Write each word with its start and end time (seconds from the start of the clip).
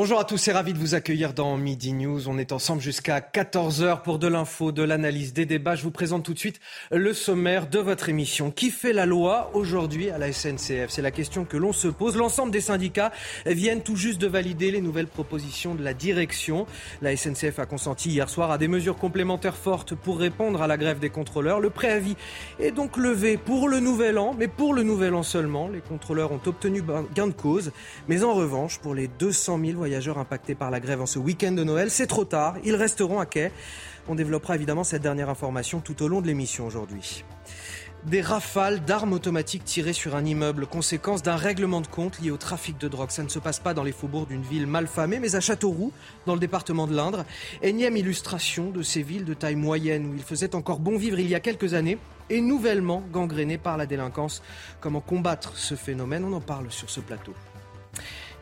Bonjour 0.00 0.20
à 0.20 0.24
tous 0.24 0.46
et 0.46 0.52
ravi 0.52 0.74
de 0.74 0.78
vous 0.78 0.94
accueillir 0.94 1.34
dans 1.34 1.56
Midi 1.56 1.92
News. 1.92 2.28
On 2.28 2.38
est 2.38 2.52
ensemble 2.52 2.80
jusqu'à 2.80 3.18
14h 3.18 4.02
pour 4.02 4.20
de 4.20 4.28
l'info, 4.28 4.70
de 4.70 4.84
l'analyse, 4.84 5.32
des 5.32 5.44
débats. 5.44 5.74
Je 5.74 5.82
vous 5.82 5.90
présente 5.90 6.24
tout 6.24 6.34
de 6.34 6.38
suite 6.38 6.60
le 6.92 7.12
sommaire 7.12 7.68
de 7.68 7.80
votre 7.80 8.08
émission. 8.08 8.52
Qui 8.52 8.70
fait 8.70 8.92
la 8.92 9.06
loi 9.06 9.50
aujourd'hui 9.54 10.10
à 10.10 10.18
la 10.18 10.32
SNCF 10.32 10.86
C'est 10.88 11.02
la 11.02 11.10
question 11.10 11.44
que 11.44 11.56
l'on 11.56 11.72
se 11.72 11.88
pose. 11.88 12.16
L'ensemble 12.16 12.52
des 12.52 12.60
syndicats 12.60 13.10
viennent 13.44 13.82
tout 13.82 13.96
juste 13.96 14.20
de 14.20 14.28
valider 14.28 14.70
les 14.70 14.80
nouvelles 14.80 15.08
propositions 15.08 15.74
de 15.74 15.82
la 15.82 15.94
direction. 15.94 16.66
La 17.02 17.16
SNCF 17.16 17.58
a 17.58 17.66
consenti 17.66 18.10
hier 18.10 18.30
soir 18.30 18.52
à 18.52 18.58
des 18.58 18.68
mesures 18.68 18.98
complémentaires 18.98 19.56
fortes 19.56 19.96
pour 19.96 20.20
répondre 20.20 20.62
à 20.62 20.68
la 20.68 20.76
grève 20.76 21.00
des 21.00 21.10
contrôleurs. 21.10 21.58
Le 21.58 21.70
préavis 21.70 22.14
est 22.60 22.70
donc 22.70 22.98
levé 22.98 23.36
pour 23.36 23.68
le 23.68 23.80
nouvel 23.80 24.18
an, 24.18 24.32
mais 24.38 24.46
pour 24.46 24.74
le 24.74 24.84
nouvel 24.84 25.16
an 25.16 25.24
seulement. 25.24 25.66
Les 25.66 25.80
contrôleurs 25.80 26.30
ont 26.30 26.40
obtenu 26.46 26.84
gain 27.16 27.26
de 27.26 27.32
cause. 27.32 27.72
Mais 28.06 28.22
en 28.22 28.34
revanche, 28.34 28.78
pour 28.78 28.94
les 28.94 29.08
200 29.08 29.58
000 29.64 29.87
voyageurs 29.88 30.18
impactés 30.18 30.54
par 30.54 30.70
la 30.70 30.80
grève 30.80 31.00
en 31.00 31.06
ce 31.06 31.18
week-end 31.18 31.52
de 31.52 31.64
Noël. 31.64 31.90
C'est 31.90 32.06
trop 32.06 32.26
tard, 32.26 32.56
ils 32.62 32.76
resteront 32.76 33.20
à 33.20 33.26
quai. 33.26 33.50
On 34.06 34.14
développera 34.14 34.54
évidemment 34.54 34.84
cette 34.84 35.00
dernière 35.00 35.30
information 35.30 35.80
tout 35.80 36.02
au 36.02 36.08
long 36.08 36.20
de 36.20 36.26
l'émission 36.26 36.66
aujourd'hui. 36.66 37.24
Des 38.04 38.20
rafales 38.20 38.84
d'armes 38.84 39.14
automatiques 39.14 39.64
tirées 39.64 39.94
sur 39.94 40.14
un 40.14 40.24
immeuble, 40.24 40.66
conséquence 40.66 41.22
d'un 41.22 41.36
règlement 41.36 41.80
de 41.80 41.86
compte 41.86 42.20
lié 42.20 42.30
au 42.30 42.36
trafic 42.36 42.78
de 42.78 42.86
drogue. 42.86 43.10
Ça 43.10 43.22
ne 43.22 43.28
se 43.28 43.38
passe 43.38 43.60
pas 43.60 43.72
dans 43.72 43.82
les 43.82 43.92
faubourgs 43.92 44.28
d'une 44.28 44.42
ville 44.42 44.66
mal 44.66 44.86
famée, 44.86 45.18
mais 45.18 45.34
à 45.34 45.40
Châteauroux, 45.40 45.92
dans 46.26 46.34
le 46.34 46.40
département 46.40 46.86
de 46.86 46.94
l'Indre. 46.94 47.24
Énième 47.62 47.96
illustration 47.96 48.70
de 48.70 48.82
ces 48.82 49.02
villes 49.02 49.24
de 49.24 49.34
taille 49.34 49.56
moyenne 49.56 50.06
où 50.06 50.14
il 50.14 50.22
faisait 50.22 50.54
encore 50.54 50.80
bon 50.80 50.98
vivre 50.98 51.18
il 51.18 51.28
y 51.28 51.34
a 51.34 51.40
quelques 51.40 51.72
années 51.72 51.98
et 52.28 52.42
nouvellement 52.42 53.02
gangrénées 53.10 53.58
par 53.58 53.78
la 53.78 53.86
délinquance. 53.86 54.42
Comment 54.80 55.00
combattre 55.00 55.56
ce 55.56 55.74
phénomène? 55.74 56.24
On 56.24 56.34
en 56.34 56.42
parle 56.42 56.70
sur 56.70 56.90
ce 56.90 57.00
plateau. 57.00 57.32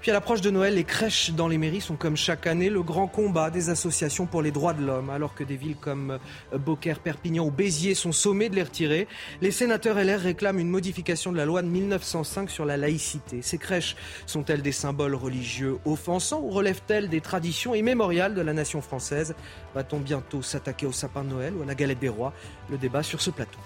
Puis 0.06 0.12
à 0.12 0.14
l'approche 0.14 0.40
de 0.40 0.50
Noël, 0.50 0.76
les 0.76 0.84
crèches 0.84 1.32
dans 1.32 1.48
les 1.48 1.58
mairies 1.58 1.80
sont 1.80 1.96
comme 1.96 2.16
chaque 2.16 2.46
année 2.46 2.70
le 2.70 2.80
grand 2.80 3.08
combat 3.08 3.50
des 3.50 3.70
associations 3.70 4.24
pour 4.24 4.40
les 4.40 4.52
droits 4.52 4.72
de 4.72 4.86
l'homme. 4.86 5.10
Alors 5.10 5.34
que 5.34 5.42
des 5.42 5.56
villes 5.56 5.74
comme 5.74 6.20
euh, 6.52 6.58
Beaucaire, 6.58 7.00
Perpignan 7.00 7.44
ou 7.44 7.50
Béziers 7.50 7.96
sont 7.96 8.12
sommées 8.12 8.48
de 8.48 8.54
les 8.54 8.62
retirer, 8.62 9.08
les 9.42 9.50
sénateurs 9.50 9.96
LR 9.96 10.20
réclament 10.20 10.60
une 10.60 10.68
modification 10.68 11.32
de 11.32 11.36
la 11.36 11.44
loi 11.44 11.60
de 11.60 11.66
1905 11.66 12.48
sur 12.50 12.64
la 12.64 12.76
laïcité. 12.76 13.42
Ces 13.42 13.58
crèches 13.58 13.96
sont-elles 14.26 14.62
des 14.62 14.70
symboles 14.70 15.16
religieux 15.16 15.78
offensants 15.84 16.40
ou 16.40 16.50
relèvent-elles 16.50 17.08
des 17.08 17.20
traditions 17.20 17.74
immémoriales 17.74 18.36
de 18.36 18.42
la 18.42 18.52
nation 18.52 18.82
française? 18.82 19.34
Va-t-on 19.74 19.98
bientôt 19.98 20.40
s'attaquer 20.40 20.86
au 20.86 20.92
sapin 20.92 21.24
de 21.24 21.30
Noël 21.30 21.52
ou 21.58 21.64
à 21.64 21.66
la 21.66 21.74
galette 21.74 21.98
des 21.98 22.08
rois? 22.08 22.32
Le 22.70 22.78
débat 22.78 23.02
sur 23.02 23.20
ce 23.20 23.30
plateau. 23.30 23.58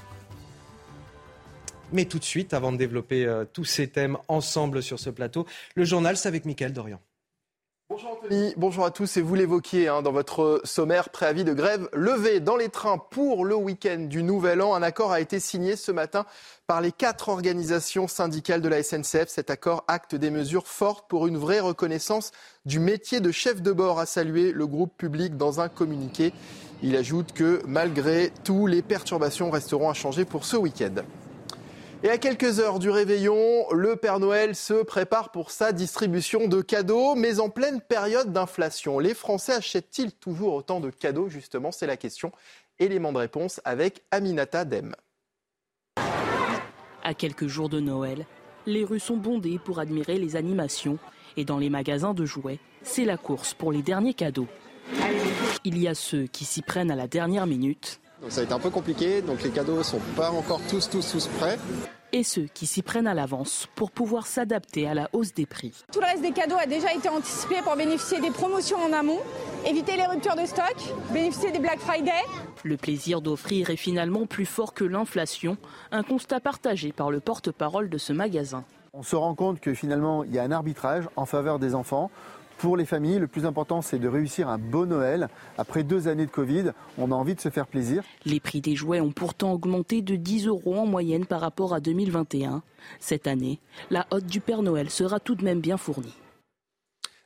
Mais 1.92 2.04
tout 2.04 2.18
de 2.18 2.24
suite, 2.24 2.54
avant 2.54 2.72
de 2.72 2.76
développer 2.76 3.26
euh, 3.26 3.44
tous 3.44 3.64
ces 3.64 3.88
thèmes 3.88 4.16
ensemble 4.28 4.82
sur 4.82 5.00
ce 5.00 5.10
plateau, 5.10 5.46
le 5.74 5.84
journal, 5.84 6.16
c'est 6.16 6.28
avec 6.28 6.44
Mickaël 6.44 6.72
Dorian. 6.72 7.00
Bonjour 7.90 8.12
Anthony, 8.12 8.54
bonjour 8.56 8.84
à 8.84 8.92
tous. 8.92 9.16
Et 9.16 9.20
vous 9.20 9.34
l'évoquiez 9.34 9.88
hein, 9.88 10.00
dans 10.00 10.12
votre 10.12 10.60
sommaire, 10.62 11.08
préavis 11.10 11.42
de 11.42 11.52
grève 11.52 11.88
levé 11.92 12.38
dans 12.38 12.54
les 12.54 12.68
trains 12.68 12.98
pour 12.98 13.44
le 13.44 13.56
week-end 13.56 14.06
du 14.08 14.22
Nouvel 14.22 14.62
An. 14.62 14.76
Un 14.76 14.82
accord 14.82 15.10
a 15.10 15.20
été 15.20 15.40
signé 15.40 15.74
ce 15.74 15.90
matin 15.90 16.24
par 16.68 16.80
les 16.80 16.92
quatre 16.92 17.28
organisations 17.28 18.06
syndicales 18.06 18.60
de 18.60 18.68
la 18.68 18.84
SNCF. 18.84 19.26
Cet 19.26 19.50
accord 19.50 19.82
acte 19.88 20.14
des 20.14 20.30
mesures 20.30 20.68
fortes 20.68 21.08
pour 21.08 21.26
une 21.26 21.36
vraie 21.36 21.58
reconnaissance 21.58 22.30
du 22.64 22.78
métier 22.78 23.18
de 23.18 23.32
chef 23.32 23.60
de 23.60 23.72
bord, 23.72 23.98
a 23.98 24.06
salué 24.06 24.52
le 24.52 24.68
groupe 24.68 24.96
public 24.96 25.36
dans 25.36 25.58
un 25.58 25.68
communiqué. 25.68 26.32
Il 26.84 26.94
ajoute 26.94 27.32
que 27.32 27.60
malgré 27.66 28.30
tout, 28.44 28.68
les 28.68 28.82
perturbations 28.82 29.50
resteront 29.50 29.90
à 29.90 29.94
changer 29.94 30.24
pour 30.24 30.44
ce 30.44 30.56
week-end. 30.56 31.02
Et 32.02 32.08
à 32.08 32.16
quelques 32.16 32.60
heures 32.60 32.78
du 32.78 32.88
réveillon, 32.88 33.70
le 33.72 33.94
Père 33.94 34.20
Noël 34.20 34.56
se 34.56 34.82
prépare 34.82 35.30
pour 35.30 35.50
sa 35.50 35.72
distribution 35.72 36.48
de 36.48 36.62
cadeaux, 36.62 37.14
mais 37.14 37.40
en 37.40 37.50
pleine 37.50 37.82
période 37.82 38.32
d'inflation. 38.32 38.98
Les 38.98 39.12
Français 39.12 39.52
achètent-ils 39.52 40.12
toujours 40.12 40.54
autant 40.54 40.80
de 40.80 40.88
cadeaux? 40.88 41.28
Justement, 41.28 41.70
c'est 41.70 41.86
la 41.86 41.98
question. 41.98 42.32
Élément 42.78 43.12
de 43.12 43.18
réponse 43.18 43.60
avec 43.66 44.02
Aminata 44.12 44.64
Dem. 44.64 44.94
À 47.04 47.12
quelques 47.12 47.48
jours 47.48 47.68
de 47.68 47.80
Noël, 47.80 48.24
les 48.64 48.84
rues 48.84 48.98
sont 48.98 49.18
bondées 49.18 49.58
pour 49.62 49.78
admirer 49.78 50.16
les 50.16 50.36
animations 50.36 50.98
et 51.36 51.44
dans 51.44 51.58
les 51.58 51.68
magasins 51.68 52.14
de 52.14 52.24
jouets, 52.24 52.60
c'est 52.82 53.04
la 53.04 53.18
course 53.18 53.52
pour 53.52 53.72
les 53.72 53.82
derniers 53.82 54.14
cadeaux. 54.14 54.48
Il 55.64 55.76
y 55.76 55.86
a 55.86 55.94
ceux 55.94 56.24
qui 56.24 56.46
s'y 56.46 56.62
prennent 56.62 56.90
à 56.90 56.96
la 56.96 57.08
dernière 57.08 57.46
minute 57.46 58.00
donc 58.20 58.32
ça 58.32 58.40
a 58.40 58.44
été 58.44 58.52
un 58.52 58.58
peu 58.58 58.70
compliqué, 58.70 59.22
donc 59.22 59.42
les 59.42 59.50
cadeaux 59.50 59.82
sont 59.82 60.00
pas 60.16 60.30
encore 60.30 60.60
tous, 60.68 60.88
tous, 60.88 61.10
tous 61.10 61.26
prêts. 61.38 61.58
Et 62.12 62.24
ceux 62.24 62.48
qui 62.52 62.66
s'y 62.66 62.82
prennent 62.82 63.06
à 63.06 63.14
l'avance 63.14 63.68
pour 63.76 63.92
pouvoir 63.92 64.26
s'adapter 64.26 64.88
à 64.88 64.94
la 64.94 65.08
hausse 65.12 65.32
des 65.32 65.46
prix. 65.46 65.84
Tout 65.92 66.00
le 66.00 66.06
reste 66.06 66.22
des 66.22 66.32
cadeaux 66.32 66.56
a 66.60 66.66
déjà 66.66 66.92
été 66.92 67.08
anticipé 67.08 67.56
pour 67.62 67.76
bénéficier 67.76 68.20
des 68.20 68.30
promotions 68.30 68.78
en 68.78 68.92
amont, 68.92 69.20
éviter 69.64 69.96
les 69.96 70.06
ruptures 70.06 70.34
de 70.34 70.44
stock, 70.44 70.74
bénéficier 71.12 71.52
des 71.52 71.60
Black 71.60 71.78
Friday. 71.78 72.10
Le 72.64 72.76
plaisir 72.76 73.20
d'offrir 73.20 73.70
est 73.70 73.76
finalement 73.76 74.26
plus 74.26 74.44
fort 74.44 74.74
que 74.74 74.82
l'inflation, 74.84 75.56
un 75.92 76.02
constat 76.02 76.40
partagé 76.40 76.90
par 76.90 77.12
le 77.12 77.20
porte-parole 77.20 77.88
de 77.88 77.98
ce 77.98 78.12
magasin. 78.12 78.64
On 78.92 79.04
se 79.04 79.14
rend 79.14 79.36
compte 79.36 79.60
que 79.60 79.72
finalement, 79.72 80.24
il 80.24 80.34
y 80.34 80.40
a 80.40 80.42
un 80.42 80.50
arbitrage 80.50 81.08
en 81.14 81.26
faveur 81.26 81.60
des 81.60 81.76
enfants. 81.76 82.10
Pour 82.60 82.76
les 82.76 82.84
familles, 82.84 83.18
le 83.18 83.26
plus 83.26 83.46
important, 83.46 83.80
c'est 83.80 83.98
de 83.98 84.06
réussir 84.06 84.50
un 84.50 84.58
beau 84.58 84.84
Noël. 84.84 85.30
Après 85.56 85.82
deux 85.82 86.08
années 86.08 86.26
de 86.26 86.30
Covid, 86.30 86.72
on 86.98 87.10
a 87.10 87.14
envie 87.14 87.34
de 87.34 87.40
se 87.40 87.48
faire 87.48 87.66
plaisir. 87.66 88.02
Les 88.26 88.38
prix 88.38 88.60
des 88.60 88.76
jouets 88.76 89.00
ont 89.00 89.12
pourtant 89.12 89.54
augmenté 89.54 90.02
de 90.02 90.14
10 90.14 90.46
euros 90.46 90.76
en 90.76 90.84
moyenne 90.84 91.24
par 91.24 91.40
rapport 91.40 91.72
à 91.72 91.80
2021. 91.80 92.62
Cette 92.98 93.26
année, 93.26 93.60
la 93.90 94.06
hotte 94.10 94.26
du 94.26 94.40
Père 94.40 94.60
Noël 94.60 94.90
sera 94.90 95.20
tout 95.20 95.36
de 95.36 95.42
même 95.42 95.60
bien 95.60 95.78
fournie. 95.78 96.14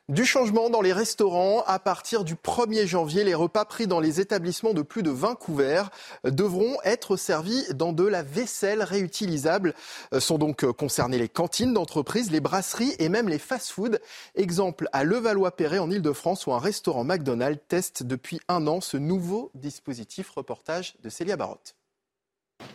Du 0.07 0.23
changement 0.23 0.69
dans 0.69 0.81
les 0.81 0.93
restaurants. 0.93 1.63
À 1.65 1.79
partir 1.79 2.23
du 2.23 2.35
1er 2.35 2.85
janvier, 2.85 3.23
les 3.23 3.33
repas 3.33 3.65
pris 3.65 3.87
dans 3.87 3.99
les 3.99 4.21
établissements 4.21 4.75
de 4.75 4.83
plus 4.83 5.01
de 5.01 5.09
20 5.09 5.33
couverts 5.33 5.89
devront 6.23 6.77
être 6.83 7.17
servis 7.17 7.65
dans 7.73 7.91
de 7.91 8.03
la 8.03 8.21
vaisselle 8.21 8.83
réutilisable. 8.83 9.73
Sont 10.19 10.37
donc 10.37 10.63
concernées 10.73 11.17
les 11.17 11.27
cantines 11.27 11.73
d'entreprise, 11.73 12.29
les 12.29 12.39
brasseries 12.39 12.93
et 12.99 13.09
même 13.09 13.29
les 13.29 13.39
fast-foods. 13.39 13.97
Exemple 14.35 14.87
à 14.93 15.03
Levallois-Perret 15.03 15.79
en 15.79 15.89
Ile-de-France 15.89 16.45
où 16.45 16.53
un 16.53 16.59
restaurant 16.59 17.03
McDonald's 17.03 17.63
teste 17.67 18.03
depuis 18.03 18.39
un 18.47 18.67
an 18.67 18.81
ce 18.81 18.97
nouveau 18.97 19.49
dispositif. 19.55 20.29
Reportage 20.29 20.97
de 21.01 21.09
Célia 21.09 21.35
Barotte. 21.35 21.75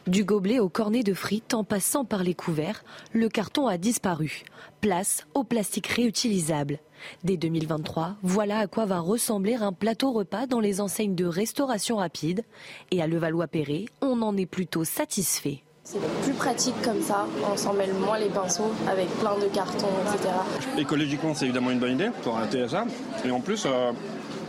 Du 0.06 0.24
gobelet 0.24 0.58
au 0.58 0.68
cornet 0.68 1.02
de 1.02 1.14
frites 1.14 1.54
en 1.54 1.64
passant 1.64 2.04
par 2.04 2.22
les 2.22 2.34
couverts, 2.34 2.84
le 3.12 3.28
carton 3.28 3.66
a 3.66 3.78
disparu. 3.78 4.42
Place 4.80 5.26
au 5.34 5.44
plastique 5.44 5.86
réutilisable. 5.86 6.78
Dès 7.24 7.36
2023, 7.36 8.16
voilà 8.22 8.58
à 8.58 8.66
quoi 8.66 8.86
va 8.86 9.00
ressembler 9.00 9.54
un 9.54 9.72
plateau 9.72 10.12
repas 10.12 10.46
dans 10.46 10.60
les 10.60 10.80
enseignes 10.80 11.14
de 11.14 11.26
restauration 11.26 11.96
rapide. 11.96 12.42
Et 12.90 13.02
à 13.02 13.06
Levallois-Perret, 13.06 13.86
on 14.00 14.22
en 14.22 14.36
est 14.36 14.46
plutôt 14.46 14.84
satisfait. 14.84 15.62
C'est 15.84 15.98
plus 16.22 16.34
pratique 16.34 16.80
comme 16.82 17.00
ça, 17.00 17.26
on 17.50 17.56
s'en 17.56 17.72
mêle 17.72 17.92
moins 17.94 18.18
les 18.18 18.28
pinceaux 18.28 18.70
avec 18.88 19.08
plein 19.18 19.36
de 19.38 19.46
cartons, 19.46 19.88
etc. 20.14 20.28
Écologiquement, 20.78 21.34
c'est 21.34 21.46
évidemment 21.46 21.70
une 21.72 21.80
bonne 21.80 21.94
idée 21.94 22.10
pour 22.22 22.36
arrêter 22.36 22.68
ça. 22.68 22.84
Et 23.24 23.30
en 23.30 23.40
plus, 23.40 23.64
euh, 23.66 23.90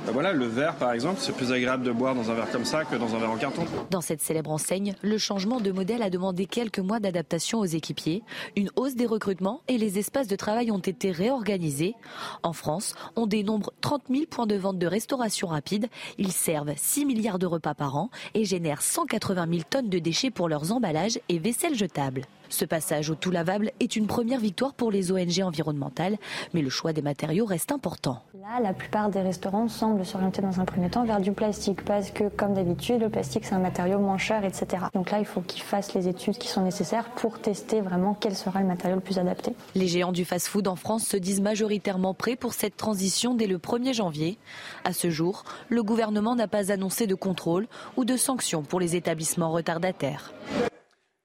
ben 0.06 0.32
le 0.32 0.46
verre, 0.46 0.76
par 0.76 0.92
exemple, 0.92 1.18
c'est 1.20 1.36
plus 1.36 1.52
agréable 1.52 1.84
de 1.84 1.92
boire 1.92 2.16
dans 2.16 2.30
un 2.32 2.34
verre 2.34 2.52
comme 2.52 2.66
ça 2.66 2.86
que 2.86 2.96
dans 2.96 3.16
un 3.16 3.20
verre 3.20 3.32
en 3.32 3.38
carton. 3.38 3.64
Dans 3.90 4.02
cette 4.02 4.22
célèbre 4.22 4.52
enseigne, 4.52 4.94
le 5.02 5.18
changement 5.18 5.60
de 5.60 5.72
modèle 5.72 6.02
a 6.02 6.10
demandé 6.10 6.46
quelques 6.46 6.80
mois 6.80 7.00
d'adaptation 7.00 7.60
aux 7.60 7.66
équipiers, 7.66 8.24
une 8.56 8.70
hausse 8.76 8.96
des 8.96 9.06
recrutements 9.06 9.62
et 9.68 9.78
les 9.78 10.00
espaces 10.00 10.28
de 10.28 10.36
travail 10.36 10.72
ont 10.72 10.80
été 10.80 11.12
réorganisés. 11.12 11.96
En 12.44 12.54
France, 12.54 12.96
on 13.16 13.28
dénombre 13.28 13.72
30 13.82 14.04
000 14.10 14.26
points 14.30 14.48
de 14.48 14.56
vente 14.56 14.78
de 14.78 14.88
restauration 14.88 15.48
rapide. 15.48 15.88
Ils 16.18 16.32
servent 16.32 16.74
6 16.76 17.06
milliards 17.06 17.40
de 17.40 17.46
repas 17.46 17.74
par 17.74 17.96
an 17.96 18.10
et 18.34 18.46
génèrent 18.46 18.82
180 18.82 19.48
000 19.50 19.62
tonnes 19.70 19.90
de 19.90 20.00
déchets 20.00 20.32
pour 20.32 20.50
leurs 20.50 20.72
emballages 20.72 21.20
et 21.30 21.40
vaisselles 21.40 21.76
jetables. 21.76 22.26
Ce 22.52 22.66
passage 22.66 23.10
au 23.10 23.16
tout 23.16 23.32
lavable 23.32 23.72
est 23.80 23.96
une 23.96 24.08
première 24.08 24.42
victoire 24.42 24.74
pour 24.74 24.92
les 24.92 25.12
ONG 25.12 25.42
environnementales, 25.42 26.18
mais 26.54 26.62
le 26.62 26.70
choix 26.70 26.92
des 26.92 27.02
matériaux 27.02 27.46
reste 27.46 27.72
important. 27.72 28.22
Là, 28.42 28.60
la 28.62 28.74
plupart 28.74 29.10
des 29.10 29.22
restaurants 29.22 29.70
semblent 29.70 30.06
s'orienter 30.06 30.42
dans 30.42 30.60
un 30.60 30.66
premier 30.66 30.90
temps 30.90 31.06
vers 31.06 31.22
du 31.22 31.32
plastique 31.32 31.86
parce 31.86 32.12
que, 32.12 32.28
comme 32.28 32.54
d'habitude, 32.54 33.00
le 33.02 33.10
plastique 33.10 33.46
c'est 33.46 33.56
un 33.56 33.60
matériau 33.60 34.00
moins 34.00 34.18
cher, 34.18 34.44
etc. 34.44 34.84
Donc 34.94 35.12
là, 35.12 35.20
il 35.20 35.26
faut 35.26 35.40
qu'ils 35.40 35.62
fassent 35.62 35.94
les 35.94 36.10
études 36.10 36.38
qui 36.38 36.50
sont 36.50 36.62
nécessaires 36.62 37.10
pour 37.12 37.40
tester 37.40 37.80
vraiment 37.80 38.18
quel 38.20 38.36
sera 38.36 38.60
le 38.60 38.68
matériau 38.68 38.96
le 38.96 39.02
plus 39.02 39.18
adapté. 39.18 39.54
Les 39.74 39.88
géants 39.88 40.12
du 40.12 40.26
fast-food 40.26 40.68
en 40.68 40.76
France 40.76 41.06
se 41.06 41.16
disent 41.16 41.42
majoritairement 41.42 42.14
prêts 42.14 42.36
pour 42.36 42.54
cette 42.54 42.76
transition 42.76 43.34
dès 43.34 43.48
le 43.48 43.60
1er 43.60 43.94
janvier. 43.94 44.38
À 44.84 44.92
ce 44.92 45.10
jour, 45.10 45.46
le 45.70 45.84
gouvernement 45.84 46.36
n'a 46.36 46.50
pas 46.50 46.70
annoncé 46.70 47.08
de 47.08 47.16
contrôle 47.16 47.68
ou 47.96 48.04
de 48.04 48.18
sanctions 48.18 48.62
pour 48.62 48.82
les 48.82 48.98
établissements 48.98 49.52
retardataires. 49.52 50.34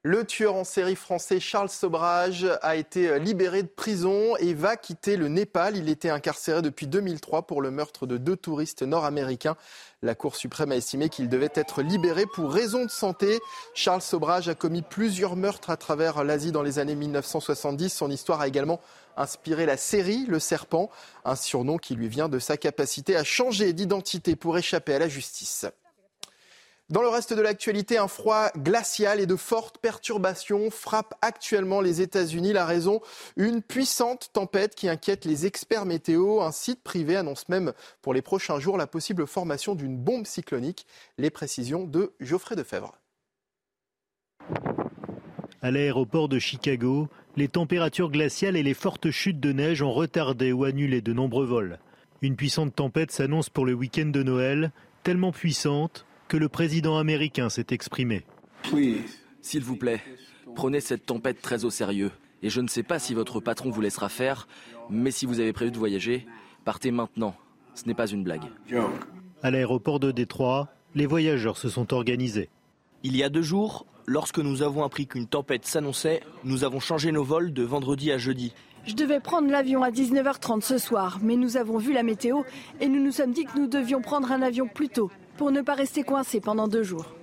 Le 0.07 0.23
tueur 0.23 0.55
en 0.55 0.63
série 0.63 0.95
français 0.95 1.41
Charles 1.41 1.67
Sobrage 1.67 2.47
a 2.61 2.77
été 2.77 3.19
libéré 3.19 3.61
de 3.61 3.67
prison 3.67 4.37
et 4.37 4.53
va 4.53 4.77
quitter 4.77 5.17
le 5.17 5.27
Népal. 5.27 5.75
Il 5.75 5.89
était 5.89 6.09
incarcéré 6.09 6.61
depuis 6.61 6.87
2003 6.87 7.41
pour 7.41 7.61
le 7.61 7.71
meurtre 7.71 8.07
de 8.07 8.15
deux 8.15 8.37
touristes 8.37 8.83
nord-américains. 8.83 9.57
La 10.01 10.15
Cour 10.15 10.37
suprême 10.37 10.71
a 10.71 10.77
estimé 10.77 11.09
qu'il 11.09 11.27
devait 11.27 11.51
être 11.53 11.81
libéré 11.81 12.25
pour 12.25 12.53
raison 12.53 12.85
de 12.85 12.89
santé. 12.89 13.41
Charles 13.73 14.01
Sobrage 14.01 14.47
a 14.47 14.55
commis 14.55 14.81
plusieurs 14.81 15.35
meurtres 15.35 15.71
à 15.71 15.75
travers 15.75 16.23
l'Asie 16.23 16.53
dans 16.53 16.63
les 16.63 16.79
années 16.79 16.95
1970. 16.95 17.89
Son 17.89 18.09
histoire 18.09 18.39
a 18.39 18.47
également 18.47 18.79
inspiré 19.17 19.65
la 19.65 19.75
série 19.75 20.25
Le 20.29 20.39
Serpent, 20.39 20.89
un 21.25 21.35
surnom 21.35 21.77
qui 21.77 21.95
lui 21.95 22.07
vient 22.07 22.29
de 22.29 22.39
sa 22.39 22.55
capacité 22.55 23.17
à 23.17 23.25
changer 23.25 23.73
d'identité 23.73 24.37
pour 24.37 24.57
échapper 24.57 24.93
à 24.93 24.99
la 24.99 25.09
justice. 25.09 25.65
Dans 26.89 27.01
le 27.01 27.09
reste 27.09 27.33
de 27.33 27.41
l'actualité, 27.41 27.97
un 27.97 28.07
froid 28.07 28.49
glacial 28.55 29.19
et 29.19 29.25
de 29.25 29.35
fortes 29.35 29.77
perturbations 29.77 30.71
frappent 30.71 31.15
actuellement 31.21 31.81
les 31.81 31.99
États-Unis. 31.99 32.53
La 32.53 32.65
raison, 32.65 33.01
une 33.35 33.61
puissante 33.61 34.29
tempête 34.31 34.73
qui 34.73 34.87
inquiète 34.87 35.25
les 35.25 35.45
experts 35.45 35.85
météo. 35.85 36.39
Un 36.39 36.53
site 36.53 36.81
privé 36.83 37.17
annonce 37.17 37.49
même 37.49 37.73
pour 38.01 38.13
les 38.13 38.21
prochains 38.21 38.61
jours 38.61 38.77
la 38.77 38.87
possible 38.87 39.27
formation 39.27 39.75
d'une 39.75 39.97
bombe 39.97 40.25
cyclonique. 40.25 40.87
Les 41.17 41.29
précisions 41.29 41.83
de 41.83 42.13
Geoffrey 42.21 42.55
Defebvre. 42.55 42.97
À 45.61 45.71
l'aéroport 45.71 46.29
de 46.29 46.39
Chicago, 46.39 47.09
les 47.35 47.49
températures 47.49 48.11
glaciales 48.11 48.55
et 48.55 48.63
les 48.63 48.73
fortes 48.73 49.11
chutes 49.11 49.41
de 49.41 49.51
neige 49.51 49.81
ont 49.81 49.91
retardé 49.91 50.53
ou 50.53 50.63
annulé 50.63 51.01
de 51.01 51.11
nombreux 51.11 51.47
vols. 51.47 51.79
Une 52.21 52.37
puissante 52.37 52.73
tempête 52.73 53.11
s'annonce 53.11 53.49
pour 53.49 53.65
le 53.65 53.73
week-end 53.73 54.05
de 54.05 54.23
Noël, 54.23 54.71
tellement 55.03 55.33
puissante 55.33 56.06
que 56.27 56.37
le 56.37 56.49
président 56.49 56.97
américain 56.97 57.49
s'est 57.49 57.67
exprimé. 57.71 58.23
S'il 59.41 59.63
vous 59.63 59.77
plaît, 59.77 60.01
prenez 60.55 60.81
cette 60.81 61.05
tempête 61.05 61.41
très 61.41 61.65
au 61.65 61.69
sérieux. 61.69 62.11
Et 62.43 62.49
je 62.49 62.61
ne 62.61 62.67
sais 62.67 62.83
pas 62.83 62.99
si 62.99 63.13
votre 63.13 63.39
patron 63.39 63.71
vous 63.71 63.81
laissera 63.81 64.09
faire, 64.09 64.47
mais 64.89 65.11
si 65.11 65.25
vous 65.25 65.39
avez 65.39 65.53
prévu 65.53 65.71
de 65.71 65.77
voyager, 65.77 66.27
partez 66.65 66.91
maintenant. 66.91 67.35
Ce 67.73 67.85
n'est 67.85 67.93
pas 67.93 68.07
une 68.07 68.23
blague. 68.23 68.45
À 69.41 69.51
l'aéroport 69.51 69.99
de 69.99 70.11
Détroit, 70.11 70.67
les 70.95 71.05
voyageurs 71.05 71.57
se 71.57 71.69
sont 71.69 71.93
organisés. 71.93 72.49
Il 73.03 73.15
y 73.15 73.23
a 73.23 73.29
deux 73.29 73.41
jours, 73.41 73.85
lorsque 74.05 74.39
nous 74.39 74.63
avons 74.63 74.83
appris 74.83 75.07
qu'une 75.07 75.27
tempête 75.27 75.65
s'annonçait, 75.65 76.21
nous 76.43 76.63
avons 76.63 76.79
changé 76.79 77.11
nos 77.11 77.23
vols 77.23 77.53
de 77.53 77.63
vendredi 77.63 78.11
à 78.11 78.17
jeudi. 78.17 78.53
Je 78.85 78.95
devais 78.95 79.19
prendre 79.19 79.49
l'avion 79.49 79.83
à 79.83 79.91
19h30 79.91 80.61
ce 80.61 80.77
soir, 80.77 81.19
mais 81.21 81.35
nous 81.35 81.57
avons 81.57 81.77
vu 81.77 81.93
la 81.93 82.03
météo 82.03 82.43
et 82.79 82.87
nous 82.87 83.03
nous 83.03 83.11
sommes 83.11 83.31
dit 83.31 83.45
que 83.45 83.59
nous 83.59 83.67
devions 83.67 84.01
prendre 84.01 84.31
un 84.31 84.41
avion 84.41 84.67
plus 84.67 84.89
tôt 84.89 85.11
pour 85.37 85.51
ne 85.51 85.61
pas 85.61 85.75
rester 85.75 86.03
coincé 86.03 86.41
pendant 86.41 86.67
deux 86.67 86.83
jours. 86.83 87.13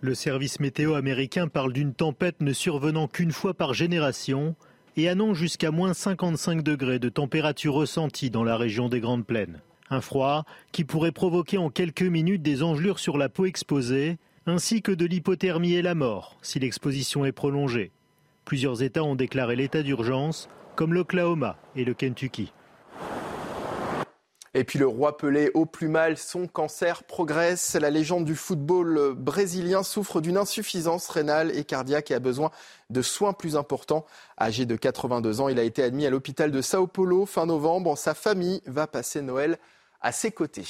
Le 0.00 0.14
service 0.14 0.60
météo 0.60 0.94
américain 0.94 1.48
parle 1.48 1.72
d'une 1.72 1.92
tempête 1.92 2.40
ne 2.40 2.52
survenant 2.52 3.08
qu'une 3.08 3.32
fois 3.32 3.54
par 3.54 3.74
génération 3.74 4.54
et 4.96 5.08
annonce 5.08 5.36
jusqu'à 5.36 5.70
moins 5.70 5.94
55 5.94 6.62
degrés 6.62 6.98
de 6.98 7.08
température 7.08 7.74
ressentie 7.74 8.30
dans 8.30 8.44
la 8.44 8.56
région 8.56 8.88
des 8.88 9.00
Grandes 9.00 9.26
Plaines. 9.26 9.60
Un 9.90 10.00
froid 10.00 10.44
qui 10.72 10.84
pourrait 10.84 11.12
provoquer 11.12 11.58
en 11.58 11.70
quelques 11.70 12.02
minutes 12.02 12.42
des 12.42 12.62
engelures 12.62 12.98
sur 12.98 13.18
la 13.18 13.28
peau 13.28 13.46
exposée, 13.46 14.18
ainsi 14.46 14.82
que 14.82 14.92
de 14.92 15.06
l'hypothermie 15.06 15.74
et 15.74 15.82
la 15.82 15.94
mort 15.94 16.36
si 16.42 16.58
l'exposition 16.58 17.24
est 17.24 17.32
prolongée. 17.32 17.90
Plusieurs 18.44 18.82
États 18.82 19.04
ont 19.04 19.16
déclaré 19.16 19.56
l'état 19.56 19.82
d'urgence, 19.82 20.48
comme 20.74 20.94
l'Oklahoma 20.94 21.58
et 21.76 21.84
le 21.84 21.94
Kentucky. 21.94 22.52
Et 24.54 24.64
puis 24.64 24.78
le 24.78 24.86
roi 24.86 25.16
Pelé 25.16 25.50
au 25.54 25.66
plus 25.66 25.88
mal, 25.88 26.16
son 26.16 26.46
cancer 26.46 27.04
progresse. 27.04 27.74
La 27.74 27.90
légende 27.90 28.24
du 28.24 28.34
football 28.34 29.14
brésilien 29.14 29.82
souffre 29.82 30.20
d'une 30.20 30.36
insuffisance 30.36 31.08
rénale 31.08 31.56
et 31.56 31.64
cardiaque 31.64 32.10
et 32.10 32.14
a 32.14 32.18
besoin 32.18 32.50
de 32.90 33.02
soins 33.02 33.32
plus 33.32 33.56
importants. 33.56 34.06
Âgé 34.40 34.64
de 34.64 34.76
82 34.76 35.40
ans, 35.40 35.48
il 35.48 35.58
a 35.58 35.64
été 35.64 35.82
admis 35.82 36.06
à 36.06 36.10
l'hôpital 36.10 36.50
de 36.50 36.62
Sao 36.62 36.86
Paulo 36.86 37.26
fin 37.26 37.46
novembre. 37.46 37.96
Sa 37.98 38.14
famille 38.14 38.62
va 38.66 38.86
passer 38.86 39.20
Noël 39.20 39.58
à 40.00 40.12
ses 40.12 40.30
côtés. 40.30 40.64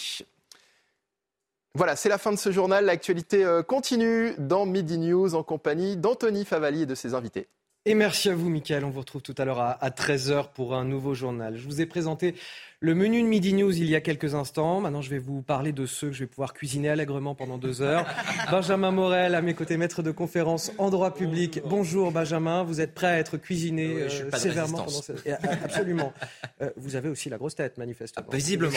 Voilà, 1.75 1.95
c'est 1.95 2.09
la 2.09 2.19
fin 2.19 2.33
de 2.33 2.39
ce 2.39 2.51
journal. 2.51 2.87
L'actualité 2.87 3.45
euh, 3.45 3.63
continue 3.63 4.35
dans 4.39 4.67
Midi 4.67 4.99
News 4.99 5.35
en 5.35 5.45
compagnie 5.45 5.97
d'Anthony 5.97 6.45
Favali 6.45 6.83
et 6.83 6.87
de 6.87 6.95
ses 6.95 7.15
invités. 7.15 7.47
Et 7.85 7.95
merci 7.95 8.29
à 8.29 8.35
vous, 8.35 8.51
Mickaël. 8.51 8.85
On 8.85 8.91
vous 8.91 9.01
retrouve 9.01 9.23
tout 9.23 9.35
à 9.39 9.45
l'heure 9.45 9.61
à 9.61 9.89
13h 9.89 10.53
pour 10.53 10.75
un 10.75 10.85
nouveau 10.85 11.15
journal. 11.15 11.57
Je 11.57 11.65
vous 11.65 11.81
ai 11.81 11.87
présenté 11.87 12.35
le 12.81 12.95
menu 12.95 13.23
de 13.23 13.27
Midi 13.27 13.55
News 13.55 13.77
il 13.77 13.89
y 13.89 13.97
a 13.97 14.01
quelques 14.01 14.35
instants. 14.35 14.81
Maintenant, 14.81 15.01
je 15.01 15.11
vais 15.11 15.19
vous 15.19 15.43
parler 15.43 15.73
de 15.73 15.87
ceux 15.87 16.09
que 16.09 16.13
je 16.13 16.21
vais 16.21 16.27
pouvoir 16.27 16.55
cuisiner 16.55 16.91
allègrement 16.91 17.35
pendant 17.35 17.59
deux 17.59 17.83
heures. 17.83 18.07
Benjamin 18.51 18.91
Morel, 18.91 19.35
à 19.35 19.43
mes 19.43 19.55
côtés, 19.55 19.77
maître 19.77 20.03
de 20.03 20.11
conférence 20.11 20.71
en 20.79 20.91
droit 20.91 21.15
public. 21.15 21.61
Bonjour, 21.65 22.13
Benjamin. 22.13 22.63
Vous 22.63 22.81
êtes 22.81 22.95
prêt 22.95 23.07
à 23.07 23.19
être 23.19 23.37
cuisiné 23.37 24.03
euh, 24.03 24.31
sévèrement 24.33 24.85
pendant 24.85 24.91
cette... 24.91 25.27
Absolument. 25.65 26.13
Euh, 26.61 26.71
vous 26.77 26.95
avez 26.95 27.09
aussi 27.09 27.29
la 27.31 27.39
grosse 27.39 27.55
tête, 27.55 27.79
manifestement. 27.79 28.27
Ah, 28.31 28.37
visiblement. 28.37 28.77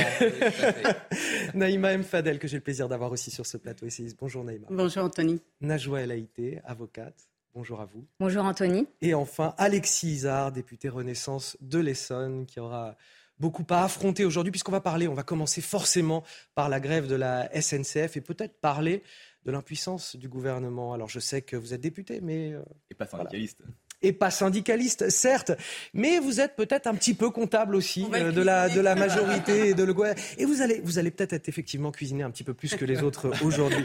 Naïma 1.53 1.91
M. 1.91 2.03
Fadel, 2.03 2.39
que 2.39 2.47
j'ai 2.47 2.57
le 2.57 2.63
plaisir 2.63 2.87
d'avoir 2.87 3.11
aussi 3.11 3.29
sur 3.29 3.45
ce 3.45 3.57
plateau. 3.57 3.87
Bonjour, 4.19 4.43
Naïma. 4.43 4.67
Bonjour, 4.69 5.03
Anthony. 5.03 5.41
Najwa 5.59 6.01
El 6.01 6.11
Haïté, 6.11 6.59
avocate. 6.65 7.30
Bonjour 7.53 7.81
à 7.81 7.85
vous. 7.85 8.05
Bonjour 8.19 8.45
Anthony. 8.45 8.87
Et 9.01 9.13
enfin, 9.13 9.53
Alexis 9.57 10.07
Isard, 10.07 10.51
député 10.51 10.87
Renaissance 10.87 11.57
de 11.59 11.79
l'Essonne, 11.79 12.45
qui 12.45 12.59
aura 12.59 12.95
beaucoup 13.39 13.65
à 13.69 13.83
affronter 13.83 14.23
aujourd'hui, 14.23 14.51
puisqu'on 14.51 14.71
va 14.71 14.79
parler, 14.79 15.07
on 15.07 15.13
va 15.13 15.23
commencer 15.23 15.61
forcément 15.61 16.23
par 16.55 16.69
la 16.69 16.79
grève 16.79 17.07
de 17.07 17.15
la 17.15 17.49
SNCF 17.59 18.15
et 18.15 18.21
peut-être 18.21 18.61
parler 18.61 19.03
de 19.43 19.51
l'impuissance 19.51 20.15
du 20.15 20.29
gouvernement. 20.29 20.93
Alors 20.93 21.09
je 21.09 21.19
sais 21.19 21.41
que 21.41 21.57
vous 21.57 21.73
êtes 21.73 21.81
député, 21.81 22.21
mais... 22.21 22.53
Euh, 22.53 22.63
et 22.89 22.95
pas 22.95 23.07
syndicaliste 23.07 23.61
et 24.03 24.13
pas 24.13 24.31
syndicaliste, 24.31 25.09
certes, 25.09 25.51
mais 25.93 26.19
vous 26.19 26.39
êtes 26.39 26.55
peut-être 26.55 26.87
un 26.87 26.95
petit 26.95 27.13
peu 27.13 27.29
comptable 27.29 27.75
aussi 27.75 28.05
euh, 28.13 28.31
de, 28.31 28.41
la, 28.41 28.69
de 28.69 28.81
la 28.81 28.95
majorité 29.01 29.69
et 29.69 29.73
de 29.73 29.83
le 29.83 29.93
Et 30.37 30.45
vous 30.45 30.61
allez, 30.61 30.81
vous 30.83 30.97
allez 30.99 31.11
peut-être 31.11 31.33
être 31.33 31.49
effectivement 31.49 31.91
cuisiné 31.91 32.23
un 32.23 32.31
petit 32.31 32.43
peu 32.43 32.53
plus 32.53 32.75
que 32.75 32.85
les 32.85 33.03
autres 33.03 33.31
aujourd'hui. 33.43 33.83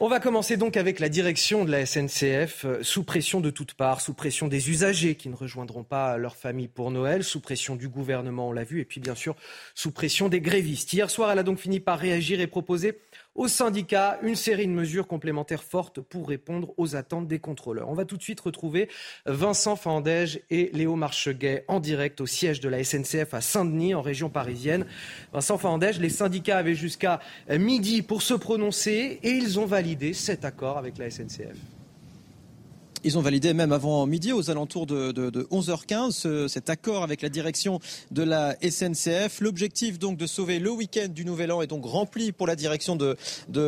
On 0.00 0.08
va 0.08 0.20
commencer 0.20 0.56
donc 0.56 0.76
avec 0.76 1.00
la 1.00 1.08
direction 1.08 1.64
de 1.64 1.70
la 1.70 1.84
SNCF, 1.86 2.64
euh, 2.64 2.82
sous 2.82 3.04
pression 3.04 3.40
de 3.40 3.50
toutes 3.50 3.74
parts, 3.74 4.00
sous 4.00 4.14
pression 4.14 4.48
des 4.48 4.70
usagers 4.70 5.14
qui 5.14 5.28
ne 5.28 5.34
rejoindront 5.34 5.84
pas 5.84 6.16
leur 6.16 6.36
famille 6.36 6.68
pour 6.68 6.90
Noël, 6.90 7.24
sous 7.24 7.40
pression 7.40 7.76
du 7.76 7.88
gouvernement, 7.88 8.48
on 8.48 8.52
l'a 8.52 8.64
vu, 8.64 8.80
et 8.80 8.84
puis 8.84 9.00
bien 9.00 9.14
sûr 9.14 9.36
sous 9.74 9.90
pression 9.90 10.28
des 10.28 10.40
grévistes. 10.40 10.92
Hier 10.92 11.10
soir, 11.10 11.30
elle 11.30 11.38
a 11.38 11.42
donc 11.42 11.58
fini 11.58 11.80
par 11.80 11.98
réagir 11.98 12.40
et 12.40 12.46
proposer 12.46 12.98
aux 13.34 13.48
syndicats 13.48 14.18
une 14.22 14.36
série 14.36 14.66
de 14.66 14.72
mesures 14.72 15.06
complémentaires 15.06 15.64
fortes 15.64 16.00
pour 16.00 16.28
répondre 16.28 16.72
aux 16.76 16.96
attentes 16.96 17.26
des 17.26 17.38
contrôleurs. 17.38 17.88
On 17.88 17.94
va 17.94 18.04
tout 18.04 18.16
de 18.16 18.22
suite 18.22 18.40
retrouver 18.40 18.88
Vincent 19.26 19.76
Fandège 19.76 20.40
et 20.50 20.70
Léo 20.72 20.96
Marcheguet 20.96 21.64
en 21.68 21.80
direct 21.80 22.20
au 22.20 22.26
siège 22.26 22.60
de 22.60 22.68
la 22.68 22.82
SNCF 22.82 23.34
à 23.34 23.40
Saint-Denis, 23.40 23.94
en 23.94 24.02
région 24.02 24.30
parisienne. 24.30 24.86
Vincent 25.32 25.58
Fandège, 25.58 25.98
les 26.00 26.10
syndicats 26.10 26.58
avaient 26.58 26.74
jusqu'à 26.74 27.20
midi 27.50 28.02
pour 28.02 28.22
se 28.22 28.34
prononcer 28.34 29.18
et 29.22 29.30
ils 29.30 29.58
ont 29.58 29.66
validé 29.66 30.12
cet 30.12 30.44
accord 30.44 30.78
avec 30.78 30.98
la 30.98 31.10
SNCF. 31.10 31.73
Ils 33.04 33.18
ont 33.18 33.20
validé 33.20 33.52
même 33.52 33.72
avant 33.72 34.06
midi, 34.06 34.32
aux 34.32 34.50
alentours 34.50 34.86
de, 34.86 35.12
11h15, 35.50 36.48
cet 36.48 36.70
accord 36.70 37.02
avec 37.02 37.20
la 37.20 37.28
direction 37.28 37.78
de 38.10 38.22
la 38.22 38.56
SNCF. 38.62 39.42
L'objectif 39.42 39.98
donc 39.98 40.16
de 40.16 40.26
sauver 40.26 40.58
le 40.58 40.70
week-end 40.70 41.08
du 41.08 41.26
Nouvel 41.26 41.52
An 41.52 41.60
est 41.60 41.66
donc 41.66 41.84
rempli 41.84 42.32
pour 42.32 42.46
la 42.46 42.56
direction 42.56 42.96
de, 42.96 43.16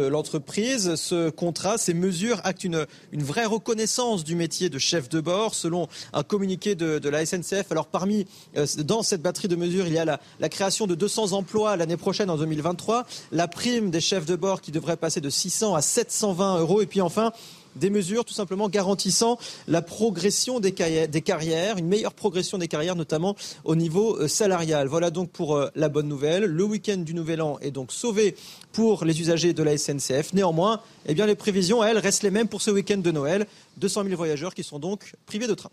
l'entreprise. 0.09 0.95
Ce 0.95 1.29
contrat, 1.29 1.77
ces 1.77 1.93
mesures 1.93 2.41
actent 2.45 2.65
une, 2.65 2.87
vraie 3.13 3.45
reconnaissance 3.45 4.25
du 4.25 4.37
métier 4.37 4.71
de 4.71 4.79
chef 4.79 5.11
de 5.11 5.21
bord, 5.21 5.55
selon 5.55 5.87
un 6.15 6.23
communiqué 6.23 6.75
de, 6.75 7.09
la 7.09 7.27
SNCF. 7.27 7.71
Alors 7.71 7.89
parmi, 7.89 8.27
euh, 8.57 8.67
dans 8.85 9.03
cette 9.03 9.21
batterie 9.21 9.49
de 9.49 9.57
mesures, 9.57 9.87
il 9.87 9.93
y 9.93 9.99
a 9.99 10.07
la, 10.07 10.19
la 10.41 10.49
création 10.49 10.87
de 10.87 10.95
200 10.95 11.33
emplois 11.33 11.77
l'année 11.77 11.99
prochaine 11.99 12.31
en 12.31 12.39
2023, 12.39 13.07
la 13.33 13.49
prime 13.49 13.91
des 13.91 14.01
chefs 14.01 14.25
de 14.25 14.35
bord 14.35 14.63
qui 14.63 14.73
devrait 14.73 14.97
passer 14.97 15.21
de 15.21 15.29
600 15.29 15.75
à 15.75 15.83
720 15.83 16.61
euros, 16.61 16.81
et 16.81 16.87
puis 16.87 17.03
enfin 17.03 17.33
des 17.77 17.91
mesures 17.91 18.25
tout 18.25 18.35
simplement 18.35 18.69
garantissant 18.69 19.39
la 19.69 19.83
progression 19.83 20.61
des 20.61 20.73
carrières, 20.73 21.79
une 21.79 21.87
meilleure 21.87 22.15
progression 22.15 22.59
des 22.59 22.69
carrières, 22.69 22.97
notamment 22.97 23.37
au 23.65 23.77
niveau 23.77 24.17
euh, 24.17 24.29
salarial. 24.29 24.89
Voilà 24.89 25.11
donc 25.11 25.31
pour 25.31 25.57
euh, 25.57 25.69
la 25.75 25.89
bonne 25.89 26.09
nouvelle. 26.09 26.45
Le 26.45 26.65
week-end 26.65 26.99
du 26.99 27.15
Nouvel 27.15 27.43
An 27.43 27.59
est 27.61 27.71
donc 27.71 27.93
sauvé 27.93 28.37
pour 28.73 29.05
les 29.05 29.21
usagers 29.21 29.53
de 29.53 29.63
la 29.63 29.77
SNCF. 29.79 30.33
Néanmoins, 30.33 30.81
eh 31.07 31.15
bien, 31.15 31.27
les 31.27 31.35
prévisions, 31.35 31.83
elles, 31.83 31.99
restent 31.99 32.23
les 32.23 32.31
mêmes 32.31 32.49
pour 32.49 32.63
ce 32.63 32.71
week-end 32.71 32.99
de 32.99 33.11
Noël. 33.11 33.47
200 33.79 34.05
000 34.05 34.17
voyageurs 34.17 34.55
qui 34.55 34.65
sont 34.65 34.79
donc 34.79 35.15
privés 35.27 35.47
de 35.47 35.55
train. 35.55 35.71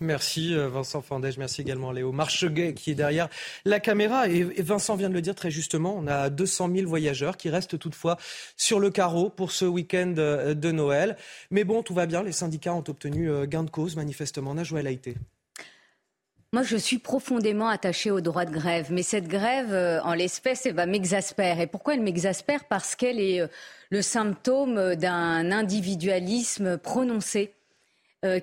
Merci 0.00 0.54
euh, 0.54 0.68
Vincent 0.68 1.02
Fandège, 1.02 1.38
merci 1.38 1.60
également 1.60 1.90
Léo 1.90 2.12
Marcheguet 2.12 2.72
qui 2.72 2.92
est 2.92 2.94
derrière 2.94 3.28
la 3.64 3.80
caméra. 3.80 4.28
Et 4.28 4.44
Vincent 4.62 4.94
vient 4.94 5.08
de 5.08 5.14
le 5.14 5.20
dire 5.20 5.34
très 5.34 5.50
justement, 5.50 5.96
on 5.96 6.06
a 6.06 6.30
200 6.30 6.70
000 6.72 6.88
voyageurs 6.88 7.36
qui 7.36 7.50
restent 7.50 7.78
toutefois 7.78 8.16
sur 8.56 8.78
le 8.78 8.90
carreau 8.90 9.28
pour 9.28 9.50
ce 9.50 9.64
week-end 9.64 10.14
euh, 10.18 10.54
de 10.54 10.70
Noël. 10.70 11.16
Mais 11.50 11.64
bon, 11.64 11.82
tout 11.82 11.94
va 11.94 12.06
bien, 12.06 12.22
les 12.22 12.32
syndicats 12.32 12.74
ont 12.74 12.84
obtenu 12.86 13.28
euh, 13.28 13.46
gain 13.46 13.64
de 13.64 13.70
cause 13.70 13.96
manifestement. 13.96 14.54
Najouel 14.54 14.86
a 14.86 14.90
été. 14.90 15.16
Moi, 16.52 16.62
je 16.62 16.76
suis 16.76 16.98
profondément 16.98 17.68
attachée 17.68 18.12
au 18.12 18.20
droit 18.20 18.44
de 18.44 18.52
grève, 18.52 18.86
mais 18.90 19.02
cette 19.02 19.26
grève, 19.28 20.00
en 20.02 20.14
l'espèce, 20.14 20.64
elle 20.64 20.74
va 20.74 20.86
m'exaspère. 20.86 21.60
Et 21.60 21.66
pourquoi 21.66 21.92
elle 21.92 22.00
m'exaspère? 22.00 22.64
Parce 22.64 22.96
qu'elle 22.96 23.20
est 23.20 23.46
le 23.90 24.00
symptôme 24.00 24.94
d'un 24.94 25.52
individualisme 25.52 26.78
prononcé 26.78 27.52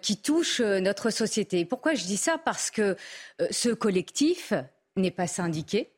qui 0.01 0.17
touche 0.17 0.61
euh, 0.61 0.79
notre 0.79 1.09
société. 1.09 1.65
Pourquoi 1.65 1.93
je 1.95 2.05
dis 2.05 2.17
ça? 2.17 2.37
Parce 2.37 2.71
que 2.71 2.95
euh, 3.41 3.47
ce 3.51 3.69
collectif 3.69 4.53
n'est 4.95 5.11
pas 5.11 5.27
syndiqué, 5.27 5.91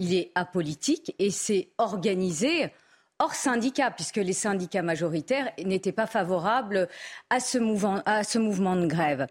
il 0.00 0.14
est 0.14 0.32
apolitique 0.34 1.14
et 1.18 1.30
c'est 1.30 1.70
organisé 1.78 2.72
hors 3.20 3.34
syndicat, 3.34 3.92
puisque 3.92 4.16
les 4.16 4.32
syndicats 4.32 4.82
majoritaires 4.82 5.52
n'étaient 5.64 5.92
pas 5.92 6.08
favorables 6.08 6.88
à 7.30 7.38
ce 7.38 7.58
mouvement, 7.58 8.02
à 8.04 8.24
ce 8.24 8.38
mouvement 8.38 8.74
de 8.74 8.86
grève. 8.86 9.28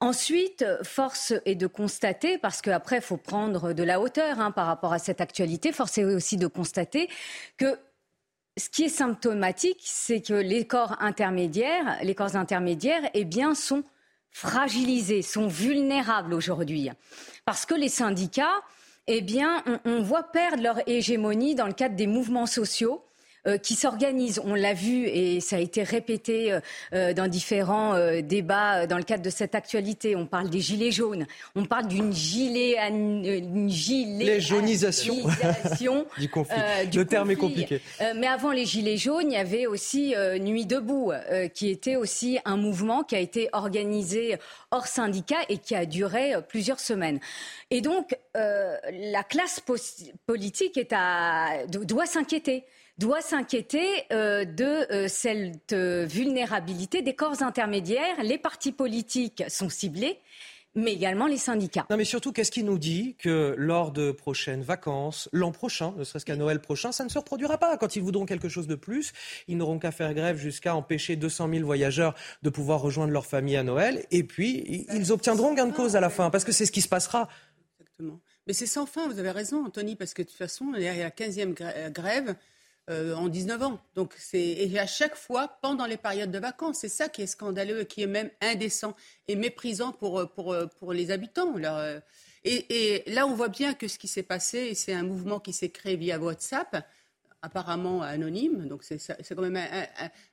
Ensuite, 0.00 0.66
force 0.82 1.32
est 1.46 1.54
de 1.54 1.66
constater, 1.66 2.36
parce 2.36 2.60
qu'après, 2.60 2.96
il 2.96 3.02
faut 3.02 3.16
prendre 3.16 3.72
de 3.72 3.82
la 3.82 3.98
hauteur 3.98 4.40
hein, 4.40 4.50
par 4.50 4.66
rapport 4.66 4.92
à 4.92 4.98
cette 4.98 5.22
actualité, 5.22 5.72
force 5.72 5.96
est 5.96 6.04
aussi 6.04 6.36
de 6.36 6.46
constater 6.46 7.08
que 7.56 7.78
ce 8.56 8.68
qui 8.70 8.84
est 8.84 8.88
symptomatique, 8.88 9.80
c'est 9.82 10.22
que 10.22 10.34
les 10.34 10.66
corps 10.66 10.96
intermédiaires, 11.00 11.98
les 12.02 12.14
corps 12.14 12.36
intermédiaires, 12.36 13.02
eh 13.14 13.24
bien, 13.24 13.54
sont 13.54 13.84
fragilisés, 14.30 15.22
sont 15.22 15.46
vulnérables 15.46 16.34
aujourd'hui. 16.34 16.90
Parce 17.44 17.66
que 17.66 17.74
les 17.74 17.88
syndicats, 17.88 18.62
eh 19.06 19.20
bien, 19.20 19.62
on, 19.84 20.02
voit 20.02 20.24
perdre 20.24 20.62
leur 20.62 20.88
hégémonie 20.88 21.54
dans 21.54 21.66
le 21.66 21.72
cadre 21.72 21.96
des 21.96 22.06
mouvements 22.06 22.46
sociaux 22.46 23.05
qui 23.62 23.74
s'organisent. 23.74 24.40
On 24.44 24.54
l'a 24.54 24.74
vu 24.74 25.06
et 25.06 25.40
ça 25.40 25.56
a 25.56 25.58
été 25.58 25.82
répété 25.82 26.52
euh, 26.52 26.60
euh, 26.92 27.12
dans 27.12 27.28
différents 27.28 27.94
débats 28.20 28.86
dans 28.86 28.98
le 28.98 29.04
cadre 29.04 29.22
de 29.22 29.30
cette 29.30 29.54
actualité. 29.54 30.16
On 30.16 30.26
parle 30.26 30.50
des 30.50 30.60
gilets 30.60 30.90
jaunes, 30.90 31.26
on 31.54 31.64
parle 31.64 31.86
d'une 31.86 32.12
gilet, 32.12 32.76
une 32.88 33.68
gilet 33.68 34.40
jaunisation 34.40 35.16
du 36.18 36.28
conflit. 36.28 36.56
le 36.94 37.04
terme 37.04 37.30
est 37.30 37.36
compliqué. 37.36 37.80
mais 38.16 38.26
avant 38.26 38.50
les 38.50 38.64
gilets 38.64 38.96
jaunes, 38.96 39.30
il 39.30 39.34
y 39.34 39.40
avait 39.40 39.66
aussi 39.66 40.14
Nuit 40.40 40.66
debout, 40.66 41.12
qui 41.54 41.70
était 41.70 41.96
aussi 41.96 42.38
un 42.44 42.56
mouvement 42.56 43.02
qui 43.02 43.14
a 43.14 43.20
été 43.20 43.48
organisé 43.52 44.36
hors 44.70 44.86
syndicat 44.86 45.38
et 45.48 45.58
qui 45.58 45.74
a 45.74 45.86
duré 45.86 46.34
plusieurs 46.48 46.80
semaines. 46.80 47.20
Et 47.70 47.80
donc, 47.80 48.16
la 48.34 49.22
classe 49.22 49.60
politique 50.26 50.76
est 50.76 50.92
à, 50.92 51.66
doit 51.66 52.06
s'inquiéter 52.06 52.64
doit 52.98 53.20
s'inquiéter 53.20 54.04
euh, 54.12 54.44
de 54.44 54.92
euh, 54.92 55.08
cette 55.08 55.72
euh, 55.72 56.06
vulnérabilité 56.06 57.02
des 57.02 57.14
corps 57.14 57.42
intermédiaires. 57.42 58.22
Les 58.22 58.38
partis 58.38 58.72
politiques 58.72 59.44
sont 59.48 59.68
ciblés 59.68 60.18
mais 60.78 60.92
également 60.92 61.26
les 61.26 61.38
syndicats. 61.38 61.86
Non, 61.88 61.96
mais 61.96 62.04
surtout, 62.04 62.32
qu'est-ce 62.32 62.50
qui 62.50 62.62
nous 62.62 62.78
dit 62.78 63.16
que 63.18 63.54
lors 63.56 63.92
de 63.92 64.12
prochaines 64.12 64.62
vacances, 64.62 65.28
l'an 65.32 65.50
prochain, 65.50 65.94
ne 65.96 66.04
serait-ce 66.04 66.26
qu'à 66.26 66.36
Noël 66.36 66.60
prochain, 66.60 66.92
ça 66.92 67.02
ne 67.04 67.08
se 67.08 67.18
reproduira 67.18 67.56
pas? 67.56 67.78
Quand 67.78 67.96
ils 67.96 68.02
voudront 68.02 68.26
quelque 68.26 68.50
chose 68.50 68.66
de 68.66 68.74
plus, 68.74 69.12
ils 69.48 69.56
n'auront 69.56 69.78
qu'à 69.78 69.90
faire 69.90 70.12
grève 70.12 70.36
jusqu'à 70.36 70.76
empêcher 70.76 71.16
200 71.16 71.48
000 71.50 71.64
voyageurs 71.64 72.14
de 72.42 72.50
pouvoir 72.50 72.82
rejoindre 72.82 73.12
leur 73.12 73.24
famille 73.24 73.56
à 73.56 73.62
Noël, 73.62 74.04
et 74.10 74.22
puis 74.22 74.86
ils 74.92 75.12
obtiendront 75.12 75.54
gain 75.54 75.66
de 75.66 75.72
cause 75.72 75.96
à 75.96 76.00
la 76.00 76.10
fin, 76.10 76.28
parce 76.28 76.44
que 76.44 76.52
c'est 76.52 76.66
ce 76.66 76.72
qui 76.72 76.82
se 76.82 76.88
passera. 76.88 77.28
Exactement. 77.80 78.20
Mais 78.46 78.52
c'est 78.52 78.66
sans 78.66 78.84
fin, 78.84 79.08
vous 79.08 79.18
avez 79.18 79.30
raison, 79.30 79.64
Anthony, 79.64 79.96
parce 79.96 80.12
que 80.12 80.20
de 80.20 80.28
toute 80.28 80.36
façon, 80.36 80.72
il 80.76 80.82
y 80.82 80.88
a 80.88 80.94
la 80.94 81.10
15e 81.10 81.90
grève. 81.90 82.36
Euh, 82.88 83.16
en 83.16 83.26
19 83.26 83.62
ans. 83.64 83.80
Donc 83.96 84.14
c'est 84.16 84.38
et 84.38 84.78
à 84.78 84.86
chaque 84.86 85.16
fois 85.16 85.58
pendant 85.60 85.86
les 85.86 85.96
périodes 85.96 86.30
de 86.30 86.38
vacances, 86.38 86.78
c'est 86.78 86.88
ça 86.88 87.08
qui 87.08 87.22
est 87.22 87.26
scandaleux 87.26 87.80
et 87.80 87.86
qui 87.86 88.02
est 88.02 88.06
même 88.06 88.30
indécent 88.40 88.94
et 89.26 89.34
méprisant 89.34 89.90
pour 89.90 90.20
euh, 90.20 90.26
pour 90.26 90.52
euh, 90.52 90.66
pour 90.78 90.92
les 90.92 91.10
habitants. 91.10 91.52
et, 92.44 92.94
et, 92.94 93.02
là, 93.10 93.26
on 93.26 93.34
voit 93.34 93.48
bien 93.48 93.74
que 93.74 93.88
ce 93.88 93.98
qui 93.98 94.06
s'est 94.06 94.22
passé, 94.22 94.72
c'est 94.74 94.92
un 94.92 95.02
mouvement 95.02 95.40
qui 95.40 95.52
s'est 95.52 95.70
créé 95.70 95.96
via 95.96 96.20
WhatsApp 96.20 96.86
apparemment 97.46 98.02
anonyme. 98.02 98.66
Donc 98.66 98.82
c'est 98.82 98.98
quand 99.34 99.42
même 99.42 99.58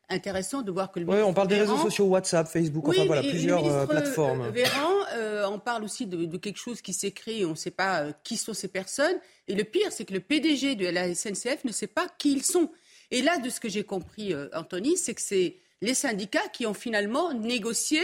intéressant 0.09 0.63
de 0.63 0.71
voir 0.71 0.91
que 0.91 0.99
le 0.99 1.05
Oui, 1.07 1.21
on 1.21 1.33
parle 1.33 1.47
des 1.47 1.59
réseaux 1.59 1.77
sociaux, 1.77 2.05
WhatsApp, 2.05 2.47
Facebook, 2.47 2.87
enfin 2.87 3.05
voilà, 3.05 3.21
plusieurs 3.21 3.65
euh, 3.65 3.85
plateformes. 3.85 4.41
Euh, 4.41 4.49
Véran, 4.49 4.91
euh, 5.13 5.45
on 5.47 5.59
parle 5.59 5.83
aussi 5.83 6.07
de, 6.07 6.37
quelque 6.37 6.57
chose 6.57 6.81
qui 6.81 6.93
créé, 7.13 7.45
on 7.45 7.51
ne 7.51 7.55
sait 7.55 7.71
pas 7.71 8.11
qui 8.23 8.35
sont 8.35 8.53
ces 8.53 8.67
personnes. 8.67 9.17
Et 9.47 9.53
le 9.53 9.63
pire, 9.63 9.91
c'est 9.91 10.05
que 10.05 10.13
le 10.13 10.21
PDG 10.21 10.75
de 10.75 10.87
la 10.87 11.13
SNCF 11.13 11.63
ne 11.65 11.71
sait 11.71 11.87
pas 11.87 12.07
qui 12.17 12.33
ils 12.33 12.43
sont. 12.43 12.71
Et 13.11 13.21
là, 13.21 13.37
de 13.37 13.49
ce 13.49 13.59
que 13.59 13.69
j'ai 13.69 13.83
compris, 13.83 14.33
Anthony, 14.53 14.97
c'est 14.97 15.13
que 15.13 15.21
c'est 15.21 15.57
les 15.81 15.93
syndicats 15.93 16.47
qui 16.51 16.65
ont 16.65 16.73
finalement 16.73 17.31
négocié 17.33 18.01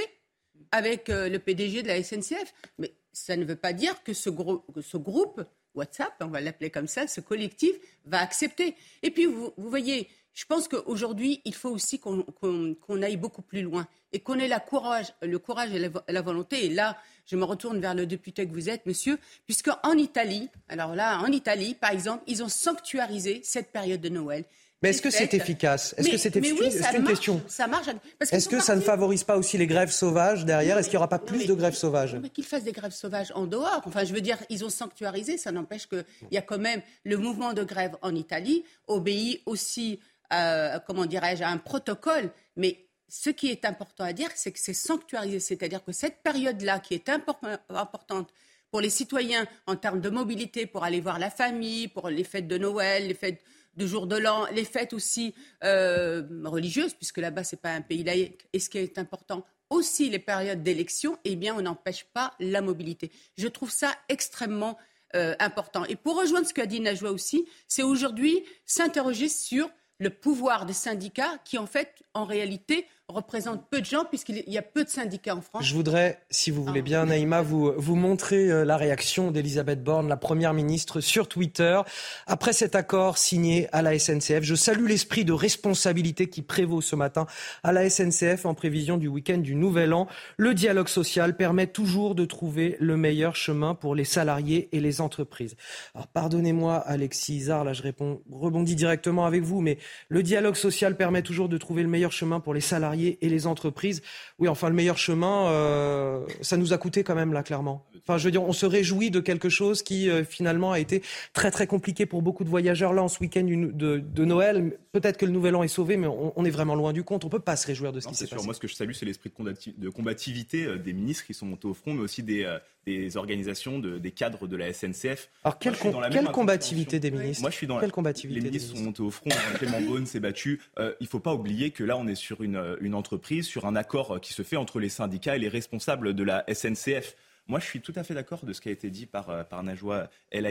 avec 0.72 1.08
le 1.08 1.38
PDG 1.38 1.82
de 1.82 1.88
la 1.88 2.04
SNCF. 2.04 2.54
Mais 2.78 2.94
ça 3.12 3.36
ne 3.36 3.44
veut 3.44 3.56
pas 3.56 3.74
dire 3.74 4.04
que 4.04 4.14
ce, 4.14 4.30
que 4.30 4.82
ce 4.82 4.98
groupe 4.98 5.42
WhatsApp, 5.76 6.14
on 6.22 6.28
va 6.28 6.42
l'appeler 6.42 6.70
comme 6.70 6.88
ça, 6.88 7.08
ce 7.08 7.22
collectif 7.22 7.76
va 8.06 8.20
accepter. 8.20 8.76
Et 9.04 9.12
puis, 9.12 9.26
vous, 9.26 9.54
voyez, 9.58 10.10
je 10.34 10.46
pense 10.46 10.68
qu'aujourd'hui, 10.68 11.42
il 11.46 11.54
faut 11.54 11.70
aussi 11.70 12.00
qu'on 12.00 13.02
aille 13.02 13.18
beaucoup 13.18 13.42
plus 13.42 13.62
loin 13.62 13.88
et 14.12 14.20
qu'on 14.20 14.40
ait 14.40 14.48
la 14.48 14.60
courage, 14.60 15.14
le 15.22 15.38
courage 15.38 15.74
et 15.74 15.92
la, 16.08 16.22
volonté. 16.22 16.66
Et 16.66 16.70
là, 16.70 16.98
je 17.26 17.36
me 17.36 17.44
retourne 17.44 17.80
vers 17.80 17.94
le 17.94 18.06
député 18.06 18.48
que 18.48 18.54
vous 18.54 18.70
êtes, 18.70 18.86
monsieur, 18.86 19.20
puisque 19.46 19.70
en 19.84 19.94
Italie, 19.94 20.50
alors 20.68 20.96
là, 20.96 21.20
en 21.20 21.32
Italie, 21.32 21.76
par 21.76 21.92
exemple, 21.92 22.24
ils 22.28 22.44
ont 22.44 22.50
sanctuarisé 22.50 23.42
cette 23.44 23.72
période 23.72 24.02
de 24.02 24.10
Noël. 24.10 24.46
Mais 24.82 24.92
est-ce 24.92 25.02
que 25.02 25.10
c'est 25.10 25.34
efficace? 25.34 25.94
Est-ce 25.98 26.10
que 26.10 26.18
c'est 26.18 26.36
efficace? 26.36 26.74
C'est 26.74 26.98
une 26.98 27.04
question. 27.04 27.42
Ça 27.48 27.68
marche. 27.68 27.88
Est-ce 28.32 28.48
que 28.48 28.62
ça 28.62 28.76
ne 28.76 28.82
favorise 28.82 29.24
pas 29.26 29.38
aussi 29.38 29.58
les 29.58 29.68
grèves 29.68 29.92
sauvages 29.92 30.46
derrière? 30.46 30.78
Est-ce 30.78 30.88
qu'il 30.88 30.96
n'y 30.96 31.00
aura 31.00 31.10
pas 31.10 31.20
plus 31.20 31.46
de 31.48 31.54
grèves 31.54 31.76
sauvages? 31.76 32.18
Qu'ils 32.34 32.46
fassent 32.46 32.64
des 32.64 32.72
grèves 32.72 32.94
sauvages 32.94 33.32
en 33.36 33.46
dehors. 33.46 33.82
Enfin, 33.86 34.06
je 34.06 34.14
veux 34.14 34.22
dire, 34.22 34.38
ils 34.50 34.64
ont 34.64 34.70
sanctuarisé. 34.70 35.38
Ça 35.38 35.52
n'empêche 35.52 35.88
qu'il 35.88 36.06
y 36.32 36.38
a 36.38 36.42
quand 36.42 36.60
même 36.60 36.82
le 37.04 37.18
mouvement 37.18 37.54
de 37.54 37.64
grève 37.64 37.98
en 38.02 38.16
Italie 38.16 38.64
obéit 38.88 39.42
aussi, 39.46 40.00
euh, 40.32 40.80
comment 40.88 41.06
dirais-je, 41.06 41.44
à 41.44 41.50
un 41.50 41.58
protocole. 41.58 42.32
Mais 42.56 42.86
ce 43.10 43.32
qui 43.32 43.50
est 43.50 43.66
important 43.66 44.06
à 44.06 44.14
dire, 44.14 44.30
c'est 44.36 44.52
que 44.52 44.60
c'est 44.60 44.74
sanctuarisé. 44.74 45.42
C'est-à-dire 45.42 45.84
que 45.84 45.92
cette 45.92 46.24
période-là, 46.24 46.80
qui 46.80 46.94
est 46.94 47.10
importante 47.10 48.30
pour 48.72 48.80
les 48.80 48.90
citoyens 48.90 49.46
en 49.68 49.76
termes 49.76 50.00
de 50.00 50.10
mobilité, 50.10 50.68
pour 50.68 50.84
aller 50.86 51.02
voir 51.02 51.20
la 51.20 51.30
famille, 51.30 51.90
pour 51.90 52.10
les 52.10 52.24
fêtes 52.24 52.48
de 52.48 52.58
Noël, 52.58 53.08
les 53.08 53.14
fêtes 53.14 53.42
de 53.76 53.86
jour 53.86 54.08
de 54.08 54.18
l'an, 54.18 54.46
les 54.52 54.66
fêtes 54.66 54.94
aussi 54.94 55.34
euh, 55.64 56.24
religieuses, 56.46 56.94
puisque 56.94 57.18
là-bas, 57.18 57.44
ce 57.44 57.56
n'est 57.56 57.62
pas 57.62 57.72
un 57.72 57.82
pays 57.82 58.04
laïque. 58.04 58.48
Et 58.54 58.60
ce 58.60 58.70
qui 58.70 58.78
est 58.78 58.98
important, 58.98 59.46
aussi 59.70 60.10
les 60.10 60.20
périodes 60.20 60.64
d'élection, 60.64 61.18
eh 61.24 61.36
bien, 61.36 61.56
on 61.56 61.62
n'empêche 61.62 62.06
pas 62.06 62.34
la 62.40 62.62
mobilité. 62.62 63.12
Je 63.38 63.48
trouve 63.48 63.72
ça 63.72 63.94
extrêmement 64.10 64.78
euh, 65.16 65.36
important. 65.40 65.86
Et 65.86 65.96
pour 65.96 66.20
rejoindre 66.20 66.48
ce 66.48 66.54
qu'a 66.54 66.66
dit 66.66 66.80
Najwa 66.80 67.12
aussi, 67.12 67.48
c'est 67.68 67.84
aujourd'hui 67.84 68.44
s'interroger 68.66 69.30
sur 69.30 69.70
le 70.00 70.10
pouvoir 70.10 70.66
des 70.66 70.74
syndicats 70.74 71.38
qui, 71.46 71.58
en 71.58 71.68
fait, 71.68 72.04
en 72.14 72.26
réalité, 72.26 72.88
représente 73.10 73.68
peu 73.70 73.82
de 73.82 73.86
gens 73.86 74.06
puisqu'il 74.06 74.44
y 74.48 74.58
a 74.58 74.62
peu 74.62 74.84
de 74.84 74.90
syndicats 74.90 75.36
en 75.36 75.42
France. 75.42 75.66
Je 75.66 75.74
voudrais, 75.74 76.20
si 76.30 76.52
vous 76.52 76.64
voulez 76.64 76.82
bien, 76.82 77.06
Naïma, 77.06 77.42
vous, 77.42 77.74
vous 77.76 77.96
montrer 77.96 78.52
euh, 78.52 78.64
la 78.64 78.78
réaction 78.78 79.32
d'Elisabeth 79.32 79.84
Borne, 79.84 80.08
la 80.08 80.18
Première 80.18 80.54
ministre, 80.54 81.02
sur 81.02 81.28
Twitter. 81.28 81.82
Après 82.28 82.54
cet 82.54 82.76
accord 82.76 83.18
signé 83.18 83.68
à 83.72 83.82
la 83.82 83.98
SNCF, 83.98 84.42
je 84.42 84.56
salue 84.56 84.88
l'esprit 84.88 85.26
de 85.26 85.34
responsabilité 85.34 86.30
qui 86.30 86.42
prévaut 86.42 86.82
ce 86.82 86.96
matin 86.96 87.26
à 87.64 87.72
la 87.72 87.90
SNCF 87.90 88.46
en 88.46 88.54
prévision 88.54 88.98
du 88.98 89.08
week-end 89.08 89.40
du 89.40 89.56
Nouvel 89.56 89.94
An. 89.94 90.08
Le 90.38 90.54
dialogue 90.54 90.88
social 90.88 91.36
permet 91.36 91.68
toujours 91.68 92.14
de 92.14 92.26
trouver 92.26 92.78
le 92.80 92.96
meilleur 92.96 93.36
chemin 93.36 93.74
pour 93.74 93.96
les 93.96 94.06
salariés 94.06 94.70
et 94.72 94.80
les 94.80 95.02
entreprises. 95.02 95.56
Alors 95.96 96.08
pardonnez-moi, 96.08 96.76
Alexis 96.76 97.38
Isard, 97.38 97.64
là 97.64 97.74
je 97.74 97.82
réponds, 97.82 98.22
rebondis 98.32 98.76
directement 98.76 99.26
avec 99.26 99.42
vous, 99.42 99.62
mais 99.62 99.80
le 100.10 100.22
dialogue 100.22 100.56
social 100.56 100.96
permet 100.96 101.24
toujours 101.24 101.50
de 101.50 101.58
trouver 101.58 101.82
le 101.82 101.90
meilleur 101.90 102.12
chemin 102.12 102.40
pour 102.40 102.54
les 102.54 102.62
salariés 102.62 102.99
et 103.08 103.30
les 103.30 103.48
entreprises. 103.48 104.02
Oui, 104.38 104.48
enfin, 104.48 104.70
le 104.70 104.76
meilleur 104.76 104.98
chemin, 104.98 105.48
euh, 105.48 106.26
ça 106.42 106.58
nous 106.58 106.74
a 106.74 106.78
coûté 106.78 107.04
quand 107.04 107.16
même, 107.16 107.34
là, 107.34 107.44
clairement. 107.44 107.86
Enfin, 108.10 108.18
je 108.18 108.26
veux 108.26 108.32
dire, 108.32 108.44
on 108.44 108.54
se 108.54 108.66
réjouit 108.66 109.12
de 109.12 109.20
quelque 109.20 109.50
chose 109.50 109.84
qui 109.84 110.10
euh, 110.10 110.24
finalement 110.24 110.72
a 110.72 110.80
été 110.80 111.04
très 111.34 111.52
très 111.52 111.68
compliqué 111.68 112.06
pour 112.06 112.22
beaucoup 112.22 112.44
de 112.44 112.50
voyageurs 112.50 112.94
là 112.94 113.04
en 113.04 113.08
ce 113.08 113.20
week-end 113.20 113.44
de, 113.44 114.26
Noël. 114.26 114.78
Peut-être 114.92 115.18
que 115.18 115.26
le 115.26 115.32
Nouvel 115.32 115.56
An 115.56 115.64
est 115.64 115.68
sauvé, 115.68 115.98
mais 115.98 116.08
on, 116.08 116.46
est 116.46 116.50
vraiment 116.50 116.76
loin 116.76 116.94
du 116.94 117.04
compte. 117.04 117.26
On 117.26 117.30
peut 117.30 117.40
pas 117.40 117.56
se 117.56 117.68
réjouir 117.68 117.92
de 117.92 118.00
ce 118.00 118.08
qui 118.08 118.16
s'est 118.16 118.28
passé. 118.28 118.44
Moi, 118.44 118.54
ce 118.54 118.60
que 118.60 118.68
je 118.68 118.76
salue, 118.76 118.94
c'est 118.94 119.06
l'esprit 119.06 119.32
de 119.78 119.90
combativité 119.90 120.66
euh, 120.66 120.78
des 120.78 120.94
ministres 120.94 121.26
qui 121.26 121.34
sont 121.34 121.46
montés 121.46 121.68
au 121.68 121.74
front, 121.74 121.94
mais 121.94 122.02
aussi 122.02 122.24
des, 122.24 122.44
euh, 122.44 122.58
des 122.86 123.18
organisations, 123.18 123.80
des 123.80 124.12
cadres 124.12 124.48
de 124.48 124.56
la 124.56 124.74
SNCF. 124.74 125.30
Alors, 125.44 125.60
quelle, 125.60 125.76
quelle 126.12 126.32
combativité 126.32 127.00
des 127.00 127.12
ministres 127.12 127.42
Moi, 127.42 127.52
je 127.52 127.56
suis 127.56 127.68
dans 127.68 127.80
quelle 127.80 127.92
combativité 127.92 128.40
Les 128.40 128.46
ministres 128.46 128.76
sont 128.76 128.84
montés 128.84 129.04
au 129.04 129.12
front. 129.12 129.30
Clément 129.56 129.82
Beaune 129.82 130.06
s'est 130.06 130.20
battu. 130.20 130.62
il 130.78 130.96
ne 131.02 131.08
faut 131.08 131.20
pas 131.20 131.34
oublier 131.34 131.72
que 131.72 131.84
là, 131.84 131.98
on 131.98 132.08
est 132.08 132.16
sur 132.16 132.42
une, 132.42 132.78
une 132.82 132.89
entreprise, 132.94 133.46
sur 133.46 133.66
un 133.66 133.76
accord 133.76 134.20
qui 134.22 134.34
se 134.34 134.44
fait 134.44 134.58
entre 134.58 134.80
les 134.80 134.90
syndicats 134.90 135.36
et 135.36 135.40
les 135.40 135.50
responsables 135.50 136.14
de 136.14 136.24
la 136.24 136.44
SNCF. 136.54 137.16
Moi, 137.48 137.60
je 137.60 137.66
suis 137.66 137.82
tout 137.82 137.94
à 137.96 138.04
fait 138.04 138.14
d'accord 138.14 138.46
de 138.46 138.54
ce 138.54 138.62
qui 138.62 138.70
a 138.70 138.72
été 138.72 138.90
dit 138.92 139.08
par, 139.08 139.30
euh, 139.30 139.44
par 139.44 139.64
Najwa 139.64 140.10
El. 140.32 140.46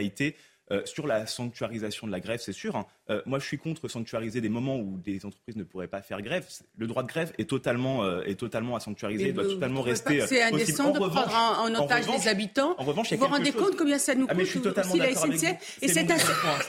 Euh, 0.71 0.85
sur 0.85 1.07
la 1.07 1.25
sanctuarisation 1.25 2.05
de 2.05 2.11
la 2.11 2.19
grève, 2.19 2.39
c'est 2.43 2.53
sûr. 2.53 2.75
Hein. 2.75 2.85
Euh, 3.09 3.23
moi, 3.25 3.39
je 3.39 3.45
suis 3.45 3.57
contre 3.57 3.87
sanctuariser 3.87 4.39
des 4.39 4.49
moments 4.49 4.77
où 4.77 4.99
des 5.03 5.25
entreprises 5.25 5.55
ne 5.55 5.63
pourraient 5.63 5.87
pas 5.87 6.03
faire 6.03 6.21
grève. 6.21 6.45
Le 6.77 6.85
droit 6.85 7.01
de 7.01 7.07
grève 7.07 7.33
est 7.39 7.49
totalement, 7.49 8.03
euh, 8.03 8.21
est 8.25 8.39
totalement 8.39 8.75
à 8.75 8.79
sanctuariser, 8.79 9.29
il 9.29 9.33
doit 9.33 9.45
totalement 9.45 9.81
rester. 9.81 10.21
C'est 10.27 10.43
indécent 10.43 10.91
de 10.91 10.99
prendre 10.99 11.59
en, 11.59 11.73
otage 11.73 12.05
les 12.07 12.27
habitants. 12.27 12.75
En 12.77 12.83
revanche, 12.83 13.11
vous 13.11 13.17
vous 13.17 13.25
rendez 13.25 13.51
compte 13.51 13.77
combien 13.77 13.97
ça 13.97 14.13
nous 14.13 14.27
ah, 14.29 14.35
coûte 14.35 14.77
aussi 14.77 14.99
la 14.99 15.15
SNCF 15.15 15.79
Et 15.81 15.87
c'est 15.87 16.11
un. 16.11 16.17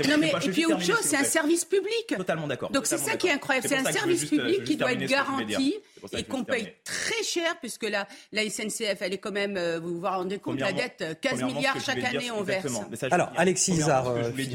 Non 0.08 0.16
mais 0.18 0.30
et 0.30 0.48
puis 0.48 0.64
autre 0.64 0.80
chose, 0.80 1.00
c'est 1.02 1.18
un 1.18 1.24
service 1.24 1.66
public. 1.66 2.14
Totalement 2.16 2.46
d'accord. 2.46 2.70
Donc 2.70 2.86
c'est 2.86 2.96
ça 2.96 3.16
qui 3.16 3.26
est 3.26 3.32
incroyable. 3.32 3.68
C'est 3.68 3.76
un 3.76 3.92
service 3.92 4.24
public 4.24 4.64
qui 4.64 4.76
doit 4.76 4.92
être 4.92 5.04
garanti 5.04 5.76
et 6.16 6.24
qu'on 6.24 6.44
paye 6.44 6.72
très 6.84 7.22
cher 7.22 7.56
puisque 7.60 7.84
la 7.84 8.08
la 8.32 8.48
SNCF, 8.48 9.02
elle 9.02 9.12
est 9.12 9.18
quand 9.18 9.32
même, 9.32 9.58
vous 9.82 10.00
vous 10.00 10.06
rendez 10.06 10.38
compte, 10.38 10.58
la 10.58 10.72
dette 10.72 11.18
15 11.20 11.42
milliards 11.42 11.78
chaque 11.80 12.02
année 12.02 12.30
on 12.30 12.42
verse. 12.42 12.66
Alors 13.10 13.30
Alexis 13.36 13.89
Zar 13.90 14.14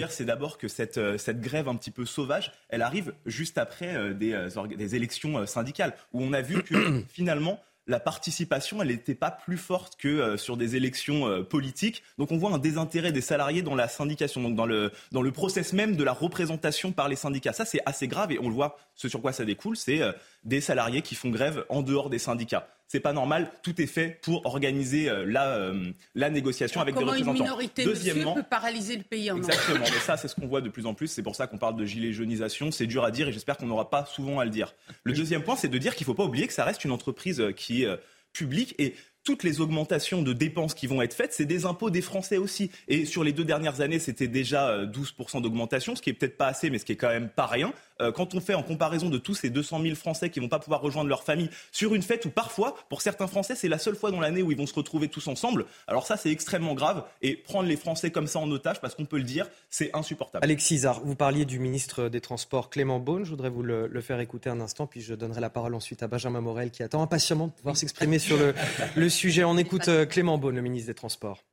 c'est 0.10 0.26
d'abord 0.26 0.58
que 0.58 0.70
cette, 0.70 0.98
euh, 0.98 1.18
cette 1.18 1.42
grève 1.42 1.68
un 1.68 1.76
petit 1.76 1.92
peu 1.92 2.06
sauvage, 2.06 2.54
elle 2.70 2.82
arrive 2.82 3.14
juste 3.26 3.58
après 3.58 3.94
euh, 3.94 4.14
des, 4.14 4.32
euh, 4.32 4.68
des 4.78 4.96
élections 4.96 5.46
syndicales, 5.46 5.94
où 6.14 6.22
on 6.24 6.32
a 6.32 6.42
vu 6.42 6.64
que 6.64 7.04
finalement, 7.10 7.60
la 7.88 8.00
participation, 8.00 8.82
elle 8.82 8.88
n'était 8.88 9.14
pas 9.14 9.32
plus 9.32 9.58
forte 9.58 9.98
que 9.98 10.38
sur 10.38 10.58
des 10.58 10.76
élections 10.76 11.44
politiques. 11.44 12.02
Donc 12.18 12.32
on 12.32 12.38
voit 12.38 12.52
un 12.52 12.58
désintérêt 12.58 13.12
des 13.12 13.22
salariés 13.22 13.62
dans 13.62 13.76
la 13.76 13.88
syndication, 13.88 14.42
donc 14.42 14.56
dans 14.56 14.66
le, 14.66 14.92
dans 15.12 15.22
le 15.22 15.32
process 15.32 15.72
même 15.72 15.96
de 15.96 16.04
la 16.04 16.14
représentation 16.14 16.94
par 16.94 17.10
les 17.10 17.16
syndicats. 17.16 17.54
Ça, 17.54 17.64
c'est 17.64 17.82
assez 17.86 18.08
grave 18.08 18.32
et 18.32 18.40
on 18.40 18.50
le 18.50 18.56
voit, 18.56 18.80
ce 18.96 19.08
sur 19.08 19.22
quoi 19.22 19.34
ça 19.34 19.46
découle, 19.46 19.78
c'est 19.78 20.02
des 20.44 20.62
salariés 20.62 21.04
qui 21.04 21.14
font 21.14 21.30
grève 21.30 21.64
en 21.70 21.84
dehors 21.84 22.10
des 22.10 22.18
syndicats 22.18 22.75
c'est 22.88 23.00
pas 23.00 23.14
normal. 23.14 23.52
Tout 23.64 23.82
est 23.82 23.88
fait 23.88 24.20
pour 24.22 24.46
organiser 24.46 25.10
euh, 25.10 25.26
la, 25.26 25.56
euh, 25.56 25.92
la 26.14 26.30
négociation 26.30 26.82
avec 26.82 26.96
des 26.96 27.04
représentants. 27.04 27.34
Une 27.34 27.44
minorité 27.44 27.84
Deuxièmement, 27.84 28.36
peut 28.36 28.44
paralyser 28.44 28.96
le 28.96 29.04
pays 29.04 29.32
en 29.32 29.38
Exactement, 29.38 29.80
mais 29.80 30.00
ça, 30.00 30.18
c'est 30.18 30.28
ce 30.28 30.36
qu'on 30.36 30.48
voit 30.48 30.62
de 30.62 30.70
plus 30.70 30.86
en 30.86 30.94
plus. 30.94 31.08
C'est 31.08 31.24
pour 31.24 31.36
ça 31.36 31.48
qu'on 31.48 31.58
parle 31.58 31.76
de 31.76 31.86
gilet 31.86 32.14
jaunisation. 32.14 32.72
C'est 32.72 32.88
dur 32.88 33.04
à 33.04 33.12
dire 33.12 33.28
et 33.28 33.32
j'espère 33.32 33.58
qu'on 33.58 33.66
n'aura 33.66 33.90
pas 33.90 34.06
souvent 34.06 34.40
à 34.40 34.46
le 34.46 34.52
dire. 34.52 34.74
Le 35.04 35.14
deuxième 35.14 35.44
point, 35.44 35.56
c'est 35.56 35.68
de 35.68 35.78
dire 35.78 35.96
qu'il 35.96 36.04
ne 36.04 36.08
faut 36.08 36.14
pas 36.14 36.26
oublier 36.26 36.48
que 36.48 36.54
ça 36.54 36.64
reste 36.64 36.86
une 36.86 36.92
entreprise 36.92 37.42
euh, 37.42 37.52
qui 37.52 37.84
est 37.84 37.90
publique 38.34 38.76
et 38.78 38.96
toutes 39.24 39.44
les 39.44 39.60
augmentations 39.60 40.22
de 40.22 40.34
dépenses 40.34 40.76
qui 40.76 40.86
vont 40.86 41.02
être 41.02 41.16
faites, 41.16 41.34
c'est 41.34 41.46
des 41.46 41.66
impôts 41.66 41.90
des 41.90 42.02
Français 42.02 42.38
aussi. 42.38 42.70
Et 42.88 43.06
sur 43.06 43.24
les 43.24 43.32
deux 43.32 43.46
dernières 43.46 43.82
années, 43.82 43.98
c'était 43.98 44.28
déjà 44.28 44.86
12% 44.86 45.42
d'augmentation, 45.42 45.96
ce 45.96 46.02
qui 46.02 46.12
est 46.12 46.14
peut-être 46.14 46.38
pas 46.38 46.46
assez, 46.46 46.70
mais 46.70 46.78
ce 46.78 46.86
qui 46.86 46.92
est 46.92 46.98
quand 46.98 47.10
même 47.10 47.30
pas 47.30 47.48
rien. 47.48 47.74
Euh, 48.02 48.12
quand 48.12 48.36
on 48.36 48.42
fait 48.42 48.54
en 48.56 48.64
comparaison 48.64 49.10
de 49.10 49.18
tous 49.18 49.36
ces 49.36 49.50
200 49.50 49.82
000 49.82 49.96
Français 49.96 50.30
qui 50.30 50.40
vont 50.40 50.50
pas 50.50 50.60
pouvoir 50.60 50.82
rejoindre 50.82 51.10
leur 51.10 51.24
famille 51.24 51.50
sur 51.72 51.96
une 51.96 52.02
fête 52.02 52.26
où 52.26 52.30
parfois, 52.30 52.76
pour 52.90 53.02
certains 53.02 53.28
Français, 53.28 53.56
c'est 53.56 53.70
la 53.70 53.78
seule 53.78 53.96
fois 53.96 54.12
dans 54.12 54.20
l'année 54.20 54.42
où 54.42 54.52
ils 54.52 54.58
vont 54.58 54.66
se 54.66 54.74
retrouver 54.74 55.08
tous 55.08 55.28
ensemble. 55.28 55.66
Alors 55.88 56.06
ça, 56.06 56.18
c'est 56.18 56.30
extrêmement 56.30 56.74
grave. 56.74 57.06
Et 57.22 57.36
prendre 57.36 57.68
les 57.70 57.78
Français 57.78 58.12
comme 58.12 58.28
ça 58.28 58.40
en 58.40 58.52
otage, 58.52 58.82
parce 58.82 58.96
qu'on 58.96 59.06
peut 59.06 59.18
le 59.18 59.24
dire, 59.24 59.48
c'est 59.70 59.96
insupportable. 59.96 60.44
Alexis 60.44 60.80
Zar, 60.80 61.00
vous 61.02 61.16
parliez 61.16 61.46
du 61.46 61.60
ministre 61.60 62.10
des 62.10 62.22
Transports 62.22 62.70
Clément 62.70 63.00
Beaune. 63.00 63.24
Je 63.24 63.30
voudrais 63.30 63.50
vous 63.50 63.64
le, 63.64 64.02
faire 64.02 64.20
écouter 64.20 64.50
un 64.50 64.60
instant, 64.60 64.88
puis 64.88 65.02
je 65.02 65.16
donnerai 65.16 65.42
la 65.42 65.50
parole 65.50 65.74
ensuite 65.74 66.04
à 66.04 66.08
Benjamin 66.08 66.42
Morel 66.42 66.72
qui 66.72 66.84
attend 66.84 67.02
impatiemment 67.02 67.48
de 67.48 67.54
pouvoir 67.54 67.78
s'exprimer 67.78 68.20
sur 68.20 68.38
le, 68.38 68.54
le 68.96 69.10
sujet. 69.10 69.44
On 69.44 69.58
écoute 69.58 69.88
euh, 69.88 70.06
Clément 70.06 70.38
Beaune, 70.38 70.56
le 70.56 70.62
ministre 70.62 70.88
des 70.88 70.94
Transports. 70.94 71.44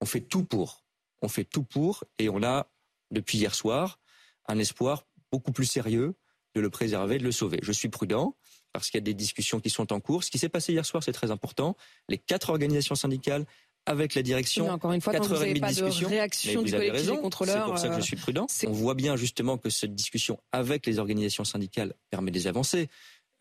On 0.00 0.06
fait 0.06 0.20
tout 0.20 0.44
pour. 0.44 0.84
On 1.22 1.28
fait 1.28 1.44
tout 1.44 1.62
pour 1.62 2.04
et 2.18 2.28
on 2.28 2.42
a, 2.42 2.66
depuis 3.10 3.38
hier 3.38 3.54
soir, 3.54 3.98
un 4.48 4.58
espoir 4.58 5.06
beaucoup 5.30 5.52
plus 5.52 5.66
sérieux 5.66 6.14
de 6.54 6.60
le 6.60 6.70
préserver, 6.70 7.18
de 7.18 7.24
le 7.24 7.32
sauver. 7.32 7.58
Je 7.62 7.72
suis 7.72 7.88
prudent 7.88 8.36
parce 8.72 8.90
qu'il 8.90 8.98
y 8.98 9.02
a 9.02 9.04
des 9.04 9.14
discussions 9.14 9.60
qui 9.60 9.70
sont 9.70 9.92
en 9.92 10.00
cours. 10.00 10.24
Ce 10.24 10.30
qui 10.30 10.38
s'est 10.38 10.48
passé 10.48 10.72
hier 10.72 10.84
soir, 10.84 11.02
c'est 11.02 11.12
très 11.12 11.30
important. 11.30 11.76
Les 12.08 12.18
quatre 12.18 12.50
organisations 12.50 12.94
syndicales 12.94 13.44
avec 13.86 14.14
la 14.14 14.22
direction. 14.22 14.68
encore 14.70 14.92
une 14.92 15.00
fois, 15.00 15.12
quand 15.12 15.26
vous 15.26 15.34
n'avez 15.34 15.60
pas 15.60 15.72
de 15.72 15.82
réaction 16.06 16.62
du 16.62 16.72
collectif 16.72 16.92
raison, 16.92 17.14
des 17.16 17.20
contrôleurs. 17.20 17.64
C'est 17.66 17.70
pour 17.70 17.78
ça 17.78 17.88
que 17.88 17.94
je 17.94 17.98
euh, 17.98 18.02
suis 18.02 18.16
prudent. 18.16 18.46
On 18.66 18.72
voit 18.72 18.94
bien 18.94 19.16
justement 19.16 19.58
que 19.58 19.70
cette 19.70 19.94
discussion 19.94 20.40
avec 20.52 20.86
les 20.86 20.98
organisations 20.98 21.44
syndicales 21.44 21.94
permet 22.10 22.30
des 22.30 22.46
avancées. 22.46 22.88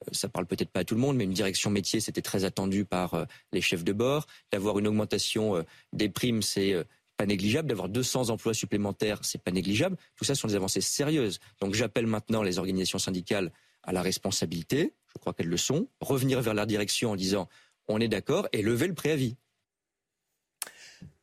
Euh, 0.05 0.09
ça 0.11 0.27
parle 0.27 0.45
peut-être 0.45 0.69
pas 0.69 0.81
à 0.81 0.83
tout 0.83 0.95
le 0.95 1.01
monde, 1.01 1.15
mais 1.15 1.23
une 1.23 1.33
direction 1.33 1.69
métier, 1.69 1.99
c'était 2.01 2.21
très 2.21 2.43
attendu 2.43 2.83
par 2.83 3.13
euh, 3.13 3.25
les 3.53 3.61
chefs 3.61 3.83
de 3.83 3.93
bord. 3.93 4.27
D'avoir 4.51 4.79
une 4.79 4.87
augmentation 4.87 5.63
des 5.93 6.09
primes, 6.09 6.41
c'est 6.41 6.75
pas 7.17 7.25
négligeable. 7.25 7.69
D'avoir 7.69 7.89
200 7.89 8.29
emplois 8.29 8.53
supplémentaires, 8.53 9.19
c'est 9.23 9.41
pas 9.41 9.51
négligeable. 9.51 9.97
Tout 10.15 10.23
ça 10.23 10.35
sont 10.35 10.47
des 10.47 10.55
avancées 10.55 10.81
sérieuses. 10.81 11.39
Donc 11.59 11.73
j'appelle 11.73 12.07
maintenant 12.07 12.43
les 12.43 12.59
organisations 12.59 12.99
syndicales 12.99 13.51
à 13.83 13.91
la 13.91 14.01
responsabilité. 14.01 14.93
Je 15.13 15.19
crois 15.19 15.33
qu'elles 15.33 15.47
le 15.47 15.57
sont. 15.57 15.87
Revenir 16.01 16.41
vers 16.41 16.53
la 16.53 16.65
direction 16.65 17.11
en 17.11 17.15
disant 17.15 17.47
on 17.87 17.99
est 17.99 18.07
d'accord 18.07 18.47
et 18.53 18.61
lever 18.61 18.87
le 18.87 18.93
préavis. 18.93 19.35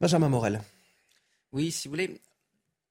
Benjamin 0.00 0.28
Morel. 0.28 0.62
Oui, 1.52 1.70
si 1.70 1.88
vous 1.88 1.92
voulez, 1.92 2.20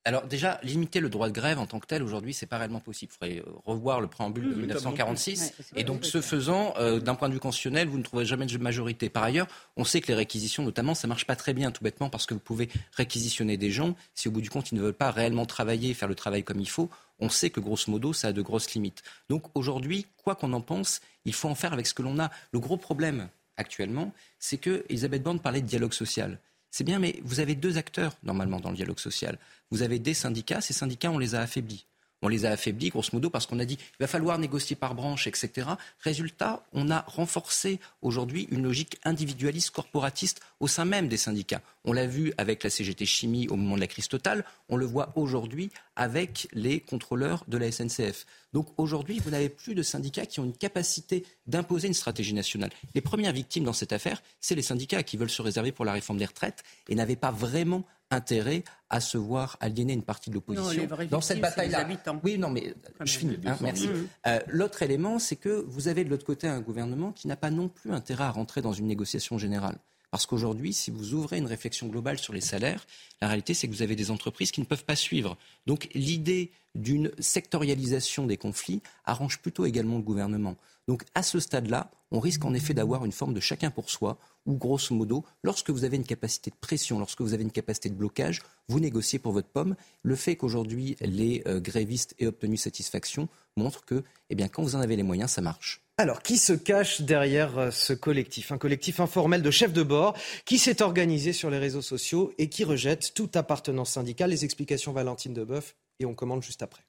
alors 0.10 0.26
déjà, 0.26 0.60
limiter 0.64 1.02
le 1.02 1.10
droit 1.10 1.28
de 1.28 1.34
grève 1.34 1.60
en 1.60 1.68
tant 1.68 1.80
que 1.80 1.86
tel 1.86 2.02
aujourd'hui, 2.02 2.34
c'est 2.34 2.48
pas 2.48 2.58
réellement 2.58 2.80
possible. 2.80 3.12
Il 3.14 3.20
faudrait 3.20 3.40
euh, 3.48 3.52
revoir 3.64 4.02
le 4.02 4.08
préambule 4.08 4.50
de 4.50 4.56
1946. 4.56 5.54
et 5.76 5.84
donc, 5.84 6.04
ce 6.04 6.20
faisant, 6.20 6.74
euh, 6.80 7.00
d'un 7.00 7.14
point 7.14 7.30
de 7.30 7.36
vue 7.36 7.40
constitutionnel, 7.40 7.88
vous 7.88 8.00
ne 8.00 8.04
trouverez 8.04 8.26
jamais 8.26 8.48
de 8.48 8.58
majorité. 8.58 9.08
Par 9.10 9.22
ailleurs, 9.22 9.46
on 9.78 9.84
sait 9.84 10.02
que 10.02 10.08
les 10.08 10.16
réquisitions, 10.16 10.64
notamment, 10.64 10.96
ça 10.96 11.08
marche 11.08 11.28
pas 11.28 11.36
très 11.36 11.54
bien, 11.54 11.70
tout 11.70 11.84
bêtement, 11.84 12.10
parce 12.10 12.26
que 12.26 12.34
vous 12.34 12.40
pouvez 12.40 12.70
réquisitionner 12.94 13.56
des 13.56 13.70
gens 13.70 13.96
si 14.16 14.28
au 14.28 14.32
bout 14.32 14.42
du 14.42 14.50
compte 14.50 14.72
ils 14.72 14.76
ne 14.76 14.82
veulent 14.82 14.94
pas 14.94 15.12
réellement 15.12 15.46
travailler, 15.46 15.94
faire 15.94 16.10
le 16.10 16.16
travail 16.16 16.44
comme 16.44 16.60
il 16.60 16.70
faut. 16.70 16.90
On 17.20 17.30
sait 17.30 17.52
que 17.52 17.60
grosso 17.60 17.92
modo, 17.92 18.12
ça 18.12 18.30
a 18.30 18.34
de 18.34 18.42
grosses 18.42 18.74
limites. 18.74 19.04
Donc 19.30 19.44
aujourd'hui, 19.54 20.08
quoi 20.18 20.34
qu'on 20.34 20.54
en 20.54 20.62
pense, 20.62 21.02
il 21.26 21.36
faut 21.36 21.50
en 21.50 21.56
faire 21.56 21.74
avec 21.74 21.86
ce 21.86 21.94
que 21.94 22.02
l'on 22.02 22.18
a. 22.18 22.32
Le 22.52 22.60
gros 22.60 22.78
problème 22.78 23.30
actuellement, 23.58 24.12
c'est 24.40 24.58
que 24.58 24.84
Elisabeth 24.90 25.22
Borne 25.22 25.40
parlait 25.40 25.62
de 25.62 25.68
dialogue 25.68 25.94
social. 25.94 26.40
C'est 26.72 26.84
bien, 26.84 27.00
mais 27.00 27.20
vous 27.24 27.40
avez 27.40 27.56
deux 27.56 27.78
acteurs 27.78 28.16
normalement 28.24 28.60
dans 28.60 28.70
le 28.70 28.76
dialogue 28.76 29.00
social. 29.00 29.38
Vous 29.72 29.82
avez 29.82 30.00
des 30.00 30.14
syndicats, 30.14 30.62
ces 30.62 30.74
syndicats, 30.74 31.12
on 31.12 31.18
les 31.18 31.36
a 31.36 31.42
affaiblis. 31.42 31.86
On 32.22 32.28
les 32.28 32.46
a 32.46 32.52
affaiblis, 32.52 32.90
grosso 32.90 33.10
modo, 33.14 33.30
parce 33.30 33.46
qu'on 33.46 33.60
a 33.60 33.66
dit 33.66 33.78
qu'il 33.78 33.86
va 34.00 34.08
falloir 34.08 34.38
négocier 34.38 34.76
par 34.76 34.96
branche, 34.96 35.28
etc. 35.28 35.70
Résultat, 36.02 36.64
on 36.74 36.92
a 36.92 37.02
renforcé 37.08 37.80
aujourd'hui 38.02 38.48
une 38.52 38.64
logique 38.64 38.98
individualiste, 39.04 39.72
corporatiste 39.72 40.42
au 40.60 40.68
sein 40.68 40.86
même 40.86 41.08
des 41.08 41.18
syndicats. 41.18 41.62
On 41.86 41.94
l'a 41.94 42.08
vu 42.08 42.34
avec 42.38 42.64
la 42.64 42.70
CGT 42.70 43.06
Chimie 43.06 43.48
au 43.48 43.56
moment 43.56 43.76
de 43.76 43.82
la 43.82 43.88
crise 43.88 44.10
totale, 44.10 44.44
on 44.68 44.76
le 44.76 44.86
voit 44.86 45.14
aujourd'hui 45.16 45.72
avec 45.96 46.48
les 46.54 46.80
contrôleurs 46.82 47.46
de 47.48 47.58
la 47.58 47.72
SNCF. 47.72 48.26
Donc 48.54 48.68
aujourd'hui, 48.78 49.20
vous 49.20 49.32
n'avez 49.32 49.50
plus 49.50 49.76
de 49.76 49.84
syndicats 49.84 50.26
qui 50.26 50.40
ont 50.40 50.46
une 50.46 50.58
capacité 50.58 51.26
d'imposer 51.48 51.88
une 51.88 51.94
stratégie 51.94 52.34
nationale. 52.34 52.72
Les 52.96 53.02
premières 53.02 53.34
victimes 53.34 53.64
dans 53.64 53.74
cette 53.74 53.94
affaire, 53.94 54.22
c'est 54.42 54.56
les 54.56 54.62
syndicats 54.62 55.04
qui 55.04 55.18
veulent 55.18 55.30
se 55.30 55.42
réserver 55.42 55.72
pour 55.72 55.86
la 55.86 55.94
réforme 55.94 56.20
des 56.20 56.26
retraites 56.26 56.64
et 56.90 56.96
n'avaient 56.96 57.16
pas 57.16 57.32
vraiment 57.32 57.86
intérêt 58.12 58.64
à 58.90 59.00
se 59.00 59.18
voir 59.18 59.58
aliéner 59.60 59.94
une 59.94 60.04
partie 60.04 60.30
de 60.30 60.36
l'opposition 60.36 60.88
dans 61.10 61.22
cette 61.22 61.42
bataille-là. 61.42 61.88
Oui, 62.24 62.38
non, 62.38 62.50
mais 62.50 62.74
je 63.02 63.18
finis. 63.18 63.38
Hein, 63.46 63.58
merci. 63.62 63.90
Euh, 64.28 64.40
l'autre 64.48 64.82
élément, 64.82 65.20
c'est 65.20 65.36
que 65.36 65.64
vous 65.68 65.88
avez 65.88 66.04
de 66.04 66.10
l'autre 66.10 66.26
côté 66.26 66.48
un 66.48 66.60
gouvernement 66.60 67.12
qui 67.12 67.28
n'a 67.28 67.36
pas 67.36 67.52
non 67.52 67.70
plus 67.70 67.92
intérêt 67.92 68.24
à 68.24 68.32
rentrer 68.32 68.62
dans 68.62 68.74
une 68.74 68.88
négociation 68.88 69.38
générale. 69.38 69.78
Parce 70.12 70.26
qu'aujourd'hui, 70.26 70.74
si 70.74 70.92
vous 70.92 71.14
ouvrez 71.14 71.38
une 71.38 71.46
réflexion 71.46 71.88
globale 71.88 72.18
sur 72.18 72.34
les 72.34 72.42
salaires, 72.42 72.86
la 73.22 73.28
réalité, 73.28 73.54
c'est 73.54 73.68
que 73.68 73.74
vous 73.74 73.82
avez 73.82 73.96
des 73.96 74.12
entreprises 74.12 74.52
qui 74.52 74.62
ne 74.62 74.66
peuvent 74.66 74.86
pas 74.86 74.96
suivre. 74.96 75.38
Donc 75.68 75.88
l'idée 75.94 76.52
d'une 76.76 77.12
sectorialisation 77.20 78.26
des 78.26 78.38
conflits 78.38 78.82
arrange 79.06 79.40
plutôt 79.40 79.66
également 79.66 79.98
le 79.98 80.04
gouvernement. 80.04 80.56
Donc 80.88 81.04
à 81.14 81.22
ce 81.22 81.40
stade-là, 81.40 81.92
on 82.12 82.20
risque 82.20 82.44
en 82.46 82.56
effet 82.56 82.74
d'avoir 82.74 83.06
une 83.06 83.12
forme 83.12 83.36
de 83.36 83.40
chacun 83.40 83.70
pour 83.70 83.92
soi, 83.92 84.18
où 84.48 84.56
grosso 84.56 84.96
modo, 84.96 85.24
lorsque 85.44 85.70
vous 85.70 85.84
avez 85.84 85.98
une 85.98 86.06
capacité 86.06 86.50
de 86.50 86.56
pression, 86.56 86.98
lorsque 86.98 87.22
vous 87.22 87.36
avez 87.36 87.44
une 87.44 87.52
capacité 87.52 87.90
de 87.90 87.94
blocage, 87.94 88.42
vous 88.68 88.80
négociez 88.80 89.20
pour 89.20 89.32
votre 89.32 89.50
pomme. 89.50 89.76
Le 90.02 90.16
fait 90.16 90.36
qu'aujourd'hui 90.36 90.96
les 91.02 91.44
euh, 91.46 91.60
grévistes 91.60 92.16
aient 92.18 92.26
obtenu 92.26 92.58
satisfaction 92.58 93.30
montre 93.56 93.86
que, 93.86 94.04
eh 94.32 94.36
quand 94.50 94.64
vous 94.64 94.76
en 94.76 94.80
avez 94.80 94.96
les 94.96 95.04
moyens, 95.04 95.30
ça 95.32 95.42
marche. 95.42 95.82
Alors, 96.00 96.22
qui 96.22 96.38
se 96.38 96.54
cache 96.54 97.02
derrière 97.02 97.58
euh, 97.58 97.72
ce 97.72 97.92
collectif? 97.92 98.54
Un 98.54 98.58
collectif 98.58 99.02
informel 99.02 99.42
de 99.42 99.52
chefs 99.52 99.74
de 99.74 99.84
bord 99.84 100.16
qui 100.46 100.58
s'est 100.58 100.82
organisé 100.82 101.34
sur 101.34 101.50
les 101.50 101.58
réseaux 101.58 101.82
sociaux 101.82 102.32
et 102.38 102.48
qui 102.48 102.64
rejette 102.64 103.14
toute 103.14 103.36
appartenance 103.36 103.90
syndicale. 103.90 104.30
Les 104.30 104.46
explications 104.46 104.94
Valentine 104.94 105.34
Deboeuf 105.34 105.76
et 106.00 106.06
on 106.06 106.14
commande 106.14 106.42
juste 106.42 106.64
après. 106.64 106.84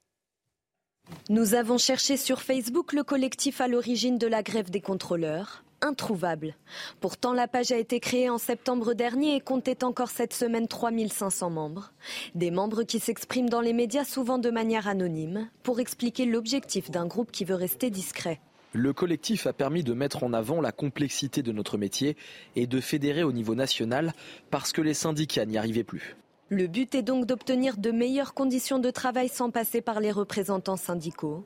Nous 1.29 1.55
avons 1.55 1.77
cherché 1.77 2.17
sur 2.17 2.41
Facebook 2.41 2.93
le 2.93 3.03
collectif 3.03 3.61
à 3.61 3.67
l'origine 3.67 4.17
de 4.17 4.29
la 4.29 4.45
grève 4.45 4.71
des 4.71 4.81
contrôleurs. 4.81 5.65
introuvable. 5.81 6.55
Pourtant, 7.01 7.33
la 7.33 7.49
page 7.49 7.73
a 7.73 7.79
été 7.79 7.99
créée 7.99 8.31
en 8.31 8.39
septembre 8.39 8.95
dernier 8.95 9.35
et 9.35 9.41
comptait 9.41 9.83
encore 9.83 10.11
cette 10.11 10.35
semaine 10.35 10.69
3500 10.69 11.51
membres. 11.51 11.93
Des 12.37 12.53
membres 12.53 12.85
qui 12.85 13.01
s'expriment 13.01 13.51
dans 13.51 13.63
les 13.63 13.73
médias 13.73 14.05
souvent 14.05 14.39
de 14.39 14.51
manière 14.51 14.87
anonyme 14.87 15.51
pour 15.65 15.81
expliquer 15.81 16.27
l'objectif 16.27 16.93
d'un 16.93 17.09
groupe 17.09 17.33
qui 17.33 17.45
veut 17.45 17.57
rester 17.57 17.91
discret. 17.91 18.41
Le 18.73 18.93
collectif 18.93 19.49
a 19.49 19.53
permis 19.53 19.83
de 19.83 19.95
mettre 19.95 20.23
en 20.23 20.33
avant 20.33 20.61
la 20.61 20.71
complexité 20.71 21.43
de 21.43 21.51
notre 21.51 21.77
métier 21.77 22.17
et 22.55 22.69
de 22.69 22.81
fédérer 22.81 23.25
au 23.25 23.33
niveau 23.33 23.57
national 23.57 24.13
parce 24.51 24.73
que 24.73 24.81
les 24.81 24.95
syndicats 24.95 25.45
n'y 25.45 25.59
arrivaient 25.59 25.83
plus. 25.83 26.17
Le 26.51 26.67
but 26.67 26.95
est 26.95 27.03
donc 27.03 27.27
d'obtenir 27.27 27.77
de 27.77 27.91
meilleures 27.91 28.35
conditions 28.35 28.79
de 28.79 28.91
travail 28.91 29.29
sans 29.29 29.51
passer 29.51 29.81
par 29.81 30.01
les 30.01 30.13
représentants 30.13 30.77
syndicaux. 30.77 31.45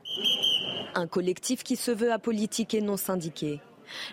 Un 0.94 1.06
collectif 1.06 1.62
qui 1.62 1.76
se 1.76 1.90
veut 1.90 2.12
apolitique 2.12 2.74
et 2.74 2.82
non 2.82 2.96
syndiqué. 2.96 3.60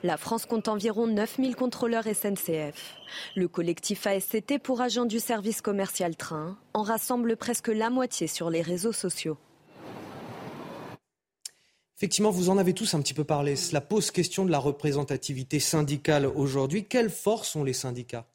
La 0.04 0.17
France 0.17 0.45
compte 0.45 0.67
environ 0.67 1.08
9000 1.08 1.56
contrôleurs 1.56 2.04
SNCF. 2.04 2.97
Le 3.36 3.47
collectif 3.47 4.08
ASCT 4.08 4.60
pour 4.62 4.82
agents 4.82 5.06
du 5.06 5.19
service 5.19 5.62
commercial 5.62 6.15
train 6.15 6.58
en 6.74 6.84
rassemble 6.84 7.36
presque 7.36 7.69
la 7.69 7.89
moitié 7.89 8.28
sur 8.28 8.50
les 8.50 8.62
réseaux 8.62 8.93
sociaux. 8.93 9.38
Effectivement, 12.02 12.32
vous 12.32 12.50
en 12.50 12.58
avez 12.58 12.74
tous 12.74 12.96
un 12.96 13.00
petit 13.00 13.14
peu 13.14 13.24
parlé. 13.24 13.56
Cela 13.56 13.80
pose 13.80 14.10
question 14.10 14.44
de 14.44 14.50
la 14.50 14.58
représentativité 14.58 15.60
syndicale 15.60 16.26
aujourd'hui. 16.26 16.86
Quelle 16.86 17.12
force 17.12 17.56
ont 17.56 17.64
les 17.64 17.74
syndicats? 17.74 18.26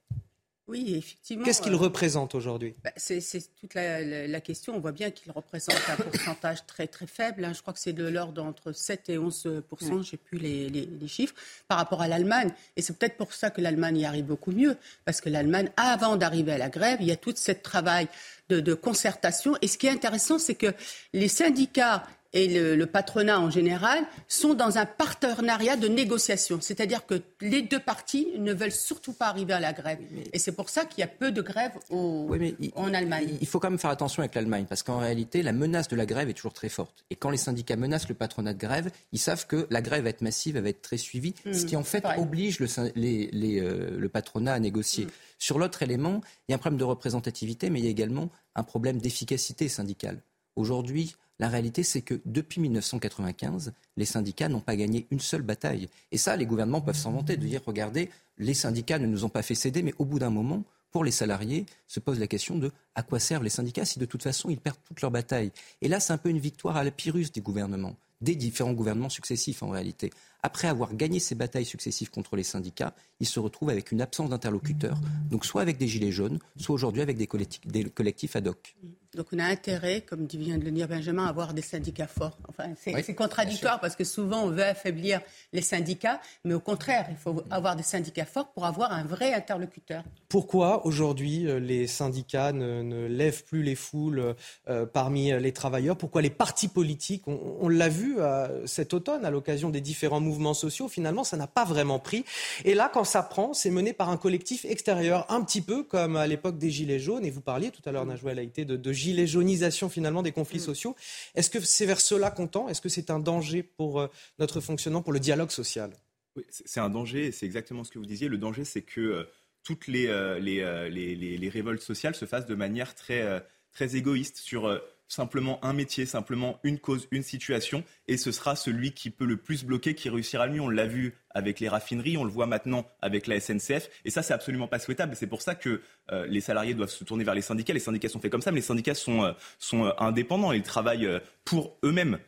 Oui, 0.68 0.94
effectivement. 0.96 1.44
Qu'est-ce 1.44 1.62
qu'ils 1.62 1.72
euh, 1.72 1.76
représentent 1.76 2.36
aujourd'hui? 2.36 2.76
bah, 2.84 2.92
C'est 2.96 3.20
toute 3.60 3.74
la, 3.74 4.40
question. 4.40 4.76
On 4.76 4.78
voit 4.78 4.92
bien 4.92 5.10
qu'ils 5.10 5.32
représentent 5.32 5.82
un 5.88 5.96
pourcentage 5.96 6.64
très 6.68 6.86
très 6.86 7.08
faible. 7.08 7.44
Hein. 7.44 7.54
Je 7.54 7.60
crois 7.60 7.74
que 7.74 7.80
c'est 7.80 7.92
de 7.92 8.06
l'ordre 8.06 8.40
entre 8.40 8.70
7 8.70 9.08
et 9.08 9.18
11 9.18 9.42
Je 9.80 9.96
n'ai 9.96 10.16
plus 10.16 10.38
les, 10.38 10.68
les, 10.68 11.08
chiffres 11.08 11.34
par 11.66 11.78
rapport 11.78 12.02
à 12.02 12.06
l'Allemagne. 12.06 12.52
Et 12.76 12.82
c'est 12.82 12.96
peut-être 12.96 13.16
pour 13.16 13.32
ça 13.32 13.50
que 13.50 13.60
l'Allemagne 13.60 13.96
y 13.96 14.06
arrive 14.06 14.26
beaucoup 14.26 14.52
mieux. 14.52 14.76
Parce 15.04 15.20
que 15.20 15.28
l'Allemagne, 15.28 15.72
avant 15.76 16.14
d'arriver 16.14 16.52
à 16.52 16.58
la 16.58 16.68
grève, 16.68 16.98
il 17.00 17.08
y 17.08 17.12
a 17.12 17.16
tout 17.16 17.34
ce 17.34 17.50
travail 17.50 18.06
de, 18.48 18.60
de 18.60 18.74
concertation. 18.74 19.56
Et 19.60 19.66
ce 19.66 19.76
qui 19.76 19.88
est 19.88 19.90
intéressant, 19.90 20.38
c'est 20.38 20.54
que 20.54 20.72
les 21.12 21.26
syndicats 21.26 22.04
et 22.36 22.48
le, 22.48 22.86
patronat 22.86 23.40
en 23.40 23.50
général 23.50 24.04
sont 24.28 24.52
dans 24.52 24.76
un 24.76 24.84
partenariat 24.84 25.76
de 25.76 25.88
négociation. 25.88 26.58
C'est-à-dire 26.60 27.06
que 27.06 27.22
les 27.40 27.62
deux 27.62 27.80
parties 27.80 28.28
ne 28.38 28.52
veulent 28.52 28.70
surtout 28.70 29.14
pas 29.14 29.28
arriver 29.28 29.54
à 29.54 29.60
la 29.60 29.72
grève. 29.72 29.98
Et 30.34 30.38
c'est 30.38 30.52
pour 30.52 30.68
ça 30.68 30.84
qu'il 30.84 31.00
y 31.00 31.04
a 31.04 31.08
peu 31.08 31.32
de 31.32 31.40
grèves 31.40 31.72
en 31.90 32.94
Allemagne. 32.94 33.38
Il 33.40 33.46
faut 33.46 33.58
quand 33.58 33.70
même 33.70 33.78
faire 33.78 33.90
attention 33.90 34.20
avec 34.20 34.34
l'Allemagne, 34.34 34.66
parce 34.68 34.82
qu'en 34.82 34.98
réalité, 34.98 35.42
la 35.42 35.52
menace 35.52 35.88
de 35.88 35.96
la 35.96 36.04
grève 36.04 36.28
est 36.28 36.34
toujours 36.34 36.52
très 36.52 36.68
forte. 36.68 37.04
Et 37.10 37.16
quand 37.16 37.30
les 37.30 37.38
syndicats 37.38 37.76
menacent 37.76 38.08
le 38.08 38.14
patronat 38.14 38.52
de 38.52 38.58
grève, 38.58 38.90
ils 39.12 39.18
savent 39.18 39.46
que 39.46 39.66
la 39.70 39.80
grève 39.80 40.04
va 40.04 40.10
être 40.10 40.20
massive, 40.20 40.56
elle 40.56 40.64
va 40.64 40.68
être 40.68 40.82
très 40.82 40.98
suivie, 40.98 41.34
ce 41.44 41.64
mmh, 41.64 41.66
qui 41.66 41.76
en 41.76 41.84
fait 41.84 42.04
oblige 42.18 42.60
le, 42.60 42.68
euh, 42.78 43.98
le, 43.98 44.08
patronat 44.10 44.52
à 44.52 44.58
négocier. 44.58 45.06
Mmh. 45.06 45.10
Sur 45.38 45.58
l'autre 45.58 45.82
élément, 45.82 46.20
il 46.48 46.52
y 46.52 46.54
a 46.54 46.56
un 46.56 46.58
problème 46.58 46.78
de 46.78 46.84
représentativité, 46.84 47.70
mais 47.70 47.80
il 47.80 47.86
y 47.86 47.88
a 47.88 47.90
également 47.90 48.28
un 48.54 48.62
problème 48.62 48.98
d'efficacité 48.98 49.68
syndicale. 49.68 50.20
Aujourd'hui, 50.54 51.16
la 51.38 51.48
réalité, 51.48 51.82
c'est 51.82 52.00
que 52.00 52.20
depuis 52.24 52.60
1995, 52.60 53.72
les 53.96 54.04
syndicats 54.04 54.48
n'ont 54.48 54.60
pas 54.60 54.76
gagné 54.76 55.06
une 55.10 55.20
seule 55.20 55.42
bataille. 55.42 55.88
Et 56.10 56.18
ça, 56.18 56.36
les 56.36 56.46
gouvernements 56.46 56.80
peuvent 56.80 56.96
s'en 56.96 57.12
vanter, 57.12 57.36
de 57.36 57.46
dire, 57.46 57.60
regardez, 57.66 58.10
les 58.38 58.54
syndicats 58.54 58.98
ne 58.98 59.06
nous 59.06 59.24
ont 59.24 59.28
pas 59.28 59.42
fait 59.42 59.54
céder, 59.54 59.82
mais 59.82 59.94
au 59.98 60.04
bout 60.04 60.18
d'un 60.18 60.30
moment, 60.30 60.64
pour 60.92 61.04
les 61.04 61.10
salariés, 61.10 61.66
se 61.86 62.00
pose 62.00 62.18
la 62.18 62.26
question 62.26 62.56
de 62.56 62.72
à 62.94 63.02
quoi 63.02 63.18
servent 63.18 63.44
les 63.44 63.50
syndicats 63.50 63.84
si 63.84 63.98
de 63.98 64.06
toute 64.06 64.22
façon 64.22 64.48
ils 64.48 64.58
perdent 64.58 64.78
toute 64.86 65.02
leur 65.02 65.10
bataille. 65.10 65.52
Et 65.82 65.88
là, 65.88 66.00
c'est 66.00 66.14
un 66.14 66.18
peu 66.18 66.30
une 66.30 66.38
victoire 66.38 66.76
à 66.76 66.84
la 66.84 66.90
Pyrrhus 66.90 67.26
des 67.34 67.42
gouvernements, 67.42 67.96
des 68.22 68.34
différents 68.34 68.72
gouvernements 68.72 69.10
successifs 69.10 69.62
en 69.62 69.68
réalité. 69.68 70.10
Après 70.42 70.68
avoir 70.68 70.94
gagné 70.94 71.18
ces 71.18 71.34
batailles 71.34 71.66
successives 71.66 72.10
contre 72.10 72.36
les 72.36 72.44
syndicats, 72.44 72.94
ils 73.20 73.26
se 73.26 73.40
retrouvent 73.40 73.68
avec 73.68 73.92
une 73.92 74.00
absence 74.00 74.30
d'interlocuteurs, 74.30 74.98
donc 75.30 75.44
soit 75.44 75.60
avec 75.60 75.76
des 75.76 75.88
gilets 75.88 76.12
jaunes, 76.12 76.38
soit 76.56 76.74
aujourd'hui 76.74 77.02
avec 77.02 77.18
des 77.18 77.26
collectifs 77.26 78.36
ad 78.36 78.48
hoc. 78.48 78.74
Donc 79.16 79.28
on 79.32 79.38
a 79.38 79.44
intérêt, 79.44 80.02
comme 80.02 80.26
vient 80.26 80.58
de 80.58 80.64
le 80.64 80.70
dire 80.70 80.86
Benjamin, 80.86 81.24
à 81.24 81.30
avoir 81.30 81.54
des 81.54 81.62
syndicats 81.62 82.06
forts. 82.06 82.36
Enfin, 82.48 82.74
c'est 82.78 83.14
contradictoire 83.14 83.80
parce 83.80 83.96
que 83.96 84.04
souvent 84.04 84.44
on 84.44 84.50
veut 84.50 84.62
affaiblir 84.62 85.20
les 85.54 85.62
syndicats, 85.62 86.20
mais 86.44 86.52
au 86.52 86.60
contraire, 86.60 87.06
il 87.08 87.16
faut 87.16 87.42
avoir 87.50 87.76
des 87.76 87.82
syndicats 87.82 88.26
forts 88.26 88.52
pour 88.52 88.66
avoir 88.66 88.92
un 88.92 89.04
vrai 89.04 89.32
interlocuteur. 89.32 90.04
Pourquoi 90.28 90.84
aujourd'hui 90.84 91.46
euh, 91.46 91.58
les 91.58 91.86
syndicats 91.86 92.52
ne, 92.52 93.06
lèvent 93.06 93.44
plus 93.44 93.62
les 93.62 93.74
foules 93.74 94.34
euh, 94.68 94.84
parmi 94.84 95.32
les 95.32 95.52
travailleurs? 95.52 95.96
Pourquoi 95.96 96.20
les 96.20 96.30
partis 96.30 96.68
politiques, 96.68 97.22
on, 97.26 97.68
l'a 97.68 97.88
vu 97.88 98.16
euh, 98.18 98.66
cet 98.66 98.92
automne 98.92 99.24
à 99.24 99.30
l'occasion 99.30 99.70
des 99.70 99.80
différents 99.80 100.20
mouvements 100.20 100.54
sociaux, 100.54 100.88
finalement 100.88 101.24
ça 101.24 101.38
n'a 101.38 101.46
pas 101.46 101.64
vraiment 101.64 101.98
pris. 101.98 102.24
Et 102.66 102.74
là, 102.74 102.90
quand 102.92 103.04
ça 103.04 103.22
prend, 103.22 103.54
c'est 103.54 103.70
mené 103.70 103.94
par 103.94 104.10
un 104.10 104.18
collectif 104.18 104.66
extérieur, 104.66 105.24
un 105.30 105.42
petit 105.42 105.62
peu 105.62 105.82
comme 105.84 106.16
à 106.16 106.26
l'époque 106.26 106.58
des 106.58 106.70
Gilets 106.70 106.98
jaunes. 106.98 107.24
Et 107.24 107.30
vous 107.30 107.40
parliez 107.40 107.70
tout 107.70 107.82
à 107.86 107.92
l'heure, 107.92 108.04
Najwa 108.04 108.34
Laïté, 108.34 108.66
de, 108.66 108.76
de 108.76 108.92
gilet 109.06 109.26
jaunisation 109.26 109.88
finalement 109.88 110.22
des 110.22 110.32
conflits 110.32 110.58
mm. 110.58 110.70
sociaux. 110.70 110.96
Est-ce 111.34 111.50
que 111.50 111.60
c'est 111.60 111.86
vers 111.86 112.00
cela 112.00 112.30
qu'on 112.30 112.48
tend? 112.48 112.68
Est-ce 112.68 112.80
que 112.80 112.88
c'est 112.88 113.10
un 113.10 113.20
danger 113.20 113.62
pour 113.62 114.00
euh, 114.00 114.08
notre 114.38 114.60
fonctionnement, 114.60 115.02
pour 115.02 115.12
le 115.12 115.20
dialogue 115.20 115.50
social? 115.50 115.90
Oui, 116.36 116.44
c'est 116.50 116.80
un 116.80 116.90
danger, 116.90 117.32
c'est 117.32 117.46
exactement 117.46 117.84
ce 117.84 117.90
que 117.90 117.98
vous 117.98 118.06
disiez. 118.06 118.28
Le 118.28 118.38
danger, 118.38 118.64
c'est 118.64 118.82
que 118.82 119.00
euh, 119.00 119.24
toutes 119.62 119.86
les, 119.86 120.06
euh, 120.06 120.38
les, 120.38 120.60
les, 120.90 121.38
les, 121.38 121.48
révoltes 121.48 121.82
sociales 121.82 122.14
se 122.14 122.24
fassent 122.24 122.46
de 122.46 122.54
manière 122.54 122.94
très, 122.94 123.42
très 123.72 123.96
égoïste 123.96 124.36
sur 124.36 124.80
simplement 125.08 125.64
un 125.64 125.72
métier, 125.72 126.06
simplement 126.06 126.58
une 126.62 126.78
cause, 126.78 127.08
une 127.10 127.22
situation, 127.22 127.84
et 128.08 128.16
ce 128.16 128.32
sera 128.32 128.56
celui 128.56 128.92
qui 128.92 129.10
peut 129.10 129.24
le 129.24 129.36
plus 129.36 129.64
bloquer 129.64 129.94
qui 129.94 130.08
réussira 130.08 130.46
le 130.46 130.54
mieux. 130.54 130.60
On 130.60 130.68
l'a 130.68 130.86
vu 130.86 131.14
avec 131.30 131.60
les 131.60 131.68
raffineries, 131.68 132.16
on 132.16 132.24
le 132.24 132.30
voit 132.30 132.46
maintenant 132.46 132.86
avec 133.00 133.26
la 133.26 133.40
SNCF, 133.40 133.88
et 134.04 134.10
ça 134.10 134.22
c'est 134.22 134.34
absolument 134.34 134.68
pas 134.68 134.78
souhaitable. 134.78 135.14
C'est 135.16 135.26
pour 135.26 135.42
ça 135.42 135.54
que 135.54 135.80
euh, 136.12 136.26
les 136.26 136.40
salariés 136.40 136.74
doivent 136.74 136.90
se 136.90 137.04
tourner 137.04 137.24
vers 137.24 137.34
les 137.34 137.42
syndicats. 137.42 137.72
Les 137.72 137.80
syndicats 137.80 138.08
sont 138.08 138.20
faits 138.20 138.32
comme 138.32 138.42
ça, 138.42 138.50
mais 138.50 138.56
les 138.56 138.62
syndicats 138.62 138.94
sont, 138.94 139.24
euh, 139.24 139.32
sont 139.58 139.84
euh, 139.84 139.90
indépendants, 139.98 140.52
ils 140.52 140.62
travaillent 140.62 141.20
pour 141.44 141.76
eux-mêmes. 141.84 142.18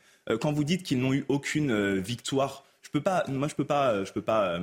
Quand 0.42 0.52
vous 0.52 0.64
dites 0.64 0.82
qu'ils 0.82 0.98
n'ont 0.98 1.14
eu 1.14 1.24
aucune 1.28 2.00
victoire 2.00 2.64
je 2.88 2.92
peux 2.92 3.02
pas, 3.02 3.22
moi 3.28 3.48
je 3.48 3.54
peux 3.54 3.66
pas, 3.66 4.02
je 4.02 4.12
peux 4.14 4.22
pas, 4.22 4.52
euh, 4.52 4.60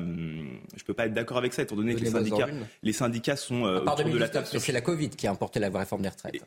je 0.75 0.83
peux 0.83 0.95
pas 0.95 1.05
être 1.05 1.13
d'accord 1.13 1.37
avec 1.37 1.53
ça 1.53 1.61
étant 1.61 1.75
donné 1.75 1.93
que 1.93 1.99
les 1.99 2.09
syndicats, 2.09 2.47
les 2.81 2.91
syndicats 2.91 3.35
sont 3.35 3.65
euh, 3.65 3.81
autour 3.81 4.09
de 4.09 4.17
la 4.17 4.27
table. 4.27 4.47
C'est 4.47 4.71
la 4.71 4.81
Covid 4.81 5.11
qui 5.11 5.27
a 5.27 5.31
emporté 5.31 5.59
la 5.59 5.69
réforme 5.69 6.01
des 6.01 6.09
retraites. 6.09 6.41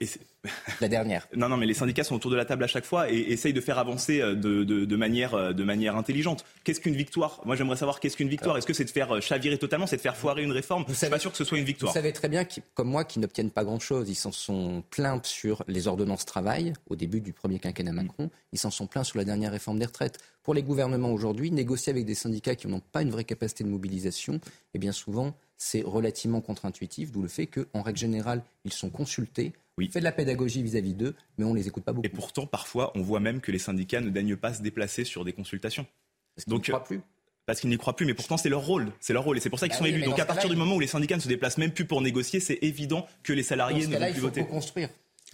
la 0.81 0.89
dernière. 0.89 1.29
Non, 1.39 1.49
non, 1.49 1.57
mais 1.57 1.67
les 1.67 1.75
syndicats 1.75 2.03
sont 2.03 2.17
autour 2.17 2.33
de 2.33 2.37
la 2.37 2.45
table 2.45 2.65
à 2.65 2.67
chaque 2.67 2.85
fois 2.85 3.13
et 3.13 3.17
essayent 3.17 3.53
de 3.53 3.61
faire 3.61 3.79
avancer 3.79 4.21
euh, 4.21 4.35
de, 4.35 4.65
de, 4.65 4.85
de 4.85 4.97
manière, 4.97 5.55
de 5.55 5.63
manière 5.63 5.95
intelligente. 5.95 6.45
Qu'est-ce 6.65 6.81
qu'une 6.81 6.97
victoire? 6.97 7.41
Moi, 7.45 7.55
j'aimerais 7.55 7.77
savoir 7.77 8.01
qu'est-ce 8.01 8.17
qu'une 8.17 8.29
victoire? 8.29 8.59
Est-ce 8.59 8.67
que 8.67 8.73
c'est 8.73 8.85
de 8.85 8.91
faire 8.91 9.23
chavirer 9.23 9.57
totalement, 9.57 9.87
c'est 9.87 9.99
de 9.99 10.01
faire 10.01 10.17
foirer 10.17 10.43
une 10.43 10.51
réforme? 10.51 10.85
Je 10.89 10.95
suis 10.95 11.09
pas 11.09 11.21
sûr 11.21 11.31
que 11.31 11.37
ce 11.37 11.45
soit 11.45 11.59
une 11.59 11.65
victoire. 11.65 11.93
Vous 11.93 11.97
savez 11.99 12.13
très 12.13 12.29
bien, 12.29 12.45
comme 12.75 12.89
moi, 12.89 13.05
qu'ils 13.05 13.23
n'obtiennent 13.23 13.53
pas 13.53 13.63
grand-chose. 13.63 14.11
Ils 14.11 14.17
s'en 14.17 14.33
sont 14.33 14.83
plaints 14.91 15.21
sur 15.23 15.63
les 15.69 15.87
ordonnances 15.87 16.25
travail 16.25 16.73
au 16.91 16.97
début 16.97 17.21
du 17.21 17.33
premier 17.33 17.61
quinquennat 17.61 17.93
Macron. 17.93 18.31
Ils 18.53 18.59
s'en 18.59 18.71
sont 18.71 18.89
plaints 18.89 19.05
sur 19.05 19.19
la 19.19 19.25
dernière 19.25 19.53
réforme 19.53 19.79
des 19.79 19.87
retraites 19.87 20.19
pour 20.43 20.55
les 20.55 20.63
gouvernements 20.63 21.13
aujourd'hui, 21.13 21.51
négocier 21.51 21.91
avec 21.91 22.05
des 22.05 22.15
syndicats 22.15 22.55
qui 22.55 22.69
n'ont 22.69 22.81
pas 22.81 23.03
une 23.03 23.11
vraie 23.11 23.25
capacité 23.25 23.65
de 23.65 23.69
mobilisation, 23.69 24.35
et 24.35 24.41
eh 24.75 24.79
bien 24.79 24.93
souvent, 24.93 25.35
c'est 25.57 25.83
relativement 25.83 26.41
contre-intuitif, 26.41 27.13
d'où 27.13 27.23
le 27.23 27.29
fait 27.29 27.47
qu'en 27.47 27.83
règle 27.83 27.99
générale, 27.99 28.43
ils 28.65 28.73
sont 28.73 28.91
consultés. 28.91 29.53
Oui. 29.77 29.87
On 29.91 29.93
fait 29.93 30.01
de 30.01 30.05
la 30.05 30.13
pédagogie 30.13 30.63
vis-à-vis 30.63 30.95
d'eux, 30.95 31.15
mais 31.37 31.45
on 31.45 31.53
ne 31.53 31.59
les 31.59 31.69
écoute 31.69 31.85
pas 31.85 31.93
beaucoup. 31.93 32.07
Et 32.07 32.11
pourtant, 32.11 32.47
parfois, 32.47 32.93
on 32.95 33.03
voit 33.03 33.21
même 33.21 33.41
que 33.41 33.53
les 33.53 33.59
syndicats 33.59 34.01
ne 34.01 34.11
daignent 34.11 34.37
pas 34.37 34.55
se 34.55 34.63
déplacer 34.63 35.05
sur 35.05 35.25
des 35.25 35.33
consultations. 35.33 35.87
Parce 36.35 36.45
qu'ils 36.45 36.55
n'y 36.55 36.63
croient 36.63 36.85
plus 36.85 37.01
parce 37.49 37.61
qu'ils 37.61 37.71
n'y 37.71 37.79
croient 37.79 37.97
plus, 37.97 38.05
mais 38.05 38.13
pourtant 38.13 38.37
c'est 38.37 38.51
leur 38.51 38.61
rôle, 38.61 38.93
c'est 39.01 39.15
leur 39.15 39.25
rôle, 39.25 39.39
et 39.39 39.41
c'est 39.41 39.49
pour 39.49 39.59
ça 39.59 39.69
qu'ils 39.69 39.79
bah 39.79 39.79
sont 39.79 39.87
élus. 39.87 40.03
Donc 40.03 40.19
à 40.19 40.27
partir 40.27 40.51
du 40.51 40.57
moment 40.57 40.75
où 40.75 40.81
les 40.81 40.87
syndicats 40.87 41.17
ne 41.17 41.23
se 41.23 41.29
déplacent 41.29 41.57
même 41.57 41.73
plus 41.73 41.87
pour 41.87 42.03
négocier, 42.03 42.41
c'est 42.41 42.59
évident 42.61 43.07
que 43.23 43.33
les 43.33 43.43
salariés 43.43 43.87
ne 43.87 43.97
vont 43.97 44.13
plus 44.13 44.21
voter. 44.21 44.45
construire. 44.45 44.91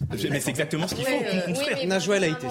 Mais 0.09 0.41
c'est 0.41 0.49
exactement 0.49 0.87
ce 0.87 0.95
qu'il 0.95 1.05
faut 1.05 1.11
euh, 1.11 1.41
construire. 1.41 1.77
Oui, 1.81 2.23
a 2.23 2.27
été 2.27 2.47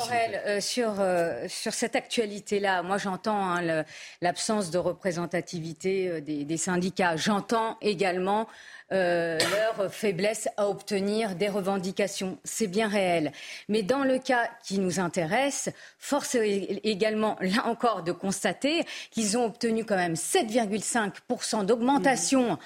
euh, 0.46 0.60
sur, 0.60 0.94
euh, 0.98 1.44
sur 1.46 1.74
cette 1.74 1.94
actualité-là, 1.94 2.82
moi 2.82 2.96
j'entends 2.96 3.38
hein, 3.38 3.84
l'absence 4.22 4.70
de 4.70 4.78
représentativité 4.78 6.20
des, 6.22 6.56
syndicats. 6.56 7.16
J'entends 7.16 7.76
également 7.82 8.46
leur 8.90 9.92
faiblesse 9.92 10.48
à 10.56 10.68
obtenir 10.68 11.34
des 11.34 11.48
revendications. 11.48 12.38
C'est 12.44 12.68
bien 12.68 12.86
réel. 12.86 13.32
Mais 13.68 13.82
dans 13.82 14.04
le 14.04 14.18
cas 14.18 14.48
qui 14.62 14.78
nous 14.78 15.00
intéresse, 15.00 15.68
force 15.98 16.36
est 16.36 16.80
également, 16.84 17.36
là 17.40 17.66
encore, 17.66 18.04
de 18.04 18.12
constater 18.12 18.84
qu'ils 19.10 19.36
ont 19.36 19.46
obtenu 19.46 19.84
quand 19.84 19.96
même 19.96 20.14
7,5% 20.14 21.66
d'augmentation 21.66 22.56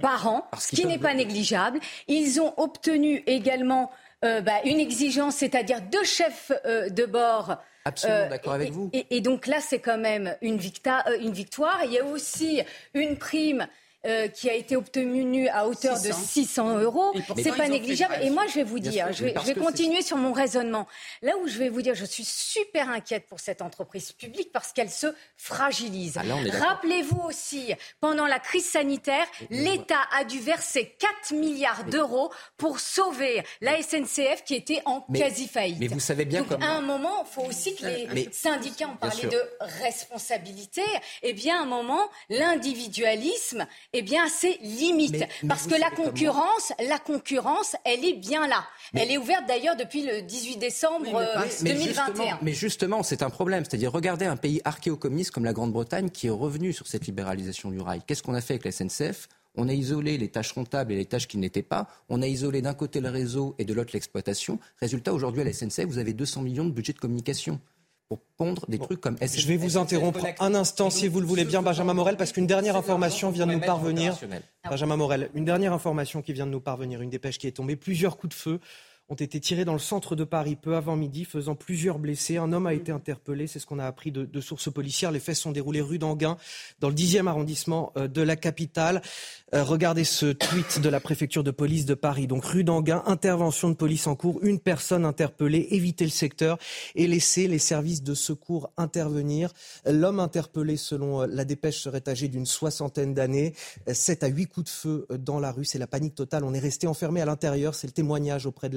par 0.00 0.28
an, 0.28 0.46
ce 0.56 0.76
qui 0.76 0.86
n'est 0.86 0.98
pas 0.98 1.14
négligeable. 1.14 1.80
Ils 2.06 2.40
ont 2.40 2.54
obtenu 2.58 3.24
également 3.26 3.90
euh, 4.24 4.40
bah, 4.40 4.60
une 4.64 4.78
exigence, 4.78 5.36
c'est-à-dire 5.36 5.80
deux 5.80 6.04
chefs 6.04 6.52
euh, 6.64 6.88
de 6.88 7.04
bord. 7.06 7.56
Absolument 7.84 8.20
euh, 8.20 8.28
d'accord 8.28 8.52
avec 8.52 8.70
vous. 8.70 8.90
Et, 8.92 9.20
donc 9.20 9.46
là, 9.48 9.60
c'est 9.60 9.80
quand 9.80 9.98
même 9.98 10.36
une, 10.42 10.56
victoire. 10.56 11.04
une 11.20 11.32
victoire. 11.32 11.80
Il 11.84 11.92
y 11.92 11.98
a 11.98 12.04
aussi 12.04 12.62
une 12.94 13.16
prime 13.16 13.66
euh, 14.04 14.26
qui 14.28 14.50
a 14.50 14.54
été 14.54 14.74
obtenu 14.76 15.48
à 15.48 15.68
hauteur 15.68 16.00
de 16.00 16.10
600 16.10 16.78
euros, 16.78 17.12
c'est 17.36 17.56
pas 17.56 17.68
négligeable. 17.68 18.16
Et 18.22 18.30
moi, 18.30 18.46
je 18.48 18.54
vais 18.54 18.64
vous 18.64 18.80
dire, 18.80 19.12
je 19.12 19.24
vais, 19.24 19.34
je 19.40 19.52
vais 19.52 19.54
continuer 19.54 20.02
sur 20.02 20.16
mon 20.16 20.32
raisonnement. 20.32 20.88
Là 21.22 21.36
où 21.40 21.46
je 21.46 21.58
vais 21.58 21.68
vous 21.68 21.82
dire, 21.82 21.94
je 21.94 22.04
suis 22.04 22.24
super 22.24 22.88
inquiète 22.90 23.26
pour 23.26 23.38
cette 23.38 23.62
entreprise 23.62 24.12
publique 24.12 24.50
parce 24.52 24.72
qu'elle 24.72 24.90
se 24.90 25.14
fragilise. 25.36 26.18
Ah, 26.18 26.22
Rappelez-vous 26.58 27.20
aussi, 27.20 27.74
pendant 28.00 28.26
la 28.26 28.38
crise 28.38 28.66
sanitaire, 28.66 29.26
l'État 29.50 30.00
a 30.16 30.24
dû 30.24 30.40
verser 30.40 30.96
4 30.98 31.34
milliards 31.34 31.84
d'euros 31.84 32.32
pour 32.56 32.80
sauver 32.80 33.42
la 33.60 33.80
SNCF 33.82 34.44
qui 34.44 34.54
était 34.54 34.82
en 34.84 35.02
quasi-faillite. 35.14 35.78
Mais 35.78 35.86
vous 35.86 36.00
savez 36.00 36.24
bien 36.24 36.42
Donc, 36.42 36.60
à 36.60 36.66
un 36.66 36.80
moment, 36.80 37.24
il 37.24 37.32
faut 37.32 37.42
aussi 37.48 37.76
que 37.76 37.86
les 37.86 38.28
syndicats 38.32 38.88
ont 38.88 38.96
parlé 38.96 39.28
de 39.28 39.42
responsabilité. 39.60 40.82
Eh 41.22 41.32
bien, 41.32 41.60
à 41.60 41.62
un 41.62 41.66
moment, 41.66 42.08
l'individualisme 42.28 43.66
eh 43.92 44.02
bien, 44.02 44.26
c'est 44.28 44.58
limite. 44.62 45.24
parce 45.48 45.66
que 45.66 45.78
la 45.78 45.90
concurrence, 45.90 46.72
la 46.86 46.98
concurrence, 46.98 47.76
elle 47.84 48.04
est 48.04 48.14
bien 48.14 48.46
là. 48.48 48.64
elle 48.94 49.10
est 49.10 49.18
ouverte 49.18 49.46
d'ailleurs 49.46 49.76
depuis 49.76 50.02
le 50.02 50.22
18 50.22 50.56
décembre 50.56 51.06
2021. 51.62 52.34
Euh, 52.34 52.36
mais 52.42 52.52
justement, 52.52 53.02
c'est 53.02 53.22
un 53.22 53.30
problème. 53.30 53.64
C'est-à-dire, 53.64 53.92
regardez 53.92 54.26
un 54.26 54.36
pays 54.36 54.60
archéocommuniste 54.64 55.30
comme 55.30 55.44
la 55.44 55.52
Grande-Bretagne 55.52 56.10
qui 56.10 56.28
est 56.28 56.30
revenu 56.30 56.72
sur 56.72 56.86
cette 56.86 57.06
libéralisation 57.06 57.70
du 57.70 57.80
rail. 57.80 58.00
Qu'est-ce 58.06 58.22
qu'on 58.22 58.34
a 58.34 58.40
fait 58.40 58.54
avec 58.54 58.64
la 58.64 58.72
SNCF 58.72 59.28
on 59.54 59.68
a 59.68 59.72
isolé 59.74 60.16
les 60.16 60.28
tâches 60.28 60.54
comptables 60.54 60.92
et 60.92 60.96
les 60.96 61.04
tâches 61.04 61.28
qui 61.28 61.36
n'étaient 61.36 61.62
pas. 61.62 61.86
On 62.08 62.22
a 62.22 62.26
isolé 62.26 62.62
d'un 62.62 62.72
côté 62.72 63.00
le 63.00 63.10
réseau 63.10 63.54
et 63.58 63.66
de 63.66 63.74
l'autre 63.74 63.90
l'exploitation. 63.92 64.58
Résultat, 64.80 65.12
aujourd'hui 65.12 65.42
à 65.42 65.44
la 65.44 65.52
SNCF, 65.52 65.84
vous 65.84 65.98
avez 65.98 66.14
200 66.14 66.40
millions 66.40 66.64
de 66.64 66.70
budget 66.70 66.94
de 66.94 66.98
communication 66.98 67.60
pour 68.12 68.20
pondre 68.36 68.64
des 68.68 68.78
trucs 68.78 69.00
comme 69.00 69.16
Je 69.22 69.46
vais 69.46 69.56
vous 69.56 69.78
interrompre 69.78 70.26
un 70.40 70.54
instant, 70.54 70.90
si 70.90 71.08
vous 71.08 71.20
le 71.20 71.26
voulez 71.26 71.44
bien, 71.44 71.62
Benjamin 71.62 71.94
Morel, 71.94 72.16
parce 72.16 72.32
qu'une 72.32 72.46
dernière 72.46 72.76
information 72.76 73.30
vient 73.30 73.46
de 73.46 73.52
nous 73.52 73.60
parvenir. 73.60 74.18
Benjamin 74.68 74.96
Morel, 74.96 75.30
une 75.34 75.46
dernière 75.46 75.72
information 75.72 76.20
qui 76.20 76.32
vient 76.32 76.46
de 76.46 76.50
nous 76.50 76.60
parvenir, 76.60 77.00
une 77.00 77.10
dépêche 77.10 77.38
qui 77.38 77.46
est 77.46 77.52
tombée. 77.52 77.76
Plusieurs 77.76 78.18
coups 78.18 78.36
de 78.36 78.38
feu 78.38 78.60
ont 79.08 79.14
été 79.14 79.40
tirés 79.40 79.64
dans 79.64 79.72
le 79.74 79.78
centre 79.78 80.16
de 80.16 80.24
Paris 80.24 80.56
peu 80.56 80.74
avant 80.74 80.96
midi, 80.96 81.24
faisant 81.24 81.54
plusieurs 81.54 81.98
blessés. 81.98 82.38
Un 82.38 82.52
homme 82.52 82.66
a 82.66 82.74
été 82.74 82.92
interpellé, 82.92 83.46
c'est 83.46 83.58
ce 83.58 83.66
qu'on 83.66 83.78
a 83.78 83.86
appris 83.86 84.10
de, 84.10 84.40
sources 84.40 84.72
policières. 84.72 85.12
Les 85.12 85.20
faits 85.20 85.36
sont 85.36 85.52
déroulés 85.52 85.80
rue 85.80 85.98
d'Anguin, 85.98 86.36
dans 86.80 86.88
le 86.88 86.94
10e 86.94 87.26
arrondissement 87.26 87.92
euh, 87.96 88.08
de 88.08 88.22
la 88.22 88.36
capitale. 88.36 89.02
Euh, 89.54 89.64
regardez 89.64 90.04
ce 90.04 90.26
tweet 90.26 90.80
de 90.80 90.88
la 90.88 91.00
préfecture 91.00 91.44
de 91.44 91.50
police 91.50 91.84
de 91.84 91.94
Paris. 91.94 92.26
Donc 92.26 92.44
rue 92.44 92.64
d'Anguin, 92.64 93.02
intervention 93.06 93.68
de 93.68 93.74
police 93.74 94.06
en 94.06 94.14
cours, 94.14 94.38
une 94.42 94.58
personne 94.58 95.04
interpellée, 95.04 95.68
éviter 95.72 96.04
le 96.04 96.10
secteur 96.10 96.58
et 96.94 97.06
laisser 97.06 97.48
les 97.48 97.58
services 97.58 98.02
de 98.02 98.14
secours 98.14 98.70
intervenir. 98.76 99.52
L'homme 99.84 100.20
interpellé, 100.20 100.76
selon 100.76 101.22
euh, 101.22 101.26
la 101.28 101.44
dépêche, 101.44 101.80
serait 101.80 102.08
âgé 102.08 102.28
d'une 102.28 102.46
soixantaine 102.46 103.14
d'années. 103.14 103.52
7 103.86 104.22
à 104.22 104.28
8 104.28 104.46
coups 104.46 104.66
de 104.66 104.70
feu 104.70 105.06
dans 105.18 105.38
la 105.38 105.52
rue, 105.52 105.64
c'est 105.64 105.78
la 105.78 105.86
panique 105.86 106.14
totale. 106.14 106.44
On 106.44 106.54
est 106.54 106.58
resté 106.58 106.86
enfermé 106.86 107.20
à 107.20 107.26
l'intérieur, 107.26 107.74
c'est 107.74 107.86
le 107.86 107.92
témoignage 107.92 108.46
auprès 108.46 108.68
de 108.68 108.76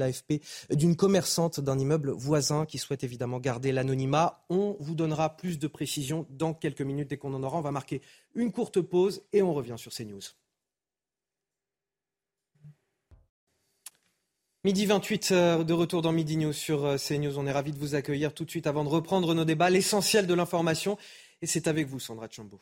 d'une 0.69 0.95
commerçante 0.95 1.59
d'un 1.59 1.79
immeuble 1.79 2.11
voisin 2.11 2.65
qui 2.65 2.77
souhaite 2.77 3.03
évidemment 3.03 3.39
garder 3.39 3.71
l'anonymat. 3.71 4.45
On 4.49 4.77
vous 4.79 4.95
donnera 4.95 5.35
plus 5.35 5.59
de 5.59 5.67
précisions 5.67 6.25
dans 6.29 6.53
quelques 6.53 6.81
minutes 6.81 7.09
dès 7.09 7.17
qu'on 7.17 7.33
en 7.33 7.43
aura. 7.43 7.57
On 7.57 7.61
va 7.61 7.71
marquer 7.71 8.01
une 8.33 8.51
courte 8.51 8.81
pause 8.81 9.23
et 9.33 9.41
on 9.41 9.53
revient 9.53 9.75
sur 9.77 9.91
CNews. 9.91 10.21
Midi 14.65 14.87
28 14.87 15.31
euh, 15.31 15.63
de 15.63 15.73
retour 15.73 16.01
dans 16.01 16.11
Midi 16.11 16.37
News 16.37 16.51
sur 16.51 16.85
euh, 16.85 16.97
CNews. 16.97 17.37
On 17.37 17.45
est 17.45 17.51
ravis 17.51 17.71
de 17.71 17.77
vous 17.77 17.93
accueillir 17.93 18.33
tout 18.33 18.45
de 18.45 18.49
suite 18.49 18.65
avant 18.65 18.83
de 18.83 18.89
reprendre 18.89 19.35
nos 19.35 19.45
débats. 19.45 19.69
L'essentiel 19.69 20.25
de 20.25 20.33
l'information. 20.33 20.97
Et 21.43 21.45
c'est 21.45 21.67
avec 21.67 21.87
vous, 21.87 21.99
Sandra 21.99 22.27
Chambaud. 22.31 22.59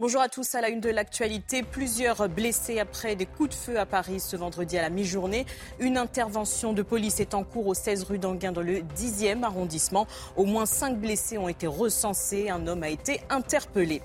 Bonjour 0.00 0.20
à 0.20 0.28
tous. 0.28 0.56
À 0.56 0.60
la 0.60 0.70
une 0.70 0.80
de 0.80 0.90
l'actualité, 0.90 1.62
plusieurs 1.62 2.28
blessés 2.28 2.80
après 2.80 3.14
des 3.14 3.26
coups 3.26 3.50
de 3.50 3.54
feu 3.54 3.78
à 3.78 3.86
Paris 3.86 4.18
ce 4.18 4.34
vendredi 4.34 4.76
à 4.76 4.82
la 4.82 4.90
mi-journée. 4.90 5.46
Une 5.78 5.96
intervention 5.96 6.72
de 6.72 6.82
police 6.82 7.20
est 7.20 7.32
en 7.32 7.44
cours 7.44 7.68
au 7.68 7.74
16 7.74 8.02
rue 8.02 8.18
d'Anguin 8.18 8.50
dans 8.50 8.60
le 8.60 8.80
10e 8.80 9.44
arrondissement. 9.44 10.08
Au 10.34 10.46
moins 10.46 10.66
cinq 10.66 10.98
blessés 10.98 11.38
ont 11.38 11.46
été 11.46 11.68
recensés. 11.68 12.50
Un 12.50 12.66
homme 12.66 12.82
a 12.82 12.88
été 12.88 13.20
interpellé. 13.30 14.02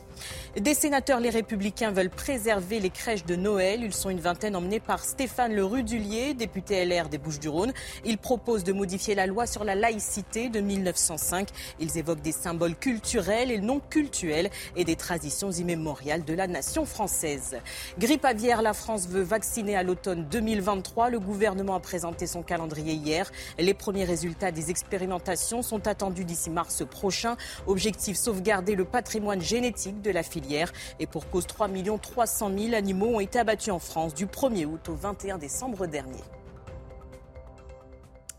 Des 0.60 0.74
sénateurs, 0.74 1.20
les 1.20 1.30
Républicains, 1.30 1.92
veulent 1.92 2.10
préserver 2.10 2.80
les 2.80 2.90
crèches 2.90 3.26
de 3.26 3.36
Noël. 3.36 3.84
Ils 3.84 3.94
sont 3.94 4.10
une 4.10 4.20
vingtaine 4.20 4.56
emmenés 4.56 4.80
par 4.80 5.04
Stéphane 5.04 5.54
Le 5.54 5.64
Rudulier, 5.64 6.34
député 6.34 6.86
LR 6.86 7.10
des 7.10 7.18
Bouches-du-Rhône. 7.18 7.74
Ils 8.06 8.18
proposent 8.18 8.64
de 8.64 8.74
modifier 8.74 9.16
la 9.16 9.28
loi 9.28 9.48
sur 9.48 9.64
la 9.64 9.76
laïcité 9.76 10.50
de 10.50 10.60
1905. 10.60 11.50
Ils 11.80 11.98
évoquent 11.98 12.22
des 12.22 12.32
symboles 12.32 12.76
culturels 12.76 13.52
et 13.52 13.60
non 13.60 13.80
cultuels 13.80 14.50
et 14.76 14.86
des 14.86 14.96
traditions 14.96 15.52
immémoriales 15.52 16.26
de 16.26 16.34
la 16.34 16.48
nation 16.48 16.86
française. 16.86 17.58
Grippe 17.98 18.26
aviaire, 18.26 18.62
la 18.62 18.74
France 18.74 19.08
veut 19.08 19.22
vacciner 19.22 19.76
à 19.76 19.84
l'automne 19.84 20.26
2023. 20.30 21.10
Le 21.10 21.20
gouvernement 21.20 21.76
a 21.76 21.80
présenté 21.80 22.28
son 22.28 22.44
calendrier 22.44 22.94
hier. 22.94 23.32
Les 23.58 23.74
premiers 23.74 24.06
résultats 24.06 24.52
des 24.52 24.70
expérimentations 24.70 25.62
sont 25.62 25.88
attendus 25.88 26.26
d'ici 26.26 26.50
mars 26.50 26.84
prochain. 26.90 27.38
Objectif 27.68 28.18
sauvegarder 28.18 28.76
le 28.76 28.86
patrimoine 28.86 29.42
génétique 29.42 30.02
de 30.02 30.09
la 30.12 30.24
filière. 30.24 30.72
Et 31.00 31.08
pour 31.08 31.30
cause, 31.30 31.48
3 31.48 31.70
300 32.02 32.52
000 32.58 32.74
animaux 32.74 33.16
ont 33.16 33.20
été 33.20 33.40
abattus 33.40 33.74
en 33.74 33.80
France 33.80 34.14
du 34.14 34.26
1er 34.26 34.66
août 34.66 34.90
au 34.90 34.96
21 34.96 35.38
décembre 35.38 35.88
dernier. 35.88 36.24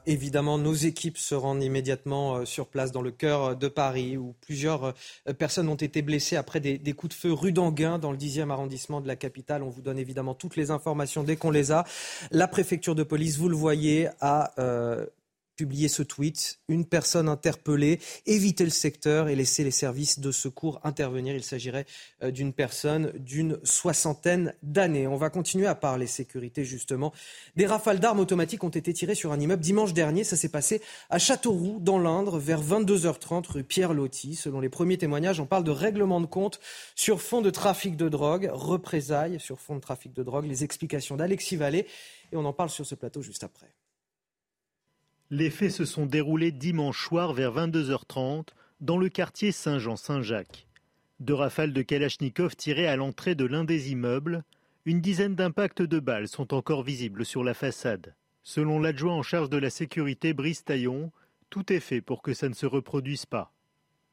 Évidemment, 0.07 0.57
nos 0.57 0.75
équipes 0.75 1.19
se 1.19 1.35
rendent 1.35 1.63
immédiatement 1.63 2.37
euh, 2.37 2.45
sur 2.45 2.67
place 2.67 2.91
dans 2.91 3.03
le 3.03 3.11
cœur 3.11 3.55
de 3.55 3.69
Paris, 3.69 4.17
où 4.17 4.35
plusieurs 4.41 4.85
euh, 4.87 5.33
personnes 5.39 5.69
ont 5.69 5.75
été 5.75 6.03
blessées 6.03 6.37
après 6.37 6.59
des, 6.59 6.93
coups 6.95 7.15
de 7.15 7.21
feu 7.21 7.33
rue 7.33 7.53
d'Anguin, 7.53 7.99
dans 7.99 8.11
le 8.11 8.19
10e 8.19 8.51
arrondissement 8.51 9.01
de 9.01 9.07
la 9.07 9.17
capitale. 9.17 9.63
On 9.63 9.69
vous 9.69 9.83
donne 9.83 9.99
évidemment 9.99 10.35
toutes 10.35 10.57
les 10.57 10.71
informations 10.71 11.23
dès 11.23 11.37
qu'on 11.37 11.51
les 11.51 11.71
a. 11.71 11.85
La 12.31 12.49
préfecture 12.49 12.95
de 12.95 13.03
police, 13.03 13.37
vous 13.37 13.49
le 13.49 13.57
voyez, 13.57 14.09
a 14.21 14.53
euh, 14.59 15.07
publié 15.61 15.89
ce 15.89 16.03
tweet. 16.03 16.59
Une 16.69 16.87
personne 16.87 17.29
interpellée, 17.29 18.01
éviter 18.25 18.65
le 18.65 18.71
secteur 18.71 19.29
et 19.29 19.37
laisser 19.37 19.63
les 19.63 19.71
services 19.71 20.19
de 20.19 20.33
secours 20.33 20.81
intervenir. 20.85 21.35
Il 21.35 21.45
s'agirait 21.45 21.85
euh, 22.23 22.31
d'une 22.31 22.55
personne 22.55 23.13
d'une 23.19 23.59
soixantaine 23.63 24.55
d'années. 24.63 25.07
On 25.07 25.19
va 25.19 25.29
continuer 25.29 25.67
à 25.67 25.75
parler 25.75 26.07
sécurité 26.07 26.65
justement. 26.65 27.13
Des 27.57 27.67
rafales 27.67 28.01
d'armes 28.01 28.21
automatiques 28.21 28.65
ont 28.65 28.71
été 28.71 28.95
tirées 28.95 29.15
sur 29.15 29.33
un 29.33 29.41
immeuble 29.41 29.63
dimanche 29.63 29.93
dernier. 29.93 30.25
Ça 30.25 30.35
s'est 30.35 30.49
passé 30.49 30.81
à 31.11 31.19
Châteauroux, 31.19 31.77
dans 31.79 31.99
l'Indre, 31.99 32.39
vers 32.39 32.63
22h30 32.63 33.47
rue 33.49 33.65
Pierre 33.65 33.93
Loti. 33.93 34.37
Selon 34.37 34.61
les 34.61 34.71
premiers 34.71 34.97
témoignages, 34.97 35.41
on 35.41 35.47
parle 35.47 35.65
de 35.65 35.73
règlement 35.73 36.23
de 36.23 36.27
compte 36.27 36.59
sur 36.95 37.21
fond 37.21 37.43
de 37.43 37.51
trafic 37.51 37.99
de 37.99 38.09
drogue, 38.09 38.49
représailles 38.51 39.39
sur 39.39 39.61
fond 39.61 39.75
de 39.75 39.81
trafic 39.81 40.15
de 40.15 40.23
drogue. 40.23 40.47
Les 40.47 40.65
explications 40.65 41.17
d'Alexis 41.17 41.57
Vallée 41.57 41.87
et 42.33 42.37
on 42.37 42.47
en 42.47 42.55
parle 42.55 42.71
sur 42.71 42.87
ce 42.87 42.95
plateau 42.95 43.21
juste 43.21 43.45
après. 43.45 43.75
Les 45.33 45.49
faits 45.49 45.71
se 45.71 45.85
sont 45.85 46.07
déroulés 46.07 46.51
dimanche 46.51 47.07
soir 47.07 47.33
vers 47.33 47.55
22h30 47.55 48.49
dans 48.81 48.97
le 48.97 49.09
quartier 49.09 49.53
Saint-Jean-Saint-Jacques. 49.53 50.67
Deux 51.21 51.35
rafales 51.35 51.73
de 51.73 51.83
Kalachnikov 51.83 52.57
tirées 52.57 52.89
à 52.89 52.97
l'entrée 52.97 53.37
de 53.37 53.45
l'un 53.45 53.63
des 53.63 53.93
immeubles. 53.93 54.43
Une 54.87 55.01
dizaine 55.01 55.37
d'impacts 55.37 55.83
de 55.83 56.01
balles 56.01 56.27
sont 56.27 56.53
encore 56.53 56.83
visibles 56.83 57.25
sur 57.25 57.45
la 57.45 57.55
façade. 57.55 58.17
Selon 58.43 58.81
l'adjoint 58.81 59.15
en 59.15 59.23
charge 59.23 59.51
de 59.51 59.59
la 59.59 59.71
sécurité 59.71 60.33
Brice 60.33 60.65
Taillon, 60.65 61.13
tout 61.49 61.73
est 61.73 61.79
fait 61.79 62.01
pour 62.01 62.23
que 62.23 62.35
ça 62.35 62.49
ne 62.49 62.55
se 62.55 62.67
reproduise 62.67 63.25
pas. 63.25 63.53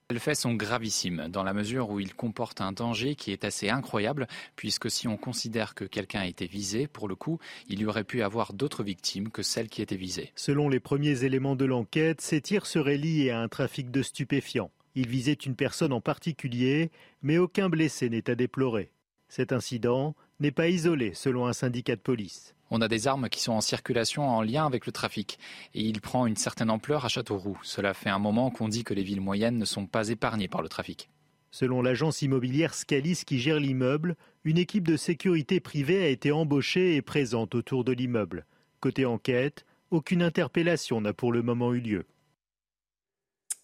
Les 0.10 0.20
faits 0.20 0.38
sont 0.38 0.54
gravissimes 0.54 1.28
dans 1.28 1.44
la 1.44 1.52
mesure 1.52 1.90
où 1.90 2.00
ils 2.00 2.16
comportent 2.16 2.62
un 2.62 2.72
danger 2.72 3.16
qui 3.16 3.34
est 3.34 3.44
assez 3.44 3.70
incroyable 3.70 4.26
puisque 4.56 4.90
si 4.90 5.06
on 5.06 5.18
considère 5.18 5.76
que 5.76 5.84
quelqu'un 5.84 6.22
a 6.22 6.28
été 6.28 6.48
visé, 6.48 6.88
pour 6.88 7.10
le 7.10 7.16
coup, 7.16 7.40
il 7.68 7.82
y 7.82 7.86
aurait 7.86 8.06
pu 8.06 8.22
avoir 8.22 8.54
d'autres 8.54 8.86
victimes 8.86 9.30
que 9.30 9.44
celles 9.44 9.68
qui 9.68 9.82
étaient 9.82 9.98
visées. 9.98 10.32
Selon 10.34 10.70
les 10.70 10.80
premiers 10.80 11.26
éléments 11.26 11.58
de 11.58 11.66
l'enquête, 11.66 12.22
ces 12.22 12.40
tirs 12.40 12.68
seraient 12.68 12.96
liés 12.96 13.32
à 13.32 13.42
un 13.42 13.50
trafic 13.50 13.92
de 13.92 14.02
stupéfiants. 14.02 14.72
Ils 14.96 15.10
visaient 15.10 15.34
une 15.34 15.58
personne 15.58 15.92
en 15.92 16.00
particulier, 16.00 16.90
mais 17.22 17.38
aucun 17.38 17.68
blessé 17.68 18.10
n'est 18.10 18.30
à 18.30 18.36
déplorer. 18.36 18.92
Cet 19.28 19.52
incident 19.52 20.16
n'est 20.40 20.52
pas 20.52 20.68
isolé 20.68 21.14
selon 21.14 21.48
un 21.48 21.54
syndicat 21.54 21.96
de 21.96 22.02
police. 22.02 22.54
On 22.70 22.82
a 22.82 22.88
des 22.88 23.08
armes 23.08 23.30
qui 23.30 23.42
sont 23.42 23.54
en 23.54 23.62
circulation 23.62 24.28
en 24.28 24.42
lien 24.42 24.66
avec 24.66 24.86
le 24.86 24.92
trafic 24.92 25.40
et 25.74 25.82
il 25.82 26.02
prend 26.02 26.26
une 26.26 26.36
certaine 26.36 26.70
ampleur 26.70 27.06
à 27.06 27.10
Châteauroux. 27.10 27.60
Cela 27.64 27.94
fait 27.94 28.10
un 28.10 28.20
moment 28.20 28.52
qu'on 28.52 28.68
dit 28.68 28.84
que 28.84 28.94
les 28.94 29.04
villes 29.04 29.22
moyennes 29.22 29.58
ne 29.58 29.66
sont 29.66 29.88
pas 29.88 30.10
épargnées 30.10 30.50
par 30.50 30.62
le 30.62 30.70
trafic. 30.70 31.10
Selon 31.50 31.82
l'agence 31.82 32.22
immobilière 32.22 32.74
Scalis 32.74 33.24
qui 33.26 33.40
gère 33.40 33.60
l'immeuble, 33.60 34.16
une 34.44 34.58
équipe 34.58 34.88
de 34.88 34.98
sécurité 34.98 35.60
privée 35.60 36.04
a 36.04 36.10
été 36.10 36.32
embauchée 36.32 36.96
et 36.96 37.02
présente 37.02 37.56
autour 37.56 37.84
de 37.84 37.94
l'immeuble. 37.94 38.46
Côté 38.82 39.06
enquête, 39.06 39.66
aucune 39.90 40.22
interpellation 40.22 41.00
n'a 41.00 41.14
pour 41.14 41.32
le 41.32 41.42
moment 41.42 41.74
eu 41.74 41.80
lieu. 41.80 42.06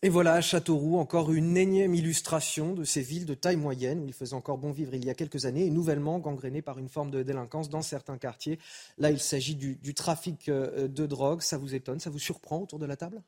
Et 0.05 0.09
voilà, 0.09 0.33
à 0.33 0.41
Châteauroux, 0.41 0.97
encore 0.97 1.31
une 1.31 1.55
énième 1.55 1.95
illustration 1.95 2.73
de 2.73 2.83
ces 2.83 3.01
villes 3.01 3.25
de 3.25 3.35
taille 3.35 3.55
moyenne 3.55 4.01
où 4.03 4.05
il 4.05 4.13
faisait 4.13 4.33
encore 4.33 4.57
bon 4.57 4.73
vivre 4.73 4.93
il 4.93 5.05
y 5.05 5.09
a 5.09 5.13
quelques 5.13 5.45
années 5.45 5.65
et 5.65 5.69
nouvellement 5.69 6.19
gangrénées 6.19 6.61
par 6.61 6.77
une 6.77 6.89
forme 6.89 7.09
de 7.09 7.23
délinquance 7.23 7.69
dans 7.69 7.81
certains 7.81 8.17
quartiers. 8.17 8.59
Là, 8.97 9.11
il 9.11 9.19
s'agit 9.21 9.55
du, 9.55 9.93
trafic 9.93 10.49
euh, 10.49 10.89
de 10.89 11.05
drogue. 11.05 11.39
Ça 11.41 11.57
vous 11.57 11.73
étonne? 11.73 12.01
Ça 12.01 12.09
vous 12.09 12.19
surprend 12.19 12.63
autour 12.63 12.79
de 12.79 12.85
la 12.85 12.97
table? 12.97 13.23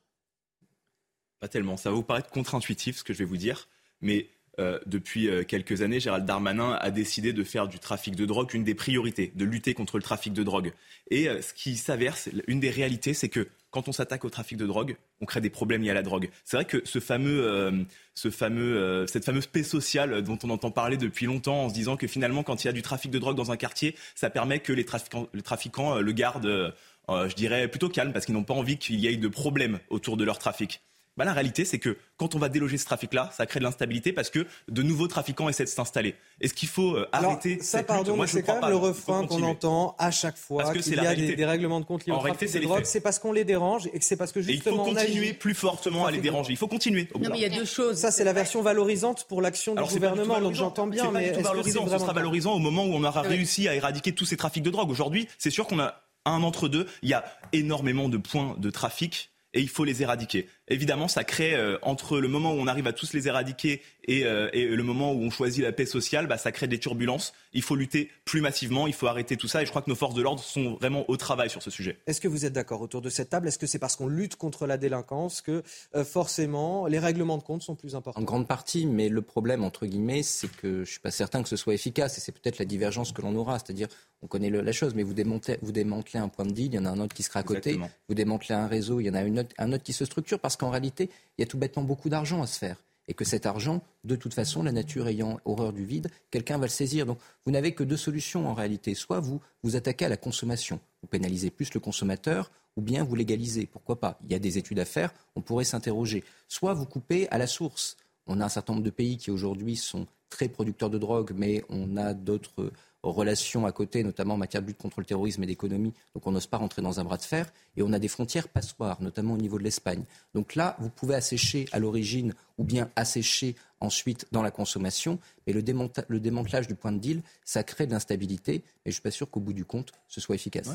Pas 1.40 1.48
tellement. 1.48 1.78
Ça 1.78 1.88
va 1.88 1.96
vous 1.96 2.02
paraître 2.02 2.28
contre-intuitif 2.28 2.98
ce 2.98 3.04
que 3.04 3.14
je 3.14 3.20
vais 3.20 3.24
vous 3.24 3.38
dire. 3.38 3.70
Mais 4.02 4.28
euh, 4.58 4.78
depuis 4.86 5.28
euh, 5.28 5.44
quelques 5.44 5.82
années, 5.82 6.00
Gérald 6.00 6.24
Darmanin 6.24 6.78
a 6.80 6.90
décidé 6.90 7.32
de 7.32 7.44
faire 7.44 7.68
du 7.68 7.78
trafic 7.78 8.16
de 8.16 8.24
drogue 8.24 8.54
une 8.54 8.64
des 8.64 8.74
priorités, 8.74 9.32
de 9.34 9.44
lutter 9.44 9.74
contre 9.74 9.98
le 9.98 10.02
trafic 10.02 10.32
de 10.32 10.42
drogue. 10.42 10.72
Et 11.10 11.28
ce 11.42 11.52
qui 11.52 11.76
s'avère, 11.76 12.16
une 12.46 12.60
des 12.60 12.70
réalités, 12.70 13.12
c'est 13.14 13.28
que 13.28 13.48
quand 13.70 13.88
on 13.88 13.92
s'attaque 13.92 14.24
au 14.24 14.30
trafic 14.30 14.56
de 14.56 14.66
drogue, 14.66 14.96
on 15.20 15.26
crée 15.26 15.40
des 15.40 15.50
problèmes 15.50 15.82
liés 15.82 15.90
à 15.90 15.94
la 15.94 16.02
drogue. 16.02 16.30
C'est 16.44 16.56
vrai 16.56 16.64
que 16.64 16.80
ce 16.84 16.98
fameux, 16.98 17.86
ce 18.14 18.30
fameux, 18.30 19.06
cette 19.06 19.24
fameuse 19.24 19.46
paix 19.46 19.62
sociale 19.62 20.22
dont 20.22 20.38
on 20.42 20.50
entend 20.50 20.70
parler 20.70 20.96
depuis 20.96 21.26
longtemps 21.26 21.64
en 21.64 21.68
se 21.68 21.74
disant 21.74 21.96
que 21.96 22.06
finalement, 22.06 22.42
quand 22.42 22.64
il 22.64 22.68
y 22.68 22.70
a 22.70 22.72
du 22.72 22.82
trafic 22.82 23.10
de 23.10 23.18
drogue 23.18 23.36
dans 23.36 23.52
un 23.52 23.56
quartier, 23.56 23.94
ça 24.14 24.30
permet 24.30 24.60
que 24.60 24.72
les 24.72 24.84
trafiquants, 24.84 25.28
les 25.34 25.42
trafiquants 25.42 26.00
le 26.00 26.12
gardent, 26.12 26.74
je 27.08 27.34
dirais, 27.34 27.68
plutôt 27.68 27.88
calme 27.88 28.12
parce 28.12 28.24
qu'ils 28.24 28.34
n'ont 28.34 28.44
pas 28.44 28.54
envie 28.54 28.78
qu'il 28.78 28.98
y 28.98 29.06
ait 29.06 29.16
de 29.16 29.28
problèmes 29.28 29.78
autour 29.90 30.16
de 30.16 30.24
leur 30.24 30.38
trafic. 30.38 30.80
Bah, 31.16 31.24
la 31.24 31.32
réalité, 31.32 31.64
c'est 31.64 31.78
que 31.78 31.96
quand 32.18 32.34
on 32.34 32.38
va 32.38 32.50
déloger 32.50 32.76
ce 32.76 32.84
trafic-là, 32.84 33.30
ça 33.32 33.46
crée 33.46 33.58
de 33.58 33.64
l'instabilité 33.64 34.12
parce 34.12 34.28
que 34.28 34.46
de 34.68 34.82
nouveaux 34.82 35.08
trafiquants 35.08 35.48
essaient 35.48 35.64
de 35.64 35.68
s'installer. 35.68 36.14
Est-ce 36.42 36.52
qu'il 36.52 36.68
faut 36.68 36.94
euh, 36.94 37.08
arrêter 37.12 37.58
ça, 37.62 37.82
pardon, 37.82 38.16
mais 38.18 38.26
c'est 38.26 38.42
quand 38.42 38.60
même 38.60 38.70
le 38.70 38.76
refrain 38.76 39.26
qu'on 39.26 39.42
entend 39.42 39.94
à 39.98 40.10
chaque 40.10 40.36
fois 40.36 40.72
qu'il 40.74 40.94
y 40.94 40.98
a 40.98 41.14
des, 41.14 41.44
règlements 41.44 41.80
de 41.80 41.86
compte 41.86 42.04
liés 42.04 42.12
au 42.12 42.18
trafic 42.18 42.52
de 42.52 42.60
drogue. 42.60 42.84
C'est 42.84 43.00
parce 43.00 43.18
qu'on 43.18 43.32
les 43.32 43.44
dérange 43.44 43.88
et 43.92 43.98
que 43.98 44.04
c'est 44.04 44.16
parce 44.16 44.32
que 44.32 44.42
justement 44.42 44.84
il 44.86 44.94
faut 44.94 44.94
continuer 44.94 45.32
plus 45.32 45.54
fortement 45.54 46.06
à 46.06 46.10
les 46.10 46.20
déranger. 46.20 46.52
Il 46.52 46.58
faut 46.58 46.68
continuer. 46.68 47.08
Non, 47.14 47.30
mais 47.30 47.38
il 47.38 47.42
y 47.42 47.44
a 47.46 47.48
deux 47.48 47.64
choses. 47.64 47.96
Ça, 47.96 48.10
c'est 48.10 48.24
la 48.24 48.32
version 48.34 48.60
valorisante 48.60 49.26
pour 49.26 49.40
l'action 49.40 49.74
du 49.74 49.82
gouvernement. 49.82 50.40
Donc 50.40 50.54
j'entends 50.54 50.86
bien, 50.86 51.10
mais 51.10 51.26
est-ce 51.26 51.38
que 51.38 51.44
c'est 51.44 51.78
vraiment... 51.78 51.96
Ce 51.96 51.98
sera 51.98 52.12
valorisant 52.12 52.52
au 52.52 52.58
moment 52.58 52.84
où 52.84 52.92
on 52.92 53.04
aura 53.04 53.22
réussi 53.22 53.68
à 53.68 53.74
éradiquer 53.74 54.12
tous 54.12 54.26
ces 54.26 54.36
trafics 54.36 54.62
de 54.62 54.70
drogue. 54.70 54.90
Aujourd'hui, 54.90 55.28
c'est 55.38 55.50
sûr 55.50 55.66
qu'on 55.66 55.78
a 55.78 56.02
un 56.26 56.42
entre 56.42 56.68
deux. 56.68 56.86
Il 57.02 57.08
y 57.08 57.14
a 57.14 57.24
énormément 57.52 58.08
de 58.08 58.18
points 58.18 58.56
de 58.58 58.70
trafic 58.70 59.30
et 59.56 59.60
il 59.60 59.68
faut 59.68 59.84
les 59.84 60.02
éradiquer. 60.02 60.48
Évidemment, 60.68 61.06
ça 61.06 61.22
crée, 61.22 61.54
euh, 61.54 61.78
entre 61.82 62.18
le 62.18 62.28
moment 62.28 62.52
où 62.52 62.56
on 62.56 62.66
arrive 62.66 62.86
à 62.86 62.92
tous 62.92 63.12
les 63.12 63.28
éradiquer 63.28 63.82
euh, 64.08 64.48
et, 64.52 64.66
le 64.66 64.82
moment 64.82 65.12
où 65.12 65.20
on 65.20 65.30
choisit 65.30 65.62
la 65.62 65.72
paix 65.72 65.86
sociale, 65.86 66.26
bah, 66.26 66.38
ça 66.38 66.52
crée 66.52 66.66
des 66.66 66.78
turbulences. 66.78 67.32
Il 67.52 67.62
faut 67.62 67.76
lutter 67.76 68.10
plus 68.24 68.40
massivement, 68.40 68.86
il 68.86 68.92
faut 68.92 69.06
arrêter 69.06 69.36
tout 69.36 69.48
ça. 69.48 69.62
Et 69.62 69.66
je 69.66 69.70
crois 69.70 69.82
que 69.82 69.90
nos 69.90 69.96
forces 69.96 70.14
de 70.14 70.22
l'ordre 70.22 70.42
sont 70.42 70.74
vraiment 70.74 71.04
au 71.08 71.16
travail 71.16 71.50
sur 71.50 71.62
ce 71.62 71.70
sujet. 71.70 71.98
Est-ce 72.06 72.20
que 72.20 72.28
vous 72.28 72.44
êtes 72.44 72.52
d'accord 72.52 72.80
autour 72.80 73.00
de 73.00 73.10
cette 73.10 73.30
table? 73.30 73.48
Est-ce 73.48 73.58
que 73.58 73.66
c'est 73.66 73.78
parce 73.78 73.96
qu'on 73.96 74.08
lutte 74.08 74.36
contre 74.36 74.66
la 74.66 74.76
délinquance 74.76 75.40
que 75.40 75.62
euh, 75.94 76.04
forcément 76.04 76.86
les 76.86 76.98
règlements 76.98 77.38
de 77.38 77.42
compte 77.42 77.62
sont 77.62 77.74
plus 77.74 77.94
importants? 77.94 78.20
En 78.20 78.24
grande 78.24 78.46
partie, 78.46 78.86
mais 78.86 79.08
le 79.08 79.22
problème, 79.22 79.64
entre 79.64 79.86
guillemets, 79.86 80.22
c'est 80.22 80.50
que 80.50 80.74
je 80.74 80.80
ne 80.80 80.84
suis 80.84 81.00
pas 81.00 81.10
certain 81.10 81.42
que 81.42 81.48
ce 81.48 81.56
soit 81.56 81.74
efficace. 81.74 82.18
Et 82.18 82.20
c'est 82.20 82.32
peut-être 82.32 82.58
la 82.58 82.64
divergence 82.64 83.12
que 83.12 83.22
l'on 83.22 83.34
aura. 83.36 83.58
C'est-à-dire, 83.58 83.88
on 84.22 84.26
connaît 84.26 84.50
la 84.50 84.72
chose, 84.72 84.94
mais 84.94 85.02
vous 85.02 85.14
démantelez, 85.14 85.58
vous 85.62 85.72
démantelez 85.72 86.18
un 86.18 86.28
point 86.28 86.44
de 86.44 86.52
deal, 86.52 86.66
il 86.66 86.74
y 86.74 86.78
en 86.78 86.84
a 86.84 86.90
un 86.90 87.00
autre 87.00 87.14
qui 87.14 87.22
sera 87.22 87.40
à 87.40 87.42
côté. 87.42 87.78
Vous 88.08 88.14
démantelez 88.14 88.54
un 88.54 88.66
réseau, 88.66 89.00
il 89.00 89.06
y 89.06 89.10
en 89.10 89.14
a 89.14 89.20
un 89.58 89.72
autre 89.72 89.82
qui 89.82 89.92
se 89.92 90.04
structure 90.04 90.38
parce 90.40 90.55
qu'en 90.56 90.70
réalité, 90.70 91.10
il 91.36 91.42
y 91.42 91.44
a 91.44 91.46
tout 91.46 91.58
bêtement 91.58 91.82
beaucoup 91.82 92.08
d'argent 92.08 92.42
à 92.42 92.46
se 92.46 92.58
faire. 92.58 92.82
Et 93.08 93.14
que 93.14 93.24
cet 93.24 93.46
argent, 93.46 93.82
de 94.02 94.16
toute 94.16 94.34
façon, 94.34 94.64
la 94.64 94.72
nature 94.72 95.06
ayant 95.06 95.38
horreur 95.44 95.72
du 95.72 95.84
vide, 95.84 96.08
quelqu'un 96.32 96.58
va 96.58 96.66
le 96.66 96.70
saisir. 96.70 97.06
Donc 97.06 97.18
vous 97.44 97.52
n'avez 97.52 97.72
que 97.72 97.84
deux 97.84 97.96
solutions 97.96 98.48
en 98.48 98.54
réalité. 98.54 98.94
Soit 98.94 99.20
vous 99.20 99.40
vous 99.62 99.76
attaquez 99.76 100.06
à 100.06 100.08
la 100.08 100.16
consommation, 100.16 100.80
vous 101.02 101.08
pénalisez 101.08 101.50
plus 101.50 101.72
le 101.72 101.78
consommateur, 101.78 102.50
ou 102.76 102.82
bien 102.82 103.04
vous 103.04 103.14
légalisez. 103.14 103.66
Pourquoi 103.66 104.00
pas? 104.00 104.18
Il 104.24 104.32
y 104.32 104.34
a 104.34 104.38
des 104.38 104.58
études 104.58 104.80
à 104.80 104.84
faire, 104.84 105.14
on 105.36 105.40
pourrait 105.40 105.64
s'interroger. 105.64 106.24
Soit 106.48 106.74
vous 106.74 106.86
coupez 106.86 107.28
à 107.30 107.38
la 107.38 107.46
source. 107.46 107.96
On 108.26 108.40
a 108.40 108.44
un 108.44 108.48
certain 108.48 108.72
nombre 108.72 108.84
de 108.84 108.90
pays 108.90 109.18
qui 109.18 109.30
aujourd'hui 109.30 109.76
sont 109.76 110.06
très 110.28 110.48
producteurs 110.48 110.90
de 110.90 110.98
drogue, 110.98 111.32
mais 111.34 111.62
on 111.68 111.96
a 111.96 112.12
d'autres 112.12 112.72
relations 113.12 113.66
à 113.66 113.72
côté, 113.72 114.02
notamment 114.02 114.34
en 114.34 114.38
matière 114.38 114.62
de 114.62 114.68
lutte 114.68 114.78
contre 114.78 115.00
le 115.00 115.06
terrorisme 115.06 115.42
et 115.42 115.46
d'économie. 115.46 115.92
Donc 116.14 116.26
on 116.26 116.32
n'ose 116.32 116.46
pas 116.46 116.56
rentrer 116.56 116.82
dans 116.82 117.00
un 117.00 117.04
bras 117.04 117.16
de 117.16 117.22
fer. 117.22 117.52
Et 117.76 117.82
on 117.82 117.92
a 117.92 117.98
des 117.98 118.08
frontières 118.08 118.48
passoires, 118.48 119.00
notamment 119.02 119.34
au 119.34 119.38
niveau 119.38 119.58
de 119.58 119.64
l'Espagne. 119.64 120.04
Donc 120.34 120.54
là, 120.54 120.76
vous 120.80 120.90
pouvez 120.90 121.14
assécher 121.14 121.66
à 121.72 121.78
l'origine 121.78 122.34
ou 122.58 122.64
bien 122.64 122.90
assécher 122.96 123.54
ensuite 123.80 124.26
dans 124.32 124.42
la 124.42 124.50
consommation. 124.50 125.18
Mais 125.46 125.52
le, 125.52 125.62
démantelage 125.62 126.66
du 126.66 126.74
point 126.74 126.92
de 126.92 126.98
deal, 126.98 127.22
ça 127.44 127.62
crée 127.62 127.86
de 127.86 127.92
l'instabilité. 127.92 128.54
Et 128.54 128.62
je 128.86 128.90
ne 128.90 128.92
suis 128.92 129.02
pas 129.02 129.10
sûr 129.10 129.30
qu'au 129.30 129.40
bout 129.40 129.52
du 129.52 129.64
compte, 129.64 129.92
ce 130.08 130.20
soit 130.20 130.34
efficace. 130.34 130.70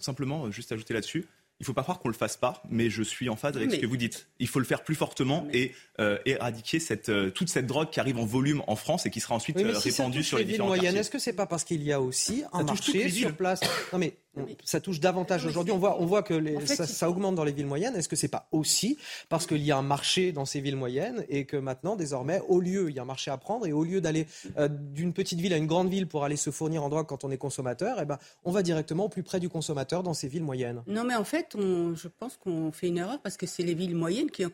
simplement, 0.00 0.50
juste 0.50 0.72
ajouter 0.72 0.94
là-dessus, 0.94 1.26
il 1.60 1.64
ne 1.64 1.66
faut 1.66 1.74
pas 1.74 1.82
croire 1.82 1.98
qu'on 2.00 2.08
ne 2.08 2.14
le 2.14 2.18
fasse 2.18 2.38
pas, 2.38 2.62
mais 2.70 2.88
je 2.88 3.02
suis 3.02 3.28
en 3.28 3.36
phase 3.36 3.54
avec 3.54 3.70
ce 3.70 3.76
que 3.76 3.86
vous 3.86 3.98
dites. 3.98 4.28
Il 4.38 4.48
faut 4.48 4.60
le 4.60 4.64
faire 4.64 4.82
plus 4.82 4.94
fortement 4.94 5.46
et 5.52 5.74
euh, 6.00 6.16
éradiquer 6.24 6.80
cette, 6.80 7.10
euh, 7.10 7.30
toute 7.30 7.50
cette 7.50 7.66
drogue 7.66 7.90
qui 7.90 8.00
arrive 8.00 8.16
en 8.16 8.24
volume 8.24 8.62
en 8.66 8.76
France 8.76 9.04
et 9.04 9.10
qui 9.10 9.20
sera 9.20 9.34
ensuite 9.34 9.58
euh, 9.58 9.76
répandue 9.76 10.22
sur 10.22 10.38
les, 10.38 10.44
villes 10.44 10.62
moyennes. 10.62 10.96
Est-ce 10.96 11.10
que 11.10 11.18
c'est 11.18 11.34
pas 11.34 11.44
parce 11.44 11.64
qu'il 11.64 11.82
y 11.82 11.92
a 11.92 12.00
aussi 12.00 12.44
un 12.54 12.62
marché 12.62 13.10
sur 13.10 13.36
place? 13.36 13.60
Non 13.92 13.98
mais 13.98 14.14
ça 14.64 14.80
touche 14.80 15.00
davantage 15.00 15.44
aujourd'hui. 15.44 15.72
On 15.72 15.78
voit, 15.78 16.00
on 16.00 16.06
voit 16.06 16.22
que 16.22 16.64
ça, 16.66 17.10
augmente 17.10 17.34
dans 17.34 17.44
les 17.44 17.52
villes 17.52 17.66
moyennes. 17.66 17.96
Est-ce 17.96 18.08
que 18.08 18.16
c'est 18.16 18.28
pas 18.28 18.48
aussi 18.52 18.96
parce 19.28 19.46
qu'il 19.46 19.62
y 19.62 19.72
a 19.72 19.76
un 19.76 19.82
marché 19.82 20.32
dans 20.32 20.44
ces 20.44 20.60
villes 20.60 20.76
moyennes 20.76 21.24
et 21.28 21.46
que 21.46 21.56
maintenant, 21.56 21.96
désormais, 21.96 22.40
au 22.48 22.60
lieu, 22.60 22.90
il 22.90 22.96
y 22.96 22.98
a 22.98 23.02
un 23.02 23.06
marché 23.06 23.30
à 23.30 23.36
prendre 23.36 23.66
et 23.66 23.72
au 23.72 23.84
lieu 23.84 24.00
d'aller 24.00 24.26
euh, 24.58 24.68
d'une 24.68 25.12
petite 25.12 25.40
ville 25.40 25.52
à 25.52 25.56
une 25.56 25.66
grande 25.66 25.88
ville 25.88 26.06
pour 26.06 26.24
aller 26.24 26.36
se 26.36 26.50
fournir 26.50 26.84
en 26.84 26.88
drogue 26.88 27.06
quand 27.06 27.24
on 27.24 27.30
est 27.30 27.38
consommateur, 27.38 27.98
eh 28.00 28.04
ben, 28.04 28.18
on 28.44 28.52
va 28.52 28.62
directement 28.62 29.06
au 29.06 29.08
plus 29.08 29.22
près 29.22 29.40
du 29.40 29.48
consommateur 29.48 30.02
dans 30.02 30.14
ces 30.14 30.28
villes 30.28 30.44
moyennes. 30.44 30.82
Non, 30.86 31.04
mais 31.04 31.16
en 31.16 31.24
fait, 31.24 31.56
je 31.56 32.08
pense 32.08 32.36
qu'on 32.36 32.72
fait 32.72 32.88
une 32.88 32.98
erreur 32.98 33.20
parce 33.20 33.36
que 33.36 33.46
c'est 33.46 33.62
les 33.62 33.74
villes 33.74 33.96
moyennes 33.96 34.30
qui 34.30 34.44
ont 34.44 34.50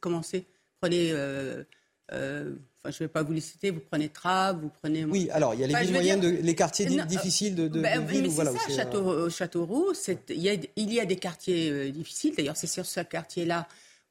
commencé. 0.00 0.46
Prenez. 0.80 1.10
Euh, 1.10 1.64
euh, 2.12 2.54
je 2.90 2.96
ne 2.96 2.98
vais 3.00 3.08
pas 3.08 3.22
vous 3.22 3.32
les 3.32 3.40
citer, 3.40 3.70
vous 3.70 3.80
prenez 3.80 4.08
Traves, 4.08 4.60
vous 4.60 4.70
prenez... 4.82 5.04
Oui, 5.04 5.28
alors 5.32 5.54
il 5.54 5.60
y 5.60 5.64
a 5.64 5.66
les 5.66 5.74
villes 5.74 5.92
moyennes, 5.92 6.20
les 6.20 6.54
quartiers 6.54 6.86
difficiles 7.06 7.54
de, 7.54 7.68
de, 7.68 7.80
ben, 7.80 8.04
ville. 8.04 8.28
voilà, 8.28 8.52
ça, 8.52 8.74
Château, 8.74 9.28
Châteauroux, 9.30 9.92
il 10.28 10.38
y, 10.38 10.48
a, 10.48 10.54
il 10.76 10.92
y 10.92 11.00
a 11.00 11.04
des 11.04 11.16
quartiers 11.16 11.70
euh, 11.70 11.90
difficiles. 11.90 12.34
D'ailleurs, 12.36 12.56
c'est 12.56 12.66
sur 12.66 12.86
ce 12.86 13.00
quartier-là 13.00 13.66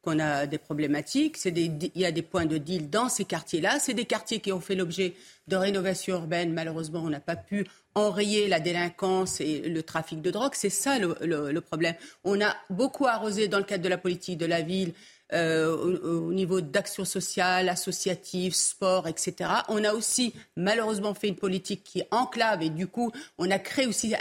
qu'on 0.06 0.20
a 0.20 0.46
des 0.46 0.60
problématiques. 0.60 1.46
Des, 1.48 1.72
il 1.96 2.02
y 2.02 2.06
a 2.06 2.12
des 2.12 2.22
points 2.22 2.46
de 2.46 2.58
deal 2.58 2.90
dans 2.90 3.10
ces 3.10 3.26
quartiers-là. 3.26 3.80
C'est 3.80 3.94
des 3.94 4.06
quartiers 4.06 4.40
qui 4.40 4.52
ont 4.52 4.62
fait 4.62 4.76
l'objet 4.76 5.16
de 5.48 5.56
rénovation 5.56 6.16
urbaine. 6.16 6.54
Malheureusement, 6.54 7.02
on 7.04 7.10
n'a 7.10 7.20
pas 7.20 7.36
pu 7.36 7.66
enrayer 7.96 8.48
la 8.48 8.60
délinquance 8.60 9.42
et 9.42 9.62
le 9.62 9.82
trafic 9.82 10.22
de 10.22 10.30
drogue. 10.30 10.52
C'est 10.54 10.70
ça 10.70 11.00
le, 11.00 11.18
le, 11.22 11.62
problème. 11.62 11.96
On 12.24 12.40
a 12.40 12.56
beaucoup 12.70 13.08
arrosé 13.08 13.48
dans 13.48 13.58
le 13.58 13.64
cadre 13.64 13.84
de 13.84 13.90
la 13.90 13.98
politique 13.98 14.38
de 14.38 14.46
la 14.46 14.62
ville 14.62 14.94
euh, 15.34 15.76
au, 16.04 16.34
niveau 16.34 16.62
d'action 16.62 17.04
sociale, 17.04 17.68
associative, 17.68 18.54
sport, 18.54 19.08
etc. 19.08 19.50
On 19.70 19.84
a 19.84 19.92
aussi 19.94 20.36
malheureusement 20.56 21.16
fait 21.16 21.30
une 21.30 21.36
politique 21.36 21.84
qui 21.84 22.04
enclave 22.12 22.62
et 22.62 22.70
du 22.70 22.86
coup 22.86 23.12
on 23.40 23.50
a 23.50 23.58
créé 23.58 23.88
aussi 23.88 24.14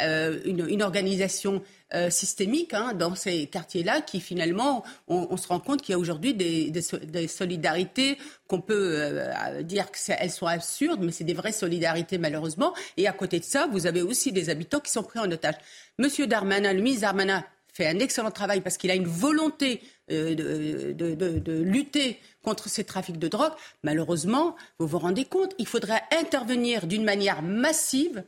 euh, 0.00 0.40
une, 0.44 0.80
organisation 0.80 1.60
euh, 1.92 2.08
systémique 2.08 2.72
hein, 2.72 2.92
dans 2.92 3.16
ces 3.16 3.48
quartiers-là 3.48 4.00
qui 4.00 4.20
finalement 4.20 4.84
on, 5.08 5.36
se 5.36 5.48
rend 5.48 5.58
compte 5.58 5.82
qu'il 5.82 5.92
y 5.92 5.96
a 5.96 5.98
aujourd'hui 5.98 6.34
des, 6.34 7.26
solidarités 7.26 8.16
qu'on 8.46 8.60
peut 8.60 9.22
dire 9.62 9.90
qu'elles 9.90 10.30
sont 10.30 10.46
absurdes, 10.46 11.00
mais 11.02 11.10
c'est 11.10 11.24
des 11.24 11.34
vraies 11.34 11.50
solidarités 11.50 12.16
malheureusement. 12.16 12.74
Et 12.96 13.08
à 13.08 13.12
côté 13.12 13.40
de 13.40 13.44
ça, 13.44 13.66
vous 13.72 13.88
avez 13.88 14.02
aussi 14.02 14.30
des 14.30 14.50
habitants 14.50 14.78
qui 14.78 14.92
sont 14.92 15.02
pris 15.02 15.18
en 15.18 15.28
otage. 15.32 15.56
Monsieur 15.98 16.28
Darmanin, 16.28 16.72
le 16.72 16.80
ministre 16.80 17.02
Darmanin 17.02 17.44
fait 17.74 17.88
un 17.88 17.98
excellent 17.98 18.30
travail 18.30 18.60
parce 18.60 18.76
qu'il 18.76 18.90
a 18.92 18.94
une 18.94 19.08
volonté 19.08 19.82
euh, 20.10 20.34
de, 20.34 21.62
lutter 21.62 22.18
contre 22.42 22.68
ces 22.68 22.84
trafics 22.84 23.18
de 23.18 23.28
drogue. 23.28 23.52
Malheureusement, 23.82 24.54
vous 24.78 24.86
vous 24.86 24.98
rendez 24.98 25.24
compte, 25.24 25.54
il 25.58 25.66
faudrait 25.66 26.02
intervenir 26.12 26.86
d'une 26.86 27.04
manière 27.04 27.42
massive 27.42 28.22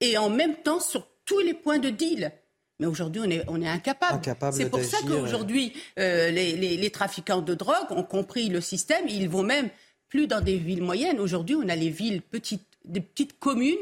et 0.00 0.18
en 0.18 0.28
même 0.28 0.56
temps 0.56 0.80
sur 0.80 1.06
tous 1.24 1.40
les 1.40 1.54
points 1.54 1.78
de 1.78 1.88
deal. 1.88 2.32
Mais 2.78 2.86
aujourd'hui, 2.86 3.22
on 3.24 3.30
est, 3.30 3.44
on 3.48 3.62
est 3.62 3.68
incapable. 3.68 4.20
C'est 4.52 4.68
pour 4.68 4.84
ça 4.84 4.98
qu'aujourd'hui, 5.06 5.72
euh, 5.98 6.30
les, 6.30 6.54
les, 6.54 6.90
trafiquants 6.90 7.40
de 7.40 7.54
drogue 7.54 7.90
ont 7.90 8.02
compris 8.02 8.50
le 8.50 8.60
système. 8.60 9.08
Ils 9.08 9.30
vont 9.30 9.42
même 9.42 9.70
plus 10.08 10.26
dans 10.26 10.42
des 10.42 10.58
villes 10.58 10.82
moyennes. 10.82 11.18
Aujourd'hui, 11.18 11.56
on 11.56 11.68
a 11.70 11.76
les 11.76 11.88
villes 11.88 12.20
petites, 12.20 12.68
des 12.84 13.00
petites 13.00 13.38
communes 13.38 13.78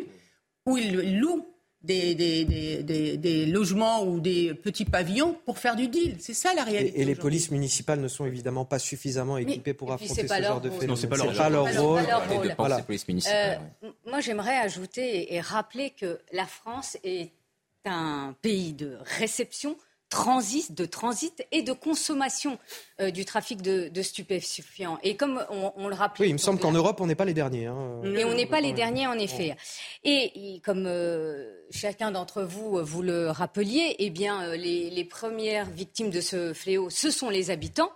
où 0.66 0.79
ils 0.79 1.18
louent 1.18 1.47
des, 1.85 2.14
des, 2.14 3.47
logements 3.47 4.05
ou 4.05 4.20
des 4.20 4.55
petits 4.55 4.85
pavillons 4.85 5.37
pour 5.44 5.59
faire 5.59 5.77
du 5.77 5.88
deal. 5.88 6.16
C'est 6.18 6.35
ça 6.35 6.55
la 6.55 6.64
réalité. 6.64 7.01
Et, 7.01 7.05
les 7.05 7.14
polices 7.14 7.51
municipales 7.51 8.01
ne 8.01 8.09
sont 8.09 8.27
évidemment 8.27 8.64
pas 8.64 8.79
suffisamment 8.79 9.38
équipées 9.38 9.75
pour 9.75 9.92
affronter 9.92 10.27
ce 10.27 10.42
genre 10.42 10.61
de 10.61 10.70
phénomène. 10.70 10.88
Non, 10.88 10.97
c'est 10.97 11.07
pas, 11.07 11.16
pas, 11.16 11.51
leur 11.51 11.66
rôle. 11.77 12.03
moi, 14.07 14.20
j'aimerais 14.20 14.57
ajouter 14.57 15.35
et 15.35 15.40
rappeler 15.40 15.90
que 15.90 16.20
la 16.33 16.47
France 16.47 16.97
est 17.05 17.33
un 17.85 18.35
pays 18.40 18.73
de 18.73 18.99
réception 19.18 19.77
transit, 20.14 20.72
de 20.72 20.85
transit 20.85 21.44
et 21.50 21.62
de 21.62 21.72
consommation 21.72 22.59
euh, 23.00 23.11
du 23.11 23.24
trafic 23.24 23.61
de, 23.62 24.03
stupéfiants. 24.03 24.98
Et 25.03 25.16
comme 25.16 25.44
on, 25.50 25.88
le 25.88 25.94
rappelle... 25.94 26.27
Oui, 26.27 26.31
il 26.31 26.35
me 26.35 26.38
semble 26.38 26.61
qu'en 26.61 26.70
Europe, 26.70 27.00
on 27.00 27.07
n'est 27.07 27.16
pas 27.16 27.24
les 27.24 27.35
derniers. 27.35 27.66
Hein. 27.66 28.00
Et 28.05 28.24
on 28.24 28.33
n'est 28.33 28.46
pas 28.46 28.61
les 28.61 28.72
derniers, 28.72 29.09
en 29.09 29.18
effet. 29.18 29.57
Et, 30.05 30.61
comme 30.64 30.87
euh, 30.87 31.50
chacun 31.70 32.12
d'entre 32.12 32.44
vous, 32.44 32.79
euh, 32.79 32.83
vous 32.83 33.03
le 33.03 33.31
rappeliez, 33.31 33.96
eh 33.98 34.11
bien, 34.11 34.55
les, 34.55 35.05
premières 35.05 35.68
victimes 35.68 36.11
de 36.11 36.20
ce 36.20 36.53
fléau, 36.53 36.90
ce 36.90 37.11
sont 37.11 37.29
les 37.29 37.50
habitants, 37.50 37.92